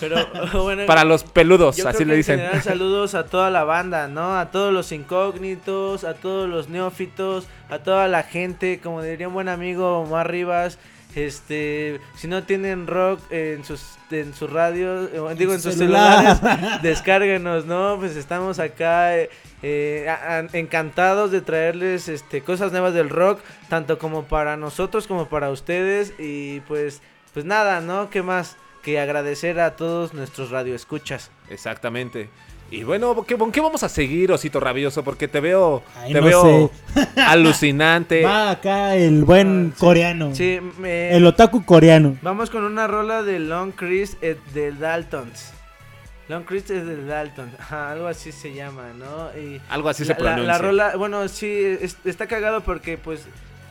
Pero, 0.00 0.62
bueno, 0.62 0.86
para 0.86 1.04
los 1.04 1.24
peludos, 1.24 1.76
Yo 1.76 1.88
así 1.88 1.98
creo 1.98 2.08
le 2.08 2.16
dicen. 2.16 2.38
En 2.40 2.46
general, 2.46 2.62
saludos 2.62 3.14
a 3.14 3.26
toda 3.26 3.50
la 3.50 3.64
banda, 3.64 4.08
¿no? 4.08 4.38
A 4.38 4.50
todos 4.50 4.72
los 4.72 4.92
incógnitos, 4.92 6.04
a 6.04 6.14
todos 6.14 6.48
los 6.48 6.68
neófitos, 6.68 7.46
a 7.70 7.78
toda 7.78 8.08
la 8.08 8.22
gente, 8.22 8.80
como 8.82 9.02
diría 9.02 9.28
un 9.28 9.34
buen 9.34 9.48
amigo 9.48 10.00
Omar 10.00 10.30
Rivas. 10.30 10.78
Este, 11.14 12.00
si 12.16 12.28
no 12.28 12.44
tienen 12.44 12.86
rock 12.86 13.20
en 13.30 13.64
sus 13.64 13.96
en 14.10 14.34
sus 14.34 14.50
radios, 14.50 15.10
eh, 15.12 15.20
digo 15.36 15.52
en 15.52 15.60
su 15.60 15.70
sus 15.70 15.78
celular. 15.78 16.36
celulares, 16.38 16.82
descárguenos, 16.82 17.66
¿no? 17.66 17.96
Pues 17.98 18.14
estamos 18.16 18.58
acá 18.58 19.16
eh, 19.18 19.28
eh, 19.62 20.06
a- 20.08 20.38
a- 20.38 20.46
encantados 20.58 21.30
de 21.30 21.40
traerles 21.40 22.08
este 22.08 22.42
cosas 22.42 22.72
nuevas 22.72 22.94
del 22.94 23.10
rock, 23.10 23.40
tanto 23.68 23.98
como 23.98 24.24
para 24.24 24.56
nosotros 24.56 25.06
como 25.06 25.28
para 25.28 25.50
ustedes 25.50 26.12
y 26.18 26.60
pues 26.60 27.00
pues 27.34 27.44
nada, 27.44 27.80
¿no? 27.80 28.10
¿Qué 28.10 28.22
más 28.22 28.56
que 28.82 29.00
agradecer 29.00 29.60
a 29.60 29.76
todos 29.76 30.14
nuestros 30.14 30.50
radioescuchas? 30.50 31.30
Exactamente. 31.50 32.30
Y 32.70 32.82
bueno, 32.84 33.24
¿qué, 33.26 33.36
¿con 33.38 33.50
qué 33.50 33.62
vamos 33.62 33.82
a 33.82 33.88
seguir, 33.88 34.30
Osito 34.30 34.60
Rabioso? 34.60 35.02
Porque 35.02 35.26
te 35.26 35.40
veo, 35.40 35.82
Ay, 35.96 36.12
te 36.12 36.20
no 36.20 36.26
veo 36.26 36.70
alucinante. 37.16 38.22
Va 38.22 38.50
acá 38.50 38.94
el 38.96 39.24
buen 39.24 39.72
coreano. 39.78 40.34
Sí, 40.34 40.58
me- 40.78 41.16
El 41.16 41.24
otaku 41.26 41.64
coreano. 41.64 42.16
Vamos 42.22 42.50
con 42.50 42.64
una 42.64 42.86
rola 42.86 43.22
de 43.22 43.38
Long 43.38 43.72
Chris 43.72 44.18
de 44.20 44.72
Daltons. 44.78 45.52
Long 46.28 46.44
Chris 46.44 46.68
es 46.68 46.84
de 46.86 47.06
Dalton, 47.06 47.50
ajá, 47.58 47.92
algo 47.92 48.06
así 48.06 48.32
se 48.32 48.52
llama, 48.52 48.88
¿no? 48.98 49.30
Y 49.40 49.62
Algo 49.70 49.88
así 49.88 50.04
la, 50.04 50.06
se 50.08 50.12
la- 50.12 50.18
pronuncia. 50.18 50.46
La, 50.52 50.58
rola, 50.58 50.96
bueno, 50.96 51.26
sí, 51.28 51.50
es- 51.80 51.96
está 52.04 52.26
cagado 52.26 52.60
porque 52.60 52.98
pues 52.98 53.22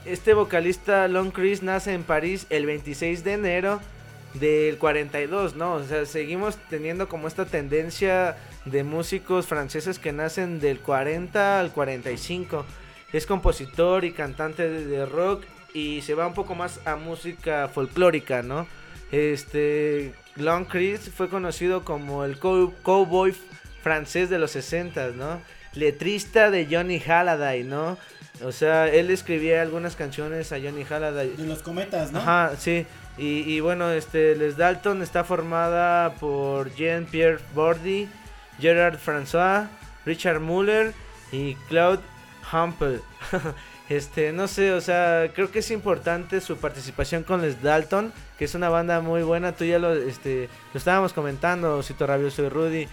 este 0.05 0.33
vocalista 0.33 1.07
Long 1.07 1.29
Chris 1.31 1.61
nace 1.61 1.93
en 1.93 2.01
París 2.01 2.47
el 2.49 2.65
26 2.65 3.23
de 3.23 3.33
enero 3.33 3.79
del 4.33 4.77
42, 4.77 5.55
¿no? 5.55 5.73
O 5.75 5.83
sea, 5.83 6.05
seguimos 6.05 6.57
teniendo 6.69 7.07
como 7.07 7.27
esta 7.27 7.45
tendencia 7.45 8.37
de 8.65 8.83
músicos 8.83 9.47
franceses 9.47 9.99
que 9.99 10.11
nacen 10.11 10.59
del 10.59 10.79
40 10.79 11.59
al 11.59 11.71
45. 11.71 12.65
Es 13.13 13.25
compositor 13.25 14.03
y 14.03 14.11
cantante 14.11 14.69
de, 14.69 15.05
rock 15.05 15.43
y 15.73 16.01
se 16.01 16.13
va 16.13 16.27
un 16.27 16.33
poco 16.33 16.55
más 16.55 16.79
a 16.85 16.95
música 16.95 17.69
folclórica, 17.73 18.41
¿no? 18.43 18.67
Este 19.11 20.13
Long 20.35 20.65
Chris 20.67 21.09
fue 21.15 21.29
conocido 21.29 21.83
como 21.85 22.25
el 22.25 22.39
cow- 22.39 22.73
cowboy 22.83 23.33
francés 23.81 24.29
de 24.29 24.39
los 24.39 24.51
60, 24.51 25.11
¿no? 25.11 25.41
Letrista 25.73 26.51
de 26.51 26.67
Johnny 26.69 26.99
Halliday, 26.99 27.63
¿no? 27.63 27.97
O 28.43 28.51
sea, 28.51 28.87
él 28.87 29.09
escribía 29.09 29.61
algunas 29.61 29.95
canciones 29.95 30.51
a 30.51 30.57
Johnny 30.59 30.83
Halliday. 30.83 31.35
De 31.37 31.45
los 31.45 31.63
cometas, 31.63 32.11
¿no? 32.11 32.19
Ajá, 32.19 32.55
sí. 32.57 32.85
Y, 33.17 33.39
y 33.51 33.59
bueno, 33.61 33.89
este, 33.91 34.35
Les 34.35 34.57
Dalton 34.57 35.01
está 35.01 35.23
formada 35.23 36.13
por 36.15 36.73
Jean-Pierre 36.75 37.39
Bordy, 37.55 38.07
Gerard 38.59 38.99
François, 38.99 39.67
Richard 40.05 40.39
Muller 40.39 40.93
y 41.31 41.55
Claude 41.67 42.01
Hampel. 42.51 43.01
este, 43.89 44.31
no 44.33 44.47
sé, 44.47 44.71
o 44.73 44.81
sea, 44.81 45.31
creo 45.33 45.49
que 45.51 45.59
es 45.59 45.71
importante 45.71 46.41
su 46.41 46.57
participación 46.57 47.23
con 47.23 47.41
Les 47.41 47.61
Dalton, 47.61 48.13
que 48.37 48.45
es 48.45 48.53
una 48.53 48.69
banda 48.69 49.01
muy 49.01 49.23
buena. 49.23 49.51
Tú 49.53 49.65
ya 49.65 49.79
lo, 49.79 49.93
este, 49.95 50.47
lo 50.73 50.77
estábamos 50.77 51.11
comentando, 51.13 51.81
Cito 51.81 52.05
Rabioso 52.05 52.43
y 52.43 52.49
Rudy. 52.49 52.87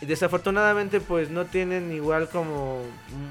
Y 0.00 0.06
desafortunadamente, 0.06 1.00
pues 1.00 1.30
no 1.30 1.46
tienen 1.46 1.92
igual 1.92 2.28
como 2.28 2.82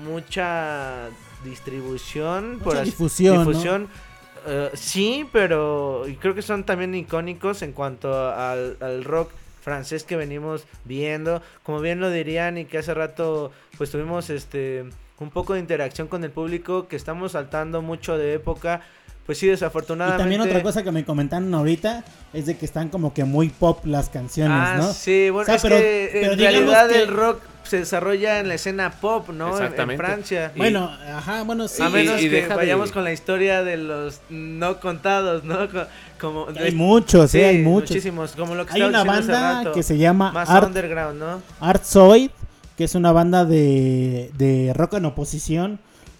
mucha 0.05 1.09
distribución, 1.43 2.53
Mucha 2.53 2.63
por 2.63 2.77
así- 2.77 2.91
difusión, 2.91 3.35
¿no? 3.37 4.12
Eh, 4.45 4.71
sí, 4.73 5.25
pero 5.31 6.07
y 6.07 6.15
creo 6.15 6.35
que 6.35 6.41
son 6.41 6.63
también 6.65 6.93
icónicos 6.95 7.61
en 7.61 7.71
cuanto 7.71 8.31
al, 8.33 8.77
al 8.81 9.03
rock 9.03 9.31
francés 9.61 10.03
que 10.03 10.15
venimos 10.15 10.65
viendo. 10.85 11.41
Como 11.63 11.79
bien 11.79 11.99
lo 11.99 12.09
dirían 12.11 12.57
y 12.57 12.65
que 12.65 12.77
hace 12.79 12.93
rato 12.93 13.51
pues 13.77 13.89
tuvimos 13.91 14.29
este 14.29 14.85
un 15.19 15.29
poco 15.29 15.53
de 15.53 15.59
interacción 15.61 16.07
con 16.07 16.23
el 16.25 16.31
público, 16.31 16.87
que 16.89 16.97
estamos 16.97 17.31
saltando 17.33 17.81
mucho 17.81 18.17
de 18.17 18.33
época. 18.33 18.81
Pues 19.25 19.37
sí, 19.37 19.45
Y 19.45 19.49
desafortunadamente. 19.51 20.21
también 20.21 20.41
otra 20.41 20.61
cosa 20.61 20.83
que 20.83 20.91
me 20.91 21.05
comentaron 21.05 21.53
ahorita 21.53 22.03
es 22.33 22.45
de 22.45 22.57
que 22.57 22.65
están 22.65 22.89
como 22.89 23.13
que 23.13 23.23
muy 23.23 23.47
pop 23.47 23.85
las 23.85 24.09
canciones, 24.09 24.57
Ah, 24.59 24.75
¿no? 24.77 24.91
sí, 24.91 25.29
bueno, 25.29 25.43
O 25.43 25.45
sea, 25.45 25.55
es 25.55 25.61
pero- 25.61 25.77
que 25.77 26.09
pero 26.11 26.33
en 26.33 26.39
realidad 26.39 26.89
que- 26.89 27.01
el 27.03 27.07
rock 27.07 27.39
se 27.63 27.77
desarrolla 27.79 28.39
en 28.39 28.47
la 28.47 28.55
escena 28.55 28.91
pop, 28.91 29.29
¿no? 29.29 29.47
En- 29.47 29.53
En, 29.57 29.63
Exactamente. 29.63 30.03
Francia. 30.03 30.51
Bueno, 30.55 30.89
ajá, 31.15 31.43
bueno, 31.43 31.67
sí. 31.67 31.81
a 31.81 31.89
menos 31.89 32.21
y 32.21 32.29
que 32.29 32.41
de- 32.43 32.47
vayamos 32.47 32.91
con 32.91 33.03
la 33.03 33.11
historia 33.13 33.63
de 33.63 33.77
los 33.77 34.21
no 34.29 34.79
contados, 34.79 35.43
¿no? 35.43 35.69
Co- 35.69 35.85
Como, 36.19 36.47
Hay 36.57 36.71
muchos, 36.73 37.31
sí, 37.31 37.41
hay 37.41 37.59
muchos. 37.59 37.89
Muchísimos, 37.91 38.31
como 38.31 38.55
lo 38.55 38.65
que 38.65 38.73
Hay 38.75 38.81
una 38.83 39.03
banda 39.03 39.55
rato, 39.63 39.71
que 39.73 39.83
se 39.83 39.97
llama 39.97 40.31
Más 40.31 40.49
Art- 40.49 40.67
underground, 40.67 41.19
¿no? 41.19 41.41
Artsoid, 41.59 42.29
que 42.77 42.85
es 42.85 42.95
una 42.95 43.11
banda 43.11 43.43
de, 43.45 44.31
de 44.37 44.71
rock 44.73 44.93
en 44.95 45.05
oposición, 45.05 45.79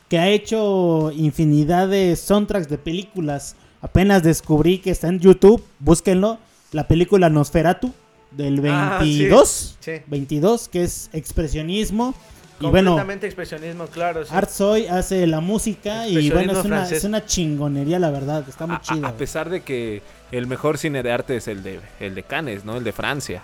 que 0.10 0.20
ha 0.20 0.28
hecho 0.30 1.12
infinidad 1.16 1.88
de 1.88 2.16
soundtracks 2.16 2.68
de 2.70 2.78
películas. 2.78 3.56
Apenas 3.82 4.24
descubrí 4.24 4.78
que 4.80 4.92
está 4.92 5.08
en 5.08 5.20
YouTube, 5.20 5.64
búsquenlo, 5.80 6.38
la 6.72 6.88
película 6.88 7.30
Nosferatu 7.30 7.94
del 8.38 8.60
Ah, 8.70 9.00
sí, 9.02 9.18
22, 9.20 9.78
sí. 9.80 9.92
22, 10.08 10.70
que 10.70 10.84
es 10.84 11.10
expresionismo. 11.14 12.14
Y 12.60 12.68
bueno, 12.68 12.92
Completamente 12.92 13.26
expresionismo, 13.26 13.88
claro. 13.88 14.24
sí. 14.24 14.30
Artsoy 14.34 14.86
hace 14.88 15.26
la 15.28 15.42
música 15.42 16.08
y 16.08 16.30
bueno, 16.30 16.54
es 16.58 16.64
una, 16.66 16.88
es 16.90 17.04
una 17.04 17.26
chingonería, 17.26 18.00
la 18.00 18.10
verdad, 18.12 18.46
está 18.48 18.68
muy 18.68 18.78
A, 18.78 18.82
chido. 18.82 19.06
a 19.08 19.12
pesar 19.14 19.50
de 19.50 19.62
que 19.62 20.02
el 20.32 20.48
mejor 20.48 20.78
cine 20.78 21.04
de 21.04 21.12
arte 21.12 21.36
es 21.36 21.48
el 21.48 21.62
de 21.64 21.80
el 22.00 22.16
de 22.16 22.24
Cannes, 22.24 22.64
¿no? 22.64 22.78
El 22.78 22.84
de 22.84 22.94
Francia. 22.94 23.42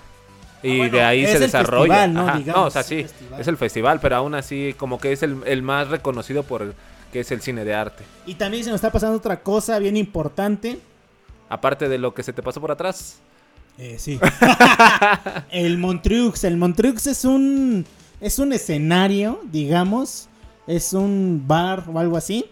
Y 0.64 0.74
Ah, 0.74 0.78
bueno, 0.78 0.94
de 0.98 1.04
ahí 1.04 1.24
es 1.24 1.32
se 1.32 1.36
el 1.38 1.42
desarrolla. 1.42 1.94
festival, 2.04 2.14
¿no? 2.14 2.38
Digamos, 2.38 2.62
no, 2.62 2.68
o 2.68 2.70
sea, 2.70 2.84
sí, 2.84 2.96
el 3.00 3.08
festival. 3.08 3.42
es 3.42 3.48
el 3.48 3.58
festival, 3.58 4.00
pero 4.00 4.16
aún 4.18 4.36
así 4.36 4.76
como 4.78 5.00
que 5.00 5.12
es 5.12 5.24
el, 5.24 5.38
el 5.46 5.64
más 5.64 5.88
reconocido 5.90 6.44
por 6.44 6.74
que 7.12 7.22
es 7.22 7.32
el 7.32 7.42
cine 7.42 7.66
de 7.66 7.74
arte. 7.74 8.04
Y 8.26 8.36
también 8.36 8.64
se 8.64 8.70
nos 8.70 8.76
está 8.78 8.92
pasando 8.92 9.18
otra 9.18 9.42
cosa 9.42 9.80
bien 9.80 9.98
importante. 9.98 10.80
Aparte 11.50 11.90
de 11.90 11.98
lo 11.98 12.14
que 12.14 12.22
se 12.24 12.32
te 12.32 12.44
pasó 12.44 12.62
por 12.62 12.72
atrás. 12.72 13.18
Eh, 13.80 13.96
sí. 13.98 14.20
el 15.52 15.78
Montreux. 15.78 16.44
El 16.44 16.58
Montreux 16.58 17.08
es 17.08 17.26
un. 17.26 17.86
Es 18.20 18.38
un 18.38 18.52
escenario, 18.52 19.40
digamos. 19.52 20.28
Es 20.68 20.94
un 20.94 21.44
bar 21.48 21.86
o 21.92 21.98
algo 21.98 22.18
así. 22.18 22.46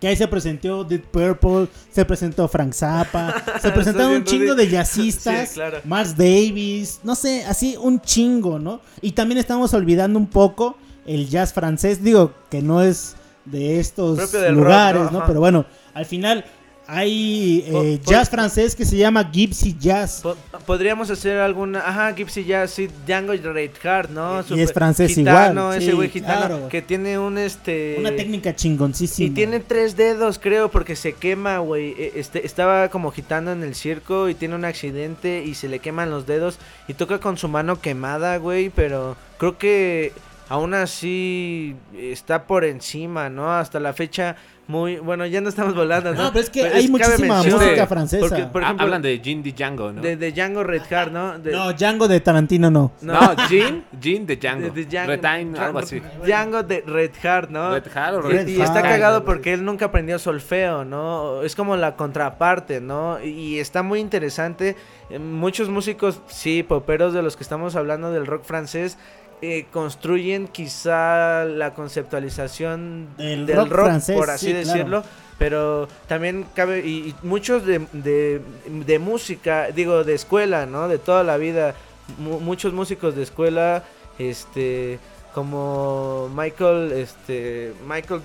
Que 0.00 0.08
ahí 0.08 0.16
se 0.16 0.28
presentó 0.28 0.84
Deep 0.84 1.06
Purple, 1.06 1.68
se 1.90 2.04
presentó 2.04 2.46
Frank 2.46 2.72
Zappa, 2.72 3.42
se 3.62 3.70
presentaron 3.70 4.16
un 4.16 4.24
chingo 4.24 4.54
de 4.54 4.68
jazzistas, 4.70 5.48
Sí, 5.48 5.54
claro. 5.54 5.78
Miles 5.84 6.16
Davis, 6.16 7.00
no 7.04 7.14
sé, 7.14 7.44
así 7.44 7.76
un 7.80 8.00
chingo, 8.00 8.58
¿no? 8.58 8.80
Y 9.00 9.12
también 9.12 9.38
estamos 9.38 9.72
olvidando 9.72 10.18
un 10.18 10.26
poco 10.26 10.76
el 11.06 11.28
jazz 11.28 11.54
francés, 11.54 12.02
digo 12.02 12.34
que 12.50 12.60
no 12.60 12.82
es 12.82 13.16
de 13.46 13.80
estos 13.80 14.18
lugares, 14.50 15.02
rock, 15.04 15.12
¿no? 15.12 15.26
Pero 15.26 15.40
bueno, 15.40 15.64
al 15.94 16.04
final 16.04 16.44
hay 16.86 17.64
eh, 17.66 18.00
jazz 18.04 18.28
francés 18.28 18.74
que 18.74 18.84
se 18.84 18.96
llama 18.96 19.30
Gypsy 19.30 19.76
Jazz. 19.78 20.20
Po- 20.22 20.36
Podríamos 20.66 21.10
hacer 21.10 21.38
alguna, 21.38 21.80
ajá, 21.80 22.12
Gypsy 22.14 22.44
Jazz, 22.44 22.72
sí, 22.72 22.88
Django 23.06 23.32
Reinhardt, 23.32 24.10
¿no? 24.10 24.44
Y 24.50 24.60
es 24.60 24.72
francés 24.72 25.14
gitano, 25.14 25.62
igual, 25.62 25.76
ese 25.78 25.86
sí, 25.90 25.92
güey 25.96 26.08
gitano 26.10 26.46
claro. 26.46 26.68
que 26.68 26.82
tiene 26.82 27.18
un 27.18 27.38
este 27.38 27.96
Una 27.98 28.14
técnica 28.14 28.54
chingoncísima. 28.54 29.28
y 29.28 29.30
tiene 29.30 29.60
tres 29.60 29.96
dedos, 29.96 30.38
creo, 30.38 30.70
porque 30.70 30.94
se 30.96 31.14
quema, 31.14 31.58
güey. 31.58 31.94
Eh, 31.98 32.12
Este, 32.16 32.46
estaba 32.46 32.88
como 32.90 33.10
gitano 33.12 33.52
en 33.52 33.62
el 33.62 33.74
circo 33.74 34.28
y 34.28 34.34
tiene 34.34 34.54
un 34.54 34.64
accidente 34.64 35.42
y 35.44 35.54
se 35.54 35.68
le 35.68 35.78
queman 35.78 36.10
los 36.10 36.26
dedos 36.26 36.58
y 36.88 36.94
toca 36.94 37.18
con 37.18 37.36
su 37.38 37.48
mano 37.48 37.80
quemada, 37.80 38.36
güey, 38.36 38.70
pero 38.70 39.16
creo 39.38 39.58
que 39.58 40.12
aún 40.48 40.74
así 40.74 41.74
está 41.98 42.44
por 42.46 42.64
encima, 42.64 43.30
¿no? 43.30 43.52
Hasta 43.54 43.80
la 43.80 43.92
fecha 43.94 44.36
muy, 44.66 44.96
bueno, 44.96 45.26
ya 45.26 45.40
no 45.40 45.48
estamos 45.50 45.74
volando, 45.74 46.14
¿no? 46.14 46.22
No, 46.24 46.28
pero 46.32 46.40
es 46.42 46.48
que 46.50 46.62
hay 46.64 46.88
muchísima 46.88 47.42
música 47.42 47.86
francesa. 47.86 48.26
Porque, 48.26 48.44
por 48.44 48.62
Ah, 48.62 48.66
ejemplo, 48.66 48.84
hablan 48.84 49.02
de 49.02 49.20
Jean 49.20 49.42
de 49.42 49.52
Django, 49.52 49.92
¿no? 49.92 50.00
de, 50.00 50.16
de 50.16 50.32
Django 50.32 50.62
Reinhardt, 50.64 51.12
¿no? 51.12 51.38
De- 51.38 51.52
No, 51.52 51.72
Django 51.74 52.08
de 52.08 52.20
Tarantino 52.20 52.70
no. 52.70 52.92
No, 53.02 53.34
Jean, 53.48 53.84
Jean 54.00 54.24
de 54.26 54.36
Django. 54.36 54.70
de- 54.70 54.84
de 54.84 54.88
Django- 54.88 55.06
Retain, 55.08 55.56
algo 55.58 55.78
así. 55.80 56.00
Django 56.24 56.62
de 56.62 56.82
Red 56.86 57.10
Heart, 57.22 57.50
¿no? 57.50 57.72
Red 57.74 57.86
Heart 57.92 58.14
o 58.24 58.30
Y- 58.30 58.32
Red 58.32 58.48
y, 58.48 58.60
está 58.60 58.74
Heart. 58.80 58.86
cagado 58.88 59.24
porque 59.24 59.52
él 59.52 59.64
nunca 59.64 59.86
aprendió 59.86 60.18
solfeo, 60.18 60.84
¿no? 60.84 61.42
Es 61.42 61.54
como 61.54 61.76
la 61.76 61.96
contraparte, 61.96 62.80
¿no? 62.80 63.20
Y, 63.22 63.28
y 63.28 63.58
está 63.58 63.82
muy 63.82 64.00
interesante. 64.00 64.76
Eh, 65.10 65.18
Muchos 65.18 65.68
músicos, 65.68 66.20
sí, 66.26 66.62
poperos 66.62 67.12
de 67.12 67.20
los 67.22 67.36
que 67.36 67.42
estamos 67.42 67.76
hablando 67.76 68.10
del 68.10 68.26
rock 68.26 68.44
francés, 68.44 68.96
eh, 69.44 69.66
construyen 69.70 70.48
quizá 70.48 71.44
la 71.44 71.74
conceptualización 71.74 73.08
Del 73.16 73.46
del 73.46 73.56
rock 73.56 73.68
rock, 73.70 73.86
francés, 73.86 74.16
por 74.16 74.30
así 74.30 74.46
sí, 74.46 74.52
claro. 74.52 74.68
decirlo. 74.68 75.04
Pero 75.38 75.88
también 76.06 76.46
cabe, 76.54 76.80
y, 76.86 77.08
y 77.08 77.14
muchos 77.22 77.66
de, 77.66 77.80
de, 77.92 78.40
de 78.66 78.98
música, 78.98 79.68
digo, 79.74 80.04
de 80.04 80.14
escuela, 80.14 80.64
¿no? 80.64 80.86
De 80.88 80.98
toda 80.98 81.24
la 81.24 81.36
vida, 81.36 81.74
mu- 82.18 82.38
muchos 82.40 82.72
músicos 82.72 83.16
de 83.16 83.24
escuela, 83.24 83.82
este, 84.18 85.00
como 85.34 86.30
Michael, 86.34 86.92
este, 86.92 87.72
Michael 87.86 88.20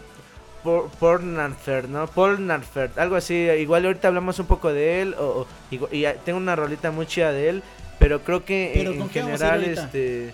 Por- 0.64 0.90
Pornarfer, 1.00 1.90
¿no? 1.90 2.06
Pornarfer, 2.06 2.92
algo 2.98 3.16
así, 3.16 3.34
igual 3.34 3.86
ahorita 3.88 4.08
hablamos 4.10 4.38
un 4.38 4.46
poco 4.46 4.72
de 4.72 5.02
él, 5.02 5.16
o, 5.18 5.48
y, 5.72 5.80
tengo 6.26 6.38
una 6.38 6.56
rolita 6.56 6.92
muy 6.92 7.08
chida 7.08 7.32
de 7.32 7.50
él, 7.50 7.64
pero 7.98 8.20
creo 8.22 8.46
que 8.46 8.72
¿Pero 8.76 8.92
en, 8.92 9.02
en 9.02 9.10
general, 9.10 9.64
este... 9.64 10.34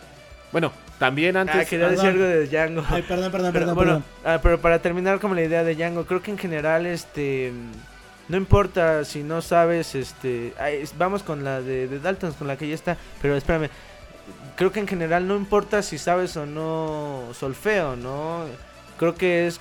Bueno, 0.55 0.71
también 0.99 1.35
antes... 1.35 1.53
Ah, 1.53 1.65
quería 1.65 1.89
decir 1.89 2.11
algo 2.11 2.23
de 2.23 2.47
Django. 2.47 2.81
Ay, 2.89 3.01
perdón, 3.01 3.29
perdón, 3.29 3.51
Pero, 3.51 3.65
perdón, 3.65 3.75
bueno, 3.75 3.91
perdón. 3.91 4.03
ah, 4.23 4.39
pero 4.41 4.61
para 4.61 4.79
terminar 4.79 5.19
como 5.19 5.35
la 5.35 5.43
idea 5.43 5.65
de 5.65 5.75
Django, 5.75 6.05
creo 6.05 6.23
que 6.23 6.31
en 6.31 6.37
general, 6.37 6.85
este, 6.85 7.51
no 8.29 8.37
importa 8.37 9.03
si 9.03 9.21
no 9.21 9.41
sabes, 9.41 9.95
este, 9.95 10.53
ay, 10.57 10.85
vamos 10.97 11.23
con 11.23 11.43
la 11.43 11.59
de, 11.59 11.89
de 11.89 11.99
Dalton, 11.99 12.31
con 12.31 12.47
la 12.47 12.55
que 12.55 12.69
ya 12.69 12.73
está, 12.73 12.95
pero 13.21 13.35
espérame, 13.35 13.67
creo 14.55 14.71
que 14.71 14.79
en 14.79 14.87
general 14.87 15.27
no 15.27 15.35
importa 15.35 15.81
si 15.81 15.97
sabes 15.97 16.37
o 16.37 16.45
no 16.45 17.23
solfeo, 17.33 17.97
¿no? 17.97 18.45
Creo 18.97 19.13
que 19.13 19.47
es 19.47 19.59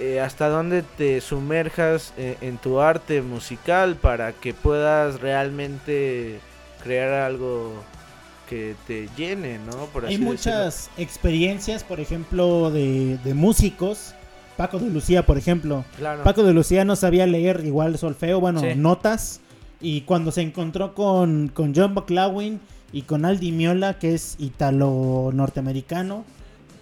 eh, 0.00 0.18
hasta 0.18 0.48
dónde 0.48 0.82
te 0.82 1.20
sumerjas 1.20 2.12
eh, 2.16 2.36
en 2.40 2.58
tu 2.58 2.80
arte 2.80 3.22
musical 3.22 3.94
para 3.94 4.32
que 4.32 4.52
puedas 4.52 5.20
realmente 5.20 6.40
crear 6.82 7.12
algo 7.12 7.84
que 8.48 8.74
te 8.86 9.08
llene, 9.16 9.58
¿no? 9.58 9.86
Por 9.92 10.04
Hay 10.06 10.14
así 10.14 10.24
decirlo. 10.24 10.30
muchas 10.30 10.90
experiencias, 10.96 11.84
por 11.84 12.00
ejemplo, 12.00 12.70
de, 12.70 13.18
de 13.24 13.34
músicos. 13.34 14.14
Paco 14.56 14.78
de 14.78 14.90
Lucía, 14.90 15.24
por 15.24 15.38
ejemplo. 15.38 15.84
Claro. 15.98 16.24
Paco 16.24 16.42
de 16.42 16.52
Lucía 16.52 16.84
no 16.84 16.96
sabía 16.96 17.26
leer 17.26 17.62
igual 17.64 17.96
solfeo, 17.98 18.40
bueno, 18.40 18.60
Sí. 18.60 18.68
notas. 18.74 19.40
Y 19.80 20.00
cuando 20.00 20.32
se 20.32 20.42
encontró 20.42 20.94
con, 20.94 21.48
con 21.54 21.72
John 21.76 21.94
McLaughlin 21.94 22.58
y 22.92 23.02
con 23.02 23.24
Aldi 23.24 23.52
Miola, 23.52 23.98
que 24.00 24.14
es 24.14 24.34
italo-norteamericano, 24.40 26.24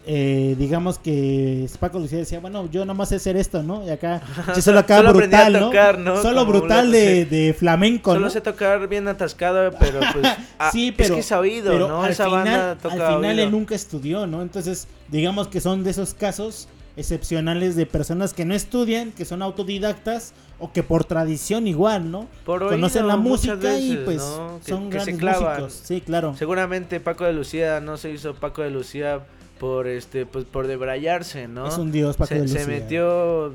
eh, 0.08 0.54
digamos 0.56 0.98
que 1.00 1.68
Paco 1.80 1.98
Lucía 1.98 2.18
decía, 2.18 2.38
bueno, 2.38 2.70
yo 2.70 2.84
nomás 2.84 3.08
sé 3.08 3.16
hacer 3.16 3.36
esto, 3.36 3.62
¿no? 3.64 3.84
Y 3.84 3.90
acá, 3.90 4.22
sí, 4.54 4.62
solo 4.62 4.78
acá 4.78 4.98
Solo 4.98 5.12
brutal, 5.12 5.52
¿no? 5.52 5.58
tocar, 5.66 5.98
¿no? 5.98 6.22
Solo 6.22 6.46
Como 6.46 6.52
brutal 6.60 6.92
de, 6.92 7.24
sí. 7.28 7.36
de 7.36 7.54
flamenco, 7.54 8.12
Solo 8.12 8.26
¿no? 8.26 8.30
sé 8.30 8.40
tocar 8.40 8.86
bien 8.88 9.08
atascado, 9.08 9.72
pero 9.80 9.98
pues. 10.12 10.32
ah, 10.60 10.70
sí, 10.72 10.92
pero, 10.92 11.08
Es 11.08 11.14
que 11.14 11.20
es 11.20 11.32
oído, 11.32 11.72
pero 11.72 11.88
¿no? 11.88 12.02
al 12.04 12.12
Esa 12.12 12.24
final, 12.26 12.44
banda 12.44 12.76
toca 12.76 13.08
al 13.08 13.16
final 13.16 13.38
él 13.40 13.50
nunca 13.50 13.74
estudió, 13.74 14.26
¿no? 14.28 14.42
Entonces, 14.42 14.86
digamos 15.08 15.48
que 15.48 15.60
son 15.60 15.82
de 15.82 15.90
esos 15.90 16.14
casos 16.14 16.68
excepcionales 16.96 17.76
de 17.76 17.84
personas 17.84 18.32
que 18.32 18.44
no 18.44 18.54
estudian, 18.54 19.12
que 19.12 19.24
son 19.24 19.42
autodidactas 19.42 20.32
o 20.58 20.72
que 20.72 20.82
por 20.82 21.04
tradición 21.04 21.66
igual, 21.66 22.10
¿no? 22.10 22.26
Por 22.44 22.66
Conocen 22.68 23.02
oído 23.02 23.08
la 23.08 23.16
muchas 23.18 23.56
música 23.58 23.76
y 23.78 23.96
pues 24.04 24.18
¿no? 24.18 24.60
Que- 24.64 24.70
son 24.70 24.88
que 24.88 24.96
grandes 24.98 25.20
músicos. 25.20 25.80
Sí, 25.84 26.00
claro. 26.00 26.34
Seguramente 26.38 26.98
Paco 27.00 27.24
de 27.24 27.32
Lucía 27.34 27.80
no 27.80 27.96
se 27.98 28.10
hizo 28.10 28.34
Paco 28.34 28.62
de 28.62 28.70
Lucía 28.70 29.20
por 29.58 29.86
este 29.86 30.26
pues 30.26 30.44
por 30.44 30.66
debrayarse, 30.66 31.48
¿no? 31.48 31.68
Es 31.68 31.78
un 31.78 31.92
dios, 31.92 32.16
Paco 32.16 32.28
se, 32.28 32.40
de 32.42 32.48
se 32.48 32.66
metió 32.66 33.54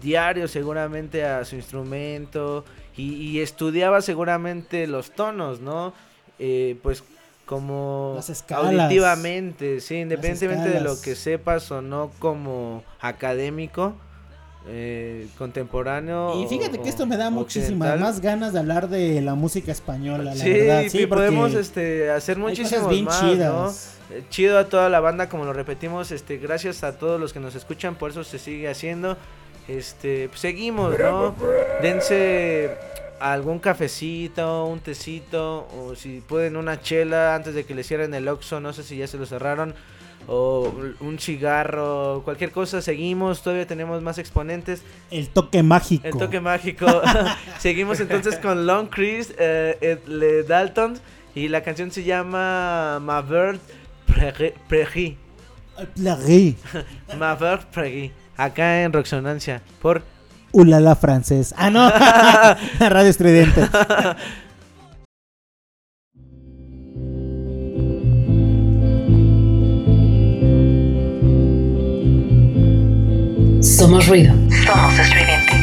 diario 0.00 0.48
seguramente 0.48 1.24
a 1.24 1.44
su 1.44 1.56
instrumento 1.56 2.64
y, 2.96 3.14
y 3.14 3.40
estudiaba 3.40 4.02
seguramente 4.02 4.86
los 4.86 5.12
tonos, 5.12 5.60
¿no? 5.60 5.94
Eh, 6.38 6.78
pues 6.82 7.04
como 7.46 8.12
Las 8.16 8.30
escalas. 8.30 8.72
auditivamente, 8.72 9.80
sí, 9.80 9.96
independientemente 9.96 10.70
de 10.70 10.80
lo 10.80 11.00
que 11.00 11.14
sepas 11.14 11.70
o 11.70 11.82
no 11.82 12.10
como 12.18 12.82
académico. 13.00 13.94
Eh, 14.66 15.26
contemporáneo 15.36 16.42
Y 16.42 16.46
fíjate 16.48 16.78
o- 16.78 16.82
que 16.82 16.88
esto 16.88 17.06
me 17.06 17.16
da 17.16 17.28
muchísimas 17.30 18.00
más 18.00 18.20
ganas 18.20 18.52
de 18.52 18.58
hablar 18.60 18.88
de 18.88 19.20
la 19.20 19.34
música 19.34 19.70
española, 19.72 20.34
la 20.34 20.42
Sí, 20.42 20.50
verdad. 20.52 20.84
Sí, 20.88 21.02
y 21.02 21.06
podemos 21.06 21.54
este, 21.54 22.10
hacer 22.10 22.38
cosas 22.38 22.88
bien 22.88 23.04
más, 23.04 23.20
chidas. 23.20 23.52
¿no? 24.10 24.16
Eh, 24.16 24.22
Chido 24.30 24.58
a 24.58 24.66
toda 24.68 24.88
la 24.90 25.00
banda, 25.00 25.28
como 25.28 25.44
lo 25.44 25.52
repetimos, 25.52 26.10
este, 26.10 26.36
gracias 26.38 26.82
a 26.84 26.98
todos 26.98 27.18
los 27.20 27.32
que 27.32 27.40
nos 27.40 27.54
escuchan, 27.54 27.94
por 27.94 28.10
eso 28.10 28.22
se 28.24 28.38
sigue 28.38 28.68
haciendo. 28.68 29.16
Este, 29.68 30.28
pues, 30.28 30.40
seguimos, 30.40 30.98
¿no? 30.98 31.34
Dense 31.80 32.70
algún 33.20 33.58
cafecito, 33.58 34.66
un 34.66 34.80
tecito, 34.80 35.66
o 35.78 35.94
si 35.94 36.20
pueden 36.20 36.56
una 36.56 36.80
chela 36.80 37.34
antes 37.34 37.54
de 37.54 37.64
que 37.64 37.74
le 37.74 37.82
cierren 37.84 38.12
el 38.12 38.28
Oxxo, 38.28 38.60
no 38.60 38.72
sé 38.74 38.82
si 38.82 38.96
ya 38.98 39.06
se 39.06 39.16
lo 39.16 39.24
cerraron, 39.24 39.74
o 40.26 40.72
un 41.00 41.18
cigarro, 41.18 42.22
cualquier 42.24 42.50
cosa, 42.50 42.80
seguimos, 42.82 43.42
todavía 43.42 43.66
tenemos 43.66 44.02
más 44.02 44.18
exponentes. 44.18 44.82
El 45.10 45.28
toque 45.28 45.62
mágico. 45.62 46.06
El 46.06 46.16
toque 46.16 46.40
mágico. 46.40 46.86
seguimos 47.58 48.00
entonces 48.00 48.38
con 48.38 48.66
Long 48.66 48.88
Chris, 48.88 49.34
eh, 49.38 49.98
Le 50.06 50.42
Dalton, 50.44 50.98
y 51.34 51.48
la 51.48 51.62
canción 51.62 51.90
se 51.90 52.04
llama 52.04 52.98
Ma 53.00 53.20
Vert 53.20 53.60
Prairie. 54.06 54.54
Prairie. 54.68 56.56
Ma 57.18 57.36
Prairie. 57.72 58.12
Acá 58.36 58.82
en 58.82 58.92
Roxonancia, 58.92 59.62
por 59.80 60.02
Ulala 60.54 60.94
francés. 60.94 61.52
Ah, 61.58 61.68
no. 61.68 61.90
Radio 62.88 63.10
Estridente. 63.10 63.68
Somos 73.64 74.06
ruido. 74.06 74.34
Somos 74.66 74.98
estridente. 74.98 75.54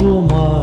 pour 0.00 0.22
moi 0.22 0.59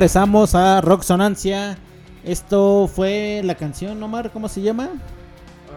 Regresamos 0.00 0.54
a 0.54 0.80
Rocksonancia. 0.80 1.76
Esto 2.24 2.88
fue 2.88 3.42
la 3.44 3.54
canción, 3.54 4.02
Omar, 4.02 4.30
¿cómo 4.30 4.48
se 4.48 4.62
llama? 4.62 4.88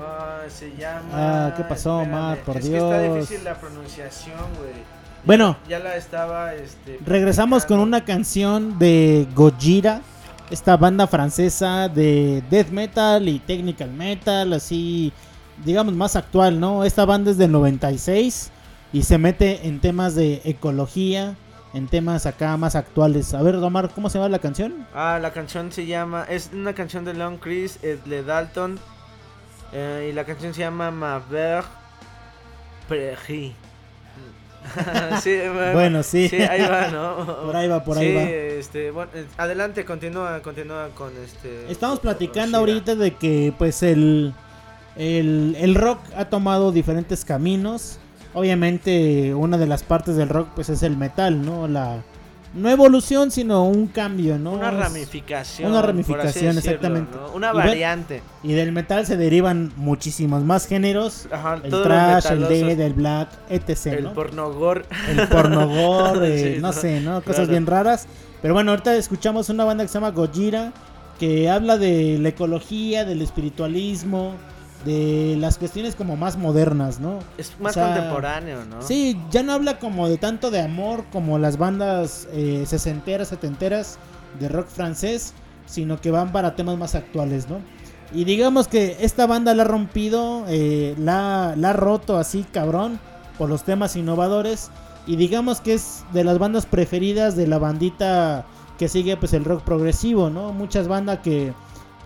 Ah, 0.01 0.43
se 0.47 0.73
llama. 0.77 1.09
Ah, 1.11 1.53
¿qué 1.57 1.63
pasó, 1.65 2.01
espérame, 2.01 2.21
Omar? 2.21 2.37
Por 2.45 2.55
es 2.55 2.69
Dios. 2.69 2.83
Que 2.89 3.03
está 3.03 3.13
difícil 3.15 3.43
la 3.43 3.55
pronunciación, 3.55 4.39
güey. 4.57 4.71
Bueno. 5.25 5.57
Ya 5.67 5.79
la 5.79 5.97
estaba, 5.97 6.53
este. 6.53 6.99
Regresamos 7.05 7.65
con 7.65 7.81
una 7.81 8.05
canción 8.05 8.79
de 8.79 9.27
Gojira, 9.35 9.99
esta 10.49 10.77
banda 10.77 11.05
francesa 11.05 11.89
de 11.89 12.41
death 12.49 12.69
metal 12.69 13.27
y 13.27 13.39
technical 13.39 13.91
metal, 13.91 14.53
así, 14.53 15.11
digamos, 15.65 15.95
más 15.95 16.15
actual, 16.15 16.61
¿no? 16.61 16.85
Esta 16.85 17.03
banda 17.03 17.29
es 17.29 17.37
del 17.37 17.51
96 17.51 18.51
y 18.93 19.03
se 19.03 19.17
mete 19.17 19.67
en 19.67 19.81
temas 19.81 20.15
de 20.15 20.39
ecología, 20.45 21.35
en 21.73 21.87
temas 21.87 22.25
acá 22.25 22.55
más 22.57 22.75
actuales. 22.75 23.33
A 23.33 23.41
ver, 23.41 23.55
Omar, 23.55 23.89
¿cómo 23.93 24.09
se 24.09 24.17
llama 24.19 24.29
la 24.29 24.39
canción? 24.39 24.85
Ah, 24.93 25.19
la 25.21 25.31
canción 25.33 25.71
se 25.71 25.85
llama. 25.85 26.25
Es 26.29 26.51
una 26.53 26.73
canción 26.73 27.03
de 27.05 27.13
Long 27.13 27.37
Chris, 27.39 27.79
es 27.81 28.03
de 28.05 28.23
Dalton. 28.23 28.79
eh, 29.71 30.09
y 30.11 30.13
la 30.13 30.23
canción 30.23 30.53
se 30.53 30.61
llama 30.61 30.91
Ma 30.91 31.19
Vert 31.29 31.65
Prairie. 32.87 33.53
sí, 35.21 35.39
Bueno, 35.73 36.03
sí. 36.03 36.29
Sí, 36.29 36.37
ahí 36.37 36.61
va, 36.61 36.87
¿no? 36.87 37.25
Por 37.45 37.55
ahí 37.55 37.67
va, 37.67 37.83
por 37.83 37.97
ahí 37.97 38.15
va. 38.15 38.21
Este, 38.23 38.91
bueno, 38.91 39.11
eh, 39.13 39.25
adelante, 39.37 39.83
continúa, 39.83 40.41
continúa 40.41 40.87
con 40.95 41.11
este. 41.17 41.69
Estamos 41.69 41.99
platicando 41.99 42.59
ahorita 42.59 42.95
de 42.95 43.15
que 43.15 43.53
pues 43.57 43.83
el, 43.83 44.33
el, 44.95 45.57
el 45.59 45.75
rock 45.75 45.99
ha 46.15 46.25
tomado 46.25 46.71
diferentes 46.71 47.25
caminos. 47.25 47.99
Obviamente 48.34 49.34
una 49.35 49.57
de 49.57 49.68
las 49.68 49.84
partes 49.84 50.15
del 50.15 50.30
rock 50.30 50.49
pues 50.55 50.69
es 50.69 50.84
el 50.84 50.97
metal, 50.97 51.45
¿no? 51.45 51.68
La, 51.68 52.03
no 52.53 52.69
evolución, 52.69 53.31
sino 53.31 53.65
un 53.65 53.88
cambio, 53.88 54.38
¿no? 54.38 54.53
Una 54.53 54.69
ramificación. 54.69 55.72
Una 55.72 55.81
ramificación, 55.81 56.55
decirlo, 56.55 56.76
exactamente. 56.76 57.18
¿no? 57.18 57.31
Una 57.34 57.51
variante. 57.51 58.22
Y 58.43 58.53
del 58.53 58.72
metal 58.72 59.05
se 59.05 59.18
derivan 59.18 59.72
muchísimos 59.76 60.43
más 60.43 60.68
géneros. 60.68 61.27
Ajá, 61.31 61.60
el 61.64 61.72
trash, 61.72 62.27
el 62.31 62.47
dead, 62.47 62.80
el 62.80 62.93
black, 62.93 63.30
etc. 63.49 63.88
El 63.88 64.03
¿no? 64.03 64.14
pornogor. 64.14 64.85
El 65.10 65.27
pornogor, 65.27 66.23
eh, 66.26 66.53
Sí, 66.55 66.61
no, 66.61 66.68
no, 66.68 66.73
sé, 66.73 67.01
¿no? 67.01 67.22
Cosas 67.22 67.35
claro. 67.35 67.51
bien 67.51 67.65
raras. 67.65 68.07
Pero 68.41 68.53
bueno, 68.53 68.72
ahorita 68.72 68.95
escuchamos 68.95 69.49
una 69.49 69.64
banda 69.64 69.84
que 69.84 69.88
se 69.88 69.95
llama 69.95 70.11
Gojira, 70.11 70.73
que 71.19 71.49
habla 71.49 71.77
de 71.77 72.19
la 72.19 72.30
ecología, 72.30 73.05
del 73.05 73.22
espiritualismo, 73.22 74.34
de 74.85 75.35
las 75.39 75.57
cuestiones 75.57 75.95
como 75.95 76.18
más 76.18 76.38
modernas, 76.38 76.99
¿no? 76.99 77.19
Es 77.38 77.53
más 77.60 77.72
O 77.72 77.73
sea, 77.73 77.93
contemporáneo, 77.93 78.65
¿no? 78.65 78.81
Sí, 78.81 79.19
ya 79.31 79.43
no 79.43 79.53
habla 79.53 79.80
como 79.80 80.10
de 80.10 80.18
tanto 80.18 80.51
de 80.51 80.61
amor 80.61 81.05
como 81.11 81.39
las 81.39 81.57
bandas 81.57 82.27
eh, 82.34 82.64
sesenteras, 82.68 83.30
setenteras 83.30 83.97
de 84.39 84.49
rock 84.49 84.68
francés, 84.68 85.34
sino 85.65 86.01
que 86.01 86.11
van 86.11 86.31
para 86.31 86.55
temas 86.55 86.77
más 86.77 86.95
actuales, 86.95 87.47
¿no? 87.49 87.60
Y 88.11 88.26
digamos 88.26 88.68
que 88.68 88.97
esta 88.99 89.26
banda 89.26 89.55
la 89.55 89.64
ha 89.64 89.68
rompido, 89.68 90.45
eh, 90.47 90.95
la, 90.99 91.55
la 91.57 91.72
ha 91.72 91.73
roto 91.73 92.18
así 92.18 92.45
cabrón 92.51 92.99
por 93.38 93.49
los 93.49 93.64
temas 93.64 93.95
innovadores 93.95 94.69
y 95.07 95.15
digamos 95.15 95.61
que 95.61 95.73
es 95.73 96.03
de 96.14 96.23
las 96.23 96.38
bandas 96.38 96.65
preferidas 96.65 97.35
de 97.35 97.47
la 97.47 97.57
bandita 97.57 98.45
que 98.77 98.88
sigue 98.88 99.18
pues 99.18 99.34
el 99.34 99.45
rock 99.45 99.64
progresivo, 99.64 100.30
¿no? 100.30 100.53
Muchas 100.53 100.88
bandas 100.88 101.19
que, 101.19 101.53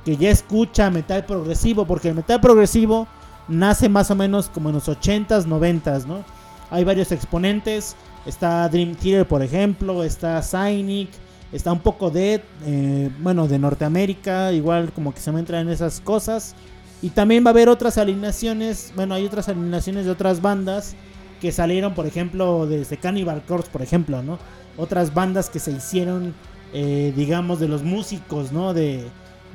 que 0.08 0.16
ya 0.16 0.30
escucha 0.30 0.90
metal 0.90 1.26
progresivo, 1.26 1.86
porque 1.86 2.08
el 2.08 2.16
metal 2.16 2.40
progresivo 2.40 3.10
nace 3.50 3.90
más 3.90 4.10
o 4.10 4.16
menos 4.16 4.48
como 4.48 4.70
en 4.70 4.76
los 4.76 4.88
80s, 4.88 5.44
90s, 5.44 6.06
¿no? 6.06 6.24
Hay 6.72 6.86
varios 6.86 7.12
exponentes, 7.12 7.98
está 8.26 8.70
Dream 8.70 8.96
Theater, 8.96 9.28
por 9.28 9.44
ejemplo, 9.44 10.06
está 10.06 10.42
Cynic, 10.42 11.10
está 11.52 11.74
un 11.74 11.82
poco 11.82 12.10
Dead, 12.10 12.40
eh, 12.66 13.10
bueno, 13.20 13.50
de 13.50 13.60
Norteamérica, 13.60 14.54
igual 14.54 14.94
como 14.94 15.14
que 15.14 15.20
se 15.20 15.30
me 15.34 15.42
entran 15.42 15.68
en 15.68 15.74
esas 15.74 16.00
cosas. 16.00 16.56
Y 17.02 17.10
también 17.10 17.44
va 17.44 17.50
a 17.50 17.52
haber 17.52 17.68
otras 17.68 17.98
alineaciones, 17.98 18.94
bueno, 18.96 19.14
hay 19.14 19.26
otras 19.26 19.50
alineaciones 19.50 20.06
de 20.06 20.12
otras 20.12 20.42
bandas 20.42 20.96
que 21.42 21.52
salieron, 21.52 21.94
por 21.94 22.06
ejemplo, 22.06 22.66
desde 22.66 22.96
Cannibal 22.96 23.44
Corpse, 23.46 23.70
por 23.70 23.82
ejemplo, 23.82 24.24
¿no? 24.24 24.40
Otras 24.78 25.14
bandas 25.14 25.50
que 25.50 25.60
se 25.60 25.72
hicieron, 25.72 26.34
eh, 26.72 27.12
digamos, 27.14 27.60
de 27.60 27.68
los 27.68 27.84
músicos, 27.84 28.54
¿no? 28.54 28.74
De, 28.74 29.04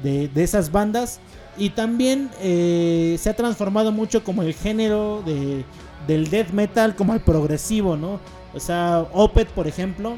de, 0.03 0.29
de 0.29 0.43
esas 0.45 0.71
bandas. 0.73 1.21
Y 1.57 1.71
también 1.71 2.31
eh, 2.41 3.17
se 3.21 3.29
ha 3.29 3.35
transformado 3.37 3.93
mucho 3.93 4.25
como 4.25 4.43
el 4.43 4.55
género 4.55 5.23
de, 5.27 5.65
del 6.07 6.31
death 6.31 6.51
metal, 6.51 6.97
como 6.97 7.13
el 7.15 7.21
progresivo, 7.21 7.97
¿no? 7.97 8.21
O 8.55 8.61
sea, 8.61 9.07
Opeth, 9.13 9.49
por 9.49 9.67
ejemplo. 9.67 10.17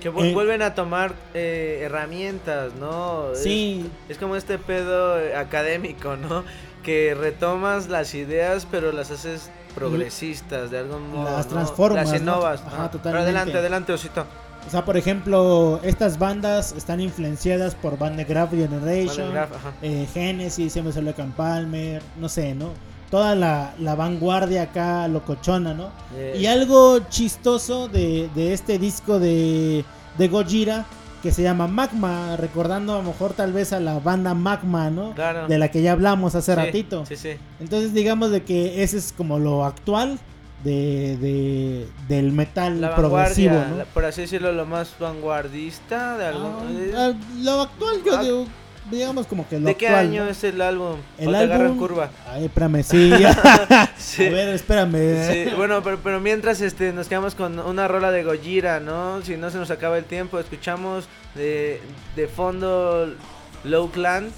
Que 0.00 0.10
vu- 0.10 0.22
Eh, 0.24 0.32
vuelven 0.34 0.62
a 0.62 0.74
tomar 0.74 1.14
eh, 1.34 1.80
herramientas, 1.82 2.72
¿no? 2.80 3.26
Sí. 3.34 3.90
Es, 4.08 4.16
como 4.18 4.36
este 4.36 4.58
pedo 4.58 5.16
académico, 5.38 6.16
¿no? 6.16 6.44
Que 6.82 7.14
retomas 7.14 7.88
las 7.88 8.14
ideas, 8.14 8.66
pero 8.70 8.92
las 8.92 9.10
haces 9.10 9.50
progresistas 9.74 10.70
de 10.70 10.78
algún 10.78 11.10
modo. 11.10 11.24
Las 11.30 11.46
¿no? 11.46 11.52
transformas, 11.52 12.10
Las 12.10 12.22
¿no? 12.22 12.32
innovas. 12.32 12.60
Ajá. 12.60 12.70
Pero 12.76 12.88
totalmente. 12.90 13.22
adelante, 13.24 13.58
adelante, 13.58 13.92
Osito. 13.92 14.26
O 14.66 14.70
sea, 14.70 14.84
por 14.84 14.96
ejemplo, 14.96 15.80
estas 15.82 16.18
bandas 16.18 16.74
están 16.76 17.00
influenciadas 17.00 17.74
por 17.74 17.98
Van 17.98 18.16
de 18.16 18.24
Graaf 18.24 18.50
Generation, 18.50 19.32
Graaf, 19.32 19.50
eh, 19.82 20.06
Genesis, 20.12 20.76
and 20.76 21.34
Palmer, 21.34 22.02
no 22.18 22.28
sé, 22.28 22.54
¿no? 22.54 22.70
Toda 23.10 23.34
la, 23.34 23.74
la 23.78 23.94
vanguardia 23.94 24.62
acá 24.62 25.06
locochona, 25.06 25.74
¿no? 25.74 25.90
Y 26.36 26.46
algo 26.46 27.00
chistoso 27.10 27.88
de, 27.88 28.28
de 28.34 28.52
este 28.52 28.78
disco 28.78 29.20
de, 29.20 29.84
de 30.18 30.28
Gojira 30.28 30.86
que 31.22 31.30
se 31.30 31.42
llama 31.42 31.66
Magma, 31.66 32.36
recordando 32.36 32.94
a 32.94 32.98
lo 32.98 33.04
mejor 33.04 33.32
tal 33.32 33.50
vez 33.52 33.72
a 33.72 33.80
la 33.80 33.98
banda 33.98 34.34
Magma, 34.34 34.90
¿no? 34.90 35.14
Claro. 35.14 35.46
De 35.48 35.56
la 35.56 35.70
que 35.70 35.80
ya 35.80 35.92
hablamos 35.92 36.34
hace 36.34 36.52
Sí, 36.52 36.56
ratito. 36.56 37.06
Sí, 37.06 37.16
sí. 37.16 37.30
Entonces 37.60 37.94
digamos 37.94 38.30
de 38.30 38.42
que 38.42 38.82
ese 38.82 38.98
es 38.98 39.14
como 39.16 39.38
lo 39.38 39.64
actual 39.64 40.18
de, 40.64 41.16
de- 41.18 41.88
del 42.08 42.32
metal 42.32 42.80
La 42.80 42.96
progresivo, 42.96 43.54
¿no? 43.54 43.84
por 43.92 44.04
así 44.04 44.22
decirlo, 44.22 44.52
lo 44.52 44.66
más 44.66 44.94
vanguardista 44.98 46.16
de 46.18 46.26
algún... 46.26 46.76
eh, 46.80 46.92
Ah, 46.96 47.12
lo 47.42 47.60
actual, 47.62 47.96
yo 48.04 48.18
digo, 48.22 48.46
digamos 48.90 49.26
como 49.26 49.46
que 49.48 49.58
lo 49.60 49.66
¿De 49.66 49.74
qué 49.76 49.88
año 49.88 50.24
¿no? 50.24 50.30
es 50.30 50.42
el 50.44 50.60
álbum? 50.60 50.96
El 51.18 51.28
¿O 51.28 51.30
te 51.32 51.36
agarra 51.38 51.64
en 51.66 51.70
álbum- 51.72 51.78
curva? 51.78 52.10
Ay, 52.28 52.46
espérame, 52.46 52.82
sí. 52.82 53.12
Sí. 53.98 54.26
A 54.26 54.30
ver, 54.30 54.48
espérame. 54.50 55.32
Sí, 55.32 55.50
bueno, 55.56 55.82
pero, 55.82 55.98
pero 56.02 56.20
mientras 56.20 56.60
este, 56.60 56.92
nos 56.92 57.08
quedamos 57.08 57.34
con 57.34 57.58
una 57.58 57.88
rola 57.88 58.10
de 58.10 58.22
Gojira, 58.24 58.80
¿no? 58.80 59.22
Si 59.22 59.36
no 59.36 59.50
se 59.50 59.58
nos 59.58 59.70
acaba 59.70 59.96
el 59.98 60.04
tiempo, 60.04 60.38
escuchamos 60.38 61.06
de, 61.34 61.80
de 62.16 62.28
fondo 62.28 63.12
Low 63.64 63.90
Clan 63.90 64.28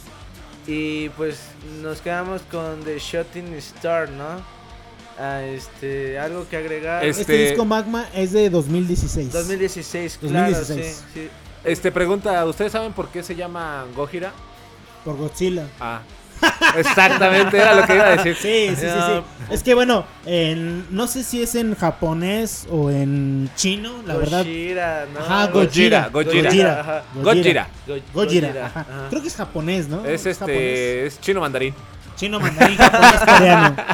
y 0.69 1.09
pues 1.11 1.41
nos 1.83 2.01
quedamos 2.01 2.43
con 2.51 2.83
The 2.85 2.99
Shooting 2.99 3.55
Star, 3.55 4.09
¿no? 4.11 4.56
Ah, 5.19 5.43
este, 5.43 6.19
algo 6.19 6.47
que 6.49 6.57
agregar. 6.57 7.05
Este 7.05 7.33
disco 7.49 7.65
Magma 7.65 8.07
es 8.15 8.33
de 8.33 8.51
2016. 8.51 9.33
2016, 9.33 10.19
claro, 10.21 10.51
2016. 10.55 10.97
sí, 10.97 11.21
sí. 11.23 11.29
Este 11.65 11.91
pregunta, 11.91 12.45
¿ustedes 12.45 12.71
saben 12.73 12.93
por 12.93 13.09
qué 13.09 13.23
se 13.23 13.35
llama 13.35 13.87
Gojira? 13.95 14.33
Por 15.05 15.17
Godzilla. 15.17 15.67
Ah. 15.81 16.01
Exactamente, 16.77 17.57
era 17.57 17.75
lo 17.75 17.87
que 17.87 17.95
iba 17.95 18.07
a 18.09 18.17
decir. 18.17 18.37
Sí, 18.41 18.69
sí, 18.77 18.87
sí, 18.87 18.99
sí. 19.07 19.23
Es 19.51 19.63
que 19.63 19.75
bueno, 19.75 20.05
en- 20.27 20.87
no 20.95 21.07
sé 21.07 21.25
si 21.25 21.43
es 21.43 21.55
en 21.55 21.75
japonés 21.75 22.67
o 22.71 22.91
en 22.91 23.49
chino, 23.57 24.03
la 24.07 24.17
verdad. 24.17 24.39
Gojira, 24.45 25.07
¿no? 25.15 25.21
Ajá, 25.21 25.47
Gojira. 25.49 26.09
Gojira, 26.13 26.43
Gojira. 26.51 26.81
ajá. 26.81 27.03
Gojira. 27.15 27.23
Gojira. 27.25 27.69
Gojira, 28.13 28.49
Gojira, 28.49 28.67
ajá. 28.67 28.81
ajá. 28.81 29.07
Creo 29.09 29.23
que 29.23 29.29
es 29.29 29.37
japonés, 29.37 29.89
¿no? 29.89 30.05
Es 30.05 30.23
japonés. 30.23 30.39
este, 30.41 31.07
es 31.07 31.21
chino 31.21 31.41
mandarín. 31.41 31.75
Chino 32.17 32.39
mandarín, 32.39 32.77
japonés, 32.77 33.21
coreano. 33.21 33.77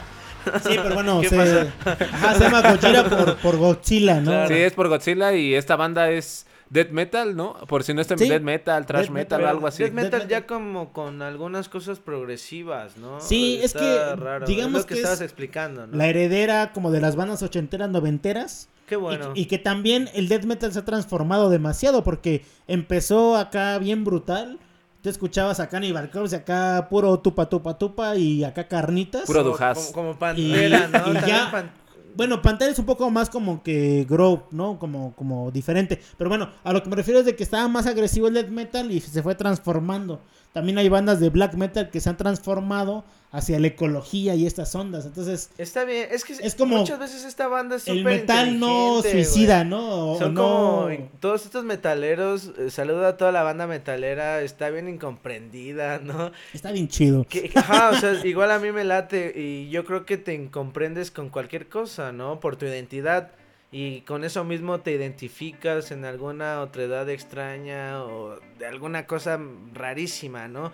Sí, 0.63 0.77
pero 0.83 0.95
bueno, 0.95 1.21
¿Qué 1.23 1.29
se, 1.29 1.71
ajá, 1.85 2.35
se 2.35 2.41
llama 2.45 2.63
Gojira 2.63 3.05
por, 3.05 3.37
por 3.37 3.57
Godzilla, 3.59 4.21
¿no? 4.21 4.47
Sí, 4.49 4.55
es 4.55 4.73
por 4.73 4.89
Godzilla 4.89 5.33
y 5.35 5.55
esta 5.55 5.77
banda 5.77 6.11
es 6.11 6.47
death 6.71 6.91
metal, 6.91 7.37
¿no? 7.37 7.55
Por 7.67 7.85
si 7.85 7.93
no 7.93 8.01
está 8.01 8.17
Sí. 8.17 8.29
death 8.29 8.43
metal, 8.43 8.87
trash 8.87 9.03
Death 9.03 9.11
metal, 9.13 9.39
metal, 9.41 9.45
o 9.45 9.57
algo 9.57 9.67
así. 9.67 9.83
Death 9.83 9.93
metal 9.93 10.29
ya 10.29 10.47
como 10.47 10.93
con 10.93 11.21
algunas 11.23 11.69
cosas 11.69 11.99
progresivas, 11.99 12.97
¿no? 12.97 13.21
Sí, 13.21 13.61
es 13.63 13.75
que, 13.75 14.15
raro. 14.17 14.47
digamos 14.47 14.81
es 14.81 14.83
lo 14.85 14.87
que, 14.89 14.95
que 14.95 14.95
es 14.95 15.01
estabas 15.01 15.21
explicando, 15.21 15.87
¿no? 15.87 15.97
La 15.97 16.07
heredera 16.09 16.73
como 16.73 16.91
de 16.91 17.01
las 17.01 17.15
bandas 17.17 17.43
ochenteras, 17.43 17.91
noventeras. 17.91 18.69
Qué 18.87 18.97
bueno. 18.97 19.33
Y, 19.35 19.43
y 19.43 19.47
que 19.47 19.59
también 19.59 20.09
el 20.15 20.29
death 20.29 20.45
metal 20.45 20.73
se 20.73 20.79
ha 20.81 20.85
transformado 20.85 21.51
demasiado 21.51 22.03
porque 22.05 22.45
empezó 22.67 23.37
acá 23.37 23.79
bien 23.79 24.05
brutal. 24.05 24.59
Tú 25.03 25.09
escuchabas 25.09 25.59
acá 25.59 25.71
Cannibal 25.73 26.11
Corpse, 26.11 26.37
acá 26.37 26.87
puro 26.89 27.19
tupa 27.19 27.49
tupa 27.49 27.77
tupa 27.77 28.15
y 28.17 28.45
acá 28.45 28.69
carnitas. 28.69 29.25
Puro 29.27 29.41
Como- 29.41 29.51
Dujas. 29.51 29.91
Como, 29.93 30.17
como 30.17 30.33
Y, 30.37 30.51
Pantera, 30.53 30.89
¿no? 30.89 31.13
y 31.13 31.27
ya, 31.27 31.51
Pan- 31.51 31.71
bueno, 32.15 32.41
Pantera 32.43 32.71
es 32.71 32.79
un 32.79 32.85
poco 32.87 33.11
más 33.11 33.29
como 33.31 33.63
que 33.63 34.07
Grove, 34.09 34.43
¿no? 34.53 34.79
Como, 34.79 35.15
como 35.17 35.51
diferente. 35.51 36.01
Pero 36.19 36.29
bueno, 36.31 36.51
a 36.63 36.73
lo 36.73 36.83
que 36.83 36.91
me 36.91 36.95
refiero 36.97 37.19
es 37.21 37.27
de 37.27 37.35
que 37.35 37.43
estaba 37.43 37.67
más 37.69 37.87
agresivo 37.87 38.29
el 38.29 38.35
death 38.35 38.49
metal 38.51 38.91
y 38.93 39.01
se 39.01 39.23
fue 39.23 39.35
transformando. 39.35 40.21
También 40.53 40.77
hay 40.79 40.89
bandas 40.89 41.19
de 41.21 41.31
black 41.31 41.55
metal 41.55 41.89
que 41.91 42.01
se 42.01 42.11
han 42.11 42.17
transformado 42.19 43.05
hacia 43.31 43.59
la 43.59 43.69
ecología 43.69 44.35
y 44.35 44.47
estas 44.47 44.75
ondas. 44.75 45.07
Entonces, 45.07 45.49
Está 45.57 45.85
bien, 45.85 46.09
es 46.11 46.23
que 46.25 46.35
Es 46.35 46.55
como 46.55 46.77
muchas 46.77 46.99
veces 46.99 47.25
esta 47.25 47.49
banda 47.49 47.77
es 47.77 47.89
el 47.89 48.05
metal 48.05 48.59
no 48.61 49.01
suicida. 49.03 49.65
¿no? 49.65 50.13
O 50.13 50.19
Son 50.19 50.35
no- 50.35 50.43
como 50.43 51.09
todos 51.21 51.47
estos 51.47 51.65
metaleros, 51.65 52.51
eh, 52.59 52.71
saludo 52.71 53.07
a 53.07 53.17
toda 53.17 53.33
la 53.33 53.43
banda 53.43 53.67
metalera, 53.67 54.43
está 54.43 54.69
bien 54.69 54.87
incomprendida, 54.91 55.99
¿no? 56.05 56.31
está 56.53 56.73
bien 56.73 56.89
chido. 56.89 57.25
Que, 57.27 57.51
ajá, 57.55 57.91
o 57.91 57.95
sea, 57.97 58.21
igual 58.27 58.51
a 58.51 58.59
mí 58.59 58.71
me 58.73 58.85
late 58.85 59.33
y 59.35 59.71
yo 59.71 59.87
creo 59.87 60.05
que 60.05 60.19
te 60.19 60.51
comprendes 60.51 61.11
con 61.11 61.31
cualquier 61.31 61.71
cosa, 61.71 62.13
¿no? 62.13 62.41
Por 62.41 62.57
tu 62.57 62.67
identidad 62.67 63.31
y 63.73 64.03
con 64.03 64.23
eso 64.23 64.45
mismo 64.45 64.81
te 64.81 64.93
identificas 64.93 65.91
en 65.93 66.05
alguna 66.05 66.61
otra 66.61 66.83
edad 66.83 67.09
extraña 67.09 68.05
o 68.05 68.39
de 68.59 68.67
alguna 68.67 69.07
cosa 69.07 69.41
rarísima, 69.73 70.47
¿no? 70.47 70.73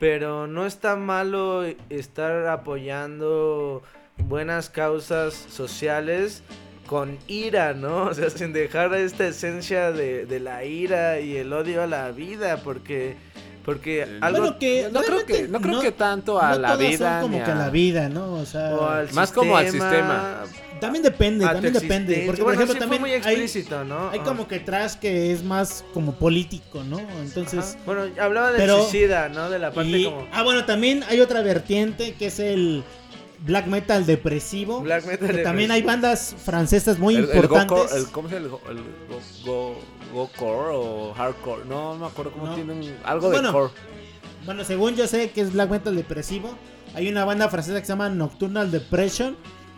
Pero 0.00 0.48
no 0.48 0.66
está 0.66 0.96
malo 0.96 1.62
estar 1.88 2.48
apoyando 2.48 3.82
buenas 4.26 4.68
causas 4.68 5.32
sociales 5.32 6.42
con 6.86 7.18
ira, 7.28 7.72
¿no? 7.72 8.04
O 8.10 8.14
sea, 8.14 8.30
sin 8.30 8.52
dejar 8.52 8.92
esta 8.94 9.28
esencia 9.28 9.92
de, 9.92 10.26
de 10.26 10.40
la 10.40 10.64
ira 10.64 11.20
y 11.20 11.36
el 11.36 11.52
odio 11.52 11.84
a 11.84 11.86
la 11.86 12.10
vida, 12.10 12.62
porque 12.64 13.14
porque 13.64 14.06
algo 14.20 14.38
Bueno, 14.40 14.58
que 14.58 14.88
no 14.92 15.00
creo 15.02 15.26
que 15.26 15.48
no 15.48 15.60
creo 15.60 15.80
que 15.80 15.92
tanto 15.92 16.40
a 16.40 16.52
no 16.52 16.58
la 16.60 16.68
todas 16.74 16.80
son 16.82 16.90
vida 16.98 17.20
como 17.20 17.38
ni 17.38 17.44
que 17.44 17.50
a 17.50 17.54
a- 17.54 17.58
la 17.58 17.70
vida, 17.70 18.08
¿no? 18.08 18.32
O 18.34 18.46
sea, 18.46 18.74
o 18.74 18.88
al 18.88 19.12
Más 19.12 19.30
como 19.32 19.56
al 19.56 19.70
sistema, 19.70 20.44
También 20.80 21.02
depende, 21.02 21.44
a 21.44 21.52
también 21.52 21.74
depende. 21.74 22.22
Porque, 22.24 22.38
por 22.42 22.54
Bueno, 22.54 22.60
ejemplo, 22.62 22.72
sí 22.74 22.80
también 22.80 23.02
muy 23.02 23.10
hay- 23.10 23.18
explícito, 23.18 23.84
¿no? 23.84 24.08
Hay 24.10 24.20
Ajá. 24.20 24.28
como 24.28 24.48
que 24.48 24.60
trash 24.60 24.94
que 24.94 25.30
es 25.30 25.42
más 25.44 25.84
como 25.92 26.14
político, 26.14 26.82
¿no? 26.84 26.98
Entonces. 27.22 27.74
Ajá. 27.74 27.78
Bueno, 27.84 28.02
hablaba 28.18 28.50
del 28.52 28.60
pero- 28.62 28.80
suicida, 28.82 29.28
¿no? 29.28 29.50
De 29.50 29.58
la 29.58 29.72
parte 29.72 29.90
y- 29.90 30.04
como 30.06 30.26
Ah, 30.32 30.42
bueno, 30.42 30.64
también 30.64 31.04
hay 31.10 31.20
otra 31.20 31.42
vertiente 31.42 32.14
que 32.14 32.28
es 32.28 32.38
el 32.40 32.82
black 33.40 33.66
metal 33.66 34.06
depresivo. 34.06 34.80
Black 34.80 35.04
metal 35.04 35.28
que 35.28 35.42
también 35.42 35.68
depresivo. 35.68 35.72
hay 35.74 35.82
bandas 35.82 36.34
francesas 36.42 36.98
muy 36.98 37.14
el, 37.16 37.24
el 37.28 37.36
importantes. 37.36 37.76
Goko- 37.76 37.96
el- 37.96 38.06
¿Cómo 38.10 38.28
se 38.30 38.34
llama? 38.36 38.46
El, 38.46 38.50
go- 38.50 38.60
el 38.70 38.76
go- 39.44 39.78
go- 40.12 40.14
go 40.14 40.30
core 40.38 40.70
o 40.74 41.12
hardcore. 41.14 41.64
No, 41.66 41.94
no 41.94 42.00
me 42.00 42.06
acuerdo 42.06 42.32
cómo 42.32 42.46
No. 42.46 42.54
tienen 42.54 42.96
algo 43.04 43.28
Bueno. 43.30 43.48
de 43.48 43.52
core. 43.52 43.72
Bueno, 44.46 44.64
según 44.64 44.94
yo 44.96 45.06
sé 45.06 45.30
que 45.30 45.40
es 45.42 45.52
black 45.52 45.70
metal 45.70 45.94
depresivo, 45.94 46.54
hay 46.94 47.08
una 47.08 47.24
banda 47.24 47.48
francesa 47.48 47.78
que 47.78 47.86
se 47.86 47.92
llama 47.92 48.08
Nocturnal 48.08 48.70
Depression. 48.70 49.36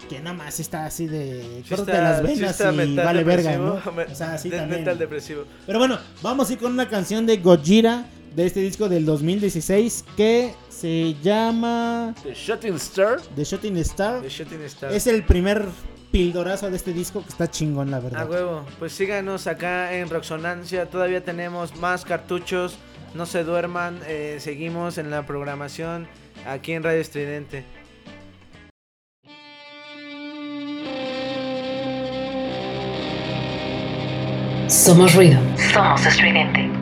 Que 0.08 0.18
nada 0.20 0.34
más 0.36 0.58
está 0.60 0.84
así 0.84 1.06
de. 1.06 1.62
Sí 1.66 1.74
está- 1.74 2.00
las 2.02 2.22
venas 2.22 2.60
y 2.60 2.96
vale 2.96 3.24
verga, 3.24 3.56
¿no? 3.56 3.74
O 4.12 4.14
sea, 4.14 4.36
sí 4.38 4.50
de- 4.50 4.58
también. 4.58 4.80
metal 4.80 4.98
depresivo. 4.98 5.44
Pero 5.66 5.78
bueno, 5.78 5.98
vamos 6.22 6.50
a 6.50 6.52
ir 6.52 6.58
con 6.58 6.72
una 6.72 6.88
canción 6.88 7.24
de 7.24 7.36
Gojira 7.38 8.06
de 8.34 8.46
este 8.46 8.60
disco 8.60 8.88
del 8.88 9.04
2016 9.04 10.04
que 10.16 10.54
se 10.68 11.14
llama 11.22 12.14
The 12.22 12.34
Shooting 12.34 12.74
Star. 12.74 13.20
The 13.36 13.44
Shooting 13.44 13.76
Star. 13.78 14.22
The 14.22 14.28
Shooting 14.28 14.62
Star. 14.62 14.92
Es 14.92 15.06
el 15.06 15.24
primer 15.24 15.66
pildorazo 16.12 16.70
de 16.70 16.76
este 16.76 16.92
disco 16.92 17.22
que 17.22 17.30
está 17.30 17.50
chingón, 17.50 17.90
la 17.90 17.98
verdad. 17.98 18.22
A 18.22 18.26
huevo, 18.26 18.64
pues 18.78 18.92
síganos 18.92 19.46
acá 19.46 19.94
en 19.94 20.08
Roxonancia, 20.08 20.88
todavía 20.88 21.24
tenemos 21.24 21.74
más 21.76 22.04
cartuchos, 22.04 22.78
no 23.14 23.26
se 23.26 23.42
duerman, 23.42 23.98
eh, 24.06 24.36
seguimos 24.38 24.98
en 24.98 25.10
la 25.10 25.26
programación 25.26 26.06
aquí 26.46 26.72
en 26.72 26.84
Radio 26.84 27.00
Estridente. 27.00 27.64
Somos 34.68 35.14
ruido. 35.14 35.38
Somos 35.72 36.06
estridente. 36.06 36.81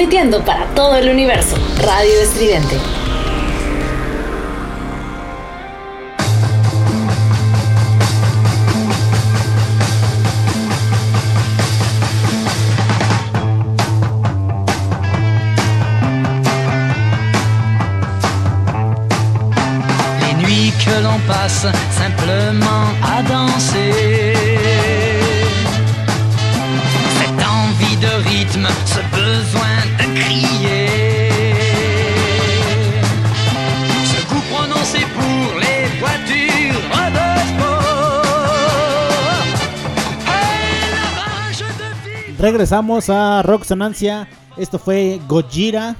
Transmitiendo 0.00 0.42
para 0.46 0.64
todo 0.68 0.96
el 0.96 1.10
universo. 1.10 1.56
Radio 1.82 2.20
Estridente. 2.22 2.78
Les 20.22 20.34
nuits 20.42 20.72
que 20.82 21.02
l'on 21.02 21.18
passe 21.28 21.66
simplement 21.90 22.88
à 23.04 23.22
danser. 23.22 24.49
Regresamos 42.40 43.10
a 43.10 43.42
Rock 43.42 43.64
Sonancia. 43.64 44.26
Esto 44.56 44.78
fue 44.78 45.20
Gojira, 45.28 45.94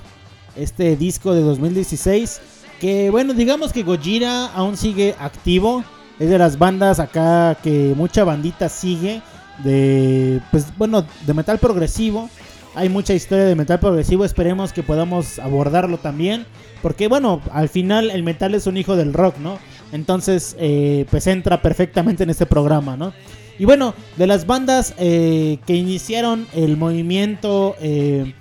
este 0.56 0.97
disco 0.97 1.35
de 1.35 1.43
2016. 1.43 2.40
Que 2.81 3.10
bueno, 3.10 3.35
digamos 3.35 3.74
que 3.74 3.82
Gojira 3.82 4.47
aún 4.47 4.78
sigue 4.78 5.14
activo. 5.20 5.85
Es 6.18 6.31
de 6.31 6.39
las 6.39 6.59
bandas 6.59 6.98
acá 6.98 7.59
que 7.62 7.93
mucha 7.94 8.24
bandita 8.24 8.70
sigue. 8.70 9.20
De, 9.65 10.41
pues 10.51 10.66
bueno, 10.77 11.05
de 11.27 11.35
metal 11.35 11.59
progresivo. 11.59 12.28
Hay 12.74 12.89
mucha 12.89 13.15
historia 13.15 13.45
de 13.45 13.57
metal 13.57 13.81
progresivo. 13.81 14.24
Esperemos 14.24 14.73
que 14.73 14.82
podamos 14.82 15.39
abordarlo 15.39 15.99
también. 15.99 16.47
Porque 16.82 17.09
bueno, 17.09 17.41
al 17.53 17.69
final 17.69 18.11
el 18.11 18.23
metal 18.23 18.55
es 18.55 18.66
un 18.66 18.77
hijo 18.77 18.97
del 18.97 19.12
rock, 19.12 19.37
¿no? 19.39 19.59
Entonces, 19.93 20.57
eh, 20.59 21.07
pues 21.11 21.27
entra 21.27 21.61
perfectamente 21.62 22.23
en 22.23 22.31
este 22.31 22.47
programa, 22.47 22.97
¿no? 22.97 23.12
Y 23.59 23.66
bueno, 23.66 23.95
de 24.16 24.27
las 24.27 24.47
bandas 24.47 24.95
eh, 24.97 25.59
que 25.66 25.74
iniciaron 25.74 26.47
el 26.55 26.78
movimiento 26.78 27.77
eh, 27.81 28.32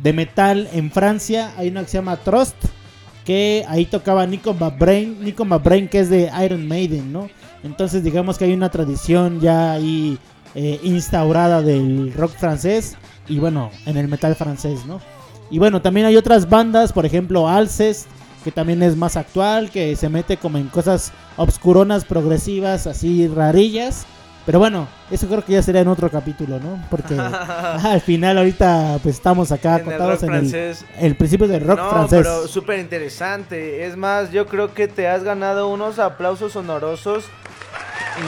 de 0.00 0.12
metal 0.12 0.68
en 0.72 0.92
Francia, 0.92 1.52
hay 1.56 1.68
una 1.68 1.82
que 1.82 1.88
se 1.88 1.98
llama 1.98 2.16
Trust, 2.18 2.54
que 3.24 3.64
ahí 3.68 3.86
tocaba 3.86 4.24
Nico 4.26 4.54
McBrain, 4.54 5.20
Nico 5.20 5.44
McBrain 5.44 5.88
que 5.88 5.98
es 5.98 6.10
de 6.10 6.30
Iron 6.44 6.68
Maiden, 6.68 7.12
¿no? 7.12 7.28
Entonces 7.64 8.04
digamos 8.04 8.38
que 8.38 8.44
hay 8.44 8.52
una 8.52 8.70
tradición 8.70 9.40
ya 9.40 9.72
ahí 9.72 10.16
eh, 10.54 10.80
instaurada 10.82 11.62
del 11.62 12.12
rock 12.14 12.32
francés 12.32 12.96
y 13.28 13.38
bueno, 13.38 13.70
en 13.86 13.96
el 13.96 14.08
metal 14.08 14.34
francés, 14.34 14.86
¿no? 14.86 15.00
Y 15.50 15.58
bueno, 15.58 15.80
también 15.80 16.06
hay 16.06 16.16
otras 16.16 16.48
bandas, 16.48 16.92
por 16.92 17.06
ejemplo 17.06 17.48
Alcest, 17.48 18.06
que 18.44 18.52
también 18.52 18.82
es 18.82 18.96
más 18.96 19.16
actual, 19.16 19.70
que 19.70 19.96
se 19.96 20.08
mete 20.08 20.36
como 20.36 20.58
en 20.58 20.68
cosas 20.68 21.12
obscuronas, 21.36 22.04
progresivas, 22.04 22.86
así 22.86 23.28
rarillas. 23.28 24.06
Pero 24.46 24.58
bueno, 24.60 24.88
eso 25.10 25.26
creo 25.26 25.44
que 25.44 25.52
ya 25.52 25.62
sería 25.62 25.82
en 25.82 25.88
otro 25.88 26.10
capítulo, 26.10 26.58
¿no? 26.58 26.82
Porque 26.90 27.14
al 27.18 28.00
final 28.00 28.38
ahorita 28.38 28.98
pues 29.02 29.16
estamos 29.16 29.52
acá 29.52 29.76
En 29.78 29.92
el 29.92 30.00
en 30.22 30.34
el, 30.34 30.76
el 31.00 31.16
principio 31.16 31.46
del 31.46 31.66
rock 31.66 31.78
no, 31.78 31.90
francés. 31.90 32.20
pero 32.22 32.48
súper 32.48 32.78
interesante. 32.78 33.84
Es 33.84 33.96
más, 33.96 34.30
yo 34.30 34.46
creo 34.46 34.72
que 34.72 34.88
te 34.88 35.06
has 35.06 35.22
ganado 35.22 35.68
unos 35.68 35.98
aplausos 35.98 36.56
honorosos 36.56 37.26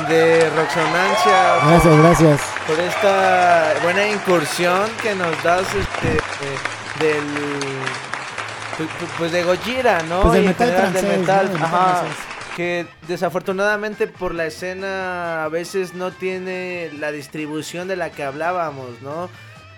de 0.09 0.51
Roxonancia. 0.51 1.57
Gracias, 1.67 1.97
gracias. 1.99 2.41
Por 2.67 2.79
esta 2.81 3.75
buena 3.83 4.07
incursión 4.07 4.89
que 5.03 5.15
nos 5.15 5.43
das 5.43 5.67
este, 5.75 7.05
del. 7.05 7.25
pu- 8.79 8.85
pu- 8.85 9.09
Pues 9.19 9.33
de 9.33 9.43
Gojira, 9.43 10.03
¿no? 10.05 10.23
Pues 10.23 10.35
del 10.35 10.45
metal 10.47 10.69
general 10.69 10.93
del 10.93 11.05
metal, 11.19 11.47
¿no? 11.47 11.53
Del 11.53 11.61
metal 11.61 11.65
ajá, 11.65 11.97
francés. 12.01 12.17
que 12.57 12.87
desafortunadamente 13.09 14.07
por 14.07 14.35
la 14.35 14.47
escena 14.47 15.45
a 15.45 15.49
veces 15.49 15.95
no 15.95 16.11
tiene 16.13 16.91
la 16.99 17.11
distribución 17.13 17.89
de 17.89 17.97
la 17.97 18.11
que 18.11 18.23
hablábamos, 18.25 19.01
¿no? 19.03 19.29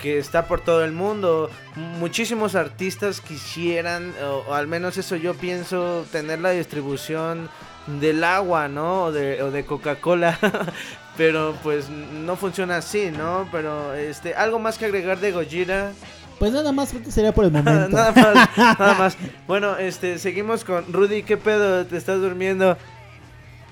Que 0.00 0.18
está 0.18 0.46
por 0.46 0.60
todo 0.60 0.84
el 0.84 0.92
mundo. 0.92 1.48
Muchísimos 1.76 2.54
artistas 2.56 3.20
quisieran, 3.20 4.12
o, 4.22 4.44
o 4.50 4.54
al 4.54 4.66
menos 4.66 4.96
eso 4.98 5.16
yo 5.16 5.34
pienso, 5.34 6.04
tener 6.12 6.40
la 6.40 6.50
distribución 6.50 7.48
del 7.86 8.24
agua, 8.24 8.68
¿no? 8.68 9.04
O 9.04 9.12
de, 9.12 9.42
o 9.42 9.50
de 9.50 9.64
Coca-Cola. 9.64 10.38
Pero 11.16 11.54
pues 11.62 11.90
no 11.90 12.36
funciona 12.36 12.78
así, 12.78 13.10
¿no? 13.10 13.48
Pero 13.52 13.94
este, 13.94 14.34
algo 14.34 14.58
más 14.58 14.78
que 14.78 14.86
agregar 14.86 15.18
de 15.18 15.32
Gojira. 15.32 15.92
Pues 16.38 16.52
nada 16.52 16.72
más 16.72 16.90
creo 16.90 17.02
que 17.02 17.10
sería 17.10 17.32
por 17.32 17.44
el 17.44 17.52
momento. 17.52 17.94
nada 17.94 18.12
más, 18.12 18.78
nada 18.78 18.94
más. 18.94 19.16
Bueno, 19.46 19.76
este, 19.76 20.18
seguimos 20.18 20.64
con 20.64 20.90
Rudy, 20.92 21.22
¿qué 21.22 21.36
pedo? 21.36 21.84
¿Te 21.86 21.96
estás 21.96 22.20
durmiendo? 22.20 22.76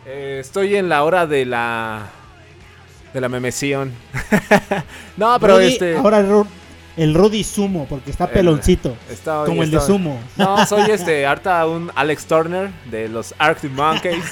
Eh, 0.06 0.38
estoy 0.40 0.76
en 0.76 0.88
la 0.88 1.02
hora 1.04 1.26
de 1.26 1.46
la. 1.46 2.08
de 3.14 3.20
la 3.20 3.28
memesión. 3.28 3.92
no, 5.16 5.38
pero 5.40 5.56
Rudy, 5.56 5.66
este. 5.66 5.96
Ahora 5.96 6.22
el 6.96 7.14
Rudy 7.14 7.44
Sumo, 7.44 7.86
porque 7.88 8.10
está 8.10 8.24
El- 8.24 8.30
peloncito. 8.30 8.96
Estoy- 9.10 9.46
como 9.46 9.62
el 9.62 9.70
de 9.70 9.76
estoy- 9.78 9.94
Sumo. 9.94 10.20
No, 10.36 10.66
soy 10.66 10.90
este, 10.90 11.24
harta 11.26 11.66
un 11.66 11.90
Alex 11.94 12.26
Turner 12.26 12.70
de 12.90 13.08
los 13.08 13.34
Arctic 13.38 13.70
Monkeys. 13.72 14.24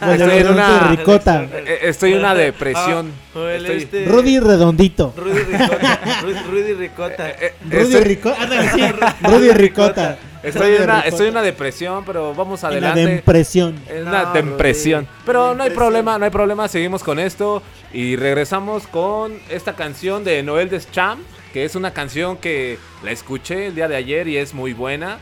Los 0.00 0.18
de 0.18 0.26
Redondito 0.26 0.72
de 0.74 0.96
Ricota. 0.96 1.44
eh, 1.52 1.78
Estoy 1.82 2.12
en 2.12 2.18
una 2.20 2.34
depresión. 2.34 3.12
Ah, 3.34 3.50
Estoy- 3.56 3.76
este- 3.82 4.04
Rudy 4.06 4.38
Redondito. 4.40 5.14
Rudy 5.16 5.38
Ricota. 5.40 6.00
Rudy, 6.50 6.72
Ricota. 6.74 7.32
Rudy 7.70 7.82
Estoy- 7.82 8.04
Ricota. 8.04 8.42
ándale, 8.42 8.70
sí, 8.70 8.82
Rudy 9.22 9.50
Ricota. 9.50 10.18
Estoy 10.42 10.76
en, 10.76 10.82
una, 10.84 10.94
Ricota. 10.96 11.08
estoy 11.08 11.26
en 11.26 11.32
una 11.32 11.42
depresión, 11.42 12.04
pero 12.04 12.32
vamos 12.32 12.62
En 12.62 12.70
la 12.80 12.90
adelante. 12.90 13.06
depresión. 13.16 13.74
En 13.88 14.06
una 14.06 14.22
No, 14.24 14.32
depresión. 14.32 15.04
Rudy. 15.04 15.22
Pero 15.26 15.54
no 15.56 15.64
hay 15.64 15.70
problema, 15.70 16.18
no 16.18 16.24
hay 16.24 16.30
problema. 16.30 16.68
Seguimos 16.68 17.02
con 17.02 17.18
esto 17.18 17.62
y 17.92 18.14
regresamos 18.14 18.86
con 18.86 19.36
esta 19.50 19.72
canción 19.74 20.22
de 20.22 20.42
Noel 20.44 20.68
Deschamps, 20.68 21.24
que 21.56 21.64
es 21.64 21.74
una 21.74 21.92
canción 21.94 22.36
que 22.36 22.78
la 23.02 23.12
escuché 23.12 23.68
el 23.68 23.74
día 23.74 23.88
de 23.88 23.96
ayer 23.96 24.28
y 24.28 24.36
es 24.36 24.52
muy 24.52 24.74
buena. 24.74 25.16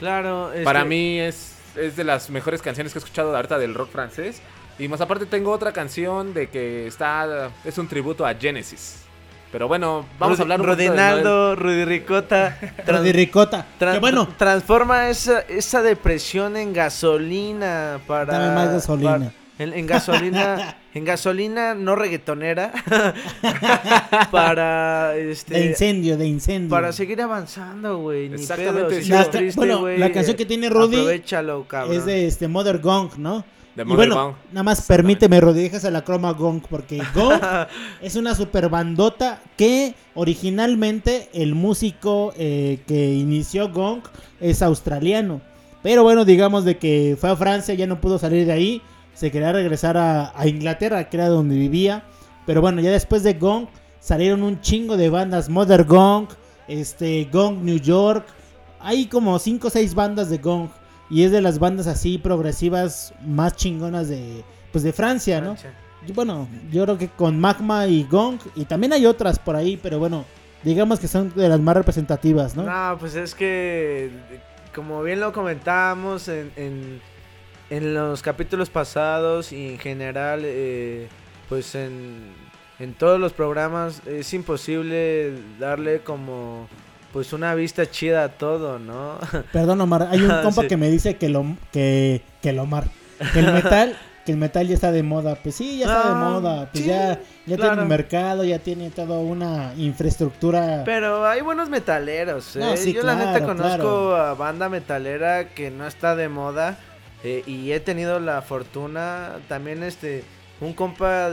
Claro. 0.00 0.52
este- 0.52 0.64
Para 0.64 0.84
mí 0.84 1.18
es, 1.18 1.54
es 1.76 1.96
de 1.96 2.04
las 2.04 2.28
mejores 2.28 2.60
canciones 2.60 2.92
que 2.92 2.98
he 2.98 3.00
escuchado 3.02 3.34
ahorita 3.34 3.58
del 3.58 3.72
rock 3.74 3.90
francés. 3.90 4.42
Y 4.78 4.86
más 4.86 5.00
aparte 5.00 5.24
tengo 5.24 5.50
otra 5.50 5.72
canción 5.72 6.34
de 6.34 6.50
que 6.50 6.86
está 6.86 7.50
es 7.64 7.78
un 7.78 7.88
tributo 7.88 8.26
a 8.26 8.34
Genesis. 8.34 8.96
Pero 9.50 9.66
bueno, 9.66 10.04
vamos 10.18 10.36
Rudy- 10.36 10.40
a 10.40 10.42
hablar 10.42 10.60
un 10.60 10.66
poquito 10.66 10.82
de 10.82 10.88
Noel. 10.98 10.98
Rodinaldo, 11.24 11.56
Rudy 11.56 11.84
Ricota. 11.86 12.58
trans- 12.84 13.00
Rudy 13.00 13.12
Ricota. 13.12 13.66
Que 13.78 13.98
bueno, 14.00 14.28
Transforma 14.36 15.08
esa, 15.08 15.40
esa 15.48 15.80
depresión 15.80 16.54
en 16.58 16.74
gasolina 16.74 17.98
para. 18.06 18.38
Dame 18.38 18.54
más 18.54 18.72
gasolina. 18.74 19.10
para- 19.12 19.32
en, 19.58 19.72
en 19.72 19.86
gasolina. 19.86 20.76
en 20.94 21.04
gasolina 21.04 21.74
no 21.74 21.96
reggaetonera. 21.96 22.72
para. 24.30 25.16
Este, 25.16 25.54
de 25.54 25.66
incendio, 25.66 26.16
de 26.16 26.26
incendio. 26.26 26.70
Para 26.70 26.92
seguir 26.92 27.20
avanzando, 27.22 27.98
güey. 27.98 28.28
Ni 28.28 28.36
Exactamente, 28.36 28.88
pedo, 28.88 29.02
si. 29.02 29.10
La 29.10 29.30
triste, 29.30 29.58
bueno, 29.58 29.80
güey, 29.80 29.98
la 29.98 30.12
canción 30.12 30.36
que 30.36 30.46
tiene 30.46 30.68
Rudy 30.68 30.96
Aprovechalo, 30.96 31.66
cabrón. 31.66 31.96
es 31.96 32.04
de 32.06 32.26
este 32.26 32.48
Mother 32.48 32.78
Gong, 32.78 33.16
¿no? 33.18 33.44
De 33.74 33.82
y 33.82 33.84
Mother 33.84 34.08
bueno, 34.08 34.24
Gong. 34.24 34.34
nada 34.52 34.62
más 34.64 34.82
permíteme, 34.82 35.40
Rudy, 35.40 35.62
déjase 35.62 35.90
la 35.90 36.02
croma 36.02 36.32
Gong, 36.32 36.62
porque 36.68 37.00
Gong 37.14 37.40
es 38.02 38.16
una 38.16 38.34
super 38.34 38.68
bandota 38.68 39.40
que 39.56 39.94
originalmente 40.14 41.28
el 41.32 41.54
músico 41.54 42.32
eh, 42.36 42.80
que 42.86 43.12
inició 43.12 43.70
Gong 43.70 44.00
es 44.40 44.62
australiano. 44.62 45.40
Pero 45.82 46.02
bueno, 46.02 46.24
digamos 46.24 46.64
de 46.64 46.76
que 46.76 47.16
fue 47.20 47.30
a 47.30 47.36
Francia, 47.36 47.74
ya 47.74 47.86
no 47.86 48.00
pudo 48.00 48.18
salir 48.18 48.46
de 48.46 48.52
ahí, 48.52 48.82
se 49.18 49.32
quería 49.32 49.50
regresar 49.50 49.96
a, 49.96 50.32
a 50.38 50.46
Inglaterra, 50.46 51.08
que 51.08 51.16
era 51.16 51.28
donde 51.28 51.56
vivía. 51.56 52.04
Pero 52.46 52.60
bueno, 52.60 52.80
ya 52.80 52.92
después 52.92 53.24
de 53.24 53.34
Gong 53.34 53.66
salieron 53.98 54.44
un 54.44 54.60
chingo 54.60 54.96
de 54.96 55.10
bandas, 55.10 55.48
Mother 55.48 55.82
Gong, 55.84 56.28
este 56.68 57.28
Gong 57.32 57.64
New 57.64 57.80
York. 57.80 58.24
Hay 58.78 59.06
como 59.06 59.36
5 59.36 59.66
o 59.66 59.70
6 59.70 59.94
bandas 59.96 60.30
de 60.30 60.38
Gong 60.38 60.68
y 61.10 61.24
es 61.24 61.32
de 61.32 61.40
las 61.40 61.58
bandas 61.58 61.88
así 61.88 62.16
progresivas 62.18 63.12
más 63.26 63.56
chingonas 63.56 64.08
de 64.08 64.44
pues 64.70 64.84
de 64.84 64.92
Francia, 64.92 65.40
¿no? 65.40 65.56
Y 66.06 66.12
bueno, 66.12 66.46
yo 66.70 66.84
creo 66.84 66.96
que 66.96 67.08
con 67.08 67.40
Magma 67.40 67.88
y 67.88 68.04
Gong 68.04 68.38
y 68.54 68.66
también 68.66 68.92
hay 68.92 69.04
otras 69.04 69.40
por 69.40 69.56
ahí, 69.56 69.76
pero 69.82 69.98
bueno, 69.98 70.24
digamos 70.62 71.00
que 71.00 71.08
son 71.08 71.32
de 71.34 71.48
las 71.48 71.58
más 71.58 71.76
representativas, 71.76 72.54
¿no? 72.54 72.62
No, 72.62 72.98
pues 72.98 73.16
es 73.16 73.34
que, 73.34 74.10
como 74.74 75.02
bien 75.02 75.18
lo 75.18 75.32
comentábamos 75.32 76.28
en, 76.28 76.52
en, 76.56 77.00
en 77.70 77.94
los 77.94 78.22
capítulos 78.22 78.70
pasados 78.70 79.52
y 79.52 79.68
en 79.70 79.78
general, 79.78 80.42
eh, 80.44 81.08
pues 81.48 81.74
en, 81.74 82.32
en 82.78 82.94
todos 82.94 83.18
los 83.20 83.32
programas 83.32 84.00
es 84.06 84.32
imposible 84.34 85.32
darle 85.58 86.00
como 86.00 86.68
pues 87.12 87.32
una 87.32 87.54
vista 87.54 87.90
chida 87.90 88.24
a 88.24 88.28
todo, 88.28 88.78
¿no? 88.78 89.18
Perdón, 89.52 89.80
Omar, 89.80 90.08
hay 90.10 90.20
un 90.22 90.28
compa 90.42 90.62
Sí. 90.62 90.68
que 90.68 90.76
me 90.76 90.90
dice 90.90 91.16
que 91.16 91.28
lo 91.28 91.44
que 91.72 92.22
que 92.42 92.50
el 92.50 92.58
Omar, 92.58 92.84
que 93.32 93.40
el 93.40 93.52
metal, 93.52 93.96
que 94.26 94.32
el 94.32 94.38
metal 94.38 94.68
ya 94.68 94.74
está 94.74 94.92
de 94.92 95.02
moda. 95.02 95.36
Pues 95.42 95.54
sí, 95.54 95.78
ya 95.78 95.86
está 95.86 96.02
de 96.08 96.14
Ah, 96.14 96.30
moda, 96.30 96.68
pues 96.70 96.84
sí, 96.84 96.88
ya 96.90 97.18
ya 97.46 97.56
claro. 97.56 97.72
tiene 97.76 97.88
mercado, 97.88 98.44
ya 98.44 98.58
tiene 98.58 98.90
toda 98.90 99.18
una 99.18 99.72
infraestructura. 99.78 100.82
Pero 100.84 101.26
hay 101.26 101.40
buenos 101.40 101.68
metaleros, 101.70 102.56
¿eh? 102.56 102.60
No, 102.60 102.76
sí, 102.76 102.92
Yo 102.92 103.02
la 103.02 103.14
neta 103.14 103.38
claro, 103.40 103.46
conozco 103.46 104.14
a 104.14 104.34
banda 104.34 104.68
metalera 104.68 105.48
que 105.48 105.70
no 105.70 105.86
está 105.86 106.14
de 106.14 106.28
moda 106.28 106.78
eh, 107.24 107.42
y 107.46 107.72
he 107.72 107.80
tenido 107.80 108.20
la 108.20 108.42
fortuna 108.42 109.36
también 109.48 109.82
este 109.82 110.24
un 110.60 110.72
compa 110.72 111.30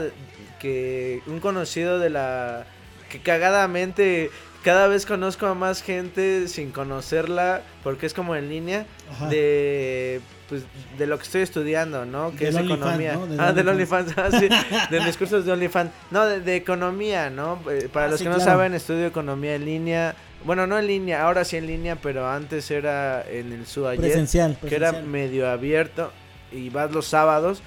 que 0.58 1.20
un 1.26 1.40
conocido 1.40 1.98
de 1.98 2.10
la 2.10 2.66
que 3.08 3.20
cagadamente 3.20 4.30
cada 4.64 4.88
vez 4.88 5.06
conozco 5.06 5.46
a 5.46 5.54
más 5.54 5.82
gente 5.82 6.48
sin 6.48 6.72
conocerla 6.72 7.62
porque 7.84 8.06
es 8.06 8.14
como 8.14 8.34
en 8.34 8.48
línea 8.48 8.86
Ajá. 9.12 9.28
de 9.28 10.20
pues 10.48 10.62
de 10.96 11.06
lo 11.08 11.18
que 11.18 11.24
estoy 11.24 11.42
estudiando, 11.42 12.04
¿no? 12.04 12.30
Que 12.30 12.46
Del 12.46 12.56
es 12.56 12.64
economía. 12.64 13.14
¿no? 13.14 13.26
Del 13.26 13.40
ah, 13.40 13.52
del 13.52 13.68
OnlyFans. 13.68 14.16
OnlyFans, 14.16 14.34
ah, 14.34 14.38
sí, 14.38 14.48
de 14.94 15.00
mis 15.00 15.16
cursos 15.16 15.44
de 15.44 15.50
OnlyFans. 15.50 15.90
No, 16.12 16.24
de, 16.24 16.38
de 16.40 16.54
economía, 16.54 17.30
¿no? 17.30 17.58
Eh, 17.68 17.88
Para 17.92 18.06
Ah, 18.06 18.10
los 18.10 18.18
sí, 18.20 18.24
que 18.26 18.30
no 18.30 18.36
claro. 18.36 18.52
saben, 18.52 18.72
estudio 18.74 19.06
economía 19.06 19.56
en 19.56 19.64
línea. 19.64 20.14
Bueno, 20.44 20.66
no 20.66 20.78
en 20.78 20.86
línea, 20.86 21.22
ahora 21.24 21.44
sí 21.44 21.56
en 21.56 21.66
línea, 21.66 21.96
pero 21.96 22.28
antes 22.28 22.70
era 22.70 23.24
en 23.28 23.52
el 23.52 23.66
SUAYET. 23.66 24.00
Presencial, 24.00 24.56
Que 24.68 24.76
era 24.76 24.92
medio 24.92 25.48
abierto 25.50 26.12
y 26.52 26.70
vas 26.70 26.90
los 26.92 27.06
sábados. 27.06 27.62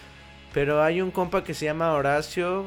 Pero 0.53 0.81
hay 0.81 1.01
un 1.01 1.11
compa 1.11 1.43
que 1.43 1.53
se 1.53 1.65
llama 1.65 1.93
Horacio, 1.93 2.65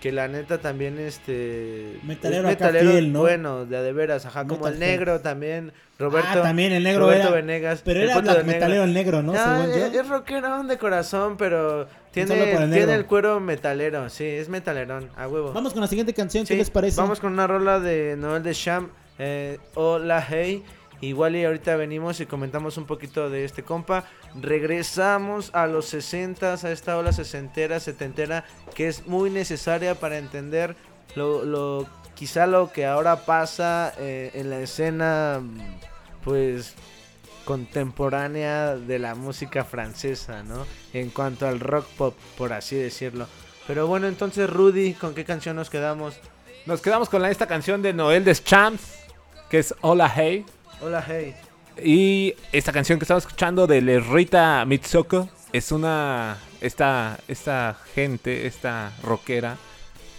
que 0.00 0.10
la 0.10 0.26
neta 0.26 0.58
también 0.58 0.98
este... 0.98 1.98
Metalero 2.02 2.42
es 2.48 2.54
metalero 2.54 2.90
fiel, 2.90 3.12
¿no? 3.12 3.20
bueno, 3.20 3.64
de 3.66 3.80
de 3.82 3.92
veras, 3.92 4.26
ajá, 4.26 4.40
como 4.46 4.56
Metal 4.64 4.72
el 4.72 4.78
fiel. 4.78 4.90
negro 4.90 5.20
también, 5.20 5.72
Roberto. 6.00 6.28
Ah, 6.32 6.42
también 6.42 6.72
el 6.72 6.82
negro 6.82 7.02
Roberto 7.04 7.28
era- 7.28 7.36
Venegas. 7.36 7.82
pero 7.84 8.00
era 8.00 8.18
black 8.18 8.44
metalero 8.44 8.82
el 8.84 8.92
negro, 8.94 9.22
¿no? 9.22 9.34
No, 9.34 9.38
Según 9.62 9.70
es, 9.82 9.92
yo. 9.92 10.00
es 10.00 10.08
rockerón 10.08 10.66
de 10.66 10.78
corazón, 10.78 11.36
pero 11.36 11.86
tiene, 12.10 12.54
el 12.54 12.70
tiene 12.72 12.94
el 12.94 13.06
cuero 13.06 13.38
metalero, 13.38 14.08
sí, 14.08 14.24
es 14.24 14.48
metalerón, 14.48 15.10
a 15.16 15.28
huevo. 15.28 15.52
Vamos 15.52 15.72
con 15.74 15.82
la 15.82 15.86
siguiente 15.86 16.12
canción, 16.14 16.44
¿qué 16.44 16.54
Sí, 16.54 16.58
les 16.58 16.70
parece? 16.70 17.00
Vamos 17.00 17.20
con 17.20 17.32
una 17.34 17.46
rola 17.46 17.78
de 17.78 18.16
Noel 18.18 18.42
de 18.42 18.52
Sham, 18.54 18.88
eh, 19.20 19.58
Hola 19.74 20.26
Hey. 20.28 20.64
Igual 21.02 21.36
y 21.36 21.44
ahorita 21.44 21.76
venimos 21.76 22.20
y 22.20 22.26
comentamos 22.26 22.76
un 22.76 22.84
poquito 22.84 23.30
de 23.30 23.44
este 23.44 23.62
compa. 23.62 24.04
Regresamos 24.38 25.50
a 25.54 25.66
los 25.66 25.86
60 25.86 26.54
a 26.54 26.72
esta 26.72 26.98
ola 26.98 27.12
sesentera, 27.12 27.80
setentera, 27.80 28.44
que 28.74 28.88
es 28.88 29.06
muy 29.06 29.30
necesaria 29.30 29.94
para 29.94 30.18
entender 30.18 30.76
lo, 31.16 31.86
quizá 32.14 32.46
lo 32.46 32.70
que 32.70 32.84
ahora 32.84 33.24
pasa 33.24 33.94
eh, 33.98 34.30
en 34.34 34.50
la 34.50 34.60
escena, 34.60 35.40
pues 36.22 36.74
contemporánea 37.46 38.76
de 38.76 38.98
la 38.98 39.14
música 39.14 39.64
francesa, 39.64 40.42
¿no? 40.42 40.66
En 40.92 41.08
cuanto 41.10 41.48
al 41.48 41.60
rock 41.60 41.86
pop, 41.96 42.14
por 42.36 42.52
así 42.52 42.76
decirlo. 42.76 43.26
Pero 43.66 43.86
bueno, 43.86 44.06
entonces 44.06 44.48
Rudy, 44.50 44.92
¿con 44.94 45.14
qué 45.14 45.24
canción 45.24 45.56
nos 45.56 45.70
quedamos? 45.70 46.20
Nos 46.66 46.82
quedamos 46.82 47.08
con 47.08 47.24
esta 47.24 47.46
canción 47.46 47.80
de 47.80 47.94
Noel 47.94 48.24
Deschamps, 48.24 48.99
que 49.50 49.58
es 49.58 49.74
Hola 49.80 50.10
Hey. 50.14 50.46
Hola, 50.80 51.04
hey. 51.06 51.34
Y 51.82 52.34
esta 52.52 52.72
canción 52.72 52.98
que 52.98 53.04
estamos 53.04 53.24
escuchando 53.24 53.66
de 53.66 53.82
Le 53.82 54.00
Rita 54.00 54.64
Mitsoko 54.64 55.28
es 55.52 55.72
una. 55.72 56.38
Esta, 56.60 57.18
esta 57.26 57.76
gente, 57.94 58.46
esta 58.46 58.92
rockera, 59.02 59.56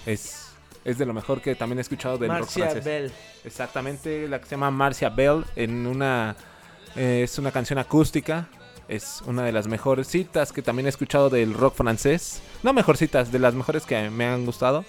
es, 0.06 0.49
es 0.84 0.98
de 0.98 1.06
lo 1.06 1.14
mejor 1.14 1.40
que 1.40 1.56
también 1.56 1.78
he 1.78 1.82
escuchado 1.82 2.18
del 2.18 2.30
rock 2.30 2.40
Marcia 2.40 2.64
francés. 2.66 2.84
Bell. 2.84 3.12
Exactamente, 3.45 4.28
la 4.28 4.40
que 4.40 4.45
se 4.45 4.52
llama 4.52 4.70
Marcia 4.70 5.10
Bell. 5.10 5.45
En 5.56 5.88
una. 5.88 6.36
eh, 6.95 7.22
es 7.24 7.40
una 7.40 7.52
canción 7.52 7.80
acústica. 7.80 8.48
Es 8.88 9.24
una 9.26 9.44
de 9.44 9.53
las 9.53 9.68
mejores 9.68 10.08
citas 10.08 10.52
que 10.52 10.62
también 10.62 10.88
he 10.88 10.90
escuchado 10.90 11.30
del 11.30 11.53
rock 11.53 11.76
francés. 11.76 12.41
No 12.62 12.74
mejorcitas, 12.74 13.32
de 13.32 13.40
las 13.40 13.53
mejores 13.53 13.86
que 13.86 14.10
me 14.10 14.26
han 14.26 14.45
gustado. 14.45 14.84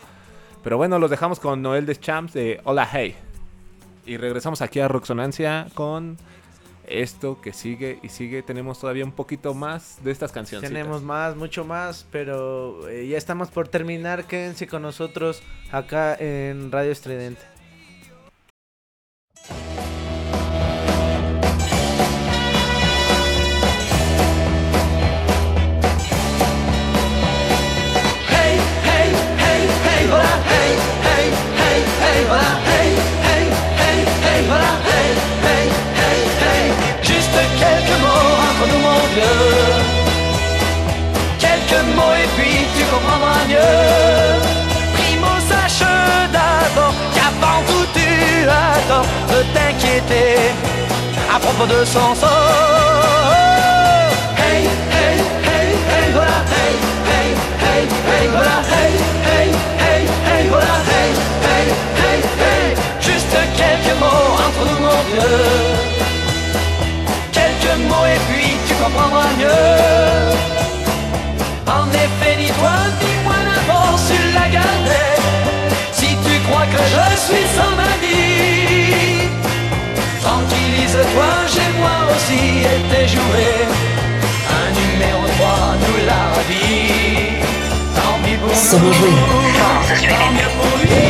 Pero 0.64 0.76
bueno, 0.76 0.98
los 0.98 1.10
dejamos 1.10 1.38
con 1.38 1.62
Noel 1.62 1.86
Deschamps 1.86 2.32
de 2.32 2.60
Hola 2.64 2.88
Hey. 2.90 3.14
Y 4.04 4.16
regresamos 4.16 4.62
aquí 4.62 4.80
a 4.80 4.88
Roxonancia 4.88 5.68
con 5.74 6.16
esto 6.86 7.40
que 7.40 7.52
sigue 7.52 7.98
y 8.02 8.08
sigue. 8.08 8.42
Tenemos 8.42 8.80
todavía 8.80 9.04
un 9.04 9.12
poquito 9.12 9.54
más 9.54 10.02
de 10.02 10.10
estas 10.10 10.32
canciones. 10.32 10.68
Tenemos 10.68 11.02
más, 11.02 11.36
mucho 11.36 11.64
más, 11.64 12.06
pero 12.10 12.88
eh, 12.88 13.06
ya 13.06 13.18
estamos 13.18 13.50
por 13.50 13.68
terminar. 13.68 14.24
Quédense 14.24 14.66
con 14.66 14.82
nosotros 14.82 15.42
acá 15.70 16.14
en 16.18 16.72
Radio 16.72 16.92
Estridente. 16.92 17.51
T'inquiéter 49.54 50.52
à 51.34 51.38
propos 51.38 51.66
de 51.66 51.84
son 51.84 52.14
sort. 52.14 52.28
Hey, 54.36 54.64
hey, 54.96 55.16
hey, 55.46 55.68
hey, 55.90 56.06
voilà, 56.12 56.38
hey, 56.54 56.74
hey, 57.10 57.28
hey, 57.64 57.82
hey, 58.08 58.28
voilà, 58.28 58.58
hey, 58.72 58.92
hey, 59.28 59.48
hey, 59.82 60.02
hey, 60.28 60.48
voilà, 60.48 60.76
hey, 60.90 61.10
hey, 61.48 61.66
hey, 62.00 62.18
hey. 62.42 62.66
Juste 63.00 63.36
quelques 63.56 63.96
mots 63.98 64.28
entre 64.46 64.62
nous, 64.70 64.80
mon 64.86 65.00
vieux. 65.10 65.92
Quelques 67.32 67.76
mots 67.88 68.06
et 68.14 68.20
puis 68.28 68.50
tu 68.66 68.74
comprendras 68.74 69.32
mieux. 69.38 70.52
En 71.66 71.88
effet, 71.88 72.36
dis-toi, 72.38 72.76
dis-moi 73.00 73.38
d'avance 73.48 74.02
sur 74.06 74.24
la 74.34 74.48
galette. 74.48 75.22
Si 75.92 76.08
tu 76.24 76.34
crois 76.46 76.66
que 76.66 76.82
je 76.94 77.06
suis 77.24 77.46
ma 77.80 77.92
vie, 78.02 79.11
tranquillise-toi, 80.22 81.30
j'ai 81.52 81.70
moi 81.80 81.98
aussi 82.14 82.42
été 82.76 83.00
joué. 83.08 83.46
Un 84.60 84.68
numéro 84.80 85.24
3 85.38 85.76
nous 85.82 85.98
l'a 86.08 86.26
dit. 86.48 87.42
Tant 87.96 88.16
pis 88.22 88.36
pour 88.36 88.54
nous. 88.80 88.94
Tant 90.08 90.30
mieux 90.36 90.52
pour 90.58 90.74
lui. 90.78 91.02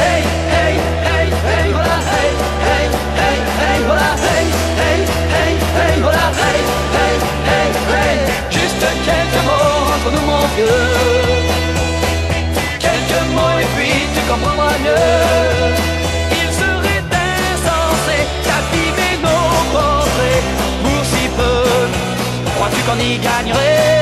Hey, 0.00 0.20
hey, 0.54 0.74
hey, 1.08 1.26
hey, 1.46 1.66
voilà, 1.76 1.98
hey, 2.14 2.32
hey, 2.68 2.86
hey, 3.20 3.38
hey, 3.60 3.78
voilà, 3.88 4.10
hey, 4.26 4.46
hey, 4.80 5.00
hey, 5.34 5.52
hey, 5.76 5.94
voilà, 6.02 6.26
hey, 6.42 6.60
hey, 6.96 7.14
hey, 7.48 7.68
hey. 7.92 8.16
Juste 8.50 8.84
quelques 9.06 9.42
mots 9.46 9.76
entre 9.94 10.08
nous, 10.14 10.26
mon 10.26 10.44
vieux. 10.56 11.13
Il 16.30 16.48
serait 16.60 17.04
insensé 17.54 18.16
d'abîmer 18.44 19.14
nos 19.22 19.54
portraits 19.72 20.42
pour 20.82 21.02
si 21.04 21.24
peu. 21.38 21.62
Crois-tu 22.56 22.80
qu'on 22.82 22.98
y 22.98 23.18
gagnerait? 23.18 23.92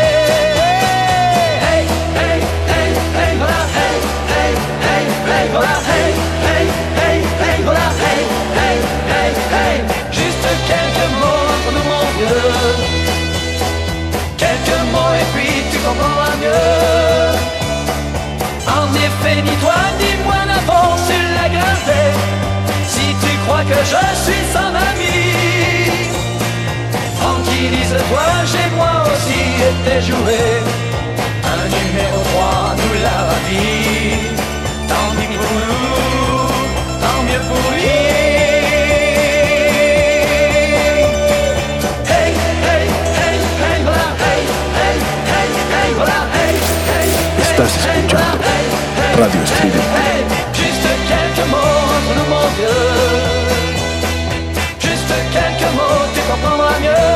Hey, 1.66 1.84
hey, 2.16 2.38
hey, 2.70 2.90
hey, 3.18 3.32
voilà, 3.40 3.62
hey, 3.76 3.96
hey, 4.32 4.52
hey, 4.86 5.04
hey, 5.28 5.44
voilà, 5.52 5.76
hey, 5.90 6.10
hey, 6.46 6.66
hey, 6.98 7.16
hey, 7.42 7.58
voilà, 7.62 7.88
hey, 8.02 8.22
hey, 8.58 8.76
hey, 9.12 9.30
hey. 9.54 9.76
Juste 10.12 10.46
quelques 10.66 11.08
mots 11.20 11.44
entre 11.52 11.70
nous, 11.76 11.86
mon 11.92 12.06
vieux. 12.16 12.52
Quelques 14.38 14.80
mots 14.92 15.14
et 15.20 15.26
puis 15.34 15.52
tu 15.70 15.78
comprendras 15.78 16.34
mieux. 16.40 17.52
En 18.66 18.88
effet, 18.94 19.42
ni 19.42 19.54
toi 19.56 19.74
ni 19.98 20.11
si 22.88 23.06
tu 23.22 23.32
crois 23.44 23.64
que 23.64 23.80
je 23.92 24.02
suis 24.24 24.44
son 24.52 24.72
ami. 24.90 25.18
Tranquillise-toi, 27.20 28.26
j'ai 28.50 28.68
moi 28.76 28.94
aussi 29.10 29.40
été 29.70 29.94
joué. 30.08 30.40
Un 31.54 31.64
numéro 31.76 32.18
3 32.34 32.76
nous 32.78 32.94
l'a 33.04 33.18
ravi. 33.30 33.68
Tant 34.88 35.08
mieux 35.18 35.32
pour 35.38 35.54
nous, 35.68 36.46
tant 37.04 37.20
mieux 37.28 37.44
pour 37.48 37.66
lui. 37.72 37.96
Hey, 42.12 42.30
hey, 42.68 42.84
hey, 43.18 43.36
hey, 43.62 43.78
voilà, 43.84 44.08
hey, 44.24 44.42
hey, 44.78 44.96
hey, 45.32 45.48
hey, 45.74 45.90
voilà, 45.96 46.20
hey, 46.36 46.54
Dieu. 52.56 52.68
Juste 54.78 55.12
quelques 55.32 55.70
mots, 55.74 56.04
tu 56.14 56.20
comprendras 56.30 56.78
mieux. 56.80 57.08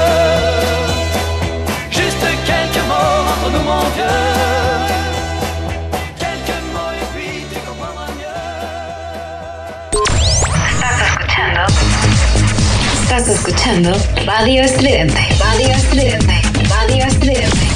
Juste 1.91 2.25
quelques 2.47 2.85
mots 2.87 3.21
entre 3.33 3.51
nous, 3.53 3.63
mon. 3.63 3.83
Quelques 6.19 6.61
mots 6.73 6.95
et 7.01 7.07
puis 7.15 7.47
tu 7.53 7.59
comprendras 7.67 8.11
Estás 13.03 13.29
escuchando 13.29 13.91
Radio 14.27 14.63
Estridente. 14.63 15.21
Radio 15.39 15.69
Estridente. 15.69 16.35
Radio 16.69 17.05
Estridente. 17.05 17.67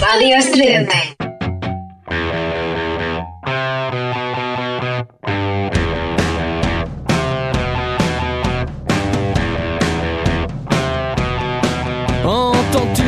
Radio 0.00 0.36
Estridente. 0.36 1.15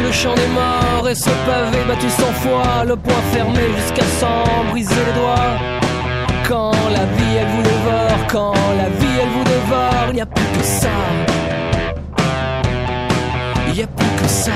Le 0.08 0.14
chant 0.14 0.34
des 0.34 0.46
morts 0.48 1.06
et 1.08 1.14
ce 1.14 1.28
pavé 1.46 1.84
battu 1.86 2.08
sans 2.08 2.32
foi, 2.42 2.84
le 2.86 2.96
poing 2.96 3.22
fermé 3.30 3.60
jusqu'à 3.76 4.06
s'en 4.18 4.64
briser 4.70 4.94
les 5.06 5.12
doigts 5.20 5.54
Quand 6.48 6.72
la 6.90 7.04
vie 7.16 7.36
elle 7.40 7.46
vous 7.46 7.62
dévore, 7.62 8.26
quand 8.30 8.54
la 8.78 8.88
vie 8.88 9.16
elle 9.22 9.28
vous 9.28 9.44
dévore, 9.44 10.06
il 10.08 10.14
n'y 10.14 10.20
a 10.22 10.26
plus 10.26 10.58
que 10.58 10.64
ça. 10.64 10.96
Il 13.68 13.74
n'y 13.74 13.82
a 13.82 13.86
plus 13.86 14.22
que 14.22 14.28
ça. 14.28 14.52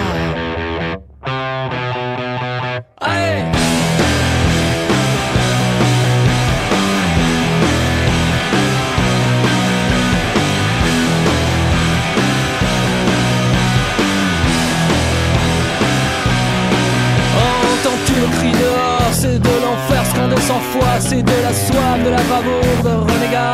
C'est 21.01 21.23
de 21.23 21.43
la 21.43 21.53
soif, 21.53 22.05
de 22.05 22.11
la 22.11 22.23
bravoure, 22.23 22.83
de 22.85 23.13
renégat 23.13 23.53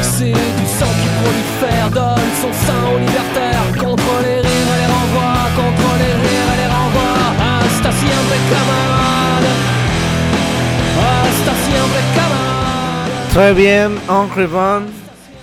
C'est 0.00 0.32
du 0.32 0.66
sang 0.78 0.92
qui 1.00 1.08
prolifère 1.20 1.90
Donne 1.90 2.30
son 2.40 2.52
sein 2.64 2.82
aux 2.94 2.98
libertaires 2.98 3.66
Contre 3.78 4.12
les 4.22 4.40
rires 4.40 4.70
et 4.74 4.78
les 4.80 4.90
renvois 4.96 5.42
Contre 5.60 5.90
les 5.98 6.14
rires 6.24 6.50
et 6.54 6.58
les 6.62 6.70
renvois 6.76 7.18
Hasta 7.40 7.90
siempre 7.92 8.36
camarade 8.52 9.52
Hasta 10.96 11.52
siempre 11.66 12.00
camarade 12.14 13.32
Très 13.34 13.52
bien, 13.52 13.98
Uncle 14.08 14.46
Von. 14.46 14.86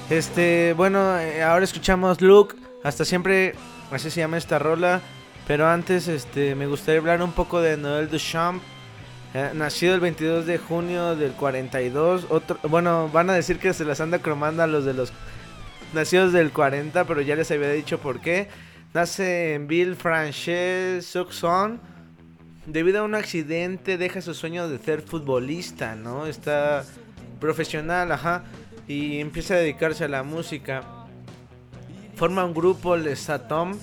Este, 0.10 0.74
bueno, 0.74 1.20
eh, 1.20 1.44
ahora 1.44 1.64
escuchamos 1.64 2.22
Luke. 2.22 2.56
Hasta 2.84 3.06
siempre, 3.06 3.54
así 3.92 4.10
se 4.10 4.22
llama 4.22 4.38
esta 4.38 4.58
rola. 4.58 5.02
Pero 5.46 5.68
antes, 5.68 6.08
este, 6.08 6.56
me 6.56 6.66
gustaría 6.66 7.00
hablar 7.00 7.22
un 7.22 7.34
poco 7.34 7.62
de 7.62 7.78
Noël 7.78 8.10
Duchamp. 8.10 8.64
Eh, 9.34 9.52
nacido 9.56 9.96
el 9.96 10.00
22 10.00 10.46
de 10.46 10.60
junio 10.60 11.16
del 11.16 11.32
42. 11.32 12.28
Otro, 12.30 12.60
bueno, 12.70 13.10
van 13.10 13.30
a 13.32 13.34
decir 13.34 13.58
que 13.58 13.74
se 13.74 13.84
las 13.84 14.00
anda 14.00 14.20
cromando 14.20 14.62
a 14.62 14.68
los 14.68 14.86
de 14.86 14.94
los 14.94 15.12
nacidos 15.94 16.34
del 16.34 16.52
40, 16.52 17.06
pero 17.06 17.22
ya 17.22 17.36
les 17.36 17.50
había 17.50 17.72
dicho 17.72 17.98
por 17.98 18.22
qué. 18.22 18.48
Nace 18.94 19.56
en 19.56 19.68
Ville 19.68 19.96
Frances 19.96 21.06
Suxon. 21.08 21.80
Debido 22.68 23.00
a 23.00 23.04
un 23.04 23.16
accidente, 23.16 23.98
deja 23.98 24.22
su 24.22 24.34
sueño 24.36 24.70
de 24.70 24.78
ser 24.78 25.02
futbolista, 25.02 25.96
¿no? 25.96 26.28
Está 26.28 26.86
profesional, 27.40 28.12
ajá. 28.12 28.44
Y 28.88 29.20
empieza 29.20 29.56
a 29.56 29.58
dedicarse 29.58 30.04
a 30.04 30.08
la 30.08 30.22
música. 30.22 30.84
Forma 32.16 32.46
un 32.46 32.54
grupo, 32.54 32.96
Les 32.96 33.30
Atom, 33.30 33.78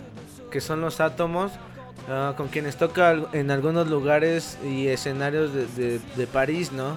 que 0.50 0.60
son 0.60 0.80
los 0.80 1.00
átomos, 1.00 1.52
ah, 2.08 2.34
con 2.36 2.48
quienes 2.48 2.76
toca 2.76 3.14
en 3.32 3.50
algunos 3.50 3.88
lugares 3.88 4.58
y 4.64 4.88
escenarios 4.88 5.52
de, 5.54 5.66
de- 5.66 6.00
de 6.16 6.26
París, 6.26 6.72
¿no? 6.72 6.96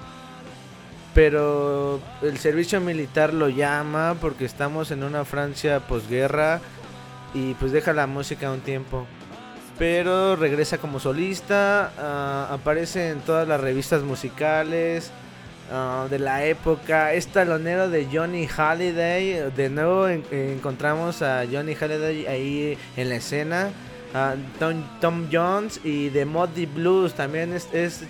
Pero 1.13 1.99
el 2.23 2.39
servicio 2.39 2.81
militar 2.81 3.34
lo 3.34 3.47
llama 3.49 4.15
porque 4.19 4.45
estamos 4.45 4.89
en 4.89 5.03
una 5.03 5.25
Francia 5.25 5.80
posguerra 5.81 6.59
y 7.35 7.53
pues 7.55 7.71
deja 7.71 7.93
la 7.93 8.07
música 8.07 8.51
un 8.51 8.61
tiempo. 8.61 9.05
Pero 9.77 10.35
regresa 10.35 10.77
como 10.80 10.99
solista, 10.99 11.91
ah, 11.99 12.47
aparece 12.51 13.09
en 13.09 13.19
todas 13.21 13.47
las 13.47 13.61
revistas 13.61 14.01
musicales 14.01 15.11
ah, 15.71 16.07
de 16.09 16.17
la 16.17 16.45
época. 16.45 17.13
Es 17.13 17.27
talonero 17.27 17.89
de 17.89 18.07
Johnny 18.11 18.47
Halliday. 18.47 19.51
De 19.55 19.69
nuevo 19.69 20.07
en- 20.07 20.23
encontramos 20.31 21.21
a 21.21 21.43
Johnny 21.51 21.75
Halliday 21.75 22.25
ahí 22.25 22.77
en 22.97 23.09
la 23.09 23.15
escena. 23.15 23.69
Ah, 24.14 24.35
Tom, 24.60 25.27
Jones 25.31 25.81
y 25.84 26.10
de 26.10 26.26
Motley 26.26 26.68
Blues 26.68 27.15
también 27.15 27.53
es, 27.53 28.03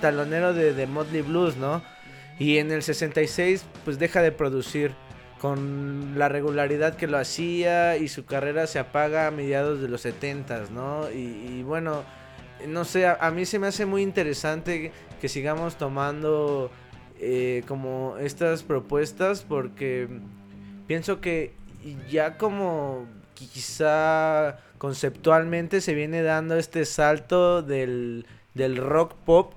talonero 0.00 0.54
de, 0.54 0.72
de 0.72 0.86
Motley 0.86 1.22
Blues, 1.22 1.56
¿no? 1.56 1.82
Y 2.38 2.58
en 2.58 2.70
el 2.70 2.82
66 2.82 3.64
pues 3.84 3.98
deja 3.98 4.22
de 4.22 4.30
producir 4.30 4.92
con 5.40 6.14
la 6.16 6.28
regularidad 6.28 6.96
que 6.96 7.06
lo 7.06 7.18
hacía 7.18 7.96
y 7.96 8.08
su 8.08 8.24
carrera 8.24 8.66
se 8.66 8.78
apaga 8.78 9.26
a 9.26 9.30
mediados 9.30 9.80
de 9.80 9.88
los 9.88 10.04
70s, 10.04 10.70
¿no? 10.70 11.10
Y, 11.10 11.62
bueno, 11.62 12.04
no 12.66 12.84
sé, 12.84 13.06
a, 13.06 13.14
a 13.20 13.30
mí 13.30 13.44
se 13.44 13.58
me 13.58 13.68
hace 13.68 13.86
muy 13.86 14.02
interesante 14.02 14.92
que 15.20 15.28
sigamos 15.28 15.76
tomando 15.76 16.70
eh, 17.20 17.64
como 17.66 18.16
estas 18.18 18.62
propuestas 18.62 19.42
porque 19.42 20.08
pienso 20.86 21.20
que 21.20 21.52
ya 22.08 22.36
como 22.36 23.06
quizá 23.34 24.58
conceptualmente 24.78 25.80
se 25.80 25.94
viene 25.94 26.22
dando 26.22 26.56
este 26.56 26.84
salto 26.84 27.62
del, 27.62 28.26
del 28.54 28.76
rock 28.76 29.14
pop 29.24 29.52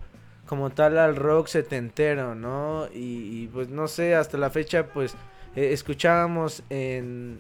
como 0.46 0.70
tal 0.72 0.98
al 0.98 1.16
rock 1.16 1.48
setentero, 1.48 2.36
¿no? 2.36 2.88
Y, 2.94 3.44
y, 3.44 3.50
pues 3.54 3.70
no 3.70 3.88
sé, 3.88 4.16
hasta 4.16 4.38
la 4.38 4.50
fecha 4.50 4.88
pues 4.88 5.14
eh, 5.56 5.72
escuchábamos 5.72 6.64
en, 6.70 7.40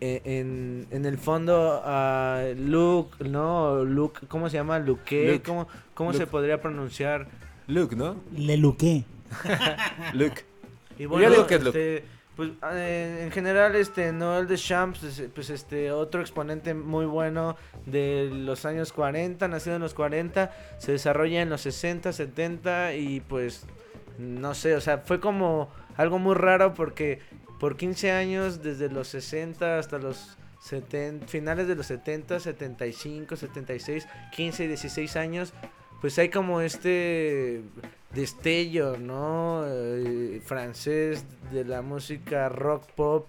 en, 0.00 0.20
en- 0.24 0.86
en 0.90 1.06
el 1.06 1.18
fondo 1.18 1.82
a 1.84 2.42
Luke, 2.56 3.24
¿no? 3.28 3.84
Luke, 3.84 4.26
¿cómo 4.28 4.48
se 4.48 4.58
llama? 4.58 4.78
Luque, 4.78 5.32
Luke. 5.32 5.42
¿cómo, 5.44 5.66
cómo 5.94 6.12
se 6.12 6.26
podría 6.26 6.60
pronunciar? 6.60 7.26
Luke, 7.66 7.96
¿no? 7.96 8.16
Le 8.36 8.56
luqué. 8.56 9.04
Luke. 10.12 10.44
Y 10.98 11.02
Yo 11.02 11.08
bueno, 11.08 11.30
digo 11.30 11.46
que 11.48 11.54
es 11.56 11.64
Luke. 11.64 11.96
este, 11.96 12.15
pues, 12.36 12.50
eh, 12.72 13.22
en 13.24 13.30
general, 13.30 13.74
este 13.74 14.12
Noel 14.12 14.46
de 14.46 14.56
Champs, 14.56 15.00
pues, 15.00 15.22
pues 15.34 15.50
este 15.50 15.90
otro 15.90 16.20
exponente 16.20 16.74
muy 16.74 17.06
bueno 17.06 17.56
de 17.86 18.30
los 18.30 18.66
años 18.66 18.92
40, 18.92 19.48
nacido 19.48 19.76
en 19.76 19.82
los 19.82 19.94
40, 19.94 20.50
se 20.78 20.92
desarrolla 20.92 21.40
en 21.40 21.48
los 21.48 21.62
60, 21.62 22.12
70 22.12 22.94
y 22.94 23.20
pues 23.20 23.64
no 24.18 24.54
sé, 24.54 24.74
o 24.74 24.80
sea, 24.80 24.98
fue 24.98 25.18
como 25.18 25.70
algo 25.96 26.18
muy 26.18 26.34
raro 26.34 26.74
porque 26.74 27.20
por 27.58 27.76
15 27.76 28.12
años, 28.12 28.62
desde 28.62 28.90
los 28.90 29.08
60 29.08 29.78
hasta 29.78 29.98
los 29.98 30.36
70, 30.60 31.26
finales 31.28 31.68
de 31.68 31.74
los 31.74 31.86
70, 31.86 32.40
75, 32.40 33.36
76, 33.36 34.06
15 34.32 34.64
y 34.64 34.68
16 34.68 35.16
años, 35.16 35.54
pues 36.00 36.18
hay 36.18 36.28
como 36.28 36.60
este 36.60 37.62
destello, 38.14 38.96
¿no? 38.96 39.64
Eh, 39.66 40.40
francés 40.44 41.24
de 41.52 41.64
la 41.64 41.82
música 41.82 42.48
rock 42.48 42.84
pop 42.94 43.28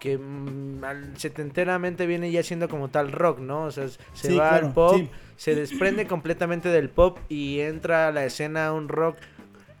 que 0.00 0.18
mm, 0.18 0.82
setenteramente 1.16 2.06
viene 2.06 2.30
ya 2.30 2.42
siendo 2.42 2.68
como 2.68 2.88
tal 2.88 3.10
rock, 3.10 3.38
¿no? 3.38 3.64
O 3.64 3.70
sea, 3.70 3.88
se 3.88 3.98
Sí, 4.12 4.28
va 4.36 4.50
claro, 4.50 4.66
al 4.68 4.72
pop, 4.74 4.96
sí. 4.96 5.08
se 5.36 5.54
desprende 5.54 6.06
completamente 6.08 6.68
del 6.68 6.90
pop 6.90 7.18
y 7.28 7.60
entra 7.60 8.08
a 8.08 8.12
la 8.12 8.24
escena 8.24 8.72
un 8.72 8.88
rock 8.88 9.16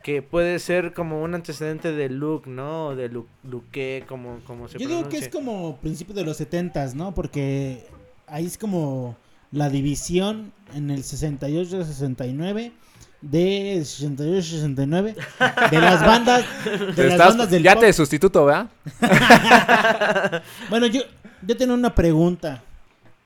que 0.02 0.20
puede 0.20 0.58
ser 0.58 0.92
como 0.92 1.22
un 1.22 1.34
antecedente 1.34 1.92
de 1.92 2.08
Luke, 2.10 2.48
¿no? 2.48 2.88
O 2.88 2.96
de 2.96 3.08
Lu- 3.08 3.26
Luque, 3.42 4.04
como, 4.06 4.38
como 4.46 4.68
se 4.68 4.78
Yo 4.78 4.86
digo 4.88 5.08
que 5.08 5.16
es 5.18 5.28
como 5.30 5.76
principio 5.78 6.14
de 6.14 6.24
los 6.24 6.36
setentas, 6.38 6.94
¿no? 6.94 7.14
Porque 7.14 7.86
ahí 8.26 8.44
es 8.46 8.58
como 8.58 9.16
la 9.50 9.70
división 9.70 10.52
en 10.74 10.90
el 10.90 11.04
68-69 11.04 12.72
de 13.30 13.78
68-69 13.80 15.14
de 15.70 15.78
las 15.80 16.00
bandas 16.04 16.44
de 16.64 16.92
Te 16.92 17.02
las 17.04 17.12
estás- 17.12 17.28
bandas 17.28 17.50
del 17.50 17.62
ya 17.62 17.74
pop. 17.74 17.82
te 17.82 17.92
sustituto, 17.92 18.44
¿verdad? 18.44 18.68
Bueno, 20.70 20.86
yo 20.86 21.02
yo 21.46 21.56
tengo 21.56 21.74
una 21.74 21.94
pregunta. 21.94 22.62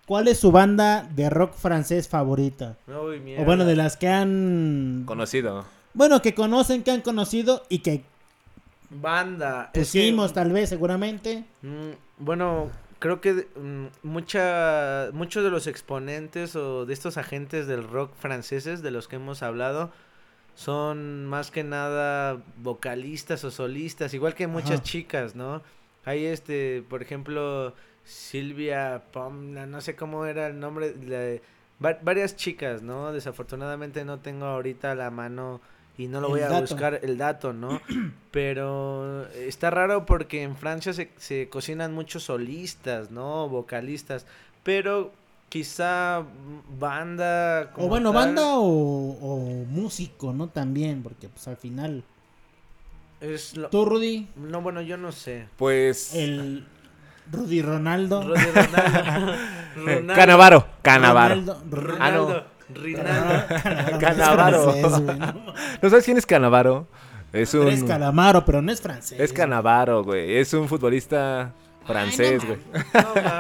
¿Cuál 0.07 0.27
es 0.29 0.39
su 0.41 0.51
banda 0.51 1.07
de 1.15 1.29
rock 1.29 1.53
francés 1.55 2.09
favorita? 2.09 2.77
Uy. 2.87 3.37
O 3.39 3.45
bueno, 3.45 3.65
de 3.67 3.77
las 3.77 3.97
que 3.99 4.09
han 4.09 5.03
Conocido. 5.05 5.67
bueno, 5.95 6.23
que 6.23 6.35
conocen, 6.35 6.83
que 6.83 6.91
han 6.91 7.03
conocido 7.03 7.63
y 7.69 7.81
que 7.81 8.03
Banda. 8.91 9.71
es 9.75 9.93
que- 9.93 9.99
pusimos 10.01 10.33
tal 10.33 10.51
vez 10.53 10.69
seguramente. 10.71 11.45
Mm, 11.63 11.91
bueno, 12.19 12.71
creo 12.99 13.21
que 13.21 13.47
mm, 13.57 13.87
mucha, 14.03 15.09
muchos 15.13 15.45
de 15.45 15.51
los 15.51 15.67
exponentes 15.67 16.57
o 16.57 16.87
de 16.87 16.93
estos 16.95 17.17
agentes 17.17 17.67
del 17.67 17.85
rock 17.89 18.13
franceses 18.19 18.83
de 18.83 18.91
los 18.91 19.09
que 19.09 19.17
hemos 19.17 19.43
hablado 19.43 19.91
son 20.55 21.27
más 21.27 21.51
que 21.51 21.63
nada 21.65 22.43
vocalistas 22.59 23.45
o 23.45 23.51
solistas, 23.51 24.13
igual 24.15 24.35
que 24.35 24.47
muchas 24.49 24.73
Ajá. 24.81 24.83
chicas, 24.83 25.37
¿no? 25.37 25.63
Hay 26.05 26.25
este, 26.27 26.83
por 26.89 27.01
ejemplo, 27.03 27.75
Silvia 28.05 29.03
Pomna, 29.13 29.67
no 29.67 29.81
sé 29.81 29.95
cómo 29.95 30.27
era 30.27 30.49
el 30.49 30.59
nombre, 30.59 30.95
la- 31.07 31.41
va- 31.85 31.99
varias 32.03 32.35
chicas, 32.35 32.83
¿no? 32.83 33.13
Desafortunadamente 33.13 34.05
no 34.05 34.19
tengo 34.19 34.47
ahorita 34.47 34.93
a 34.93 34.95
la 34.97 35.11
mano 35.11 35.61
y 35.99 36.07
no 36.07 36.21
lo 36.23 36.29
El 36.29 36.33
voy 36.33 36.41
a 36.41 36.49
dato. 36.49 36.61
buscar 36.63 37.01
el 37.03 37.19
dato, 37.19 37.53
¿no? 37.53 37.81
Pero 38.31 39.27
está 39.35 39.69
raro 39.71 40.07
porque 40.07 40.43
en 40.43 40.57
Francia 40.57 40.93
se, 40.95 41.11
se 41.19 41.49
cocinan 41.51 41.93
muchos 41.93 42.23
solistas, 42.23 43.11
¿no? 43.11 43.49
Vocalistas, 43.49 44.25
pero 44.63 45.13
quizá 45.49 46.23
banda... 46.79 47.71
O 47.73 47.75
como 47.75 47.89
bueno, 47.89 48.13
tal, 48.13 48.27
banda 48.27 48.43
o, 48.59 48.63
o 49.21 49.39
músico, 49.67 50.33
¿no? 50.33 50.49
También, 50.49 51.03
porque 51.03 51.29
pues 51.29 51.49
al 51.49 51.57
final... 51.57 52.05
Es 53.21 53.57
lo- 53.57 53.69
¿Tú, 53.69 53.85
Rudy? 53.85 54.29
No, 54.37 54.61
bueno, 54.63 54.81
yo 54.83 54.97
no 54.97 55.11
sé. 55.11 55.49
Pues. 55.57 56.15
El 56.15 56.65
Rudy 57.33 57.63
Ronaldo. 57.63 58.23
Rudy 58.23 58.41
Ronaldo. 58.55 59.35
Ronaldo. 59.77 60.15
Canavaro. 60.15 60.67
Canavaro. 60.83 61.35
Ronaldo. 61.69 61.97
Ah, 62.01 62.11
no. 62.13 62.58
Rinaldo. 62.75 63.45
Canavaro. 64.01 64.71
Es 64.75 64.81
francés, 64.81 65.05
güey, 65.05 65.19
¿no? 65.19 65.35
¿No 65.83 65.91
sabes 65.91 66.05
quién 66.05 66.19
es 66.19 66.27
Canavaro? 66.27 66.87
Es 67.33 67.53
un. 67.55 67.69
Es 67.69 67.85
Calamaro, 67.85 68.45
pero 68.45 68.63
no 68.63 68.73
es 68.73 68.81
francés. 68.81 69.19
Es 69.21 69.33
Canavaro, 69.33 70.03
güey. 70.03 70.37
Es 70.39 70.53
un 70.55 70.67
futbolista 70.69 71.53
francés, 71.87 72.43
güey. 72.45 72.59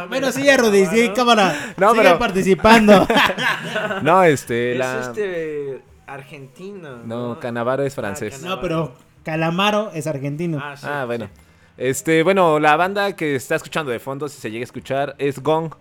Bueno, 0.09 0.31
sí, 0.33 0.43
ya, 0.45 0.57
Rudy, 0.57 0.87
sí, 0.87 1.11
cámara. 1.15 1.75
No, 1.77 1.93
Sigue 1.93 2.03
pero- 2.05 2.19
participando. 2.19 3.07
No, 4.03 4.23
este. 4.23 4.73
Es 4.73 4.79
la... 4.79 5.01
este 5.01 5.83
argentino. 6.07 6.99
No, 7.05 7.39
Canavaro 7.41 7.83
es 7.83 7.95
francés. 7.95 8.43
no, 8.43 8.61
pero 8.61 8.95
Calamaro 9.25 9.91
es 9.95 10.07
argentino. 10.07 10.59
Ah, 10.63 10.77
sí. 10.77 10.87
Ah, 10.89 11.05
bueno. 11.07 11.29
Este, 11.77 12.23
bueno, 12.23 12.59
la 12.59 12.77
banda 12.77 13.15
que 13.15 13.37
está 13.37 13.55
escuchando 13.55 13.93
de 13.93 13.99
fondo, 14.01 14.29
si 14.29 14.41
se 14.41 14.51
llega 14.51 14.63
a 14.63 14.65
escuchar, 14.65 15.15
es 15.19 15.41
Gong. 15.43 15.73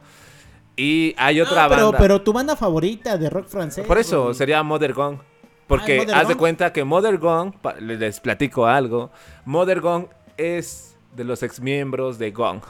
Y 0.78 1.14
hay 1.18 1.41
otra 1.41 1.66
Ah, 1.66 1.70
pero, 1.70 1.86
banda. 1.86 1.98
pero 1.98 2.22
tu 2.22 2.32
banda 2.32 2.56
favorita 2.56 3.18
de 3.18 3.30
rock 3.30 3.48
francés. 3.48 3.86
Por 3.86 3.98
eso 3.98 4.34
sería 4.34 4.62
Mother 4.64 4.94
Gong. 4.94 5.18
Porque 5.68 6.08
Ah, 6.14 6.20
haz 6.22 6.28
de 6.30 6.36
cuenta 6.36 6.72
que 6.72 6.84
Mother 6.86 7.20
le- 7.80 7.98
les 7.98 8.20
platico 8.22 8.68
algo. 8.68 9.10
Mother 9.44 9.82
Gong 9.82 10.06
es 10.38 10.95
de 11.16 11.24
los 11.26 11.44
exmiembros 11.44 12.18
de 12.20 12.32
Gong. 12.32 12.62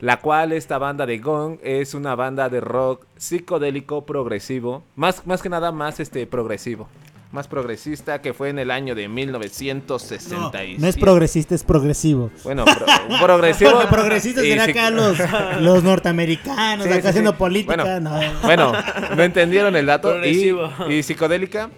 La 0.00 0.18
cual 0.20 0.52
esta 0.52 0.76
banda 0.76 1.06
de 1.06 1.18
Gong 1.18 1.58
es 1.62 1.94
una 1.94 2.14
banda 2.14 2.50
de 2.50 2.60
rock 2.60 3.06
psicodélico 3.16 4.04
progresivo. 4.04 4.82
Más, 4.96 5.26
más 5.26 5.40
que 5.40 5.48
nada 5.48 5.72
más 5.72 6.00
este 6.00 6.26
progresivo. 6.26 6.88
Más 7.32 7.48
progresista 7.48 8.22
que 8.22 8.32
fue 8.32 8.50
en 8.50 8.58
el 8.58 8.70
año 8.70 8.94
de 8.94 9.08
No, 9.08 9.14
1967. 9.14 10.76
no 10.78 10.86
es 10.86 10.96
progresista, 10.96 11.54
es 11.54 11.64
progresivo. 11.64 12.30
Bueno, 12.44 12.64
pro- 12.64 12.86
progresivo. 13.20 13.70
Porque 13.74 13.86
progresistas 13.88 14.44
psic- 14.44 14.70
acá 14.70 14.90
los, 14.90 15.18
los 15.60 15.82
norteamericanos, 15.82 16.86
Sí, 16.86 16.92
acá 16.92 17.02
sí, 17.02 17.08
haciendo 17.08 17.32
sí. 17.32 17.36
política. 17.38 17.76
Bueno, 17.82 18.00
no. 18.00 18.20
Bueno, 18.42 18.72
no 19.16 19.22
entendieron 19.22 19.74
el 19.76 19.86
dato. 19.86 20.08
Y, 20.08 20.12
Progresivo. 20.12 20.70
y 20.88 21.02
psicodélica. 21.02 21.70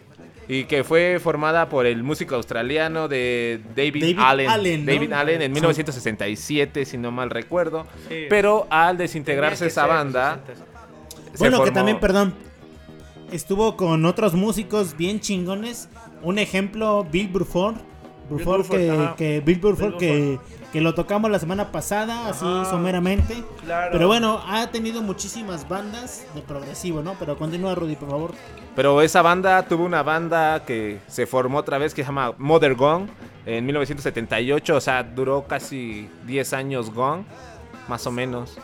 Y 0.50 0.64
que 0.64 0.82
fue 0.82 1.18
formada 1.22 1.68
por 1.68 1.84
el 1.84 2.02
músico 2.02 2.34
australiano 2.34 3.06
de 3.06 3.60
David, 3.76 4.00
David 4.00 4.18
Allen. 4.18 4.48
Allen, 4.50 4.86
¿no? 4.86 4.92
David 4.92 5.12
Allen 5.12 5.42
en 5.42 5.48
Sí. 5.50 5.54
1967, 5.54 6.84
si 6.86 6.96
no 6.96 7.10
mal 7.10 7.28
recuerdo. 7.28 7.86
Sí. 8.08 8.24
Pero 8.30 8.66
al 8.70 8.96
desintegrarse 8.96 9.66
esa 9.66 9.86
banda. 9.86 10.40
60s. 10.46 11.32
se 11.32 11.38
Bueno, 11.38 11.62
que 11.64 11.70
también, 11.70 12.00
perdón, 12.00 12.32
estuvo 13.32 13.76
con 13.76 14.04
otros 14.04 14.34
músicos 14.34 14.96
bien 14.96 15.20
chingones. 15.20 15.88
Un 16.22 16.38
ejemplo, 16.38 17.06
Bill 17.10 17.28
Burford. 17.28 17.76
Burford, 18.30 18.58
Burford, 18.58 18.78
que, 18.78 19.10
que 19.16 19.40
Bill 19.40 19.58
Burford, 19.58 19.90
Bill 19.92 19.98
que, 19.98 20.38
que 20.70 20.80
lo 20.82 20.92
tocamos 20.94 21.30
la 21.30 21.38
semana 21.38 21.72
pasada, 21.72 22.28
así 22.28 22.44
someramente. 22.68 23.42
Claro. 23.64 23.88
Pero 23.92 24.06
bueno, 24.06 24.42
ha 24.46 24.70
tenido 24.70 25.00
muchísimas 25.00 25.66
bandas 25.66 26.26
de 26.34 26.42
progresivo, 26.42 27.02
¿no? 27.02 27.14
Pero 27.18 27.38
continúa, 27.38 27.74
Rudy, 27.74 27.96
por 27.96 28.10
favor. 28.10 28.34
Pero 28.76 29.00
esa 29.00 29.22
banda 29.22 29.62
tuvo 29.66 29.84
una 29.86 30.02
banda 30.02 30.62
que 30.66 30.98
se 31.06 31.26
formó 31.26 31.58
otra 31.58 31.78
vez 31.78 31.94
que 31.94 32.02
se 32.02 32.06
llama 32.08 32.34
Mother 32.36 32.74
Gong 32.74 33.08
en 33.46 33.64
1978. 33.64 34.76
O 34.76 34.80
sea, 34.80 35.02
duró 35.02 35.46
casi 35.48 36.10
10 36.26 36.52
años 36.52 36.90
Gong, 36.92 37.22
más 37.88 38.06
o 38.06 38.10
menos. 38.12 38.58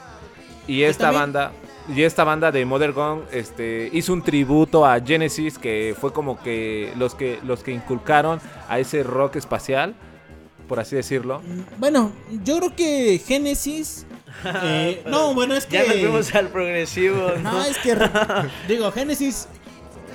Y 0.67 0.83
esta 0.83 1.05
también- 1.05 1.21
banda, 1.23 1.53
y 1.89 2.03
esta 2.03 2.25
banda 2.25 2.51
de 2.51 2.65
Mother 2.65 2.93
Gong 2.93 3.23
este, 3.31 3.91
hizo 3.93 4.13
un 4.13 4.23
tributo 4.23 4.87
a 4.87 5.01
Genesis, 5.01 5.59
que 5.59 5.95
fue 5.99 6.13
como 6.13 6.41
que 6.43 6.93
los 6.97 7.15
que 7.15 7.39
los 7.45 7.63
que 7.63 7.73
inculcaron 7.73 8.41
a 8.69 8.79
ese 8.79 9.03
rock 9.03 9.37
espacial, 9.37 9.95
por 10.67 10.81
así 10.81 10.97
decirlo. 10.97 11.43
Bueno, 11.79 12.13
yo 12.43 12.59
creo 12.59 12.77
que 12.77 13.21
Genesis. 13.25 14.07
eh, 14.63 15.03
no, 15.07 15.35
bueno, 15.35 15.55
es 15.55 15.67
que. 15.67 15.77
Ya 15.77 15.85
nos 15.85 15.97
fuimos 15.97 16.35
al 16.35 16.49
progresivo, 16.49 17.33
¿no? 17.43 17.53
No, 17.53 17.65
es 17.65 17.77
que. 17.79 17.97
digo, 18.69 18.91
Genesis 18.91 19.49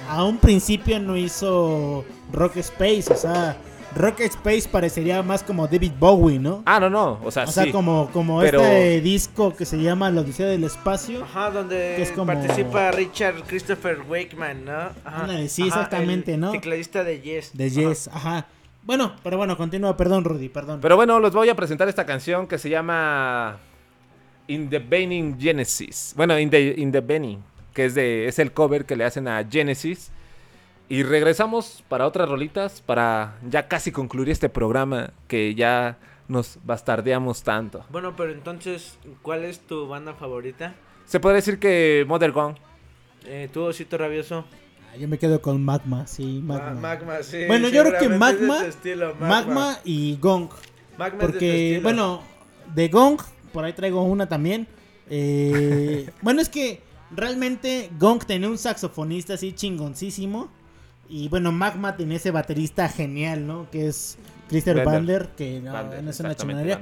a 0.10 0.24
un 0.24 0.38
principio 0.38 1.00
no 1.00 1.16
hizo 1.16 2.04
Rock 2.32 2.58
Space, 2.58 3.14
o 3.14 3.16
sea. 3.16 3.58
Rock 3.96 4.20
Space 4.22 4.70
parecería 4.70 5.24
más 5.24 5.42
como 5.44 5.68
David 5.68 5.94
Bowie, 6.00 6.38
¿no? 6.40 6.62
Ah, 6.66 6.80
no, 6.80 6.90
no, 6.90 7.20
o 7.24 7.32
sea, 7.32 7.44
O 7.46 7.48
sea, 7.48 7.64
sí. 7.64 7.72
como, 7.72 8.10
como 8.14 8.40
pero- 8.40 8.62
este 8.62 9.02
disco 9.02 9.56
que 9.56 9.66
se 9.66 9.82
llama 9.82 10.12
La 10.12 10.22
Odisea 10.22 10.46
del 10.46 10.64
Espacio. 10.64 11.24
Ajá, 11.24 11.50
donde 11.50 11.94
Que 11.96 12.04
es 12.04 12.12
como- 12.12 12.28
participa 12.34 12.92
Richard 12.92 13.44
Christopher 13.48 14.00
Wakeman, 14.08 14.66
¿no? 14.66 14.72
Ajá. 15.04 15.24
Ándale, 15.24 15.50
sí, 15.50 15.64
Ajá, 15.64 15.68
exactamente, 15.82 16.36
el 16.36 16.40
¿no? 16.40 16.52
Tecladista 16.52 17.04
de 17.04 17.20
Yes. 17.22 17.52
De 17.58 17.70
Yes, 17.70 18.08
ajá. 18.10 18.46
Bueno, 18.84 19.14
pero 19.24 19.38
bueno, 19.38 19.58
continúa, 19.58 19.98
perdón, 19.98 20.24
Rudy, 20.24 20.50
perdón. 20.50 20.80
Pero 20.82 20.96
bueno, 20.96 21.20
les 21.20 21.34
voy 21.34 21.50
a 21.50 21.56
presentar 21.56 21.90
esta 21.90 22.06
canción 22.06 22.48
que 22.48 22.58
se 22.58 22.70
llama 22.70 23.58
In 24.48 24.70
the 24.70 24.80
Benin 24.80 25.38
Genesis. 25.40 26.14
Bueno, 26.16 26.38
In 26.40 26.50
the, 26.50 26.76
In 26.78 26.92
the 26.92 27.02
Benin, 27.02 27.44
que 27.74 27.86
es, 27.86 27.96
de, 27.96 28.28
es 28.28 28.40
el 28.40 28.52
cover 28.52 28.86
que 28.86 28.96
le 28.96 29.04
hacen 29.04 29.28
a 29.28 29.44
Genesis. 29.50 30.12
Y 30.90 31.04
regresamos 31.04 31.84
para 31.88 32.08
otras 32.08 32.28
rolitas, 32.28 32.82
para 32.82 33.38
ya 33.48 33.68
casi 33.68 33.92
concluir 33.92 34.30
este 34.32 34.50
programa 34.50 35.12
que 35.28 35.54
ya 35.54 36.00
nos 36.28 36.58
bastardeamos 36.64 37.44
tanto. 37.44 37.86
Bueno, 37.92 38.16
pero 38.16 38.32
entonces, 38.32 38.98
¿cuál 39.22 39.46
es 39.46 39.60
tu 39.60 39.88
banda 39.88 40.16
favorita? 40.16 40.74
Se 41.06 41.20
podría 41.20 41.36
decir 41.38 41.60
que 41.60 42.06
Mother 42.08 42.32
Gone. 42.32 42.56
Eh, 43.26 43.50
¿Tú, 43.54 43.62
Osito 43.64 43.98
Rabioso? 44.00 44.46
Ah, 44.92 44.98
Yo 44.98 45.08
me 45.08 45.20
quedo 45.20 45.42
con 45.42 45.64
Magma, 45.64 46.08
sí, 46.08 46.42
Magma. 46.44 46.72
Ma- 46.74 46.80
Magma, 46.82 47.24
sí, 47.24 47.46
Bueno, 47.46 47.70
yo 47.70 47.84
creo 47.84 48.00
que 48.00 48.06
es 48.06 48.18
Magma, 48.18 48.66
estilo, 48.66 49.14
Magma, 49.20 49.28
Magma. 49.28 49.78
y 49.84 50.18
Gong. 50.18 50.50
Magma 50.98 51.06
es 51.06 51.12
de 51.14 51.28
tu 51.28 51.32
porque, 51.34 51.66
estilo. 51.68 51.84
bueno, 51.84 52.22
de 52.74 52.88
Gong, 52.88 53.20
por 53.54 53.64
ahí 53.64 53.74
traigo 53.74 54.02
una 54.04 54.28
también. 54.28 54.68
Eh, 55.10 56.10
bueno, 56.24 56.42
es 56.42 56.50
que 56.50 56.82
realmente 57.12 57.90
Gong 58.00 58.24
tenía 58.26 58.50
un 58.50 58.58
saxofonista 58.58 59.36
así 59.36 59.54
chingoncísimo. 59.54 60.50
Y 61.10 61.28
bueno, 61.28 61.52
Magma 61.52 61.96
tenía 61.98 62.18
ese 62.18 62.30
baterista 62.32 62.88
genial, 62.88 63.48
¿no? 63.48 63.68
Que 63.72 63.88
es 63.88 64.18
Christopher 64.48 64.86
Bender. 64.86 64.94
Bander, 64.94 65.30
que 65.36 65.60
no, 65.60 65.74
Bander, 65.74 66.04
no 66.04 66.12
es 66.12 66.20
una. 66.20 66.34
Bander. 66.36 66.80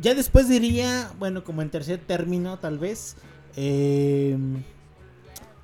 Ya 0.00 0.14
después 0.14 0.48
diría, 0.48 1.10
bueno, 1.20 1.44
como 1.44 1.62
en 1.62 1.70
tercer 1.70 2.00
término, 2.04 2.58
tal 2.58 2.78
vez. 2.80 3.16
Eh, 3.56 4.36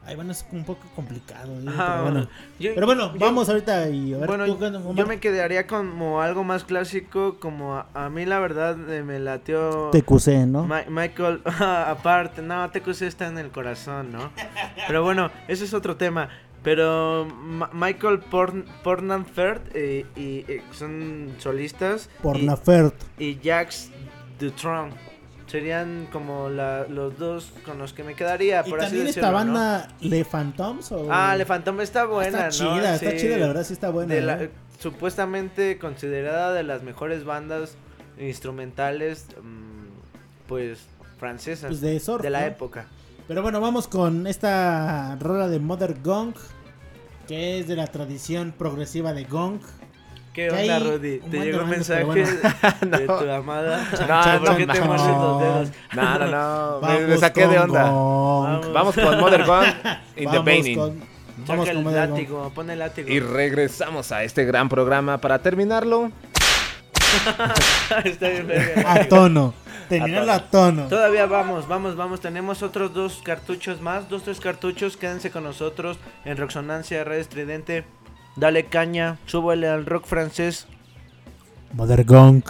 ay, 0.07 0.15
bueno, 0.15 0.31
es 0.31 0.47
un 0.53 0.63
poco 0.65 0.87
complicado. 0.95 1.53
¿eh? 1.61 1.65
Ajá, 1.67 1.87
pero 1.95 2.03
bueno, 2.05 2.29
yo- 2.61 2.75
Pero 2.77 2.87
bueno, 2.87 3.13
yo- 3.15 3.19
vamos 3.19 3.49
ahorita 3.49 3.89
y 3.91 4.15
a 4.15 4.19
ver. 4.19 4.27
Bueno, 4.29 4.47
tú, 4.47 4.95
yo 4.95 5.07
me 5.07 5.19
quedaría 5.19 5.67
como 5.67 6.21
algo 6.23 6.45
más 6.45 6.63
clásico, 6.63 7.39
como 7.41 7.75
a, 7.75 7.89
a 7.95 8.09
mí 8.09 8.25
la 8.25 8.39
verdad 8.39 8.77
eh, 8.93 9.03
me 9.03 9.19
latió... 9.19 9.91
TQC, 9.91 10.47
¿no? 10.47 10.65
Ma- 10.65 10.85
Michael, 10.89 11.41
aparte, 11.45 12.41
no, 12.43 12.71
TQC 12.71 13.03
está 13.03 13.27
en 13.27 13.39
el 13.39 13.51
corazón, 13.51 14.13
¿no? 14.13 14.31
Pero 14.87 15.03
bueno, 15.03 15.31
ese 15.49 15.65
es 15.65 15.75
otro 15.75 15.97
tema. 15.97 16.29
Pero 16.63 17.27
Ma- 17.27 17.71
Michael 17.73 18.19
Porn 18.21 18.65
Pornanfert 18.85 19.63
eh, 19.75 20.05
y 20.17 20.45
eh, 20.47 20.63
son 20.73 21.35
solistas. 21.39 22.09
y- 22.19 22.23
Pornafert. 22.23 22.95
Y, 23.19 23.39
Jax 23.43 23.91
Dutron. 24.39 24.91
Serían 25.47 26.07
como 26.13 26.49
la- 26.49 26.87
los 26.87 27.19
dos 27.19 27.53
con 27.65 27.79
los 27.79 27.93
que 27.93 28.05
me 28.05 28.15
quedaría, 28.15 28.63
Y 28.65 28.71
por 28.71 28.79
así 28.79 28.87
también 28.91 29.07
decirlo, 29.09 29.29
esta 29.29 29.43
¿no? 29.43 29.53
banda 29.53 29.89
Le 30.01 30.25
Phantoms 30.25 30.93
o 30.93 31.09
Ah, 31.11 31.35
Le 31.35 31.45
Phantom 31.45 31.81
está 31.81 32.05
buena, 32.05 32.47
Está 32.49 32.65
¿no? 32.65 32.75
chida, 32.77 32.95
está 32.95 33.17
chida, 33.17 33.37
la 33.39 33.47
verdad 33.49 33.65
sí 33.65 33.73
está 33.73 33.91
buena, 33.91 34.15
De 34.15 34.21
la- 34.21 34.43
¿eh? 34.45 34.51
Supuestamente 34.79 35.77
considerada 35.79 36.53
de 36.53 36.63
las 36.63 36.83
mejores 36.85 37.25
bandas 37.25 37.75
instrumentales, 38.19 39.27
mm, 39.43 40.47
pues, 40.47 40.87
francesas. 41.19 41.69
Pues 41.69 41.81
de 41.81 41.99
surf, 42.01 42.25
la 42.29 42.41
¿no? 42.41 42.47
época. 42.47 42.87
Pero 43.31 43.43
bueno, 43.43 43.61
vamos 43.61 43.87
con 43.87 44.27
esta 44.27 45.15
rola 45.21 45.47
de 45.47 45.61
Mother 45.61 45.99
Gong, 46.03 46.35
que 47.29 47.61
es 47.61 47.69
de 47.69 47.77
la 47.77 47.87
tradición 47.87 48.53
progresiva 48.59 49.13
de 49.13 49.23
Gong. 49.23 49.61
¿Qué 50.33 50.51
onda, 50.51 50.59
hay 50.77 50.83
Rudy? 50.83 51.21
un 51.23 51.31
¿Te 51.31 51.37
buen 51.37 51.43
llegó 51.53 51.63
un 51.63 51.71
mensaje 51.71 52.03
bueno. 52.03 52.27
de 52.81 52.99
tu 53.07 53.31
amada? 53.31 53.89
No, 54.41 54.45
¿Por 54.47 54.57
qué 54.57 54.67
no, 54.67 54.73
te 54.73 54.81
no. 54.81 54.87
los 54.97 55.41
dedos? 55.41 55.69
No, 55.95 56.19
no, 56.19 56.27
no. 56.27 56.81
Me, 56.83 56.89
Vamos 56.89 57.09
me 57.09 57.19
saqué 57.19 57.47
de 57.47 57.59
onda. 57.61 57.89
Gong. 57.89 58.73
Vamos 58.73 58.95
con 58.97 59.21
Mother 59.21 59.45
Gong 59.45 59.67
in 59.67 59.75
the 60.17 60.25
Vamos 60.27 60.45
Baining. 60.45 60.77
con- 60.77 61.01
vamos 61.47 61.69
el 61.69 61.75
con 61.77 61.85
Mother 61.85 62.01
Gong. 62.09 62.11
látigo, 62.19 62.53
pon 62.53 62.71
el 62.71 62.79
látigo. 62.81 63.09
Y 63.11 63.21
regresamos 63.21 64.11
a 64.11 64.25
este 64.25 64.45
gran 64.45 64.69
programa 64.69 65.19
para 65.19 65.39
terminarlo. 65.39 66.11
Está 68.05 68.29
bien. 68.29 68.49
A 68.85 69.05
tono. 69.07 69.55
A 69.91 70.39
tono. 70.51 70.87
Todavía 70.87 71.27
vamos, 71.27 71.67
vamos, 71.67 71.97
vamos. 71.97 72.21
Tenemos 72.21 72.63
otros 72.63 72.95
dos 72.95 73.21
cartuchos 73.25 73.81
más, 73.81 74.09
dos, 74.09 74.23
tres 74.23 74.39
cartuchos. 74.39 74.97
Quédense 74.97 75.31
con 75.31 75.43
nosotros 75.45 75.99
en 76.25 76.37
Roxonancia 76.37 77.03
Red 77.03 77.19
Estridente. 77.19 77.85
Dale 78.37 78.67
caña, 78.67 79.19
súbele 79.27 79.69
al 79.69 79.87
rock 79.87 80.07
francés. 80.07 80.69
Mother 81.73 82.05
Gong. 82.05 82.45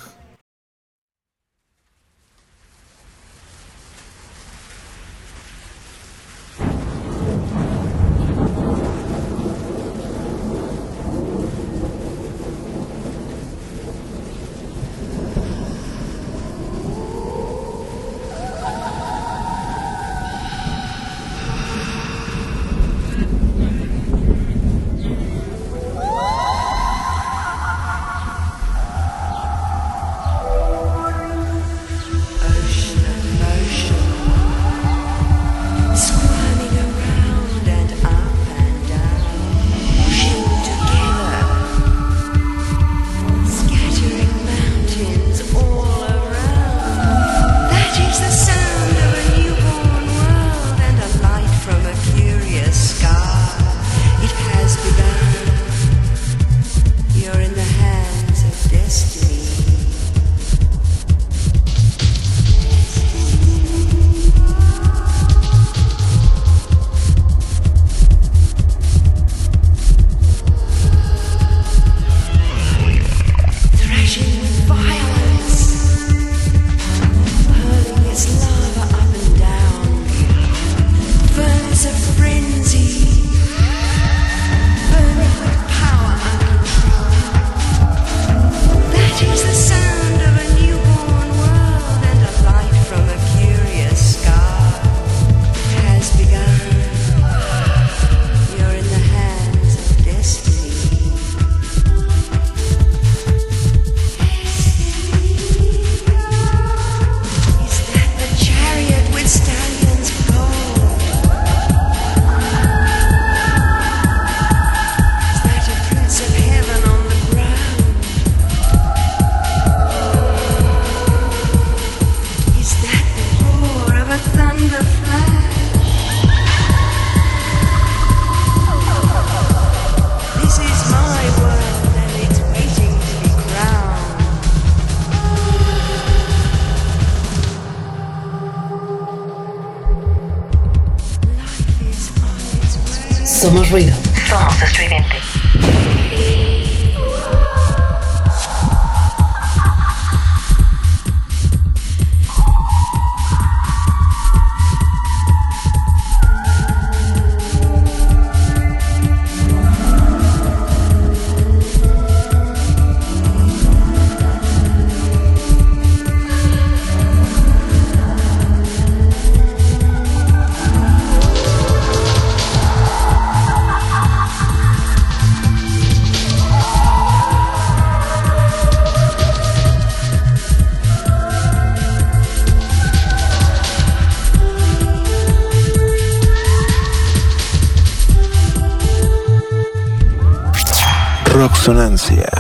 Roxonancia. 191.91 192.40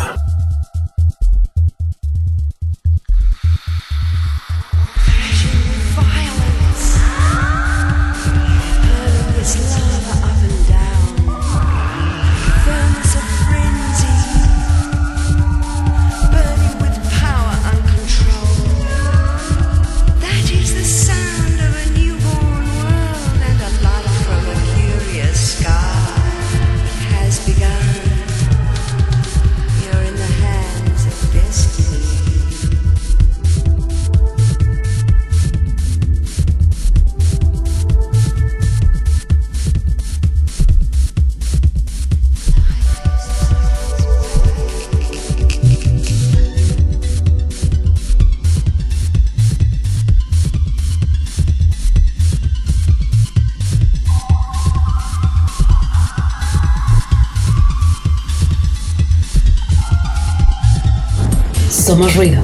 Somos 62.01 62.16
ruido. 62.16 62.39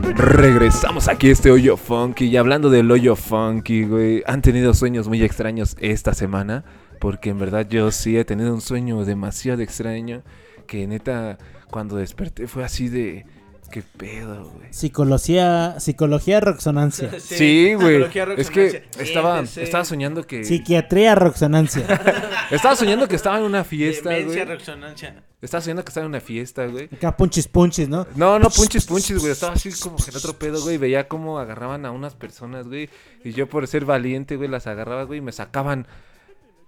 Regresamos 0.00 1.08
aquí 1.08 1.28
a 1.28 1.32
este 1.32 1.50
hoyo 1.50 1.76
funky. 1.76 2.26
Y 2.26 2.36
hablando 2.36 2.70
del 2.70 2.90
hoyo 2.90 3.16
funky, 3.16 3.84
güey, 3.84 4.22
han 4.26 4.42
tenido 4.42 4.74
sueños 4.74 5.08
muy 5.08 5.22
extraños 5.22 5.76
esta 5.80 6.14
semana. 6.14 6.64
Porque 7.00 7.30
en 7.30 7.38
verdad 7.38 7.66
yo 7.68 7.90
sí 7.90 8.16
he 8.16 8.24
tenido 8.24 8.52
un 8.52 8.60
sueño 8.60 9.04
demasiado 9.04 9.62
extraño. 9.62 10.22
Que 10.66 10.86
neta, 10.86 11.38
cuando 11.70 11.96
desperté 11.96 12.46
fue 12.46 12.64
así 12.64 12.88
de. 12.88 13.26
¿Qué 13.70 13.82
pedo, 13.82 14.44
güey? 14.50 14.72
Psicología, 14.72 15.76
psicología 15.80 16.40
roxonancia. 16.40 17.10
Sí, 17.20 17.74
güey. 17.74 17.94
psicología 18.04 18.24
Es 18.36 18.50
que 18.50 18.84
roxonancia. 18.98 19.62
estaba, 19.62 19.84
soñando 19.84 20.26
que. 20.26 20.44
Psiquiatría 20.44 21.14
roxonancia. 21.14 21.84
Estaba 22.50 22.76
soñando 22.76 23.08
que 23.08 23.16
estaba 23.16 23.38
en 23.38 23.44
una 23.44 23.64
fiesta, 23.64 24.10
Demencia, 24.10 24.44
güey. 24.44 24.58
resonancia. 24.58 25.22
Estaba 25.40 25.60
soñando 25.62 25.82
que 25.84 25.88
estaba 25.88 26.04
en 26.04 26.10
una 26.10 26.20
fiesta, 26.20 26.66
güey. 26.66 26.88
Acá 26.92 27.16
punchis 27.16 27.48
punchis, 27.48 27.88
¿no? 27.88 28.06
No, 28.16 28.38
no 28.38 28.50
punches, 28.50 28.84
punches, 28.86 29.18
güey. 29.18 29.32
Estaba 29.32 29.54
así 29.54 29.70
como 29.80 29.96
que 29.96 30.10
en 30.10 30.16
otro 30.16 30.34
pedo, 30.34 30.60
güey. 30.62 30.76
Veía 30.76 31.08
cómo 31.08 31.38
agarraban 31.38 31.86
a 31.86 31.90
unas 31.90 32.14
personas, 32.14 32.66
güey. 32.68 32.90
Y 33.24 33.32
yo 33.32 33.48
por 33.48 33.66
ser 33.66 33.84
valiente, 33.86 34.36
güey, 34.36 34.48
las 34.48 34.66
agarraba, 34.66 35.04
güey. 35.04 35.18
Y 35.18 35.22
me 35.22 35.32
sacaban. 35.32 35.86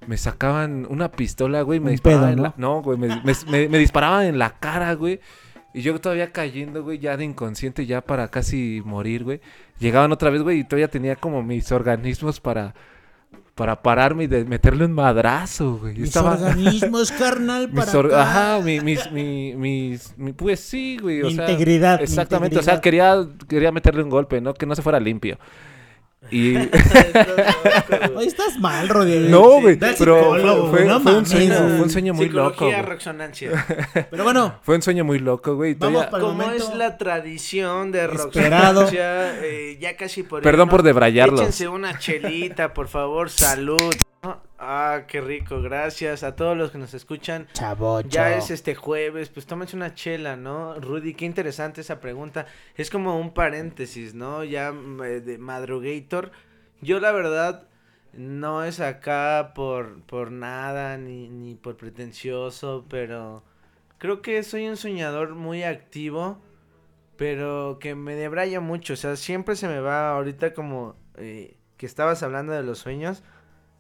Me 0.07 0.17
sacaban 0.17 0.87
una 0.89 1.13
pistola, 1.13 1.63
güey. 1.63 1.79
Me 1.79 1.87
Un 1.87 1.91
disparaban 1.93 2.25
pedo, 2.25 2.37
en 2.37 2.43
la. 2.43 2.55
No, 2.57 2.83
güey. 2.83 2.99
Me, 2.99 3.09
me, 3.23 3.33
me- 3.49 3.69
me 3.69 3.79
disparaban 3.79 4.25
en 4.25 4.39
la 4.39 4.59
cara, 4.59 4.95
güey. 4.95 5.21
Y 5.77 5.83
yo 5.83 6.01
todavía 6.01 6.33
cayendo, 6.33 6.83
güey, 6.83 6.99
ya 6.99 7.19
de 7.19 7.25
inconsciente, 7.25 7.85
ya 7.85 8.01
para 8.01 8.29
casi 8.29 8.81
morir, 8.85 9.25
güey. 9.25 9.41
Llegaban 9.79 10.11
otra 10.11 10.31
vez, 10.31 10.41
güey, 10.41 10.61
y 10.61 10.65
todavía 10.65 10.89
tenía 10.89 11.17
como 11.17 11.43
mis 11.43 11.71
organismos 11.71 12.41
para. 12.41 12.75
Para 13.55 13.83
pararme 13.83 14.25
y 14.25 14.27
de 14.27 14.45
meterle 14.45 14.85
un 14.85 14.93
madrazo, 14.93 15.79
güey. 15.79 15.95
Mis 15.97 16.09
Estaba- 16.09 16.33
organismos, 16.33 17.11
carnal, 17.19 17.69
mis 17.73 17.85
para 17.87 17.99
or-. 17.99 18.15
Ajá, 18.15 18.61
mi- 18.63 18.81
mis, 18.81 19.11
mi, 19.13 19.55
mis, 19.57 20.17
mi- 20.19 20.33
pues 20.33 20.61
sí, 20.61 20.99
güey. 21.01 21.23
O 21.23 21.27
Mi 21.27 21.35
sea, 21.35 21.51
integridad, 21.51 21.99
mi 21.99 22.05
Exactamente, 22.05 22.59
o 22.59 22.63
sea, 22.63 22.81
quería, 22.83 23.15
quería 23.49 23.73
meterle 23.73 24.03
un 24.03 24.11
golpe, 24.11 24.41
¿no? 24.43 24.53
Que 24.55 24.67
no 24.67 24.75
se 24.75 24.83
fuera 24.83 25.01
limpio. 25.01 25.39
Y... 26.31 26.57
Oye, 28.17 28.27
estás 28.27 28.59
mal, 28.59 28.89
Rodrigo. 28.89 29.29
no, 29.29 29.61
güey, 29.61 29.77
pero 29.99 30.31
fue, 30.71 30.85
no 30.85 31.01
fue 31.01 31.13
un 31.13 31.23
mames, 31.23 31.29
sueño, 31.31 31.55
fue 31.57 31.83
un 31.83 31.91
sueño 31.91 32.15
muy 32.15 32.29
loco. 32.29 32.71
Resonancia. 32.83 33.51
Pero 34.11 34.25
bueno, 34.25 34.59
Fue 34.63 34.75
un 34.77 34.83
sueño 34.83 35.05
muy 35.05 35.19
loco, 35.19 35.55
güey. 35.57 35.73
y 35.73 35.75
Vamos 35.75 35.95
todavía- 36.07 36.11
para 36.11 36.23
el 36.23 36.29
Como 36.29 36.43
momento. 36.43 36.69
es 36.71 36.75
la 36.77 36.97
tradición 36.99 37.93
de 37.93 38.05
Esperado. 38.05 38.83
Roxonancia, 38.83 39.45
eh, 39.45 39.79
ya 39.81 39.97
casi 39.97 40.23
por 40.23 40.43
Perdón 40.43 40.63
irnos, 40.67 40.71
por 40.71 40.83
debrayarlos. 40.83 41.41
Échense 41.41 41.69
una 41.69 41.99
chelita, 41.99 42.73
por 42.75 42.89
favor, 42.89 43.31
salud. 43.31 43.93
¿no? 44.23 44.43
Ah, 44.59 45.03
qué 45.07 45.21
rico, 45.21 45.61
gracias 45.61 46.23
a 46.23 46.35
todos 46.35 46.57
los 46.57 46.71
que 46.71 46.79
nos 46.79 46.95
escuchan. 46.95 47.47
Chavocho. 47.53 48.09
Ya 48.09 48.37
es 48.37 48.51
este 48.51 48.75
jueves, 48.75 49.29
pues 49.29 49.47
tómense 49.47 49.77
una 49.77 49.95
chela, 49.95 50.37
¿no? 50.37 50.81
Rudy, 50.81 51.15
qué 51.15 51.27
interesante 51.27 51.83
esa 51.83 52.01
pregunta. 52.01 52.47
Es 52.75 52.89
como 52.89 53.19
un 53.21 53.35
paréntesis, 53.35 54.15
¿no? 54.15 54.45
Ya 54.45 54.73
mm, 54.73 55.03
eh, 55.03 55.21
de 55.21 55.37
madrugator. 55.37 56.33
Yo 56.81 57.01
la 57.01 57.13
verdad 57.13 57.69
no 58.15 58.65
es 58.65 58.81
acá 58.81 59.53
por, 59.55 60.01
por 60.03 60.33
nada 60.33 60.97
ni, 60.97 61.29
ni 61.29 61.55
por 61.55 61.77
pretencioso, 61.77 62.87
pero 62.89 63.45
creo 63.99 64.23
que 64.23 64.43
soy 64.43 64.69
un 64.69 64.79
soñador 64.79 65.35
muy 65.35 65.65
activo, 65.65 66.41
pero 67.17 67.79
que 67.79 67.95
me 67.95 68.15
debraya 68.15 68.61
mucho. 68.61 68.95
O 68.95 68.97
sea, 68.97 69.17
siempre 69.17 69.55
se 69.55 69.69
me 69.69 69.81
va 69.81 70.13
ahorita 70.13 70.55
como 70.55 70.97
eh, 71.17 71.57
que 71.77 71.87
estabas 71.87 72.23
hablando 72.23 72.53
de 72.53 72.63
los 72.63 72.79
sueños, 72.79 73.23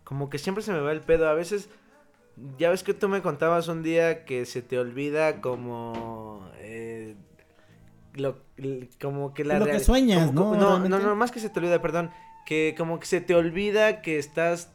como 0.06 0.30
que 0.30 0.38
siempre 0.38 0.62
se 0.62 0.72
me 0.72 0.78
va 0.80 0.92
el 0.92 1.00
pedo. 1.00 1.28
A 1.28 1.34
veces 1.34 1.68
ya 2.58 2.70
ves 2.70 2.82
que 2.84 2.94
tú 2.94 3.08
me 3.08 3.20
contabas 3.22 3.66
un 3.68 3.82
día 3.82 4.24
que 4.24 4.46
se 4.46 4.62
te 4.62 4.78
olvida 4.78 5.40
como 5.40 6.48
eh, 6.58 7.16
lo, 8.14 8.38
como 9.00 9.34
que 9.34 9.44
la 9.44 9.58
Lo 9.58 9.66
que 9.66 9.80
sueñas, 9.80 10.30
como- 10.30 10.54
¿no? 10.54 10.78
No, 10.88 10.98
no, 11.00 11.16
más 11.16 11.32
que 11.32 11.40
se 11.40 11.50
te 11.50 11.58
olvida, 11.58 11.82
perdón, 11.82 12.10
que 12.46 12.74
como 12.78 13.00
que 13.00 13.06
se 13.06 13.20
te 13.20 13.34
olvida 13.34 14.00
que 14.00 14.18
estás 14.18 14.70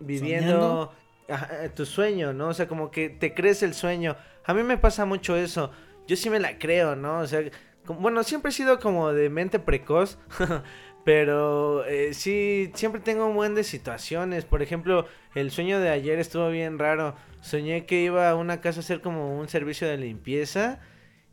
viviendo 0.00 0.46
¿Soñando? 0.48 0.92
ajá, 1.28 1.68
tu 1.74 1.86
sueño, 1.86 2.32
¿no? 2.34 2.48
O 2.48 2.54
sea, 2.54 2.68
como 2.68 2.90
que 2.90 3.08
te 3.08 3.32
crees 3.32 3.62
el 3.62 3.72
sueño. 3.74 4.16
A 4.44 4.52
mí 4.52 4.62
me 4.62 4.76
pasa 4.76 5.06
mucho 5.06 5.34
eso. 5.36 5.70
Yo 6.06 6.16
sí 6.16 6.28
me 6.28 6.38
la 6.40 6.58
creo, 6.58 6.94
¿no? 6.96 7.20
O 7.20 7.26
sea, 7.26 7.40
como- 7.86 8.00
bueno, 8.00 8.22
siempre 8.22 8.50
he 8.50 8.52
sido 8.52 8.78
como 8.78 9.12
de 9.12 9.30
mente 9.30 9.58
precoz. 9.58 10.18
Pero 11.04 11.84
eh, 11.84 12.14
sí, 12.14 12.70
siempre 12.74 13.00
tengo 13.00 13.26
un 13.26 13.34
buen 13.34 13.54
de 13.54 13.62
situaciones. 13.62 14.46
Por 14.46 14.62
ejemplo, 14.62 15.06
el 15.34 15.50
sueño 15.50 15.78
de 15.78 15.90
ayer 15.90 16.18
estuvo 16.18 16.48
bien 16.48 16.78
raro. 16.78 17.14
Soñé 17.42 17.84
que 17.84 18.02
iba 18.02 18.30
a 18.30 18.34
una 18.34 18.62
casa 18.62 18.80
a 18.80 18.82
hacer 18.82 19.02
como 19.02 19.38
un 19.38 19.48
servicio 19.48 19.86
de 19.86 19.98
limpieza. 19.98 20.80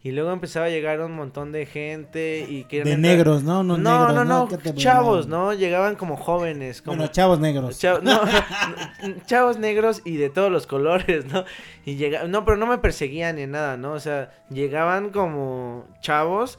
Y 0.04 0.12
luego 0.12 0.32
empezaba 0.32 0.66
a 0.66 0.70
llegar 0.70 1.00
un 1.02 1.12
montón 1.12 1.52
de 1.52 1.68
gente 1.68 2.48
y 2.50 2.64
que 2.64 2.84
De 2.84 2.98
negros, 2.98 3.44
¿no? 3.44 3.64
No, 3.64 3.78
no, 3.78 4.00
negros, 4.00 4.16
no, 4.16 4.26
¿no? 4.26 4.40
no, 4.40 4.48
¿Qué 4.48 4.58
te 4.58 4.74
chavos? 4.74 5.28
¿no? 5.28 5.54
Llegaban 5.54 5.96
como 5.96 6.18
jóvenes, 6.18 6.82
como 6.82 6.98
Bueno, 6.98 7.12
chavos 7.12 7.40
negros. 7.40 7.80
No, 8.02 8.22
chavos 9.28 9.60
negros 9.60 10.02
y 10.04 10.18
de 10.18 10.32
todos 10.32 10.52
los 10.52 10.66
colores, 10.66 11.28
¿no? 11.28 11.46
Y 11.86 11.98
llega, 11.98 12.24
no, 12.24 12.46
pero 12.46 12.58
no 12.58 12.66
me 12.66 12.80
perseguían 12.80 13.36
ni 13.36 13.46
nada, 13.46 13.78
¿no? 13.78 13.94
O 13.94 14.00
sea, 14.00 14.32
llegaban 14.50 15.12
como 15.12 15.86
chavos 16.02 16.58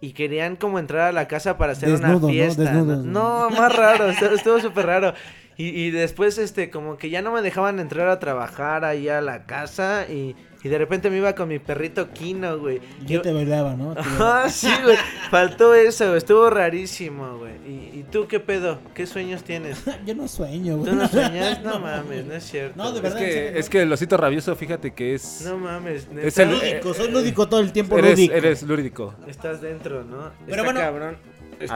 y 0.00 0.12
querían 0.12 0.56
como 0.56 0.78
entrar 0.78 1.08
a 1.08 1.12
la 1.12 1.28
casa 1.28 1.58
para 1.58 1.72
hacer 1.72 1.92
una 1.92 2.18
fiesta. 2.20 2.72
¿no? 2.72 2.96
No, 2.96 3.50
más 3.50 3.74
raro, 3.74 4.08
estuvo 4.08 4.60
súper 4.60 4.86
raro. 4.86 5.14
Y, 5.56 5.68
y 5.68 5.90
después, 5.90 6.38
este, 6.38 6.70
como 6.70 6.96
que 6.96 7.10
ya 7.10 7.20
no 7.20 7.32
me 7.32 7.42
dejaban 7.42 7.80
entrar 7.80 8.08
a 8.08 8.18
trabajar 8.18 8.84
ahí 8.84 9.08
a 9.10 9.20
la 9.20 9.44
casa 9.44 10.06
y, 10.08 10.34
y 10.64 10.68
de 10.70 10.78
repente 10.78 11.10
me 11.10 11.18
iba 11.18 11.34
con 11.34 11.48
mi 11.48 11.58
perrito 11.58 12.12
Kino, 12.12 12.58
güey. 12.58 12.80
Yo 13.02 13.06
Yo- 13.16 13.20
te 13.22 13.30
bailaba, 13.32 13.74
¿no? 13.74 13.94
Ah, 14.18 14.46
sí, 14.48 14.70
güey. 14.82 14.96
Faltó 15.30 15.74
eso, 15.74 16.06
güey. 16.06 16.16
Estuvo 16.16 16.48
rarísimo, 16.48 17.36
güey. 17.36 17.52
¿Y, 17.68 17.98
¿Y 17.98 18.06
tú 18.10 18.26
qué 18.26 18.40
pedo? 18.40 18.78
¿Qué 18.94 19.06
sueños 19.06 19.44
tienes? 19.44 19.82
Yo 20.06 20.14
no 20.14 20.28
sueño, 20.28 20.78
güey. 20.78 20.90
¿Tú 20.92 20.96
no 20.96 21.06
sueñas? 21.10 21.62
No 21.62 21.78
mames, 21.78 22.24
no 22.24 22.32
es 22.34 22.44
cierto. 22.44 22.74
No, 22.82 22.92
de 22.92 22.96
Es 22.96 23.02
verdad. 23.02 23.18
en 23.20 23.26
que, 23.26 23.32
serio, 23.32 23.60
es 23.60 23.68
que 23.68 23.82
el 23.82 23.92
osito 23.92 24.16
rabioso, 24.16 24.56
fíjate 24.56 24.94
que 24.94 25.14
es... 25.14 25.42
No 25.44 25.58
mames, 25.58 26.08
neta. 26.08 26.26
Es 26.26 26.38
el- 26.38 26.50
Lúdico, 26.52 26.94
soy 26.94 27.10
lúdico 27.10 27.48
todo 27.50 27.60
el 27.60 27.72
tiempo, 27.72 27.98
Eres, 27.98 28.12
lúdico. 28.18 28.34
eres 28.34 28.62
lúdico. 28.62 29.14
Estás 29.26 29.60
dentro, 29.60 30.04
¿no? 30.04 30.30
Pero 30.46 30.52
Está 30.52 30.62
bueno, 30.64 30.80
cabrón. 30.80 31.16
Está 31.60 31.74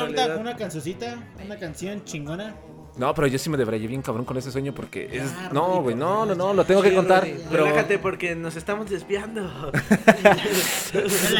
ahorita 0.00 0.32
con 0.34 0.40
una 0.42 0.56
cancioncita, 0.56 1.16
una 1.42 1.56
canción 1.58 2.04
chingona. 2.04 2.54
No, 2.96 3.12
pero 3.14 3.26
yo 3.26 3.38
sí 3.38 3.50
me 3.50 3.56
debrayé 3.56 3.86
bien 3.88 4.02
cabrón 4.02 4.24
con 4.24 4.36
ese 4.36 4.52
sueño 4.52 4.72
porque 4.72 5.08
es... 5.10 5.24
Ya, 5.34 5.50
No, 5.52 5.82
güey, 5.82 5.96
no, 5.96 6.24
no, 6.24 6.34
no, 6.34 6.54
lo 6.54 6.64
tengo 6.64 6.80
que 6.80 6.94
contar. 6.94 7.22
Rudy, 7.24 7.34
Pero... 7.50 7.64
Relájate 7.64 7.98
porque 7.98 8.34
nos 8.36 8.54
estamos 8.56 8.88
desviando. 8.88 9.42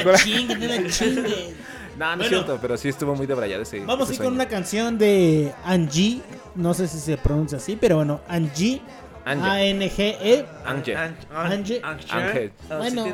No 0.04 0.12
la 0.12 0.18
chingue, 0.18 0.56
no 0.56 0.66
la 0.66 0.90
chingue. 0.90 1.54
No, 1.96 2.16
no 2.16 2.24
es 2.24 2.30
Bueno. 2.30 2.44
cierto, 2.44 2.58
pero 2.60 2.76
sí 2.76 2.88
estuvo 2.88 3.14
muy 3.14 3.26
debrayado 3.26 3.62
ese 3.62 3.80
Vamos 3.84 4.10
a 4.10 4.12
ir 4.12 4.18
con 4.18 4.32
una 4.32 4.48
canción 4.48 4.98
de 4.98 5.52
Angie. 5.64 6.22
No 6.56 6.74
sé 6.74 6.88
si 6.88 6.98
se 6.98 7.16
pronuncia 7.16 7.58
así, 7.58 7.76
pero 7.80 7.96
bueno, 7.96 8.20
Angie 8.28 8.82
Ange. 9.24 9.48
A-N-G-E. 9.48 10.44
Ange. 10.64 12.52
Bueno, 12.68 13.06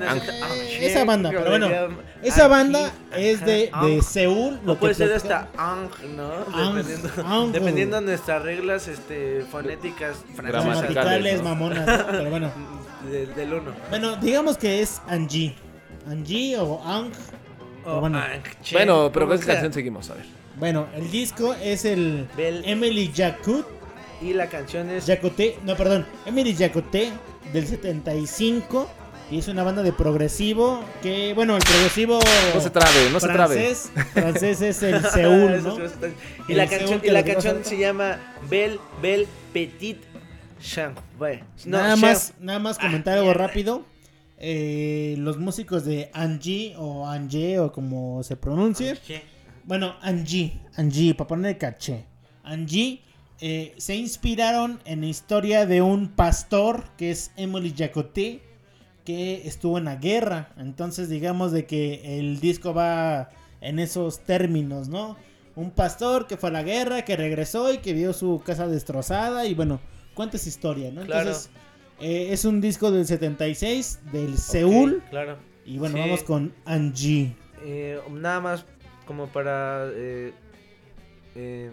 esa 0.81 1.05
banda, 1.05 1.31
pero 1.31 1.51
bueno, 1.51 1.69
esa 2.23 2.49
banda 2.49 2.93
es 3.17 3.45
de, 3.45 3.71
de. 3.83 4.03
Seúl. 4.03 4.59
O 4.65 4.67
lo 4.67 4.77
puede 4.77 4.95
ser 4.95 5.13
hasta 5.13 5.49
ang, 5.57 5.89
¿no? 6.17 7.53
Dependiendo, 7.53 8.01
de 8.01 8.07
nuestras 8.07 8.43
reglas 8.43 8.89
este, 8.89 9.45
fonéticas 9.51 10.25
francesas. 10.35 10.65
gramaticales, 10.65 11.43
mamonas, 11.43 12.05
pero 12.11 12.31
bueno. 12.31 12.51
Del, 13.11 13.35
del 13.35 13.55
uno. 13.55 13.73
Bueno, 13.89 14.17
digamos 14.17 14.59
que 14.59 14.83
es 14.83 15.01
Angie. 15.09 15.55
Angie 16.09 16.59
o 16.59 16.83
Ang. 16.85 17.13
bueno. 17.85 18.21
Bueno, 18.73 19.11
pero 19.13 19.29
¿qué 19.29 19.39
canción 19.39 19.73
seguimos? 19.73 20.11
A 20.11 20.15
ver. 20.15 20.27
Bueno, 20.57 20.87
el 20.95 21.11
disco 21.11 21.55
es 21.55 21.85
el 21.85 22.29
Emily 22.37 23.11
Jacquot. 23.15 23.80
Y 24.21 24.33
la 24.35 24.49
canción 24.49 24.91
es. 24.91 25.07
Jacoté, 25.07 25.59
no, 25.65 25.77
perdón, 25.77 26.07
Emily 26.27 26.55
Jacoté 26.55 27.11
del 27.53 27.67
75. 27.67 28.89
Y 29.31 29.39
es 29.39 29.47
una 29.47 29.63
banda 29.63 29.85
de 29.85 29.93
progresivo 29.93 30.83
que, 31.03 31.33
bueno, 31.35 31.57
el 31.57 31.63
progresivo. 31.63 32.19
No 32.53 32.61
se 32.61 32.71
trabe, 32.71 33.11
no 33.13 33.21
se 33.21 33.29
trabe. 33.29 33.55
francés, 33.55 33.93
Francés 34.13 34.61
es 34.61 34.83
el 34.83 35.05
Seúl, 35.13 35.63
¿no? 35.63 35.77
Y 36.49 36.55
la 36.55 36.67
Seúl 36.67 36.79
canción, 36.79 37.01
que 37.01 37.07
y 37.07 37.11
la 37.13 37.25
canción 37.25 37.65
se 37.65 37.79
llama 37.79 38.19
Belle, 38.51 38.81
Belle 39.01 39.29
Petite 39.53 40.01
Chanfre. 40.61 41.45
No, 41.65 41.79
nada 41.79 41.95
más, 41.97 42.35
nada 42.41 42.59
más 42.59 42.79
comentar 42.79 43.19
algo 43.19 43.33
rápido. 43.33 43.85
Eh, 44.37 45.15
los 45.19 45.39
músicos 45.39 45.85
de 45.85 46.11
Angie 46.13 46.75
o 46.77 47.07
Angie 47.07 47.61
o 47.61 47.71
como 47.71 48.23
se 48.25 48.37
pronuncie. 48.37 48.97
Bueno, 49.65 49.95
Angie, 50.01 50.61
Angie, 50.77 51.15
para 51.15 51.29
poner 51.29 51.57
caché. 51.57 52.05
Angie 52.43 53.03
eh, 53.41 53.75
se 53.79 53.97
inspiraron 53.97 54.81
en 54.85 55.01
la 55.01 55.07
historia 55.07 55.67
de 55.67 55.83
un 55.83 56.09
pastor 56.09 56.85
que 56.97 57.11
es 57.11 57.33
Emily 57.37 57.75
Jacoté 57.77 58.43
que 59.05 59.47
estuvo 59.49 59.79
en 59.79 59.85
la 59.85 59.97
guerra. 59.97 60.53
Entonces, 60.59 61.09
digamos 61.09 61.53
de 61.53 61.65
que 61.67 62.19
el 62.19 62.39
disco 62.41 62.75
va 62.75 63.31
en 63.61 63.79
esos 63.79 64.21
términos, 64.21 64.89
¿no? 64.89 65.17
Un 65.57 65.71
pastor 65.71 66.27
que 66.27 66.37
fue 66.37 66.51
a 66.51 66.53
la 66.53 66.63
guerra, 66.63 67.03
que 67.05 67.17
regresó 67.17 67.73
y 67.73 67.79
que 67.79 67.93
vio 67.93 68.13
su 68.13 68.43
casa 68.45 68.67
destrozada 68.69 69.47
y 69.47 69.55
bueno, 69.55 69.81
cuenta 70.15 70.37
esa 70.37 70.49
historia, 70.49 70.91
¿no? 70.91 71.03
Claro. 71.05 71.29
Entonces, 71.29 71.51
eh, 72.01 72.29
es 72.31 72.45
un 72.45 72.61
disco 72.61 72.91
del 72.91 73.07
76 73.07 74.01
del 74.13 74.37
Seúl. 74.39 75.03
claro. 75.11 75.37
Y 75.67 75.79
bueno, 75.79 75.97
Sí. 75.97 76.01
vamos 76.01 76.23
con 76.25 76.55
Angie. 76.65 77.35
Eh, 77.63 78.01
nada 78.11 78.41
más 78.41 78.65
como 79.07 79.27
para 79.29 79.87
eh, 79.93 80.33
eh, 81.35 81.71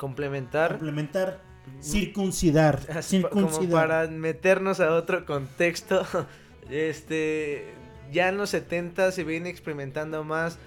complementar. 0.00 0.70
Complementar. 0.70 1.40
Circuncidar. 1.82 2.78
Pa- 2.86 2.94
Como 2.94 3.02
Circuncidar. 3.02 3.70
para 3.88 4.06
meternos 4.08 4.80
a 4.80 4.94
otro 4.94 5.24
contexto. 5.26 6.04
Este. 6.70 7.74
Ya 8.12 8.28
en 8.28 8.36
los 8.38 8.50
70 8.50 9.12
se 9.12 9.24
viene 9.24 9.50
experimentando 9.50 10.24
más. 10.24 10.58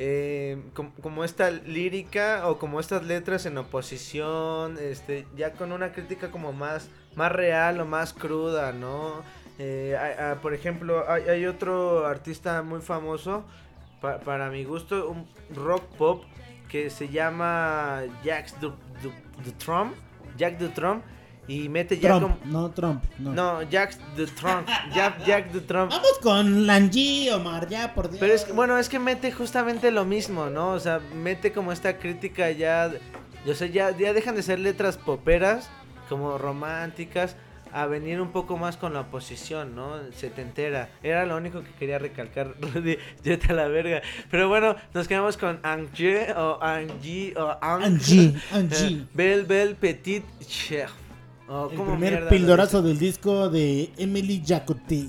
eh, 0.00 0.56
com- 0.74 0.92
como, 1.02 1.24
esta 1.24 1.50
lírica 1.50 2.48
o 2.48 2.58
como 2.58 2.78
estas 2.80 3.04
letras 3.04 3.44
en 3.46 3.58
oposición. 3.58 4.78
Este. 4.80 5.26
Ya 5.36 5.52
con 5.52 5.72
una 5.72 5.92
crítica 5.92 6.30
como 6.30 6.52
más. 6.52 6.88
Más 7.16 7.32
real 7.32 7.80
o 7.80 7.84
más 7.86 8.12
cruda, 8.12 8.72
¿no? 8.72 9.22
Eh, 9.58 9.96
por 10.40 10.54
ejemplo, 10.54 11.04
hay, 11.10 11.24
hay 11.24 11.46
otro 11.46 12.06
artista 12.06 12.62
muy 12.62 12.80
famoso. 12.80 13.44
pa- 14.00 14.20
para 14.20 14.48
mi 14.50 14.62
gusto, 14.64 15.08
un 15.10 15.26
rock 15.56 15.82
pop 15.96 16.22
que 16.68 16.90
se 16.90 17.08
llama 17.08 18.02
Jack 18.24 18.58
Du, 18.60 18.70
Du- 19.02 19.12
Dutronc, 19.44 19.94
Jack 20.36 20.58
Dutronc 20.58 21.02
y 21.46 21.68
mete 21.70 21.98
ya 21.98 22.18
Trump, 22.18 22.38
como 22.40 22.52
no 22.52 22.70
Trump, 22.72 23.04
no. 23.18 23.32
no 23.32 23.62
Jack 23.62 23.96
Dutronc, 24.16 24.66
Jack, 24.94 25.24
Jack 25.24 25.50
Dutronc. 25.50 25.90
Vamos 25.90 26.18
con 26.22 26.68
Angie, 26.68 27.32
Omar, 27.32 27.68
ya 27.68 27.94
por 27.94 28.08
Dios. 28.10 28.20
Pero 28.20 28.34
es 28.34 28.44
que, 28.44 28.52
bueno, 28.52 28.76
es 28.78 28.88
que 28.90 28.98
mete 28.98 29.32
justamente 29.32 29.90
lo 29.90 30.04
mismo, 30.04 30.50
¿no? 30.50 30.72
O 30.72 30.80
sea, 30.80 31.00
mete 31.14 31.52
como 31.52 31.72
esta 31.72 31.96
crítica 31.98 32.50
ya, 32.50 32.92
o 33.46 33.54
sea, 33.54 33.66
ya, 33.66 33.96
ya 33.96 34.12
dejan 34.12 34.34
de 34.36 34.42
ser 34.42 34.58
letras 34.58 34.98
poperas, 34.98 35.70
como 36.10 36.36
románticas, 36.36 37.34
a 37.72 37.86
venir 37.86 38.20
un 38.20 38.30
poco 38.32 38.56
más 38.56 38.76
con 38.76 38.92
la 38.94 39.00
oposición, 39.00 39.74
¿no? 39.74 39.94
Setentera. 40.12 40.88
Era 41.02 41.26
lo 41.26 41.36
único 41.36 41.62
que 41.62 41.70
quería 41.78 41.98
recalcar, 41.98 42.54
Rudy, 42.60 42.96
vete 43.24 43.52
a 43.52 43.54
la 43.54 43.68
verga. 43.68 44.02
Pero 44.30 44.48
bueno, 44.48 44.76
nos 44.94 45.08
quedamos 45.08 45.36
con 45.36 45.60
Angie 45.62 46.32
o 46.34 46.58
Angie 46.62 47.34
o 47.36 47.48
Ang- 47.60 47.84
Angie, 47.84 48.34
Angie. 48.52 48.96
Eh, 48.98 49.04
Belle 49.14 49.42
Belle 49.44 49.74
Petit 49.74 50.24
Chef. 50.46 50.90
Oh, 51.48 51.68
El 51.70 51.76
¿cómo 51.78 51.92
primer 51.92 52.12
mierda 52.12 52.28
pildorazo 52.28 52.82
del 52.82 52.98
disco 52.98 53.48
de 53.48 53.90
Emily 53.96 54.42
Jacoté. 54.46 55.08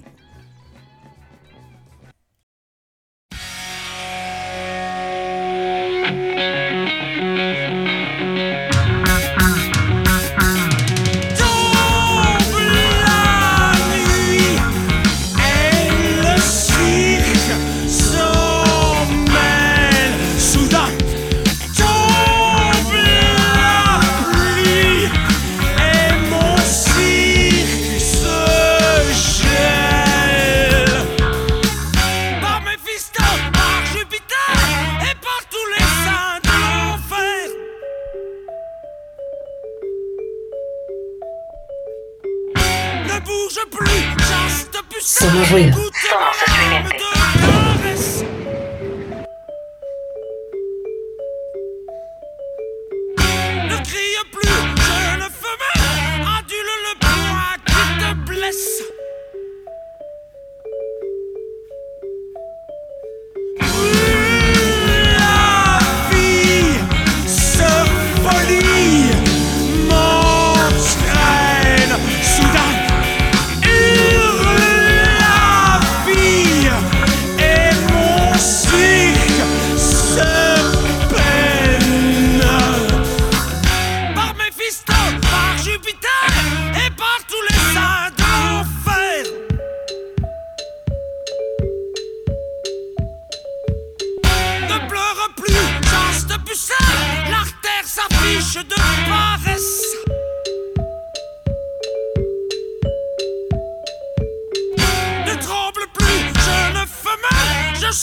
Somos 45.29 45.51
ruido. 45.51 45.88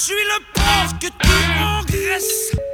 Suis 0.06 0.14
le 0.14 0.38
porc 0.54 0.98
que 1.00 1.08
tu 1.08 1.32
engraisses. 1.60 2.65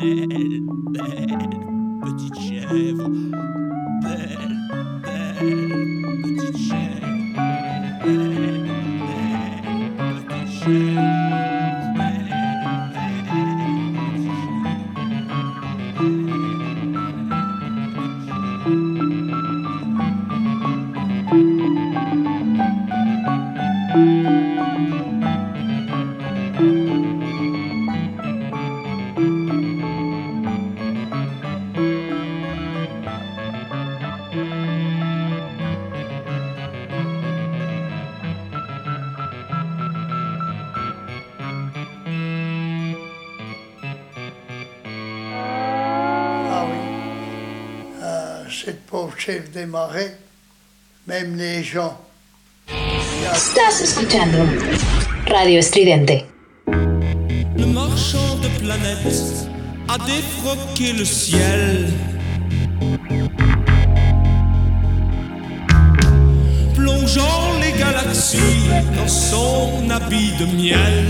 Belle, 0.00 0.26
chef 49.30 49.50
des 49.52 49.66
marais, 49.66 50.16
même 51.06 51.36
les 51.36 51.62
gens. 51.62 51.96
Estás 53.32 53.80
escuchando 53.80 54.38
Radio 55.26 55.58
Estridente. 55.58 56.26
Le 57.56 57.66
marchand 57.66 58.36
de 58.42 58.48
planètes 58.58 59.46
a 59.88 59.98
défroqué 59.98 60.94
le 60.94 61.04
ciel. 61.04 61.92
Plongeant 66.74 67.60
les 67.60 67.72
galaxies 67.78 68.68
dans 68.96 69.08
son 69.08 69.90
habit 69.90 70.32
de 70.40 70.46
miel. 70.56 71.06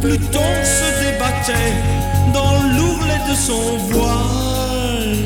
Pluton 0.00 0.50
se 0.64 0.88
débattait 1.04 1.97
de 3.26 3.34
son 3.34 3.76
voile. 3.90 5.16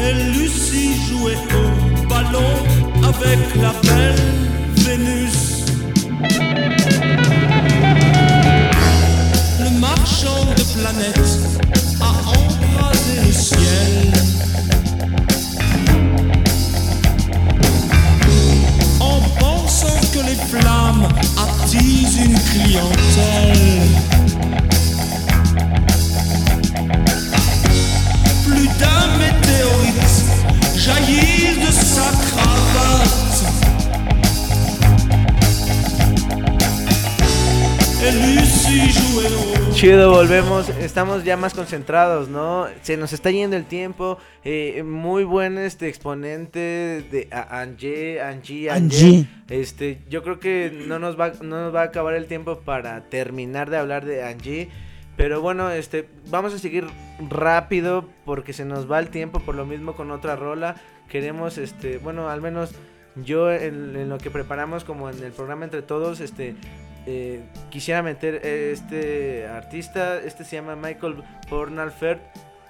Et 0.00 0.14
Lucie 0.34 0.94
jouait 1.08 1.36
au 1.54 2.06
ballon 2.08 2.54
avec 3.02 3.40
la 3.60 3.72
belle 3.82 4.16
Vénus. 4.76 5.64
Le 9.60 9.70
marchand 9.78 10.44
de 10.56 10.64
planètes 10.78 11.38
a 12.00 12.12
embrasé 12.38 13.14
le 13.26 13.32
ciel. 13.32 14.12
En 19.00 19.20
pensant 19.38 20.00
que 20.12 20.20
les 20.26 20.36
flammes 20.36 21.08
attisent 21.74 22.18
une 22.18 22.38
clientèle. 22.38 23.56
Plus 28.44 28.68
d'un 28.78 29.06
météorite 29.18 30.24
jaillir 30.76 31.66
de 31.66 31.72
sa 31.72 32.10
cravate. 32.26 33.44
Et 38.04 38.10
Lucie 38.10 38.90
jouait 38.90 39.51
Chido, 39.72 40.10
volvemos. 40.10 40.68
Estamos 40.68 41.24
ya 41.24 41.36
más 41.36 41.54
concentrados, 41.54 42.28
¿no? 42.28 42.66
Se 42.82 42.96
nos 42.96 43.12
está 43.12 43.30
yendo 43.30 43.56
el 43.56 43.64
tiempo. 43.64 44.18
eh, 44.44 44.82
muy 44.84 45.24
buen 45.24 45.58
este 45.58 45.88
exponente 45.88 46.58
de 47.10 47.28
Angie, 47.30 48.20
Angie, 48.20 48.70
Angie. 48.70 49.26
Este, 49.48 49.98
yo 50.08 50.22
creo 50.22 50.38
que 50.38 50.84
no 50.86 50.98
nos 50.98 51.18
va, 51.18 51.32
no 51.40 51.64
nos 51.64 51.74
va 51.74 51.80
a 51.80 51.84
acabar 51.84 52.14
el 52.14 52.26
tiempo 52.26 52.60
para 52.60 53.08
terminar 53.08 53.70
de 53.70 53.78
hablar 53.78 54.04
de 54.04 54.22
Angie. 54.22 54.68
Pero 55.16 55.40
bueno, 55.40 55.70
este, 55.70 56.08
vamos 56.30 56.54
a 56.54 56.58
seguir 56.58 56.86
rápido 57.28 58.08
porque 58.24 58.52
se 58.52 58.64
nos 58.64 58.90
va 58.90 58.98
el 58.98 59.08
tiempo 59.08 59.40
por 59.40 59.54
lo 59.54 59.66
mismo 59.66 59.94
con 59.94 60.10
otra 60.10 60.36
rola. 60.36 60.76
Queremos, 61.08 61.58
este, 61.58 61.98
bueno, 61.98 62.28
al 62.28 62.40
menos 62.40 62.72
yo 63.16 63.50
en, 63.50 63.96
en 63.96 64.08
lo 64.08 64.18
que 64.18 64.30
preparamos 64.30 64.84
como 64.84 65.10
en 65.10 65.22
el 65.22 65.32
programa 65.32 65.64
entre 65.64 65.82
todos, 65.82 66.20
este, 66.20 66.54
eh, 67.06 67.42
quisiera 67.70 68.02
meter 68.02 68.36
este 68.44 69.46
artista, 69.48 70.18
este 70.18 70.44
se 70.44 70.56
llama 70.56 70.76
Michael 70.76 71.22
Pornarfert 71.48 72.20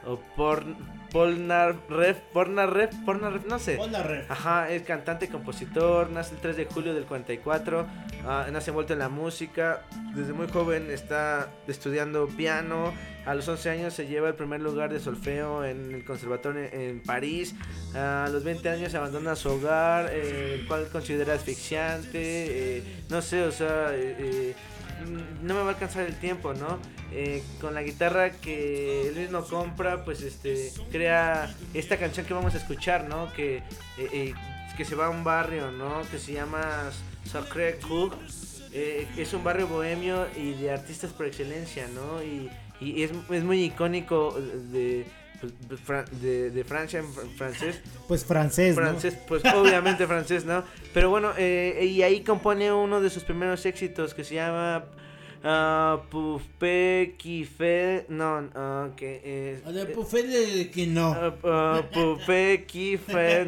o 0.06 0.18
Porn, 0.36 0.76
Polnareff, 1.12 2.18
Pornareff, 2.32 2.94
Pornareff, 3.04 3.44
no 3.46 3.58
sé. 3.58 3.76
Polnareff. 3.76 4.30
Ajá, 4.30 4.70
es 4.70 4.82
cantante, 4.82 5.28
compositor, 5.28 6.10
nace 6.10 6.34
el 6.34 6.40
3 6.40 6.56
de 6.56 6.64
julio 6.64 6.94
del 6.94 7.04
44, 7.04 7.86
ah, 8.26 8.46
nace 8.50 8.70
envuelto 8.70 8.94
en 8.94 8.98
la 8.98 9.08
música, 9.10 9.82
desde 10.14 10.32
muy 10.32 10.48
joven 10.48 10.90
está 10.90 11.48
estudiando 11.68 12.26
piano, 12.28 12.94
a 13.26 13.34
los 13.34 13.46
11 13.46 13.70
años 13.70 13.94
se 13.94 14.06
lleva 14.06 14.28
el 14.28 14.34
primer 14.34 14.60
lugar 14.60 14.92
de 14.92 15.00
solfeo 15.00 15.64
en 15.64 15.94
el 15.94 16.04
conservatorio 16.04 16.64
en, 16.64 16.80
en 16.80 17.02
París, 17.02 17.54
a 17.94 18.28
los 18.32 18.42
20 18.42 18.68
años 18.70 18.94
abandona 18.94 19.36
su 19.36 19.50
hogar, 19.50 20.08
eh, 20.10 20.56
el 20.60 20.66
cual 20.66 20.88
considera 20.90 21.34
asfixiante, 21.34 22.78
eh, 22.78 22.82
no 23.10 23.20
sé, 23.20 23.42
o 23.44 23.52
sea... 23.52 23.90
eh, 23.92 24.54
no 25.42 25.54
me 25.54 25.60
va 25.60 25.66
a 25.66 25.70
alcanzar 25.70 26.06
el 26.06 26.16
tiempo, 26.16 26.54
¿no? 26.54 26.78
Eh, 27.12 27.42
con 27.60 27.74
la 27.74 27.82
guitarra 27.82 28.32
que 28.32 29.08
él 29.08 29.16
mismo 29.16 29.44
compra, 29.44 30.04
pues 30.04 30.22
este 30.22 30.72
crea 30.90 31.54
esta 31.74 31.98
canción 31.98 32.24
que 32.26 32.34
vamos 32.34 32.54
a 32.54 32.58
escuchar, 32.58 33.08
¿no? 33.08 33.32
Que, 33.34 33.58
eh, 33.58 33.62
eh, 33.98 34.34
que 34.76 34.84
se 34.84 34.94
va 34.94 35.06
a 35.06 35.10
un 35.10 35.24
barrio, 35.24 35.70
¿no? 35.70 36.02
Que 36.10 36.18
se 36.18 36.32
llama 36.32 36.90
Sacré 37.24 37.78
Coeur. 37.78 38.16
Eh, 38.72 39.06
es 39.18 39.34
un 39.34 39.44
barrio 39.44 39.68
bohemio 39.68 40.26
y 40.34 40.52
de 40.54 40.70
artistas 40.72 41.12
por 41.12 41.26
excelencia, 41.26 41.86
¿no? 41.94 42.22
Y, 42.22 42.50
y 42.80 43.02
es, 43.02 43.10
es 43.30 43.44
muy 43.44 43.62
icónico 43.64 44.32
de, 44.72 45.04
de, 45.68 45.76
Fra- 45.76 46.04
de- 46.20 46.50
de 46.50 46.64
Francia 46.64 47.00
en 47.00 47.06
fr- 47.06 47.28
francés. 47.36 47.80
Pues 48.08 48.24
francés, 48.24 48.76
¿no? 48.76 48.82
Francés, 48.82 49.16
pues 49.26 49.42
obviamente 49.44 50.06
francés, 50.06 50.44
¿no? 50.44 50.62
Pero 50.94 51.10
bueno, 51.10 51.32
eh, 51.36 51.88
y 51.90 52.02
ahí 52.02 52.20
compone 52.22 52.72
uno 52.72 53.00
de 53.00 53.10
sus 53.10 53.24
primeros 53.24 53.64
éxitos 53.66 54.14
que 54.14 54.22
se 54.24 54.34
llama 54.36 54.84
uh, 55.44 55.98
Poupée 56.08 57.14
qui 57.18 57.44
fait... 57.44 58.06
No, 58.08 58.48
ah, 58.54 58.90
que 58.96 59.56
es... 59.64 59.74
De 59.74 59.84
Buffet 59.94 60.22
de 60.28 60.70
que 60.70 60.86
no. 60.86 61.10
Uh. 61.10 62.18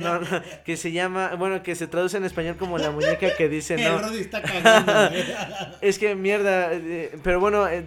No, 0.00 0.20
no, 0.20 0.42
que 0.64 0.76
se 0.76 0.90
llama... 0.92 1.34
Bueno, 1.36 1.62
que 1.62 1.74
se 1.74 1.86
traduce 1.86 2.16
en 2.16 2.24
español 2.24 2.56
como 2.56 2.78
la 2.78 2.90
muñeca 2.90 3.36
que 3.36 3.48
dice 3.48 3.76
no. 3.78 4.08
Está 4.10 4.42
cagando, 4.42 4.92
es 5.80 5.98
que 5.98 6.14
mierda, 6.16 6.72
eh, 6.72 7.16
pero 7.22 7.38
bueno, 7.40 7.68
eh, 7.68 7.84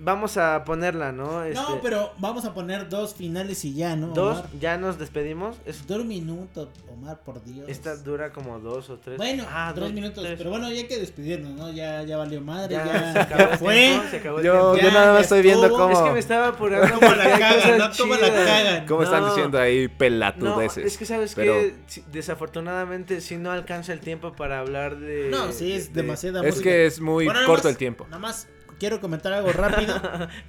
vamos 0.00 0.36
a 0.36 0.64
ponerla, 0.64 1.12
¿no? 1.12 1.26
No, 1.40 1.44
Este, 1.44 1.62
pero 1.82 2.12
vamos 2.18 2.44
a 2.44 2.54
poner 2.54 2.88
dos 2.88 3.14
finales 3.14 3.64
y 3.64 3.74
ya, 3.74 3.96
¿no? 3.96 4.08
Dos, 4.08 4.44
ya 4.60 4.76
nos 4.78 4.98
despedimos. 4.98 5.56
Es, 5.66 5.86
Dos 5.86 6.04
minutos, 6.04 6.68
Omar, 6.92 7.20
por 7.24 7.42
Dios. 7.44 7.68
esta 7.68 7.96
dura 7.96 8.32
como 8.32 8.58
dos 8.60 8.90
o 8.90 8.98
tres. 8.98 9.16
Bueno, 9.16 9.44
Ah, 9.50 9.72
dos 9.74 9.84
dos, 9.84 9.92
minutos, 9.92 10.24
tres. 10.24 10.36
pero 10.38 10.50
bueno, 10.50 10.68
ya 10.70 10.76
hay 10.76 10.86
que 10.86 10.98
despedirnos, 10.98 11.52
¿no? 11.52 11.70
Ya, 11.72 12.02
ya 12.04 12.16
valió 12.16 12.40
madre, 12.40 12.74
Ya, 12.74 12.84
ya, 12.86 13.12
se 13.12 13.18
acabó 13.18 13.52
el 13.52 13.58
fue. 13.58 13.74
tiempo, 13.74 14.04
se 14.10 14.16
acabó 14.18 14.38
el 14.38 14.44
Yo, 14.44 14.76
yo 14.76 14.90
nada 14.92 15.12
más 15.14 15.22
estoy 15.22 15.42
viendo 15.42 15.70
cómo, 15.70 15.90
Es 15.92 15.98
que 16.00 16.10
me 16.12 16.18
estaba 16.20 16.48
apurando. 16.48 16.88
Toma 17.00 17.16
la 17.16 17.38
cagan, 17.38 17.78
no, 17.78 17.90
toma 17.90 18.18
la 18.18 18.28
cagan. 18.32 18.86
cómo 18.86 19.02
están 19.02 19.24
diciendo 19.26 19.58
ahí 19.58 19.88
No, 19.88 19.98
pelatudeces. 19.98 20.84
es 20.86 20.96
que 20.98 21.06
sabes 21.06 21.34
Pero 21.34 21.54
que 21.54 21.74
desafortunadamente 22.12 23.20
si 23.20 23.36
no 23.36 23.50
alcanza 23.50 23.92
el 23.92 24.00
tiempo 24.00 24.32
para 24.32 24.60
hablar 24.60 24.96
de 24.98 25.28
No, 25.30 25.50
sí, 25.52 25.72
es 25.72 25.92
de- 25.92 26.02
demasiada 26.02 26.40
es 26.40 26.46
música. 26.54 26.62
que 26.70 26.86
es 26.86 27.00
muy 27.00 27.24
Bueno, 27.24 27.40
corto 27.46 27.64
más- 27.64 27.72
el 27.72 27.76
tiempo. 27.76 28.04
Nada 28.04 28.18
más 28.18 28.46
quiero 28.78 29.00
comentar 29.00 29.32
algo 29.32 29.52
rápido. 29.52 30.00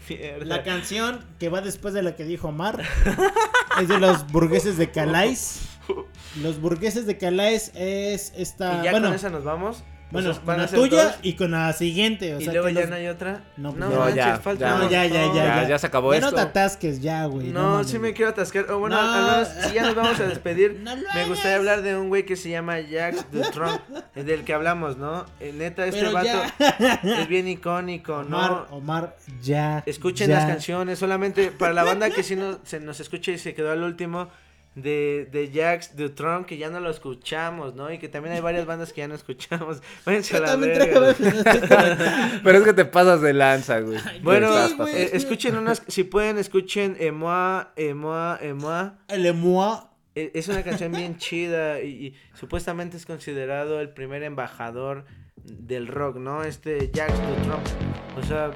La 0.42 0.64
canción 0.64 1.24
que 1.40 1.50
va 1.50 1.62
después 1.62 1.94
de 1.94 2.02
la 2.02 2.16
que 2.16 2.24
dijo 2.24 2.50
Omar 2.50 2.82
es 3.82 3.88
de 3.88 4.00
los 4.00 4.32
burgueses 4.32 4.78
de 4.78 4.92
Calais. 4.92 5.62
Los 6.42 6.62
burgueses 6.62 7.06
de 7.06 7.18
Calais 7.18 7.72
es 7.76 8.34
esta. 8.36 8.82
Y 8.82 8.86
ya 8.86 8.92
bueno, 8.92 9.08
con 9.08 9.16
esa 9.16 9.30
nos 9.30 9.44
vamos. 9.44 9.84
Bueno, 10.12 10.32
O 10.32 10.34
sea, 10.34 10.42
con 10.44 10.58
la 10.58 10.68
tuya 10.68 11.04
dos. 11.04 11.16
y 11.22 11.34
con 11.34 11.52
la 11.52 11.72
siguiente. 11.74 12.34
O 12.36 12.40
Y 12.40 12.46
sea, 12.46 12.54
luego 12.54 12.68
que 12.70 12.74
ya 12.74 12.80
los- 12.82 12.90
no 12.90 12.96
hay 12.96 13.08
otra. 13.08 13.42
No, 13.58 13.70
pues 13.74 13.80
No, 13.80 14.10
ya. 14.10 14.26
manches, 14.26 14.44
falta 14.44 14.70
No, 14.78 14.90
ya, 14.90 15.06
ya, 15.06 15.26
ya. 15.28 15.34
Ya, 15.34 15.62
ya. 15.62 15.68
ya 15.70 15.80
se 15.80 15.86
acabó 15.88 16.14
Ya 16.16 16.20
no 16.22 16.28
esto. 16.28 16.36
te 16.38 16.42
atasques 16.42 17.00
ya, 17.02 17.26
güey. 17.26 17.50
No, 17.50 17.74
mames. 17.74 17.88
sí 17.90 18.00
me 18.00 18.14
quiero 18.14 18.32
atascar. 18.32 18.72
O 18.72 18.80
bueno, 18.80 18.96
No. 19.00 19.02
al 19.14 19.22
menos, 19.24 19.48
si 19.68 19.74
ya 19.76 19.84
nos 19.84 19.94
vamos 19.94 20.20
a 20.20 20.24
despedir, 20.28 20.80
No 20.82 20.96
me 20.96 21.26
gustaría 21.26 21.58
hablar 21.58 21.84
de 21.84 21.96
un 21.96 22.10
güey 22.10 22.26
que 22.26 22.36
se 22.36 22.50
llama 22.50 22.78
Jax 22.90 23.24
Trump, 23.54 23.82
del 24.16 24.44
que 24.44 24.54
hablamos, 24.54 24.98
¿no? 24.98 25.28
Eh, 25.40 25.54
neta, 25.56 25.86
este 25.86 26.00
Pero 26.00 26.14
vato 26.14 26.26
ya. 26.28 27.02
es 27.04 27.28
bien 27.28 27.48
icónico, 27.48 28.24
¿no? 28.24 28.38
Omar, 28.40 28.68
Omar, 28.72 29.18
ya. 29.44 29.84
Escuchen 29.86 30.30
ya. 30.30 30.38
las 30.38 30.46
canciones, 30.46 30.98
solamente 30.98 31.52
para 31.52 31.74
la 31.74 31.84
banda 31.84 32.10
que 32.10 32.24
sí 32.24 32.36
nos, 32.36 32.58
se 32.64 32.80
nos 32.80 33.00
escucha 33.00 33.32
y 33.32 33.38
se 33.38 33.54
quedó 33.54 33.72
al 33.72 33.84
último 33.84 34.30
de, 34.82 35.28
de 35.32 35.50
Jax 35.54 35.96
Dutron, 35.96 36.46
que 36.46 36.58
ya 36.58 36.70
no 36.70 36.80
lo 36.80 36.90
escuchamos, 36.90 37.76
¿no? 37.76 37.92
Y 37.92 37.98
que 38.00 38.10
también 38.10 38.36
hay 38.36 38.42
varias 38.42 38.66
bandas 38.66 38.94
que 38.94 39.02
ya 39.02 39.08
no 39.08 39.16
escuchamos. 39.16 39.82
Váyanse 40.06 40.38
a 40.38 40.40
la 40.42 40.56
verga. 40.56 41.16
Pero 42.44 42.58
es 42.58 42.64
que 42.64 42.74
te 42.74 42.86
pasas 42.86 43.22
de 43.22 43.34
lanza, 43.34 43.80
güey. 43.80 44.00
Bueno, 44.22 44.68
Sí, 44.68 44.74
güey. 44.78 44.96
eh, 44.96 45.10
escuchen 45.14 45.56
unas, 45.58 45.84
si 45.88 46.04
pueden, 46.04 46.38
escuchen 46.38 46.96
Emoa, 47.00 47.74
Emoa, 47.76 48.38
Emoa. 48.42 49.00
El 49.08 49.26
Emoa. 49.26 49.86
E- 50.16 50.32
Es 50.34 50.48
una 50.48 50.64
canción 50.64 50.92
bien 50.92 51.18
chida 51.18 51.82
y, 51.82 51.90
y 52.08 52.16
supuestamente 52.34 52.98
es 52.98 53.06
considerado 53.06 53.80
el 53.80 53.90
primer 53.90 54.24
embajador 54.24 55.06
del 55.46 55.88
rock, 55.88 56.18
¿no? 56.18 56.44
Este 56.44 56.92
Jax 56.94 57.14
Trump. 57.44 57.66
O 58.18 58.24
sea, 58.28 58.52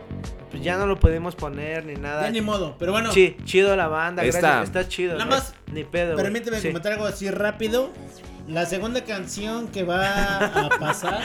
pues 0.52 0.62
ya 0.64 0.78
no 0.78 0.86
lo 0.86 1.00
podemos 1.00 1.36
poner 1.36 1.86
ni 1.86 1.96
nada. 1.96 2.24
Ya 2.24 2.32
ni 2.32 2.42
modo. 2.42 2.76
Pero 2.80 2.92
bueno, 2.92 3.12
Sí, 3.12 3.36
chido 3.46 3.76
la 3.76 3.88
banda, 3.88 4.24
Está- 4.24 4.40
gracias, 4.40 4.64
está 4.66 4.88
chido. 4.88 5.14
Nada 5.18 5.26
más, 5.30 5.54
Ni 5.72 5.84
pedo. 5.84 6.14
güey. 6.14 6.24
permíteme 6.24 6.60
Sí. 6.60 6.68
comentar 6.68 6.94
algo 6.94 7.06
así 7.06 7.30
rápido. 7.32 7.90
La 8.48 8.66
segunda 8.66 9.04
canción 9.06 9.68
que 9.70 9.84
va 9.84 10.38
a 10.66 10.70
pasar 10.80 11.22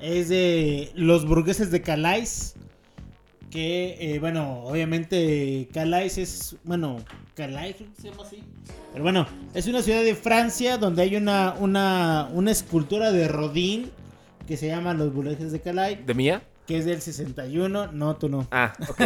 es 0.00 0.28
de 0.28 0.92
Los 0.94 1.26
Burgueses 1.26 1.70
de 1.70 1.82
Calais. 1.82 2.54
Que, 3.50 3.96
eh, 4.00 4.18
bueno, 4.18 4.62
obviamente 4.64 5.68
Calais 5.72 6.18
es, 6.18 6.56
bueno, 6.64 6.96
Calais 7.34 7.76
se 8.00 8.10
llama 8.10 8.24
así. 8.24 8.42
Pero 8.92 9.04
bueno, 9.04 9.26
es 9.54 9.66
una 9.68 9.80
ciudad 9.82 10.02
de 10.02 10.14
Francia 10.16 10.76
donde 10.76 11.02
hay 11.02 11.14
una, 11.16 11.54
una, 11.58 12.28
una 12.32 12.50
escultura 12.50 13.12
de 13.12 13.28
Rodin 13.28 13.90
que 14.46 14.56
se 14.56 14.66
llama 14.68 14.94
Los 14.94 15.12
Burgueses 15.12 15.52
de 15.52 15.60
Calais, 15.60 16.04
¿De 16.06 16.14
mía? 16.14 16.42
que 16.66 16.78
es 16.78 16.84
del 16.84 17.00
61. 17.00 17.92
No, 17.92 18.16
tú 18.16 18.28
no. 18.28 18.46
Ah, 18.50 18.72
ok. 18.88 19.00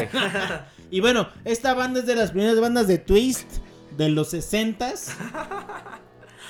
Y 0.91 1.00
bueno, 1.00 1.28
esta 1.44 1.75
banda 1.75 2.00
es 2.00 2.07
de 2.07 2.15
las 2.17 2.31
primeras 2.31 2.58
bandas 2.60 2.86
de 2.89 2.97
Twist 2.99 3.58
de 3.97 4.08
los 4.08 4.33
60s. 4.33 5.12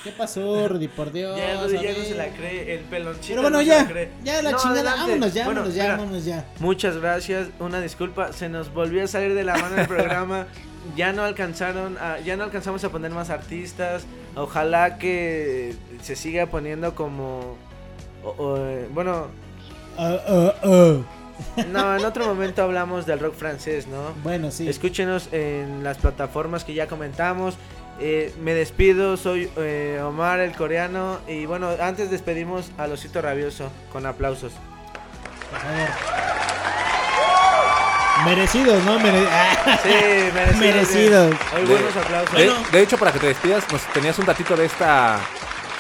¿Qué 0.05 0.13
pasó, 0.13 0.69
Rudy? 0.69 0.87
Por 0.87 1.11
Dios. 1.13 1.37
Ya, 1.37 1.61
Rudy 1.65 1.73
ya 1.83 1.93
no 1.99 2.05
se 2.05 2.15
la 2.15 2.29
cree, 2.29 2.75
el 2.77 2.81
peloncito. 2.85 3.27
Pero 3.29 3.43
bueno, 3.43 3.57
no 3.59 3.63
se 3.65 3.69
ya, 3.69 3.83
la 3.83 3.89
cree. 3.89 4.11
ya 4.23 4.43
la 4.43 4.51
No, 4.53 4.59
chingada. 4.59 4.81
adelante. 4.93 5.03
Vámonos 5.11 5.35
ya, 5.35 5.45
Bueno, 5.45 5.61
vámonos 5.61 5.75
ya, 5.75 5.83
mira, 5.83 5.97
vámonos 5.97 6.25
ya. 6.25 6.49
Muchas 6.61 6.97
gracias, 6.99 7.49
una 7.59 7.81
disculpa, 7.81 8.33
se 8.33 8.49
nos 8.49 8.73
volvió 8.73 9.03
a 9.03 9.07
salir 9.09 9.35
de 9.35 9.43
la 9.45 9.57
mano 9.59 9.77
el 9.77 9.87
programa. 9.89 10.47
Ya 10.97 11.13
no 11.13 11.25
alcanzaron, 11.25 11.99
a- 11.99 12.21
ya 12.21 12.37
no 12.37 12.45
alcanzamos 12.45 12.85
a 12.85 12.91
poner 12.91 13.11
más 13.11 13.29
artistas. 13.31 14.05
Ojalá 14.37 14.99
que 14.99 15.75
se 16.01 16.15
siga 16.15 16.47
poniendo 16.47 16.95
como, 16.95 17.57
o- 18.25 18.35
o, 18.39 18.59
bueno, 18.91 19.27
Ah, 19.97 20.17
ah, 20.29 20.53
ah. 20.63 20.95
no, 21.73 21.97
en 21.97 22.05
otro 22.05 22.27
momento 22.27 22.63
hablamos 22.63 23.05
del 23.07 23.19
rock 23.21 23.35
francés, 23.35 23.87
¿no? 23.89 24.13
Bueno, 24.23 24.51
sí. 24.51 24.69
Escúchenos 24.69 25.29
en 25.33 25.83
las 25.83 25.99
plataformas 25.99 26.65
que 26.65 26.75
ya 26.75 26.87
comentamos. 26.87 27.57
Eh, 28.01 28.33
me 28.41 28.55
despido, 28.55 29.17
soy 29.17 29.51
eh, 29.57 30.01
Omar 30.05 30.39
el 30.39 30.53
coreano. 30.53 31.19
Y 31.27 31.47
bueno, 31.47 31.71
antes 31.81 32.11
despedimos 32.13 32.71
al 32.79 32.93
osito 32.93 33.21
rabioso 33.21 33.71
con 33.93 34.07
aplausos. 34.07 34.53
Por 35.51 35.59
favor. 35.61 35.89
Merecidos, 38.25 38.85
¿no? 38.85 38.99
Mere- 38.99 39.27
Sí, 39.83 40.31
merecidos. 40.35 40.59
Merecidos. 40.61 41.37
Hoy 41.57 41.63
De- 41.63 41.73
buenos 41.73 41.97
aplausos. 41.97 42.35
De, 42.37 42.53
de 42.79 42.83
hecho, 42.83 42.99
para 42.99 43.13
que 43.13 43.19
te 43.21 43.27
despidas, 43.29 43.65
nos 43.73 43.81
tenías 43.93 44.19
un 44.19 44.27
datito 44.27 44.57
de 44.57 44.67
esta 44.67 45.19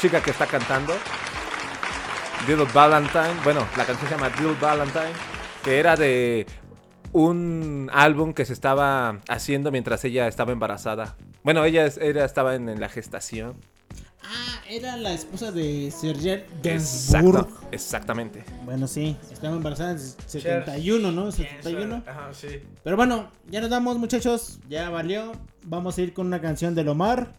chica 0.01 0.21
que 0.21 0.31
está 0.31 0.47
cantando. 0.47 0.95
Little 2.49 2.67
Valentine. 2.73 3.35
Bueno, 3.45 3.61
la 3.77 3.85
canción 3.85 4.09
se 4.09 4.15
llama 4.17 4.29
Little 4.31 4.57
Valentine. 4.61 5.13
Que 5.63 5.79
era 5.79 5.95
de 5.97 6.47
un 7.13 7.91
álbum 7.93 8.33
que 8.33 8.45
se 8.45 8.53
estaba 8.53 9.21
haciendo 9.29 9.71
mientras 9.71 10.05
ella 10.05 10.27
estaba 10.29 10.53
embarazada. 10.53 11.17
Bueno, 11.43 11.65
ella, 11.65 11.87
es- 11.87 11.99
ella 11.99 12.25
estaba 12.25 12.55
en, 12.55 12.69
en 12.69 12.81
la 12.81 12.89
gestación. 12.89 13.55
Ah, 14.23 14.61
era 14.69 14.97
la 14.97 15.13
esposa 15.13 15.53
de 15.53 15.91
Serge 15.91 16.45
Gainsbourg. 16.63 17.39
Exacto, 17.39 17.67
exactamente. 17.73 18.45
Bueno, 18.65 18.87
sí, 18.89 19.17
estaba 19.31 19.55
embarazada 19.57 19.93
en 19.93 19.99
71, 19.99 21.13
¿no? 21.13 21.31
71. 21.33 22.03
Ajá, 22.07 22.29
sí. 22.33 22.63
Pero 22.83 22.97
bueno, 22.97 23.31
ya 23.49 23.61
nos 23.61 23.71
damos, 23.71 23.97
muchachos. 23.99 24.59
Ya 24.69 24.91
valió. 24.91 25.33
Vamos 25.65 25.97
a 25.99 26.03
ir 26.03 26.13
con 26.13 26.27
una 26.27 26.41
canción 26.41 26.75
del 26.75 26.89
Omar. 26.89 27.33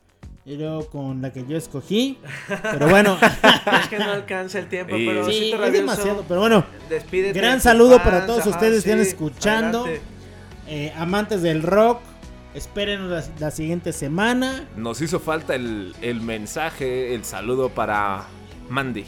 Y 0.50 0.56
luego 0.58 0.88
con 0.88 1.22
la 1.22 1.32
que 1.32 1.46
yo 1.46 1.56
escogí. 1.56 2.18
Pero 2.48 2.90
bueno. 2.90 3.20
Es 3.84 3.88
que 3.88 4.00
no 4.00 4.12
alcanza 4.12 4.58
el 4.58 4.68
tiempo, 4.68 4.96
pero 4.98 5.24
Sí, 5.24 5.54
es 5.54 5.72
demasiado. 5.72 6.26
Pero 6.28 6.40
bueno, 6.40 6.66
Despídete 6.90 7.34
de 7.34 7.40
gran 7.40 7.62
saludo 7.62 8.00
fans, 8.00 8.04
para 8.04 8.26
todos 8.26 8.40
ajá, 8.42 8.50
ustedes 8.50 8.84
que 8.84 8.90
están 8.90 9.06
sí, 9.06 9.12
escuchando. 9.12 9.84
adelante. 9.84 10.02
Eh, 10.68 10.92
amantes 10.98 11.44
del 11.44 11.62
rock. 11.62 12.00
Espérenos 12.56 13.12
la, 13.12 13.24
la 13.40 13.52
siguiente 13.52 13.94
semana. 13.94 14.68
Nos 14.76 15.02
hizo 15.04 15.20
falta 15.20 15.54
el, 15.54 15.94
el 16.02 16.20
mensaje, 16.20 17.14
el 17.14 17.26
saludo 17.26 17.70
para 17.70 18.24
Mandy, 18.70 19.06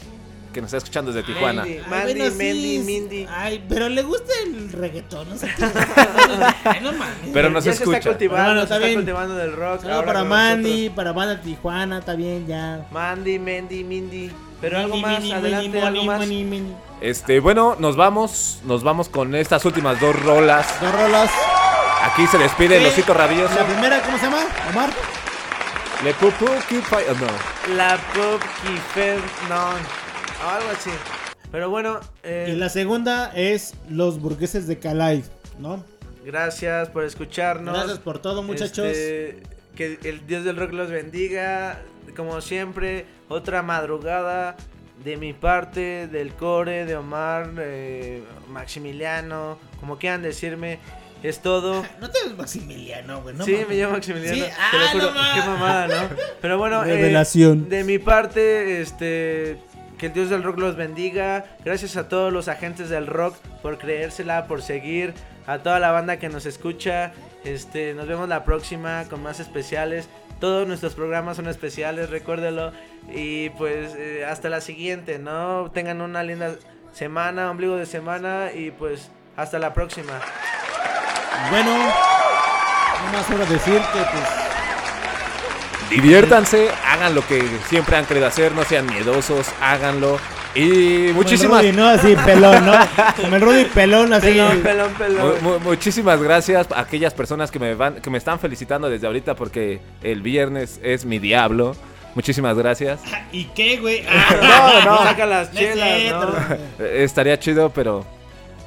que 0.52 0.60
nos 0.60 0.68
está 0.68 0.78
escuchando 0.78 1.12
desde 1.12 1.26
Tijuana. 1.32 1.62
Mandy, 1.62 1.78
Ay, 1.78 1.84
Mandy, 1.90 2.12
bueno, 2.14 2.24
Mandy, 2.36 2.78
Mindy. 2.84 3.26
Ay, 3.30 3.64
pero 3.68 3.88
le 3.88 4.02
gusta 4.02 4.32
el 4.44 4.70
reggaetón. 4.72 5.28
No 5.30 5.36
sé 5.36 5.48
qué. 5.56 5.64
Ay, 6.64 6.80
no 6.82 6.92
mames. 6.92 7.16
Pero 7.32 7.50
nos 7.50 7.64
ya 7.64 7.72
se 7.72 7.78
escucha. 7.78 7.98
está 7.98 8.10
cultivando, 8.10 8.44
Bueno, 8.44 8.60
se 8.60 8.64
está 8.64 8.74
está 8.76 8.86
bien. 8.86 8.98
cultivando 9.00 9.34
del 9.36 9.52
rock. 9.56 9.84
Ahora 9.84 10.04
para 10.06 10.24
Mandy, 10.24 10.70
nosotros. 10.70 10.96
para 10.96 11.12
Banda 11.12 11.40
Tijuana, 11.40 11.98
está 11.98 12.14
bien, 12.14 12.46
ya. 12.46 12.86
Mandy, 12.90 13.38
Mandy, 13.38 13.84
Mindy. 13.84 14.30
Pero 14.60 14.78
algo 14.78 14.96
más, 14.98 15.18
mini, 15.20 15.32
adelante, 15.32 15.68
mini, 15.70 15.80
algo 15.80 15.92
mini, 16.02 16.06
más. 16.06 16.20
mini, 16.20 16.44
mini. 16.44 16.72
Este, 17.00 17.40
bueno, 17.40 17.74
nos 17.80 17.96
vamos, 17.96 18.60
nos 18.64 18.84
vamos 18.84 19.08
con 19.08 19.34
estas 19.34 19.64
últimas 19.64 20.00
dos 20.00 20.14
rolas. 20.22 20.80
Dos 20.80 20.92
rolas. 20.92 21.30
Aquí 22.04 22.26
se 22.28 22.38
despide 22.38 22.76
el 22.78 22.86
osito 22.86 23.12
rabioso. 23.14 23.54
La 23.56 23.64
primera, 23.66 24.00
¿cómo 24.02 24.18
se 24.18 24.24
llama? 24.24 24.42
Omar. 24.70 24.90
Le 26.04 26.14
pupu 26.14 26.46
keep 26.68 26.82
fi- 26.82 26.96
oh, 27.10 27.14
no. 27.14 27.74
La 27.76 27.96
Pop 28.12 28.42
Kifer, 28.62 29.18
no, 29.48 29.70
algo 30.48 30.70
así. 30.70 30.90
Pero 31.50 31.70
bueno, 31.70 32.00
eh, 32.22 32.52
Y 32.52 32.56
la 32.56 32.68
segunda 32.68 33.30
es 33.34 33.74
Los 33.90 34.20
Burgueses 34.20 34.66
de 34.66 34.78
Calais, 34.78 35.30
¿no? 35.58 35.84
gracias 36.24 36.88
por 36.88 37.04
escucharnos. 37.04 37.74
Gracias 37.74 37.98
por 37.98 38.18
todo, 38.20 38.42
muchachos. 38.42 38.86
Este, 38.86 39.42
que 39.74 39.98
el 40.04 40.26
Dios 40.26 40.44
del 40.44 40.56
rock 40.56 40.72
los 40.72 40.90
bendiga. 40.90 41.80
Como 42.16 42.40
siempre, 42.40 43.06
otra 43.28 43.62
madrugada 43.62 44.56
de 45.04 45.16
mi 45.16 45.32
parte, 45.32 46.08
del 46.08 46.34
core, 46.34 46.84
de 46.84 46.96
Omar, 46.96 47.50
eh, 47.58 48.22
Maximiliano, 48.48 49.58
como 49.80 49.98
quieran 49.98 50.22
decirme. 50.22 50.78
Es 51.22 51.40
todo. 51.40 51.84
No 52.00 52.10
te 52.10 52.18
ves 52.24 52.36
Maximiliano, 52.36 53.22
güey. 53.22 53.34
No 53.36 53.44
sí, 53.44 53.56
me 53.68 53.76
llamo 53.76 53.94
Maximiliano. 53.94 54.34
Sí, 54.34 54.50
te 54.70 54.78
lo 54.78 54.84
ah, 54.84 54.88
juro. 54.92 55.14
no. 55.14 55.20
Qué 55.34 55.48
mamada, 55.48 55.86
¿no? 55.86 56.16
Pero 56.40 56.58
bueno, 56.58 56.84
eh, 56.84 56.88
Revelación. 56.88 57.68
de 57.68 57.84
mi 57.84 57.98
parte, 57.98 58.80
este. 58.80 59.58
Que 60.02 60.06
el 60.06 60.14
Dios 60.14 60.30
del 60.30 60.42
rock 60.42 60.58
los 60.58 60.74
bendiga. 60.74 61.44
Gracias 61.64 61.96
a 61.96 62.08
todos 62.08 62.32
los 62.32 62.48
agentes 62.48 62.88
del 62.88 63.06
rock 63.06 63.36
por 63.62 63.78
creérsela, 63.78 64.48
por 64.48 64.60
seguir. 64.60 65.14
A 65.46 65.58
toda 65.58 65.78
la 65.78 65.92
banda 65.92 66.16
que 66.16 66.28
nos 66.28 66.44
escucha. 66.44 67.12
Este, 67.44 67.94
nos 67.94 68.08
vemos 68.08 68.28
la 68.28 68.44
próxima 68.44 69.04
con 69.08 69.22
más 69.22 69.38
especiales. 69.38 70.08
Todos 70.40 70.66
nuestros 70.66 70.94
programas 70.94 71.36
son 71.36 71.46
especiales, 71.46 72.10
recuérdelo. 72.10 72.72
Y 73.14 73.50
pues 73.50 73.94
eh, 73.94 74.24
hasta 74.28 74.48
la 74.48 74.60
siguiente, 74.60 75.20
¿no? 75.20 75.70
Tengan 75.72 76.00
una 76.00 76.24
linda 76.24 76.56
semana, 76.92 77.48
ombligo 77.48 77.76
de 77.76 77.86
semana. 77.86 78.50
Y 78.52 78.72
pues 78.72 79.08
hasta 79.36 79.60
la 79.60 79.72
próxima. 79.72 80.18
Bueno, 81.48 81.76
no 81.76 83.12
más 83.12 83.24
solo 83.24 83.46
decir 83.46 83.80
que 83.92 84.00
pues 84.10 84.51
Diviértanse, 86.00 86.68
hagan 86.88 87.14
lo 87.14 87.26
que 87.26 87.42
siempre 87.68 87.96
han 87.96 88.04
querido 88.06 88.26
hacer, 88.26 88.52
no 88.52 88.64
sean 88.64 88.86
miedosos, 88.86 89.46
háganlo. 89.60 90.18
Y 90.54 91.10
muchísimas, 91.14 91.60
Como 91.62 91.70
el 91.70 91.74
Rudy, 91.74 91.82
¿no? 91.82 91.88
Así 91.88 92.16
pelón, 92.26 92.66
¿no? 92.66 92.72
Como 93.20 93.36
el 93.36 93.42
Rudy 93.42 93.64
pelón, 93.66 94.12
así. 94.12 94.26
Pelón, 94.26 94.58
pelón, 94.60 94.92
pelón. 94.94 95.34
mu- 95.42 95.58
muchísimas 95.60 96.20
gracias 96.22 96.66
a 96.72 96.80
aquellas 96.80 97.14
personas 97.14 97.50
que 97.50 97.58
me 97.58 97.74
van, 97.74 97.94
que 98.02 98.10
me 98.10 98.18
están 98.18 98.38
felicitando 98.38 98.90
desde 98.90 99.06
ahorita 99.06 99.34
porque 99.34 99.80
el 100.02 100.20
viernes 100.22 100.78
es 100.82 101.04
mi 101.06 101.18
diablo. 101.18 101.74
Muchísimas 102.14 102.58
gracias. 102.58 103.00
¿Y 103.32 103.44
qué, 103.54 103.78
güey? 103.78 104.02
No, 104.42 104.84
no, 104.84 105.02
saca 105.02 105.24
las 105.24 105.50
chelas. 105.52 106.12
¿no? 106.12 106.54
Eh, 106.84 107.04
Estaría 107.04 107.38
chido, 107.38 107.70
pero 107.70 108.04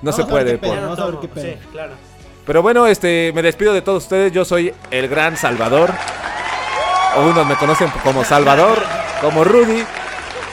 no 0.02 0.10
Vamos 0.12 0.16
se 0.16 0.24
puede. 0.26 0.52
qué 0.54 0.58
pedo. 0.58 0.72
por- 0.74 0.82
Vamos 0.82 1.00
a 1.00 1.06
ver 1.06 1.16
qué 1.22 1.28
pedo. 1.28 1.44
Sí, 1.46 1.54
claro. 1.72 1.94
Pero 2.48 2.62
bueno, 2.64 2.88
este, 2.88 3.32
me 3.36 3.44
despido 3.44 3.74
de 3.74 3.84
todos 3.84 4.04
ustedes. 4.04 4.32
Yo 4.32 4.44
soy 4.46 4.74
el 4.90 5.08
gran 5.08 5.38
Salvador. 5.38 5.92
Unos 7.18 7.48
me 7.48 7.56
conocen 7.56 7.90
como 8.04 8.26
Salvador, 8.26 8.84
como 9.22 9.44
Rudy, 9.44 9.84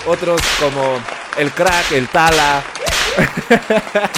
otros 0.07 0.41
como 0.60 0.99
el 1.36 1.50
crack, 1.50 1.92
el 1.92 2.08
tala. 2.08 2.62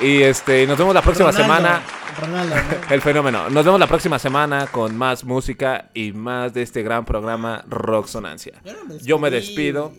y 0.00 0.22
este, 0.22 0.66
nos 0.66 0.78
vemos 0.78 0.94
la 0.94 1.02
próxima 1.02 1.30
Ronaldo, 1.30 1.54
semana. 1.54 1.82
Ronaldo, 2.18 2.56
¿no? 2.56 2.62
El 2.94 3.02
fenómeno. 3.02 3.50
Nos 3.50 3.64
vemos 3.64 3.78
la 3.78 3.86
próxima 3.86 4.18
semana 4.18 4.66
con 4.66 4.96
más 4.96 5.24
música 5.24 5.90
y 5.94 6.12
más 6.12 6.54
de 6.54 6.62
este 6.62 6.82
gran 6.82 7.04
programa 7.04 7.62
Rock 7.68 8.06
Sonancia. 8.06 8.54
Yo 9.02 9.18
me 9.18 9.30
despido 9.30 9.92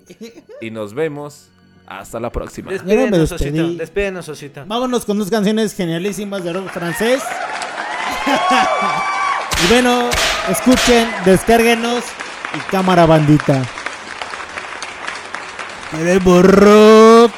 y 0.59 0.71
nos 0.71 0.93
vemos 0.93 1.49
hasta 1.87 2.19
la 2.19 2.31
próxima. 2.31 2.71
Despídenos. 2.71 3.31
Osito. 3.31 3.73
Despídenos, 3.73 4.27
Osito. 4.27 4.63
Vámonos 4.65 5.05
con 5.05 5.19
dos 5.19 5.29
canciones 5.29 5.75
genialísimas 5.75 6.43
de 6.43 6.53
rock 6.53 6.69
francés. 6.69 7.21
y 9.64 9.67
bueno, 9.72 10.09
escuchen, 10.49 11.09
descárguenos 11.25 12.03
y 12.56 12.59
cámara 12.72 13.06
bandita. 13.06 13.61
Queremos 15.91 16.45
rock. 16.45 17.31